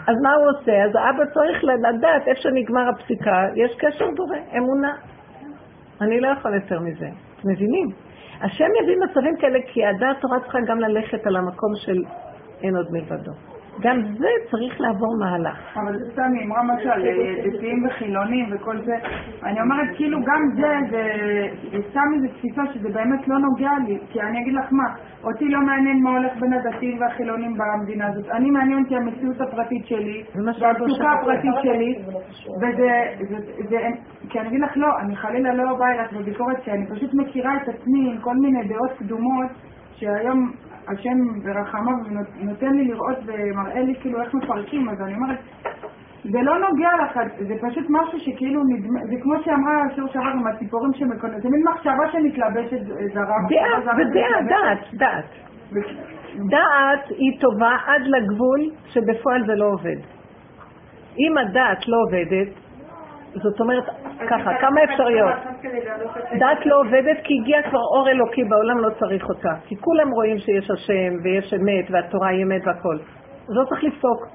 אז 0.08 0.16
מה 0.24 0.34
הוא 0.34 0.46
עושה? 0.50 0.84
אז 0.84 0.96
האבא 0.96 1.26
צריך 1.34 1.64
לדעת 1.64 2.28
איפה 2.28 2.42
שנגמר 2.42 2.90
הפסיקה, 2.90 3.48
יש 3.56 3.76
קשר 3.80 4.06
בורא, 4.18 4.38
אמונה. 4.58 4.94
אני 6.02 6.20
לא 6.20 6.28
יכול 6.28 6.54
יותר 6.56 6.80
מזה. 6.80 7.06
אתם 7.06 7.50
מבינים? 7.50 7.88
השם 8.42 8.66
מביא 8.84 8.96
מצבים 9.04 9.36
כאלה 9.38 9.60
כי 9.68 9.86
הדעת 9.86 10.22
תורה 10.22 10.40
צריכה 10.40 10.58
גם 10.68 10.80
ללכת 10.80 11.28
על 11.28 11.36
המקום 11.36 11.72
של 11.76 12.04
אין 12.64 12.76
עוד 12.76 12.88
מלבדו. 12.92 13.53
גם 13.82 14.02
זה 14.18 14.28
צריך 14.52 14.82
לעבור 14.82 15.18
מהלך. 15.20 15.58
אבל 15.76 16.00
זה 16.00 16.12
סתם 16.12 16.32
היא 16.34 16.46
אמרה 16.46 16.64
משהו 16.64 16.90
על 16.90 17.06
אה, 17.06 17.36
דתיים 17.46 17.86
וחילונים 17.86 18.50
וכל 18.52 18.78
זה. 18.86 18.96
אני 19.44 19.62
אומרת, 19.62 19.88
כאילו 19.96 20.20
גם 20.22 20.42
זה, 20.56 20.78
זה 20.92 21.04
זה 21.72 21.78
סתם 21.90 22.08
איזו 22.16 22.28
תפיסה 22.28 22.62
שזה 22.74 22.90
באמת 22.90 23.28
לא 23.28 23.40
נוגע 23.40 23.72
לי. 23.88 23.98
כי 24.10 24.22
אני 24.22 24.42
אגיד 24.42 24.54
לך 24.54 24.66
מה, 24.72 24.84
אותי 25.24 25.50
לא 25.50 25.60
מעניין 25.60 26.04
מה 26.04 26.10
הולך 26.10 26.32
בין 26.40 26.54
הדתיים 26.54 27.02
והחילונים 27.02 27.58
במדינה 27.58 28.08
הזאת. 28.08 28.30
אני 28.30 28.52
מעניין 28.52 28.84
אותי 28.84 28.96
המציאות 28.96 29.42
הפרטית 29.42 29.86
שלי, 29.86 30.24
חושבת. 30.90 31.08
הפרטית 31.22 31.54
שלי, 31.64 31.96
וזה, 32.62 32.92
זה, 33.30 33.38
זה, 33.70 33.78
כי 34.30 34.40
אני 34.40 34.48
אגיד 34.48 34.62
לך 34.62 34.72
לא, 34.76 35.00
אני 35.00 35.16
חלילה 35.16 35.54
לא 35.54 35.76
באה 35.76 35.92
אלייך 35.94 36.14
בביקורת, 36.14 36.58
כי 36.64 36.72
אני 36.72 36.86
פשוט 36.88 37.14
מכירה 37.14 37.58
את 37.58 37.70
עצמי 37.70 38.12
עם 38.12 38.18
כל 38.22 38.36
מיני 38.36 38.68
דעות 38.68 38.92
קדומות, 39.00 39.52
שהיום 39.96 40.52
השם 40.88 41.44
ברחמיו 41.44 41.96
נותן 42.40 42.74
לי 42.74 42.88
לראות 42.88 43.18
ומראה 43.26 43.82
לי 43.82 43.96
כאילו 44.02 44.22
איך 44.22 44.34
מפרקים, 44.34 44.90
אז 44.90 45.02
אני 45.02 45.16
אומרת, 45.16 45.38
זה 46.24 46.42
לא 46.42 46.60
נוגע 46.60 46.90
לך, 47.04 47.20
זה 47.48 47.54
פשוט 47.62 47.86
משהו 47.90 48.20
שכאילו 48.20 48.64
נדמה, 48.64 49.00
זה 49.06 49.16
כמו 49.22 49.34
שאמרה 49.46 49.84
שור 49.96 50.08
שעבר 50.08 50.28
עם 50.28 50.48
הציפורים 50.48 50.94
שמקוננות, 50.94 51.42
זה 51.42 51.50
מין 51.50 51.64
מחשבה 51.74 52.12
שמתלבשת 52.12 52.84
זרה. 53.14 53.38
דעת, 53.50 53.84
זרה 53.84 53.94
ודעה, 53.94 54.30
שמתלבשת. 54.40 54.94
דעת, 54.94 54.94
דעת. 54.94 55.26
דעת 56.50 57.10
היא 57.10 57.40
טובה 57.40 57.76
עד 57.88 58.02
לגבול 58.02 58.60
שבפועל 58.86 59.46
זה 59.46 59.56
לא 59.56 59.66
עובד. 59.66 59.98
אם 61.20 61.38
הדעת 61.38 61.88
לא 61.88 61.98
עובדת, 62.08 62.63
זאת 63.34 63.60
אומרת, 63.60 63.84
ככה, 64.30 64.52
כמה 64.62 64.84
אפשרויות. 64.84 65.36
דעת 66.40 66.66
לא 66.66 66.80
עובדת 66.80 67.18
כי 67.24 67.34
הגיע 67.42 67.62
כבר 67.70 67.80
אור 67.96 68.10
אלוקי 68.10 68.44
בעולם, 68.44 68.78
לא 68.80 68.90
צריך 69.00 69.30
אותה. 69.30 69.54
כי 69.66 69.76
כולם 69.76 70.12
רואים 70.12 70.38
שיש 70.38 70.72
השם 70.72 71.14
ויש 71.24 71.54
אמת 71.54 71.86
והתורה 71.92 72.28
היא 72.30 72.44
אמת 72.44 72.62
והכל. 72.68 72.98
אז 73.50 73.56
לא 73.56 73.64
צריך 73.70 73.84
לפסוק. 73.84 74.28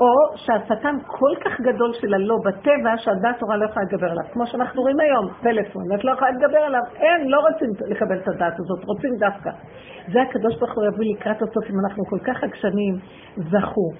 או 0.00 0.36
שהשטן 0.36 0.96
כל 1.06 1.34
כך 1.44 1.60
גדול 1.60 1.92
של 1.92 2.14
הלא 2.14 2.36
בטבע, 2.44 2.92
שהדעת 2.96 3.38
תורה 3.38 3.56
לא 3.56 3.64
יכולה 3.64 3.84
להתגבר 3.84 4.10
עליו. 4.10 4.24
כמו 4.32 4.46
שאנחנו 4.46 4.82
רואים 4.82 5.00
היום, 5.00 5.28
טלפון, 5.42 5.82
את 5.94 6.04
לא 6.04 6.12
יכולה 6.12 6.30
להתגבר 6.30 6.58
עליו. 6.58 6.82
אין, 6.96 7.28
לא 7.28 7.38
רוצים 7.40 7.68
לקבל 7.86 8.18
את 8.18 8.28
הדעת 8.28 8.52
הזאת, 8.58 8.84
רוצים 8.84 9.10
דווקא. 9.18 9.50
זה 10.12 10.22
הקדוש 10.22 10.58
ברוך 10.58 10.74
הוא 10.74 10.84
יביא 10.84 11.14
לקראת 11.14 11.42
הסוף, 11.42 11.64
אם 11.70 11.76
אנחנו 11.84 12.04
כל 12.04 12.18
כך 12.18 12.44
עקשנים, 12.44 12.94
זכו. 13.36 13.90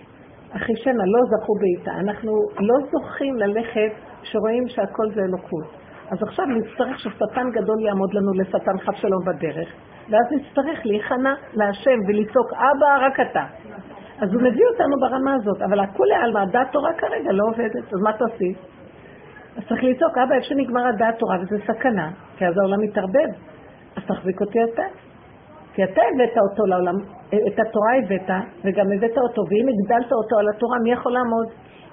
אחי 0.57 0.73
שנה 0.77 1.05
לא 1.07 1.21
זכו 1.31 1.53
בעיטה. 1.61 1.91
אנחנו 2.01 2.33
לא 2.61 2.77
זוכים 2.91 3.37
ללכת 3.37 3.93
שרואים 4.23 4.69
שהכל 4.69 5.11
זה 5.15 5.21
אלוקות. 5.21 5.67
אז 6.11 6.23
עכשיו 6.23 6.47
נצטרך 6.47 6.99
ששטן 6.99 7.51
גדול 7.53 7.81
יעמוד 7.87 8.15
לנו 8.15 8.33
לשטן 8.33 8.79
חף 8.79 8.95
שלום 8.95 9.25
בדרך, 9.27 9.69
ואז 10.11 10.27
נצטרך 10.31 10.87
להיכנע 10.87 11.35
להשם 11.55 11.99
ולצעוק, 12.09 12.53
אבא, 12.53 13.07
רק 13.07 13.21
אתה. 13.21 13.45
אז 14.21 14.33
הוא 14.33 14.43
מביא 14.43 14.65
אותנו 14.73 14.97
ברמה 15.01 15.35
הזאת, 15.35 15.63
אבל 15.63 15.81
הכולי 15.81 16.15
עלמא, 16.15 16.39
הדעת 16.39 16.73
תורה 16.73 16.93
כרגע 16.99 17.33
לא 17.33 17.45
עובדת, 17.49 17.93
אז 17.93 18.01
מה 18.05 18.13
תעשי? 18.13 18.55
אז 19.57 19.63
צריך 19.69 19.85
לצעוק, 19.85 20.19
אבא, 20.19 20.35
איפה 20.35 20.47
שנגמר 20.47 20.87
הדעת 20.87 21.19
תורה, 21.19 21.37
וזה 21.41 21.57
סכנה, 21.67 22.11
כי 22.37 22.47
אז 22.47 22.55
העולם 22.59 22.81
מתערבב. 22.81 23.31
אז 23.97 24.03
תחזיק 24.07 24.41
אותי 24.41 24.59
אתה. 24.65 24.83
כי 25.75 25.85
אתה 25.85 26.03
הבאת 26.15 26.37
אותו 26.51 26.67
לעולם, 26.67 26.97
את 27.29 27.59
התורה 27.59 27.93
הבאת, 27.99 28.31
וגם 28.65 28.87
הבאת 28.97 29.19
אותו, 29.19 29.43
ואם 29.49 29.67
הגדלת 29.73 30.13
אותו 30.13 30.39
על 30.41 30.49
התורה, 30.49 30.79
מי 30.83 30.93
יכול 30.93 31.13
לעמוד? 31.13 31.47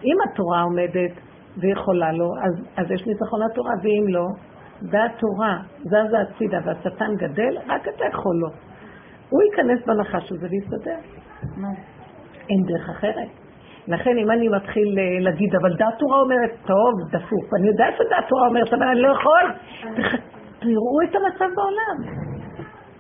אם 0.04 0.18
התורה 0.26 0.62
עומדת 0.62 1.12
ויכולה 1.62 2.12
לו, 2.12 2.34
אז, 2.44 2.66
אז 2.78 2.92
יש 2.92 3.08
ניצחון 3.08 3.40
לתורה, 3.52 3.72
ואם 3.84 4.08
לא, 4.08 4.26
דעת 4.82 5.12
תורה 5.20 5.58
זזה 5.84 6.20
הצידה 6.20 6.60
והשטן 6.66 7.16
גדל, 7.16 7.58
רק 7.68 7.88
אתה 7.88 8.06
יכול 8.06 8.36
לו. 8.36 8.48
הוא 9.30 9.42
ייכנס 9.44 9.86
בנחש 9.88 10.32
הזה 10.32 10.48
ויסתדר. 10.52 10.98
אין 12.50 12.64
דרך 12.66 12.90
אחרת. 12.90 13.30
לכן 13.88 14.18
אם 14.18 14.32
אני 14.32 14.48
מתחיל 14.48 15.00
אה, 15.00 15.20
להגיד, 15.20 15.56
אבל 15.56 15.76
דעת 15.76 15.98
תורה 16.00 16.20
אומרת, 16.22 16.52
טוב, 16.66 16.94
דפוק, 17.12 17.54
אני 17.60 17.68
יודעת 17.68 17.94
שדעת 17.94 18.28
תורה 18.30 18.48
אומרת, 18.48 18.74
אבל 18.74 18.88
אני 18.88 19.02
לא 19.02 19.08
יכול. 19.08 19.54
תראו 20.60 21.02
את 21.04 21.16
המצב 21.16 21.56
בעולם. 21.56 21.98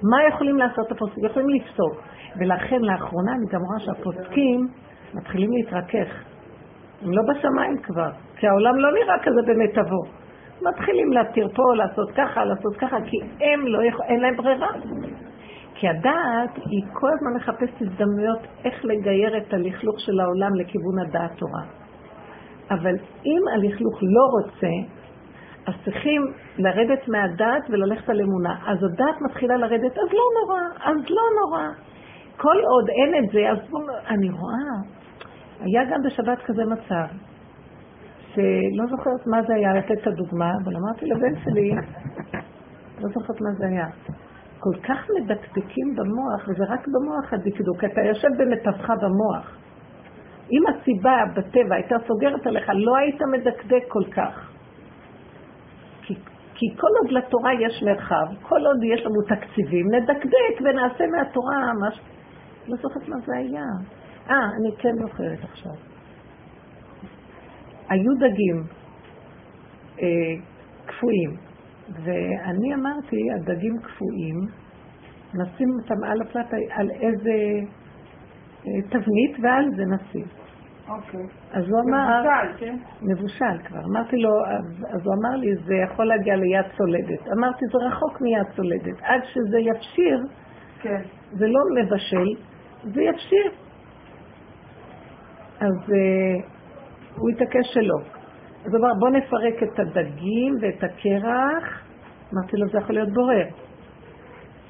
מה 0.03 0.17
יכולים 0.29 0.57
לעשות 0.57 0.91
הפוסקים? 0.91 1.25
יכולים 1.25 1.49
לפסוק. 1.49 2.01
ולכן 2.39 2.81
לאחרונה 2.81 3.31
אני 3.31 3.45
גם 3.51 3.61
רואה 3.61 3.79
שהפוסקים 3.79 4.67
מתחילים 5.13 5.51
להתרכך. 5.51 6.26
הם 7.01 7.11
לא 7.11 7.21
בשמיים 7.29 7.77
כבר, 7.77 8.09
כי 8.35 8.47
העולם 8.47 8.75
לא 8.75 8.89
נראה 8.91 9.15
כזה 9.23 9.41
במיטבו. 9.47 10.03
מתחילים 10.61 11.11
להתיר 11.11 11.47
פה, 11.55 11.63
לעשות 11.75 12.11
ככה, 12.11 12.45
לעשות 12.45 12.75
ככה, 12.77 12.97
כי 13.05 13.17
הם 13.21 13.67
לא 13.67 13.83
יכול, 13.83 14.05
אין 14.05 14.19
להם 14.19 14.35
ברירה. 14.37 14.71
כי 15.75 15.87
הדעת 15.87 16.55
היא 16.55 16.83
כל 16.93 17.07
הזמן 17.13 17.33
מחפשת 17.35 17.81
הזדמנויות 17.81 18.39
איך 18.65 18.85
לגייר 18.85 19.37
את 19.37 19.53
הלכלוך 19.53 19.99
של 19.99 20.19
העולם 20.19 20.55
לכיוון 20.55 20.99
הדעת 20.99 21.31
תורה. 21.37 21.63
אבל 22.71 22.95
אם 23.25 23.41
הלכלוך 23.53 23.99
לא 24.01 24.25
רוצה, 24.37 24.97
אז 25.67 25.73
צריכים 25.85 26.21
לרדת 26.57 27.07
מהדעת 27.07 27.63
וללכת 27.69 28.09
על 28.09 28.21
אמונה. 28.21 28.55
אז 28.67 28.77
הדעת 28.83 29.21
מתחילה 29.21 29.57
לרדת, 29.57 29.91
אז 29.91 30.07
לא 30.13 30.25
נורא, 30.39 30.61
אז 30.83 30.95
לא 31.09 31.23
נורא. 31.41 31.67
כל 32.37 32.57
עוד 32.71 32.89
אין 32.89 33.23
את 33.23 33.31
זה, 33.31 33.49
אז 33.51 33.57
אני 34.09 34.29
רואה, 34.29 34.96
היה 35.59 35.83
גם 35.91 36.01
בשבת 36.05 36.37
כזה 36.45 36.65
מצב, 36.65 37.07
שלא 38.33 38.85
זוכרת 38.89 39.27
מה 39.27 39.37
זה 39.47 39.53
היה 39.55 39.73
לתת 39.73 40.01
את 40.01 40.07
הדוגמה, 40.07 40.51
אבל 40.63 40.73
אמרתי 40.75 41.05
לבן 41.05 41.39
שלי, 41.43 41.71
לא 43.01 43.09
זוכרת 43.13 43.41
מה 43.41 43.49
זה 43.57 43.65
היה. 43.67 43.87
כל 44.59 44.79
כך 44.83 45.07
מדקדקים 45.15 45.95
במוח, 45.95 46.47
וזה 46.47 46.63
רק 46.73 46.87
במוח 46.87 47.33
הדקדוק, 47.33 47.83
אתה 47.83 48.01
יושב 48.01 48.27
במיטבך 48.37 48.89
במוח. 48.89 49.57
אם 50.51 50.63
הסיבה 50.67 51.17
בטבע 51.35 51.75
הייתה 51.75 51.95
סוגרת 52.07 52.47
עליך, 52.47 52.69
לא 52.73 52.97
היית 52.97 53.21
מדקדק 53.31 53.83
כל 53.87 54.03
כך. 54.11 54.51
כי, 56.59 56.75
כל 56.75 56.87
עוד 57.01 57.11
לתורה 57.11 57.53
יש 57.53 57.83
מרחב, 57.83 58.25
כל 58.41 58.65
עוד 58.65 58.83
יש 58.83 59.05
לנו 59.05 59.21
תקציבים, 59.21 59.85
נדקדק 59.95 60.55
ונעשה 60.61 61.03
מהתורה 61.07 61.73
ממש... 61.73 62.01
לא 62.67 62.75
זוכרת 62.75 63.07
מה 63.07 63.15
זה 63.25 63.37
היה. 63.37 63.65
אה, 64.29 64.35
אני 64.59 64.75
כן 64.77 64.95
זוכרת 65.01 65.39
עכשיו. 65.43 65.71
היו 67.89 68.13
דגים 68.19 68.63
אה, 70.01 70.07
קפואים, 70.85 71.29
ואני 72.03 72.73
אמרתי, 72.73 73.17
הדגים 73.35 73.77
קפואים, 73.77 74.35
נשים 75.33 75.67
אותם 75.79 76.03
על 76.03 76.21
הפלטה, 76.21 76.57
על 76.71 76.91
איזה 76.91 77.65
אה, 78.67 78.81
תבנית, 78.89 79.37
ועל 79.41 79.65
זה 79.75 79.83
נשים. 79.85 80.25
אוקיי. 80.89 81.25
אז 81.51 81.63
הוא 81.69 81.79
אמר... 81.89 82.21
מבושל, 82.21 82.57
כן? 82.57 82.77
מבושל 83.01 83.57
כבר. 83.67 83.79
אמרתי 83.91 84.17
לו, 84.17 84.29
אז, 84.45 84.85
אז 84.93 85.05
הוא 85.05 85.13
אמר 85.13 85.35
לי, 85.35 85.55
זה 85.55 85.75
יכול 85.75 86.05
להגיע 86.05 86.35
ליד 86.35 86.65
צולדת. 86.77 87.27
אמרתי, 87.37 87.65
זה 87.65 87.87
רחוק 87.87 88.21
מיד 88.21 88.55
צולדת. 88.55 89.01
עד 89.01 89.21
שזה 89.33 89.59
יפשיר, 89.59 90.23
כן. 90.81 91.01
זה 91.31 91.47
לא 91.47 91.59
מבשל, 91.75 92.41
זה 92.83 93.01
יפשיר. 93.03 93.51
אז 95.59 95.89
uh, 95.89 96.43
הוא 97.17 97.29
התעקש 97.29 97.73
שלא. 97.73 97.97
אז 98.65 98.73
הוא 98.73 98.85
אמר, 98.85 98.93
בוא 98.99 99.09
נפרק 99.09 99.63
את 99.63 99.79
הדגים 99.79 100.55
ואת 100.61 100.83
הקרח. 100.83 101.83
אמרתי 102.33 102.57
לו, 102.57 102.67
זה 102.67 102.77
יכול 102.77 102.95
להיות 102.95 103.09
בורר. 103.09 103.45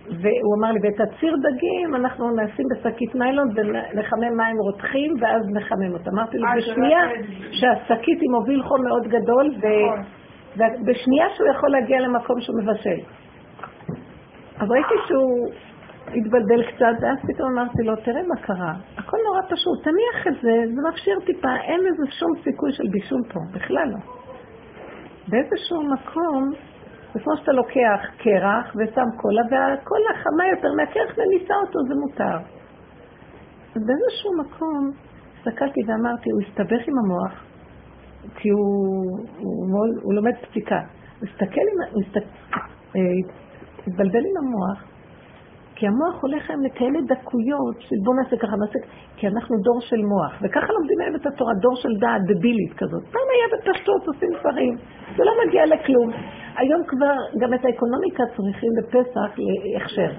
והוא 0.07 0.55
אמר 0.59 0.72
לי, 0.72 0.80
ואת 0.84 0.99
הציר 0.99 1.35
דגים 1.35 1.95
אנחנו 1.95 2.35
נשים 2.35 2.65
בשקית 2.72 3.15
ניילון 3.15 3.47
ונחמם 3.55 4.38
מים 4.38 4.57
רותחים 4.57 5.14
ואז 5.19 5.41
נחמם 5.53 5.93
אותם. 5.93 6.11
אמרתי 6.14 6.38
לו, 6.38 6.47
אה, 6.47 6.55
בשנייה 6.57 6.99
שהשקית 7.51 8.22
היא 8.22 8.30
מוביל 8.31 8.64
חום 8.64 8.84
מאוד 8.84 9.07
גדול, 9.07 9.47
ו- 9.61 9.85
נכון. 9.85 10.03
ובשנייה 10.55 11.26
שהוא 11.35 11.47
יכול 11.47 11.69
להגיע 11.69 11.99
למקום 11.99 12.41
שהוא 12.41 12.55
מבשל. 12.61 12.99
אז 14.59 14.72
ראיתי 14.72 14.93
שהוא 15.07 15.51
התבלבל 16.15 16.61
קצת, 16.71 16.95
ואז 17.01 17.17
פתאום 17.27 17.49
אמרתי 17.51 17.84
לו, 17.84 17.95
תראה 17.95 18.21
מה 18.27 18.41
קרה, 18.41 18.73
הכל 18.97 19.17
נורא 19.25 19.41
פשוט, 19.49 19.84
תניח 19.84 20.27
את 20.27 20.41
זה, 20.41 20.53
זה 20.75 20.89
מפשיר 20.89 21.19
טיפה, 21.25 21.55
אין 21.67 21.79
לזה 21.79 22.11
שום 22.19 22.31
סיכוי 22.43 22.71
של 22.71 22.88
בישול 22.91 23.21
פה, 23.34 23.39
בכלל 23.53 23.88
לא. 23.91 23.97
באיזשהו 25.27 25.84
מקום, 25.93 26.51
כמו 27.13 27.38
שאתה 27.38 27.51
לוקח 27.51 27.99
קרח 28.17 28.75
ושם 28.75 29.07
קולה, 29.21 29.41
והקולה 29.51 30.11
חמה 30.23 30.47
יותר 30.53 30.67
מהקרח 30.77 31.17
וניסה 31.17 31.53
אותו, 31.67 31.79
זה 31.88 31.93
מותר. 32.01 32.38
אז 33.75 33.81
באיזשהו 33.88 34.31
מקום 34.43 34.91
הסתכלתי 35.38 35.79
ואמרתי, 35.88 36.29
הוא 36.31 36.41
הסתבך 36.41 36.88
עם 36.88 36.93
המוח, 37.03 37.43
כי 38.35 38.49
הוא, 38.49 39.19
הוא, 39.38 39.69
מאוד- 39.71 40.03
הוא 40.03 40.13
לומד 40.13 40.34
פסיקה. 40.41 40.79
הוא 41.19 41.29
הסתכל 41.29 41.61
עם, 41.71 41.93
הוא 41.93 42.01
הסתכל, 42.05 42.27
אה, 42.95 43.01
התבלבל 43.88 44.19
עם 44.29 44.38
המוח, 44.43 44.84
כי 45.77 45.87
המוח 45.87 46.15
הולך 46.21 46.49
היום 46.49 46.61
לכאלה 46.67 46.99
דקויות 47.13 47.77
של 47.87 47.95
בוא 48.05 48.13
נעשה 48.15 48.35
ככה, 48.37 48.55
נעשה 48.61 48.79
כי 49.17 49.27
אנחנו 49.27 49.53
דור 49.65 49.79
של 49.81 50.01
מוח, 50.11 50.33
וככה 50.41 50.69
לומדים 50.75 50.97
היום 51.01 51.15
את 51.15 51.25
התורה, 51.25 51.53
דור 51.61 51.75
של 51.75 51.93
דעת 51.99 52.21
דבילית 52.31 52.73
כזאת. 52.79 53.03
פעם 53.13 53.27
היה 53.33 53.47
בפשטות, 53.53 54.01
עושים 54.07 54.29
דברים, 54.39 54.73
זה 55.17 55.23
לא 55.27 55.33
מגיע 55.41 55.65
לכלום. 55.65 56.09
היום 56.57 56.81
כבר 56.87 57.15
גם 57.41 57.53
את 57.53 57.65
האקונומיקה 57.65 58.23
צריכים 58.35 58.71
בפסח 58.77 59.29
להכשר. 59.37 60.11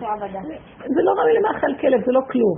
זה 0.94 1.00
לא 1.06 1.12
ראוי 1.18 1.32
למאכל 1.38 1.72
כלב, 1.80 2.00
זה 2.06 2.12
לא 2.12 2.20
כלום. 2.30 2.56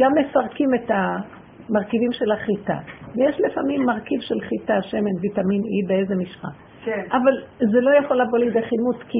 גם 0.00 0.10
מפרקים 0.18 0.70
את 0.74 0.90
המרכיבים 0.94 2.12
של 2.12 2.32
החיטה. 2.32 2.78
ויש 3.14 3.36
לפעמים 3.40 3.86
מרכיב 3.86 4.20
של 4.20 4.40
חיטה, 4.48 4.82
שמן, 4.82 5.16
ויטמין 5.22 5.62
E 5.74 5.88
באיזה 5.88 6.14
משחה. 6.14 6.48
כן. 6.86 7.02
אבל 7.12 7.34
זה 7.72 7.80
לא 7.80 7.90
יכול 8.00 8.16
לבוא 8.22 8.38
לידי 8.38 8.62
חימוץ, 8.62 8.96
כי 9.08 9.18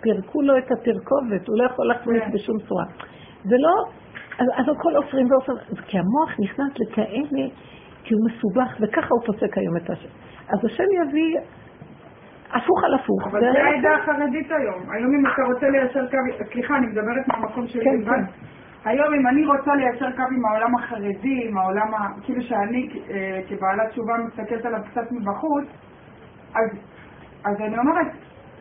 פירקו 0.00 0.42
לו 0.42 0.58
את 0.58 0.70
התרכובת, 0.72 1.48
הוא 1.48 1.56
לא 1.58 1.64
יכול 1.64 1.86
להחמיץ 1.88 2.22
כן. 2.22 2.30
בשום 2.32 2.56
צורה. 2.68 2.84
זה 3.44 3.56
לא, 3.58 3.74
אז, 4.38 4.46
אז 4.56 4.64
הכל 4.76 4.96
עופרים 4.96 5.26
ועופרים, 5.30 5.58
כי 5.86 5.98
המוח 5.98 6.30
נכנס 6.44 6.72
לכאלה, 6.80 7.46
כי 8.04 8.14
הוא 8.14 8.22
מסובך, 8.30 8.70
וככה 8.80 9.08
הוא 9.10 9.22
פוסק 9.26 9.58
היום 9.58 9.76
את 9.76 9.90
השם. 9.90 10.08
אז 10.48 10.64
השם 10.64 10.84
יביא 11.02 11.36
הפוך 12.52 12.84
על 12.84 12.94
הפוך. 12.94 13.26
אבל 13.30 13.40
זה- 13.40 13.62
העדה 13.62 13.94
החרדית 13.96 14.50
היום. 14.50 14.80
היום 14.92 15.10
אם 15.14 15.26
אתה 15.26 15.42
רוצה 15.54 15.66
ליישר 15.68 16.06
קו, 16.10 16.16
סליחה, 16.52 16.76
אני 16.76 16.86
מדברת 16.86 17.28
מהמקום 17.28 17.66
שלי 17.66 17.84
כן. 17.84 18.04
כן. 18.04 18.24
היום 18.84 19.14
אם 19.14 19.26
אני 19.26 19.46
רוצה 19.46 19.74
ליישר 19.74 20.10
קו 20.16 20.22
עם 20.36 20.44
העולם 20.46 20.74
החרדי, 20.74 21.48
עם 21.48 21.58
העולם, 21.58 21.94
ה- 21.94 22.20
כאילו 22.24 22.42
שאני 22.42 22.88
אה, 23.10 23.40
כבעלת 23.48 23.90
תשובה 23.90 24.12
מסתכלת 24.26 24.64
עליו 24.64 24.80
קצת 24.90 25.12
מבחוץ, 25.12 25.64
אז, 26.54 26.68
אז 27.44 27.56
אני 27.60 27.78
אומרת, 27.78 28.06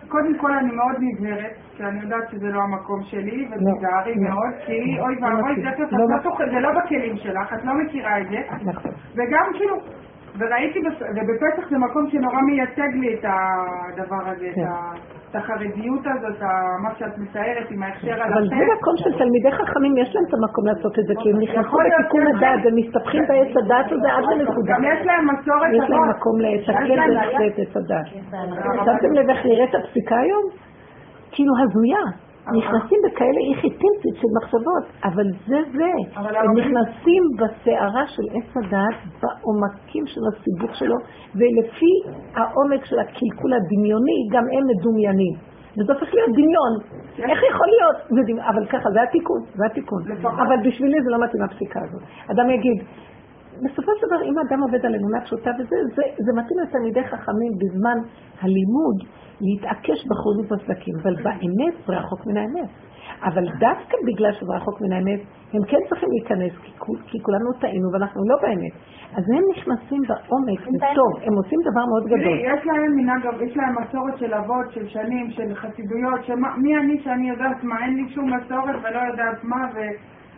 קודם 0.07 0.37
כל 0.37 0.51
אני 0.51 0.71
מאוד 0.75 0.95
נזהרת, 0.99 1.53
כי 1.77 1.83
אני 1.83 2.01
יודעת 2.01 2.29
שזה 2.31 2.47
לא 2.47 2.61
המקום 2.61 3.03
שלי, 3.03 3.47
ותיזהרי 3.47 4.15
לא. 4.15 4.29
מאוד, 4.29 4.53
כי 4.65 4.99
אוי 4.99 5.15
לא 5.15 5.27
ואבוי, 5.27 5.63
לא 5.63 5.71
לא 5.91 6.45
זה 6.53 6.59
לא 6.59 6.69
בכלים 6.79 7.17
שלך, 7.17 7.53
את 7.53 7.65
לא 7.65 7.73
מכירה 7.73 8.21
את 8.21 8.27
זה. 8.29 8.39
נכון. 8.71 8.91
וגם 9.15 9.45
כאילו, 9.53 9.75
וראיתי, 10.39 10.79
בפ- 10.79 11.09
ובפסח 11.15 11.69
זה 11.69 11.77
מקום 11.77 12.09
שנורא 12.09 12.41
מייצג 12.41 12.91
לי 13.01 13.13
את 13.13 13.25
הדבר 13.29 14.23
הזה, 14.31 14.47
כן. 14.55 14.61
את 15.31 15.35
החרדיות 15.35 15.99
הזאת, 16.13 16.41
מה 16.83 16.89
שאת 16.99 17.17
מתארת 17.17 17.71
עם 17.71 17.83
ההכשר 17.83 18.13
על 18.13 18.33
אבל 18.33 18.47
זה. 18.49 18.55
מקום 18.75 18.93
של 18.97 19.17
תלמידי 19.17 19.51
חכמים, 19.51 19.97
יש 19.97 20.15
להם 20.15 20.23
את 20.29 20.33
המקום 20.33 20.63
לעשות 20.67 20.99
את 20.99 21.05
זה, 21.07 21.13
כי 21.21 21.29
הם 21.31 21.37
נכנסו 21.39 21.77
לתיקון 21.79 22.27
הדעת 22.27 22.41
להם- 22.41 22.73
ומסתבכים 22.73 23.23
בעץ 23.27 23.51
הדעת 23.65 23.85
הזה 23.91 24.07
עד 24.17 24.23
לנקודה. 24.31 24.73
גם 24.73 24.83
יש 24.83 25.05
להם 25.05 25.23
מסורת 25.33 25.69
יש 25.83 25.89
להם. 25.89 26.09
מקום 26.09 26.35
לתקן 26.39 26.99
ולעשות 27.09 27.41
את 27.47 27.59
עץ 27.59 27.75
הדעת. 27.77 28.05
שמתם 28.85 29.11
לב 29.13 29.29
איך 29.29 29.45
נראית 29.45 29.75
הפסיקה 29.75 30.17
היום? 30.17 30.43
כאילו 31.31 31.53
הזויה. 31.63 32.03
נכנסים 32.47 32.99
בכאלה 33.05 33.41
איכיטימצית 33.49 34.15
של 34.21 34.27
מחשבות, 34.37 34.85
אבל 35.03 35.27
זה 35.47 35.59
זה. 35.77 35.91
הם 36.15 36.53
נכנסים 36.57 37.23
בסערה 37.39 38.07
של 38.07 38.23
עץ 38.35 38.49
הדעת, 38.57 38.97
בעומקים 39.21 40.03
של 40.05 40.21
הסיבוך 40.29 40.75
שלו, 40.75 40.95
ולפי 41.35 41.93
העומק 42.35 42.85
של 42.85 42.99
הקלקול 42.99 43.53
הדמיוני, 43.53 44.19
גם 44.31 44.43
הם 44.53 44.63
מדומיינים. 44.71 45.35
וזה 45.77 45.93
הופך 45.93 46.13
להיות 46.13 46.31
דמיון. 46.39 46.73
איך 47.31 47.39
יכול 47.51 47.67
להיות? 47.75 47.97
זה 48.09 48.21
דמיון. 48.27 48.45
אבל 48.53 48.65
ככה, 48.65 48.89
זה 48.91 49.01
התיקון, 49.01 49.41
זה 49.55 49.65
התיקון. 49.65 50.01
אבל 50.43 50.57
בשבילי 50.67 50.97
זה 51.03 51.09
לא 51.09 51.17
מתאים 51.23 51.43
הפסיקה 51.43 51.79
הזאת. 51.83 52.01
אדם 52.31 52.49
יגיד, 52.49 52.77
בסופו 53.65 53.91
של 53.97 54.07
דבר, 54.07 54.21
אם 54.29 54.35
אדם 54.39 54.59
עובד 54.61 54.85
על 54.85 54.95
אמונה 54.95 55.21
פשוטה 55.25 55.51
וזה, 55.59 55.75
זה, 55.95 56.03
זה 56.25 56.31
מתאים 56.39 56.59
לתלמידי 56.63 57.03
חכמים 57.03 57.51
בזמן 57.61 57.97
הלימוד 58.41 58.97
להתעקש 59.45 59.99
בחוזות 60.09 60.45
בסדקים, 60.51 60.93
אבל 61.03 61.15
באמת 61.23 61.73
זה 61.87 61.93
רחוק 61.93 62.27
מן 62.27 62.37
האמת. 62.37 62.69
אבל 63.23 63.43
דווקא 63.59 63.97
בגלל 64.07 64.31
שזה 64.33 64.51
רחוק 64.55 64.81
מן 64.81 64.91
האמת, 64.91 65.19
הם 65.53 65.61
כן 65.69 65.77
צריכים 65.89 66.09
להיכנס, 66.11 66.53
כי, 66.63 66.71
כול- 66.77 67.01
כי 67.07 67.17
כולנו 67.23 67.49
טעינו 67.61 67.87
ואנחנו 67.93 68.21
לא 68.29 68.35
באמת. 68.41 68.73
אז 69.17 69.23
הם 69.35 69.43
נכנסים 69.51 70.01
בעומק, 70.09 70.59
זה 70.71 70.87
טוב, 70.95 71.11
הם 71.25 71.33
עושים 71.41 71.59
דבר 71.69 71.83
מאוד 71.91 72.03
גדול. 72.05 72.19
תראי, 72.37 72.53
יש 72.53 72.65
להם 72.65 72.91
מנהג, 72.97 73.23
יש 73.47 73.57
להם 73.57 73.73
מסורת 73.81 74.17
של 74.17 74.33
אבות, 74.33 74.67
של 74.71 74.87
שנים, 74.87 75.31
של 75.31 75.55
חסידויות, 75.55 76.19
שמי 76.23 76.77
אני 76.77 76.99
שאני 77.03 77.29
יודעת 77.29 77.63
מה, 77.63 77.75
אין 77.85 77.93
לי 77.95 78.09
שום 78.13 78.25
מסורת 78.37 78.75
ולא 78.83 78.99
יודעת 79.11 79.43
מה, 79.43 79.61
ו... 79.75 79.77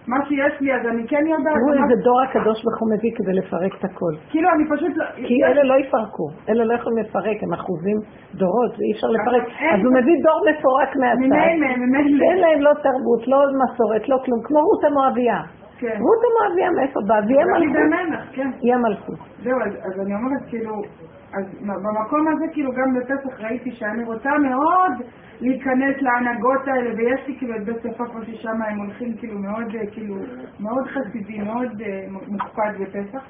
מה 0.08 0.18
שיש 0.28 0.62
לי, 0.62 0.74
אז 0.76 0.84
אני 0.92 1.08
כן 1.08 1.24
יודעת. 1.28 1.56
תראו 1.56 1.74
איזה 1.84 1.96
דור 2.04 2.22
הקדוש 2.22 2.58
ברוך 2.64 2.80
הוא 2.82 2.90
מביא 2.94 3.12
כדי 3.18 3.34
לפרק 3.34 3.72
את 3.80 3.84
הכל. 3.84 4.14
כאילו, 4.30 4.50
אני 4.56 4.64
פשוט 4.74 4.98
לא... 4.98 5.06
כי 5.28 5.36
אלה 5.44 5.64
לא 5.64 5.76
יפרקו, 5.82 6.28
אלה 6.50 6.64
לא 6.66 6.74
יכולים 6.74 6.98
לפרק, 7.04 7.38
הם 7.44 7.54
אחוזים 7.54 7.98
דורות, 8.36 8.72
ואי 8.78 8.92
אפשר 8.96 9.08
לפרק. 9.08 9.44
אז 9.74 9.80
הוא 9.86 9.94
מביא 9.98 10.16
דור 10.26 10.40
מפורק 10.50 10.92
מהצד, 11.02 11.20
ממילא, 11.20 11.70
ממילא. 11.82 12.18
שאין 12.20 12.38
להם 12.46 12.62
לא 12.62 12.74
תרבות, 12.86 13.22
לא 13.28 13.40
מסורת, 13.64 14.10
לא 14.10 14.18
כלום, 14.26 14.40
כמו 14.44 14.60
רות 14.60 14.84
המואביה. 14.84 15.40
כן. 15.80 15.98
רות 16.06 16.22
המואביה 16.28 16.70
מאיפה 16.78 17.00
באה? 17.08 17.20
והיא 17.28 17.42
המלכות. 17.42 18.20
כן. 18.36 18.50
היא 18.62 18.74
המלכות. 18.74 19.20
זהו, 19.44 19.58
אז 19.88 19.94
אני 20.04 20.14
אומרת, 20.18 20.44
כאילו, 20.50 20.74
אז 21.38 21.46
במקום 21.62 22.28
הזה, 22.28 22.46
כאילו, 22.54 22.72
גם 22.72 22.94
בפסח 23.00 23.40
ראיתי 23.40 23.72
שאני 23.72 24.04
רוצה 24.04 24.30
מאוד 24.38 24.92
להיכנס 25.42 25.96
להנהגות 26.02 26.68
האלה, 26.68 26.90
ויש 26.98 27.28
לי 27.28 27.36
כאילו 27.38 27.56
את 27.56 27.64
בית 27.66 27.78
צפה 27.78 28.06
פה 28.06 28.20
ששם 28.26 28.62
הם 28.62 28.80
הולכים 28.80 29.18
כאילו 29.18 29.40
מאוד, 29.40 29.76
אה, 29.76 29.86
כאילו, 29.92 30.16
מאוד 30.60 30.88
חסידי, 30.88 31.40
מאוד 31.40 31.82
אה, 31.82 32.06
מוקפד 32.28 32.72
בפסח. 32.80 33.24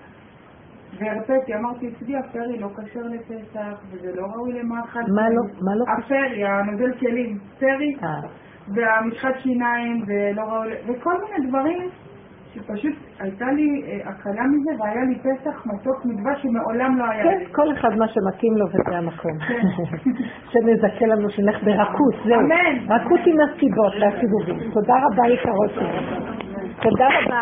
והרציתי, 0.99 1.55
אמרתי, 1.55 1.89
אצלי 1.89 2.17
הפרי 2.17 2.59
לא 2.59 2.69
כשר 2.75 3.01
לפסח, 3.03 3.81
וזה 3.91 4.11
לא 4.15 4.25
ראוי 4.25 4.53
למאכל. 4.53 4.99
מה 4.99 5.29
לא- 5.29 5.43
מה 5.61 5.75
לא? 5.75 5.85
הפרי, 5.97 6.45
הנוזל 6.45 6.93
כלים, 6.99 7.37
פרי, 7.59 7.95
אה, 8.03 8.29
והמשחת 8.75 9.39
שיניים, 9.39 10.03
ולא 10.07 10.41
ראוי, 10.41 10.71
וכל 10.87 11.13
מיני 11.23 11.47
דברים 11.49 11.89
שפשוט 12.53 12.95
הייתה 13.19 13.45
לי 13.51 13.83
אה, 13.87 14.09
הקלה 14.09 14.43
מזה, 14.43 14.71
והיה 14.79 15.03
לי 15.09 15.15
פסח 15.19 15.65
מתוק 15.65 16.05
מדבש 16.05 16.41
שמעולם 16.41 16.97
לא 16.97 17.03
היה 17.09 17.23
כן, 17.23 17.37
לי. 17.39 17.45
כל 17.51 17.71
אחד 17.73 17.89
מה 17.97 18.07
שמתאים 18.07 18.57
לו 18.57 18.65
וזה 18.67 18.97
המקום. 18.97 19.39
כן. 19.47 19.67
שנזכה 20.51 21.05
לנו, 21.05 21.29
שנלך 21.29 21.63
ברכות, 21.63 22.15
זהו. 22.25 22.39
אמן. 22.39 22.93
רכות 22.95 23.19
עם 23.25 23.37
הסיבות 23.41 23.93
והסיבובים. 24.01 24.71
תודה 24.73 24.93
רבה 25.05 25.27
יקרות. 25.33 25.71
תודה 26.81 27.07
רבה. 27.07 27.41